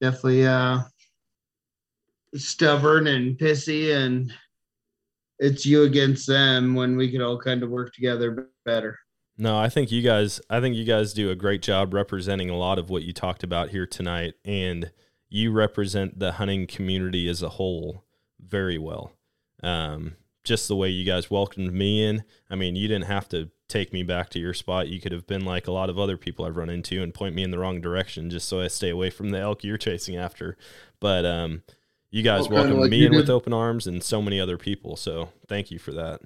definitely 0.00 0.46
uh 0.46 0.80
stubborn 2.34 3.06
and 3.08 3.38
pissy 3.38 3.94
and 3.94 4.32
it's 5.38 5.66
you 5.66 5.82
against 5.84 6.26
them 6.26 6.74
when 6.74 6.96
we 6.96 7.10
could 7.10 7.20
all 7.20 7.38
kind 7.38 7.62
of 7.62 7.70
work 7.70 7.92
together 7.94 8.48
better 8.64 8.98
No, 9.36 9.58
I 9.58 9.68
think 9.68 9.90
you 9.90 10.02
guys 10.02 10.40
I 10.48 10.60
think 10.60 10.76
you 10.76 10.84
guys 10.84 11.12
do 11.12 11.30
a 11.30 11.34
great 11.34 11.62
job 11.62 11.92
representing 11.94 12.48
a 12.50 12.56
lot 12.56 12.78
of 12.78 12.90
what 12.90 13.02
you 13.02 13.12
talked 13.12 13.42
about 13.42 13.70
here 13.70 13.86
tonight 13.86 14.34
and 14.44 14.92
you 15.28 15.50
represent 15.52 16.18
the 16.18 16.32
hunting 16.32 16.66
community 16.66 17.28
as 17.28 17.42
a 17.42 17.48
whole 17.50 18.04
very 18.40 18.76
well. 18.78 19.12
Um, 19.62 20.16
just 20.44 20.66
the 20.68 20.76
way 20.76 20.88
you 20.88 21.04
guys 21.04 21.30
welcomed 21.30 21.72
me 21.72 22.04
in. 22.04 22.24
I 22.50 22.56
mean, 22.56 22.74
you 22.74 22.88
didn't 22.88 23.06
have 23.06 23.28
to 23.28 23.50
take 23.68 23.92
me 23.92 24.02
back 24.02 24.28
to 24.30 24.38
your 24.38 24.54
spot. 24.54 24.88
You 24.88 25.00
could 25.00 25.12
have 25.12 25.26
been 25.26 25.44
like 25.44 25.66
a 25.66 25.72
lot 25.72 25.88
of 25.88 25.98
other 25.98 26.16
people 26.16 26.44
I've 26.44 26.56
run 26.56 26.68
into 26.68 27.02
and 27.02 27.14
point 27.14 27.34
me 27.34 27.42
in 27.42 27.50
the 27.50 27.58
wrong 27.58 27.80
direction 27.80 28.28
just 28.28 28.48
so 28.48 28.60
I 28.60 28.68
stay 28.68 28.90
away 28.90 29.08
from 29.08 29.30
the 29.30 29.38
elk 29.38 29.64
you're 29.64 29.78
chasing 29.78 30.16
after. 30.16 30.56
But 31.00 31.24
um, 31.24 31.62
you 32.10 32.22
guys 32.22 32.48
kinda 32.48 32.54
welcomed 32.56 32.80
like 32.80 32.90
me 32.90 33.06
in 33.06 33.14
with 33.14 33.30
open 33.30 33.52
arms 33.52 33.86
and 33.86 34.02
so 34.02 34.20
many 34.20 34.40
other 34.40 34.58
people. 34.58 34.96
So 34.96 35.30
thank 35.48 35.70
you 35.70 35.78
for 35.78 35.92
that. 35.92 36.20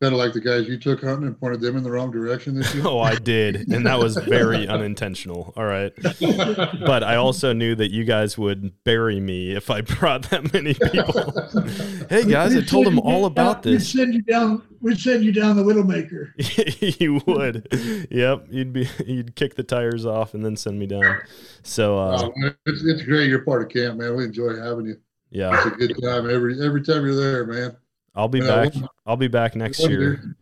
Kind 0.00 0.14
of 0.14 0.18
like 0.20 0.32
the 0.32 0.40
guys 0.40 0.68
you 0.68 0.78
took 0.78 1.02
hunting 1.02 1.26
and 1.26 1.40
pointed 1.40 1.60
them 1.60 1.76
in 1.76 1.82
the 1.82 1.90
wrong 1.90 2.12
direction 2.12 2.54
this 2.54 2.72
year. 2.72 2.84
Oh, 2.86 3.00
I 3.00 3.16
did. 3.16 3.68
And 3.72 3.84
that 3.86 3.98
was 3.98 4.16
very 4.16 4.68
unintentional. 4.68 5.52
All 5.56 5.64
right. 5.64 5.92
But 6.20 7.02
I 7.02 7.16
also 7.16 7.52
knew 7.52 7.74
that 7.74 7.90
you 7.90 8.04
guys 8.04 8.38
would 8.38 8.84
bury 8.84 9.18
me 9.18 9.56
if 9.56 9.70
I 9.70 9.80
brought 9.80 10.30
that 10.30 10.52
many 10.52 10.74
people. 10.74 12.06
hey, 12.08 12.24
guys, 12.30 12.54
I 12.54 12.60
told 12.60 12.86
them 12.86 13.00
all 13.00 13.24
about 13.26 13.64
We'd 13.64 13.74
this. 13.74 13.90
send 13.90 14.14
you 14.14 14.22
down. 14.22 14.62
We'd 14.80 15.00
send 15.00 15.24
you 15.24 15.32
down 15.32 15.56
the 15.56 15.64
Widowmaker. 15.64 17.00
you 17.00 17.20
would. 17.26 17.66
Yep. 18.12 18.46
You'd 18.50 18.72
be, 18.72 18.88
you'd 19.04 19.34
kick 19.34 19.56
the 19.56 19.64
tires 19.64 20.06
off 20.06 20.32
and 20.32 20.44
then 20.44 20.54
send 20.56 20.78
me 20.78 20.86
down. 20.86 21.18
So, 21.64 21.98
uh, 21.98 22.22
Oh, 22.22 22.50
it's, 22.66 22.84
it's 22.84 23.02
great. 23.02 23.28
You're 23.28 23.42
part 23.42 23.62
of 23.62 23.68
camp, 23.70 23.98
man. 23.98 24.14
We 24.14 24.24
enjoy 24.26 24.54
having 24.56 24.86
you. 24.86 24.96
Yeah, 25.30 25.56
it's 25.56 25.66
a 25.66 25.70
good 25.70 26.00
time 26.02 26.30
every 26.30 26.64
every 26.64 26.82
time 26.82 27.04
you're 27.04 27.14
there, 27.14 27.44
man. 27.44 27.76
I'll 28.18 28.28
be 28.28 28.40
Yeah, 28.40 28.64
back. 28.64 28.72
I'll 29.06 29.16
be 29.16 29.28
back 29.28 29.54
next 29.56 29.78
year. 29.80 30.00
year- 30.00 30.36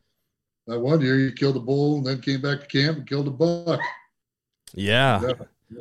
that 0.66 0.80
one 0.80 1.00
year 1.00 1.16
you 1.20 1.30
killed 1.30 1.56
a 1.56 1.60
bull 1.60 1.98
and 1.98 2.06
then 2.06 2.20
came 2.20 2.40
back 2.40 2.60
to 2.60 2.66
camp 2.66 2.98
and 2.98 3.06
killed 3.08 3.28
a 3.28 3.30
buck. 3.30 3.78
Yeah. 4.74 5.22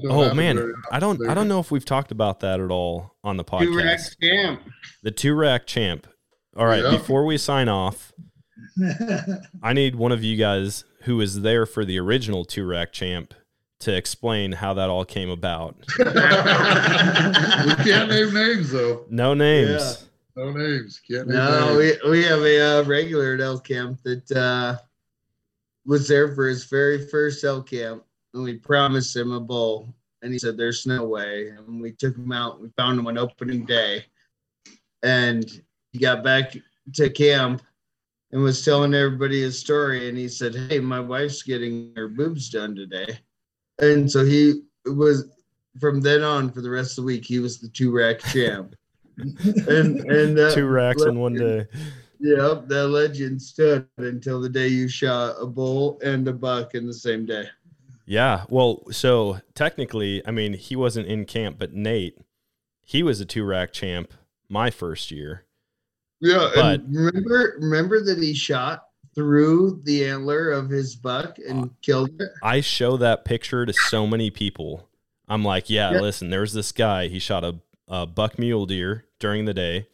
Oh 0.08 0.34
man, 0.34 0.74
I 0.92 1.00
don't 1.00 1.28
I 1.28 1.34
don't 1.34 1.48
know 1.48 1.60
if 1.60 1.72
we've 1.72 1.86
talked 1.86 2.12
about 2.12 2.42
that 2.42 2.60
at 2.60 2.70
all 2.70 3.16
on 3.24 3.38
the 3.38 3.44
podcast. 3.44 3.62
Two 3.64 3.78
rack 3.78 4.00
champ. 4.22 4.62
The 5.04 5.12
two 5.12 5.34
rack 5.34 5.66
champ. 5.68 6.06
All 6.58 6.66
right, 6.68 6.84
yeah. 6.84 6.92
before 6.92 7.26
we 7.26 7.38
sign 7.38 7.68
off, 7.70 8.14
I 9.64 9.74
need 9.74 9.96
one 9.96 10.12
of 10.12 10.24
you 10.24 10.38
guys 10.38 10.86
who 11.04 11.18
was 11.18 11.42
there 11.42 11.66
for 11.66 11.84
the 11.86 12.00
original 12.00 12.46
two 12.46 12.66
rack 12.66 12.94
champ 12.94 13.34
to 13.82 13.96
explain 13.96 14.54
how 14.54 14.74
that 14.76 14.90
all 14.90 15.06
came 15.06 15.30
about. 15.30 15.76
we 15.98 16.06
can't 17.84 18.10
name 18.10 18.34
names 18.34 18.72
though. 18.72 19.06
No 19.10 19.34
names. 19.34 19.70
Yeah. 20.02 20.08
No 20.36 20.52
names. 20.52 21.02
Can't 21.10 21.30
no, 21.30 21.78
names. 21.78 22.00
we 22.04 22.10
we 22.10 22.24
have 22.24 22.42
a 22.42 22.80
uh, 22.80 22.84
regular 22.84 23.36
at 23.36 23.42
elk 23.42 23.66
camp 23.66 24.02
that 24.04 24.30
uh, 24.32 24.78
was 25.86 26.08
there 26.08 26.36
for 26.36 26.48
his 26.48 26.66
very 26.66 27.08
first 27.08 27.44
elk 27.46 27.70
camp, 27.70 28.04
and 28.34 28.44
we 28.44 28.58
promised 28.58 29.16
him 29.16 29.32
a 29.32 29.40
bull, 29.40 29.94
and 30.22 30.34
he 30.34 30.40
said, 30.40 30.58
"There's 30.58 30.86
no 30.86 31.06
way." 31.06 31.50
And 31.50 31.82
we 31.82 31.94
took 31.94 32.18
him 32.18 32.34
out. 32.34 32.60
We 32.60 32.70
found 32.76 33.00
him 33.00 33.08
on 33.08 33.18
opening 33.18 33.66
day, 33.66 34.06
and 35.04 35.50
he 35.94 36.00
got 36.00 36.22
back 36.22 36.58
to 36.96 37.10
camp 37.10 37.62
and 38.34 38.44
was 38.44 38.66
telling 38.66 38.94
everybody 38.94 39.40
his 39.40 39.58
story. 39.58 40.10
And 40.10 40.18
he 40.18 40.28
said, 40.28 40.54
"Hey, 40.54 40.80
my 40.80 41.00
wife's 41.00 41.44
getting 41.44 41.94
her 41.96 42.10
boobs 42.10 42.50
done 42.50 42.76
today," 42.76 43.20
and 43.80 44.12
so 44.12 44.26
he 44.26 44.64
was 44.86 45.30
from 45.80 46.02
then 46.02 46.24
on 46.24 46.52
for 46.52 46.60
the 46.60 46.70
rest 46.70 46.98
of 46.98 47.04
the 47.04 47.08
week. 47.08 47.24
He 47.24 47.40
was 47.40 47.60
the 47.60 47.70
two 47.70 47.96
rack 47.96 48.20
champ 48.20 48.76
and 49.18 50.00
and 50.00 50.40
uh, 50.40 50.54
two 50.54 50.68
racks 50.68 51.04
in 51.04 51.20
one 51.20 51.34
day. 51.34 51.66
Yep, 52.20 52.68
that 52.68 52.88
legend 52.88 53.42
stood 53.42 53.88
until 53.98 54.40
the 54.42 54.50
day 54.50 54.68
you 54.68 54.88
shot 54.88 55.36
a 55.40 55.46
bull 55.46 56.00
and 56.04 56.28
a 56.28 56.34
buck 56.34 56.74
in 56.74 56.88
the 56.88 56.94
same 56.94 57.26
day. 57.26 57.46
Yeah, 58.06 58.46
well, 58.50 58.84
so 58.92 59.42
technically, 59.54 60.26
I 60.26 60.32
mean, 60.32 60.54
he 60.54 60.76
wasn't 60.76 61.08
in 61.08 61.26
camp, 61.26 61.58
but 61.58 61.74
Nate, 61.74 62.18
he 62.84 63.04
was 63.04 63.20
a 63.20 63.26
two 63.26 63.44
rack 63.44 63.74
champ 63.74 64.14
my 64.48 64.70
first 64.70 65.12
year. 65.12 65.44
Yeah, 66.22 66.50
but 66.56 66.82
remember, 66.88 67.58
remember 67.60 68.04
that 68.04 68.18
he 68.20 68.34
shot 68.34 68.86
through 69.16 69.82
the 69.84 70.06
antler 70.06 70.52
of 70.52 70.70
his 70.70 70.96
buck 70.96 71.38
and 71.48 71.66
uh, 71.66 71.68
killed 71.82 72.22
it. 72.22 72.30
I 72.44 72.62
show 72.62 72.98
that 72.98 73.26
picture 73.26 73.66
to 73.66 73.74
so 73.74 74.06
many 74.06 74.30
people. 74.30 74.88
I'm 75.28 75.44
like, 75.44 75.70
yeah, 75.70 75.92
yeah. 75.92 76.00
listen, 76.00 76.30
there's 76.30 76.54
this 76.54 76.72
guy. 76.72 77.08
He 77.08 77.20
shot 77.20 77.44
a 77.44 77.56
uh, 77.88 78.06
buck 78.06 78.40
mule 78.40 78.66
deer 78.66 79.06
during 79.20 79.46
the 79.46 79.54
day. 79.54 79.88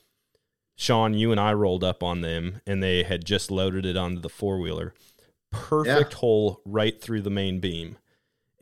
Shawn, 0.76 1.14
you 1.14 1.32
and 1.32 1.40
I 1.40 1.54
rolled 1.54 1.84
up 1.84 2.02
on 2.02 2.22
them, 2.22 2.62
and 2.66 2.82
they 2.82 3.04
had 3.04 3.26
just 3.26 3.52
loaded 3.52 3.86
it 3.86 3.98
onto 3.98 4.20
the 4.20 4.30
four 4.30 4.60
wheeler. 4.60 4.94
Perfect 5.52 6.14
yeah. 6.14 6.18
hole 6.18 6.62
right 6.66 7.00
through 7.00 7.22
the 7.22 7.30
main 7.30 7.60
beam. 7.60 7.98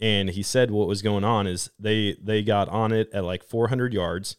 And 0.01 0.30
he 0.30 0.43
said 0.43 0.72
what 0.72 0.88
was 0.88 1.01
going 1.01 1.23
on 1.23 1.45
is 1.45 1.69
they 1.77 2.18
they 2.22 2.41
got 2.41 2.69
on 2.69 2.91
it 2.91 3.10
at 3.14 3.23
like 3.23 3.43
400 3.43 3.93
yards. 3.93 4.38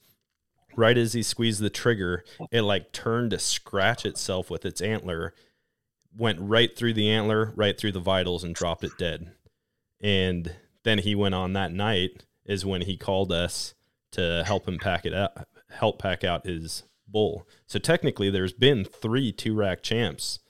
Right 0.76 0.96
as 0.96 1.12
he 1.12 1.22
squeezed 1.22 1.60
the 1.60 1.70
trigger, 1.70 2.24
it 2.50 2.62
like 2.62 2.92
turned 2.92 3.32
to 3.32 3.38
scratch 3.38 4.06
itself 4.06 4.50
with 4.50 4.64
its 4.64 4.80
antler, 4.80 5.34
went 6.16 6.38
right 6.40 6.74
through 6.76 6.94
the 6.94 7.10
antler, 7.10 7.52
right 7.56 7.76
through 7.76 7.92
the 7.92 8.00
vitals, 8.00 8.44
and 8.44 8.54
dropped 8.54 8.84
it 8.84 8.92
dead. 8.96 9.32
And 10.00 10.54
then 10.84 10.98
he 10.98 11.14
went 11.14 11.34
on 11.34 11.52
that 11.54 11.72
night 11.72 12.24
is 12.44 12.64
when 12.64 12.82
he 12.82 12.96
called 12.96 13.32
us 13.32 13.74
to 14.12 14.42
help 14.46 14.66
him 14.66 14.78
pack 14.78 15.06
it 15.06 15.14
out, 15.14 15.46
help 15.70 15.98
pack 15.98 16.24
out 16.24 16.46
his 16.46 16.84
bull. 17.08 17.46
So 17.66 17.78
technically, 17.78 18.30
there's 18.30 18.52
been 18.52 18.84
three 18.84 19.32
two 19.32 19.54
rack 19.54 19.82
champs 19.82 20.40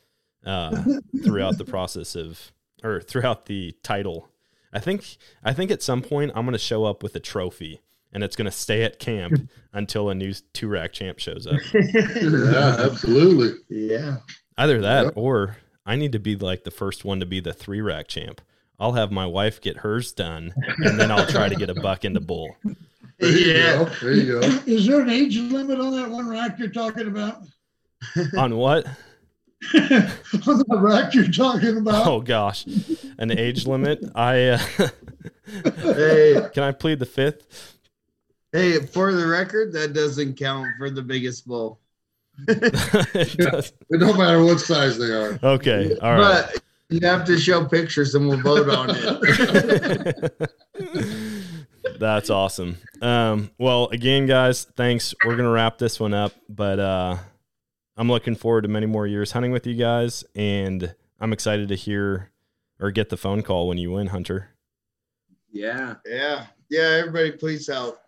uh, 0.45 0.83
throughout 1.25 1.59
the 1.59 1.65
process 1.65 2.15
of, 2.15 2.53
or 2.83 3.01
throughout 3.01 3.47
the 3.47 3.75
title. 3.83 4.29
I 4.73 4.81
think 4.81 5.17
I 5.43 5.53
think 5.53 5.71
at 5.71 5.83
some 5.83 6.03
point 6.03 6.33
I'm 6.35 6.45
going 6.45 6.53
to 6.53 6.59
show 6.59 6.85
up 6.85 7.03
with 7.03 7.15
a 7.17 7.21
trophy, 7.21 7.81
and 8.13 8.23
it's 8.23 8.37
going 8.37 8.47
to 8.47 8.51
stay 8.51 8.83
at 8.83 8.99
camp 8.99 9.51
until 9.73 10.11
a 10.11 10.15
new 10.15 10.33
two 10.53 10.69
rack 10.69 10.93
champ 10.93 11.19
shows 11.19 11.47
up. 11.47 11.61
yeah, 11.75 12.77
absolutely. 12.79 13.59
Yeah. 13.69 14.19
Either 14.57 14.81
that, 14.83 15.05
yep. 15.07 15.13
or 15.17 15.57
I 15.87 15.97
need 15.97 16.13
to 16.13 16.19
be 16.19 16.37
like 16.37 16.65
the 16.65 16.71
first 16.71 17.05
one 17.05 17.21
to 17.21 17.27
be 17.27 17.41
the 17.41 17.53
three 17.53 17.81
rack 17.81 18.09
champ. 18.09 18.41
I'll 18.79 18.93
have 18.93 19.11
my 19.11 19.27
wife 19.27 19.61
get 19.61 19.79
hers 19.79 20.13
done, 20.13 20.55
and 20.79 20.99
then 20.99 21.11
I'll 21.11 21.27
try 21.27 21.51
to 21.51 21.55
get 21.55 21.69
a 21.69 21.75
buck 21.75 22.07
into 22.07 22.21
bull. 22.21 22.57
There 23.21 23.31
you 23.31 23.53
yeah. 23.53 23.77
go. 23.77 23.85
There 23.85 24.13
you 24.13 24.41
go. 24.41 24.47
Is 24.67 24.87
there 24.87 25.01
an 25.01 25.11
age 25.11 25.37
limit 25.37 25.79
on 25.79 25.95
that 25.97 26.11
one 26.11 26.29
rack 26.29 26.59
you're 26.59 26.69
talking 26.69 27.07
about? 27.07 27.43
on 28.39 28.57
what? 28.57 28.87
on 29.75 30.59
the 30.59 30.79
rack 30.81 31.15
you're 31.15 31.29
talking 31.29 31.77
about. 31.77 32.07
Oh 32.07 32.21
gosh, 32.23 32.65
an 33.19 33.31
age 33.31 33.67
limit. 33.67 34.03
I 34.15 34.45
uh, 34.45 34.59
hey, 35.77 36.49
can 36.55 36.63
I 36.63 36.73
plead 36.73 36.99
the 36.99 37.05
fifth? 37.07 37.77
Hey, 38.53 38.81
for 38.81 39.13
the 39.13 39.27
record, 39.27 39.75
that 39.75 39.93
doesn't 39.93 40.37
count 40.37 40.67
for 40.79 40.89
the 40.89 41.03
biggest 41.03 41.47
bull. 41.47 41.79
it, 42.49 43.71
it 43.91 44.01
don't 44.01 44.19
matter 44.19 44.43
what 44.43 44.61
size 44.61 44.97
they 44.97 45.13
are. 45.13 45.39
Okay, 45.43 45.95
all 46.01 46.15
right. 46.15 46.47
But 46.55 46.63
you 46.89 47.07
have 47.07 47.27
to 47.27 47.39
show 47.39 47.67
pictures, 47.67 48.15
and 48.15 48.27
we'll 48.27 48.41
vote 48.41 48.71
on 48.71 48.89
it. 48.91 50.33
That's 51.99 52.31
awesome. 52.31 52.77
Um, 53.01 53.51
well, 53.59 53.89
again, 53.89 54.27
guys, 54.27 54.65
thanks. 54.65 55.15
We're 55.25 55.37
gonna 55.37 55.51
wrap 55.51 55.79
this 55.79 56.01
one 56.01 56.15
up, 56.15 56.33
but 56.49 56.79
uh, 56.79 57.17
I'm 57.97 58.09
looking 58.09 58.35
forward 58.35 58.63
to 58.63 58.69
many 58.69 58.87
more 58.87 59.07
years 59.07 59.33
hunting 59.33 59.53
with 59.53 59.67
you 59.67 59.75
guys, 59.75 60.25
and 60.35 60.95
I'm 61.21 61.33
excited 61.33 61.69
to 61.69 61.75
hear 61.75 62.31
or 62.81 62.91
get 62.91 63.11
the 63.11 63.17
phone 63.17 63.43
call 63.43 63.69
when 63.69 63.79
you 63.79 63.93
win, 63.93 64.09
Hunter. 64.09 64.51
Yeah, 65.51 65.97
yeah, 66.07 66.47
yeah. 66.71 67.03
Everybody, 67.05 67.33
please 67.33 67.67
help. 67.67 67.99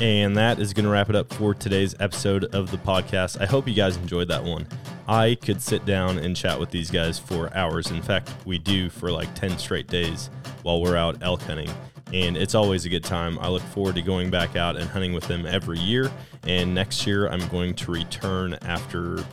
And 0.00 0.36
that 0.36 0.58
is 0.58 0.74
going 0.74 0.84
to 0.84 0.90
wrap 0.90 1.08
it 1.08 1.16
up 1.16 1.32
for 1.32 1.54
today's 1.54 1.94
episode 2.00 2.54
of 2.54 2.70
the 2.70 2.76
podcast. 2.76 3.40
I 3.40 3.46
hope 3.46 3.66
you 3.66 3.72
guys 3.74 3.96
enjoyed 3.96 4.28
that 4.28 4.44
one. 4.44 4.66
I 5.08 5.36
could 5.36 5.62
sit 5.62 5.86
down 5.86 6.18
and 6.18 6.36
chat 6.36 6.60
with 6.60 6.70
these 6.70 6.90
guys 6.90 7.18
for 7.18 7.54
hours. 7.56 7.90
In 7.90 8.02
fact, 8.02 8.30
we 8.44 8.58
do 8.58 8.90
for 8.90 9.10
like 9.10 9.34
10 9.34 9.56
straight 9.58 9.86
days 9.86 10.28
while 10.62 10.82
we're 10.82 10.96
out 10.96 11.16
elk 11.22 11.40
hunting 11.42 11.70
and 12.12 12.36
it's 12.36 12.54
always 12.54 12.84
a 12.84 12.88
good 12.88 13.04
time. 13.04 13.38
I 13.40 13.48
look 13.48 13.62
forward 13.62 13.96
to 13.96 14.02
going 14.02 14.30
back 14.30 14.56
out 14.56 14.76
and 14.76 14.88
hunting 14.88 15.12
with 15.12 15.26
them 15.26 15.46
every 15.46 15.78
year. 15.78 16.10
And 16.44 16.74
next 16.74 17.06
year, 17.06 17.28
I'm 17.28 17.46
going 17.48 17.74
to 17.74 17.90
return 17.90 18.54
after 18.62 19.24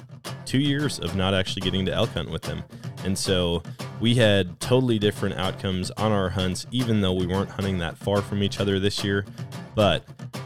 two 0.46 0.60
years 0.60 1.00
of 1.00 1.16
not 1.16 1.34
actually 1.34 1.62
getting 1.62 1.86
to 1.86 1.94
elk 1.94 2.10
hunt 2.12 2.32
with 2.32 2.44
them. 2.44 2.64
And 3.04 3.18
so 3.18 3.62
we 4.00 4.16
had 4.16 4.60
totally 4.60 4.98
different 4.98 5.36
outcomes 5.36 5.92
on 5.92 6.12
our 6.12 6.30
hunts, 6.30 6.66
even 6.72 7.02
though 7.02 7.14
we 7.14 7.28
weren't 7.28 7.50
hunting 7.50 7.78
that 7.80 7.98
far 7.98 8.22
from 8.22 8.42
each 8.42 8.60
other 8.60 8.80
this 8.80 9.04
year. 9.04 9.26
But 9.76 10.06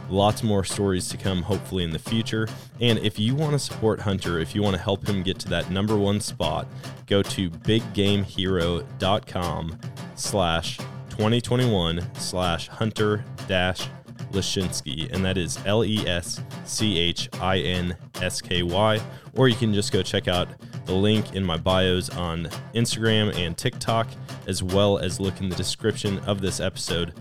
lots 0.10 0.44
more 0.44 0.64
stories 0.64 1.10
to 1.10 1.18
come, 1.18 1.44
hopefully, 1.44 1.84
in 1.84 1.92
the 1.92 2.00
future. 2.00 2.48
And 2.80 2.98
if 3.00 3.20
you 3.20 3.36
want 3.36 3.52
to 3.54 3.60
support 3.60 4.00
Hunter, 4.02 4.40
if 4.40 4.56
you 4.56 4.64
want 4.64 4.76
to 4.76 4.82
help 4.82 5.08
him 5.08 5.24
get 5.24 5.40
to 5.40 5.50
that 5.50 5.70
number 5.70 5.98
one 5.98 6.22
spot, 6.22 6.68
go 7.06 7.22
to 7.24 7.50
biggamehero.com 7.50 9.80
slash 10.16 10.80
2021 11.18 12.08
slash 12.14 12.68
hunter 12.68 13.26
dash 13.48 13.88
Leschinsky, 14.34 15.12
and 15.12 15.26
that 15.26 15.36
is 15.36 15.58
L 15.66 15.84
E 15.84 16.08
S 16.08 16.44
C 16.64 17.00
H 17.00 17.28
I 17.42 17.58
N 17.58 17.98
S 18.22 18.40
K 18.40 18.62
Y. 18.62 19.02
Or 19.34 19.48
you 19.48 19.56
can 19.56 19.74
just 19.74 19.92
go 19.92 20.04
check 20.04 20.28
out 20.28 20.48
the 20.86 20.94
link 20.94 21.34
in 21.34 21.44
my 21.44 21.58
bios 21.58 22.12
on 22.12 22.46
Instagram 22.76 23.36
and 23.36 23.58
TikTok, 23.58 24.08
as 24.46 24.62
well 24.62 25.00
as 25.00 25.20
look 25.20 25.42
in 25.42 25.50
the 25.50 25.56
description 25.56 26.20
of 26.20 26.40
this 26.40 26.60
episode 26.60 27.14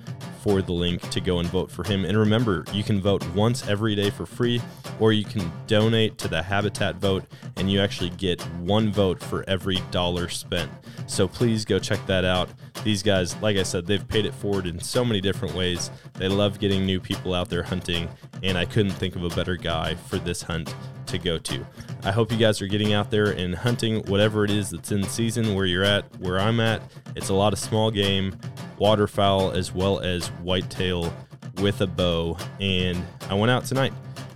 for 0.43 0.61
the 0.61 0.73
link 0.73 1.01
to 1.09 1.21
go 1.21 1.39
and 1.39 1.49
vote 1.49 1.71
for 1.71 1.83
him. 1.83 2.05
And 2.05 2.19
remember, 2.19 2.67
you 2.75 2.85
can 2.85 3.01
vote 3.01 3.27
once 3.35 3.67
every 3.67 3.95
day 3.95 4.11
for 4.11 4.27
free, 4.27 4.61
or 5.01 5.15
you 5.15 5.25
can 5.25 5.51
donate 5.67 6.19
to 6.19 6.29
the 6.29 6.43
Habitat 6.43 6.97
vote, 6.97 7.25
and 7.57 7.71
you 7.73 7.81
actually 7.81 8.11
get 8.11 8.43
one 8.59 8.93
vote 8.93 9.23
for 9.23 9.43
every 9.49 9.81
dollar 9.91 10.29
spent. 10.29 10.71
So 11.07 11.29
please 11.29 11.65
go 11.65 11.79
check 11.79 12.05
that 12.07 12.25
out. 12.25 12.49
These 12.85 13.03
guys, 13.03 13.37
like 13.43 13.57
I 13.57 13.63
said, 13.63 13.87
they've 13.87 14.07
paid 14.07 14.27
it 14.27 14.35
forward 14.35 14.67
in 14.67 14.81
so 14.81 15.05
many 15.05 15.21
different 15.21 15.55
ways. 15.55 15.91
They 16.15 16.29
love 16.29 16.59
getting 16.59 16.85
new 16.85 17.01
people 17.01 17.35
out 17.35 17.49
there 17.49 17.63
hunting, 17.63 18.09
and 18.43 18.59
I 18.59 18.65
couldn't 18.65 18.93
think 18.93 19.17
of 19.17 19.25
a 19.25 19.29
better 19.31 19.57
guy 19.57 19.95
for 19.95 20.19
this 20.19 20.43
hunt 20.43 20.75
to 21.07 21.19
go 21.19 21.39
to. 21.39 21.67
I 22.03 22.13
hope 22.13 22.31
you 22.31 22.39
guys 22.39 22.61
are 22.61 22.67
getting 22.67 22.93
out 22.93 23.11
there 23.11 23.31
and 23.31 23.55
hunting 23.55 24.03
whatever 24.07 24.45
it 24.45 24.51
is 24.51 24.71
that's 24.71 24.93
in 24.93 25.03
season 25.05 25.55
where 25.55 25.67
you're 25.67 25.85
at, 25.85 26.05
where 26.21 26.39
I'm 26.39 26.61
at. 26.61 26.83
It's 27.15 27.29
a 27.29 27.35
lot 27.35 27.53
of 27.53 27.59
small 27.59 27.91
game, 27.91 28.37
waterfowl, 28.79 29.53
as 29.53 29.73
well 29.73 30.01
as 30.01 30.29
whitetail 30.43 31.13
with 31.61 31.81
a 31.81 31.87
bow. 31.87 32.37
And 32.61 33.03
I 33.29 33.35
went 33.35 33.51
out 33.51 33.65
tonight. 33.65 33.93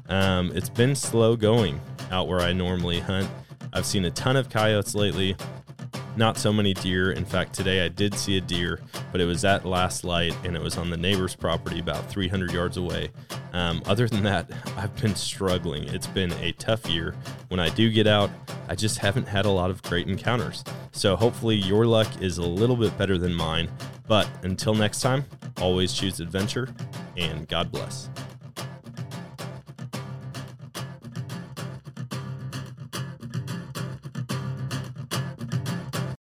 Um, 0.09 0.51
it's 0.55 0.68
been 0.68 0.94
slow 0.94 1.36
going 1.36 1.80
out 2.10 2.26
where 2.26 2.40
I 2.40 2.52
normally 2.52 3.01
hunt. 3.01 3.28
I've 3.72 3.86
seen 3.86 4.05
a 4.05 4.10
ton 4.10 4.36
of 4.36 4.51
coyotes 4.51 4.94
lately 4.94 5.36
not 6.20 6.36
so 6.36 6.52
many 6.52 6.74
deer. 6.74 7.12
In 7.12 7.24
fact, 7.24 7.55
today 7.55 7.82
I 7.82 7.88
did 7.88 8.14
see 8.14 8.36
a 8.36 8.42
deer, 8.42 8.80
but 9.10 9.22
it 9.22 9.24
was 9.24 9.42
at 9.42 9.64
last 9.64 10.05
light 10.05 10.36
and 10.44 10.55
it 10.55 10.62
was 10.62 10.76
on 10.76 10.90
the 10.90 10.97
neighbor's 10.97 11.34
property 11.34 11.80
about 11.80 12.09
300 12.10 12.52
yards 12.52 12.76
away. 12.76 13.10
Um, 13.55 13.82
other 13.86 14.06
than 14.06 14.22
that, 14.24 14.48
I've 14.76 14.94
been 15.01 15.16
struggling. 15.16 15.84
It's 15.84 16.06
been 16.06 16.30
a 16.34 16.52
tough 16.52 16.86
year. 16.86 17.16
When 17.48 17.59
I 17.59 17.70
do 17.70 17.90
get 17.90 18.06
out, 18.06 18.30
I 18.68 18.74
just 18.74 18.98
haven't 18.98 19.26
had 19.26 19.47
a 19.47 19.51
lot 19.51 19.70
of 19.70 19.82
great 19.82 20.09
encounters. 20.09 20.62
So 20.92 21.16
hopefully 21.16 21.56
your 21.56 21.86
luck 21.86 22.20
is 22.20 22.36
a 22.36 22.42
little 22.42 22.76
bit 22.76 22.97
better 22.98 23.16
than 23.16 23.34
mine. 23.34 23.70
But 24.06 24.28
until 24.42 24.74
next 24.74 25.01
time, 25.01 25.24
always 25.59 25.94
choose 25.94 26.20
adventure 26.20 26.68
and 27.16 27.48
God 27.48 27.72
bless. 27.72 28.10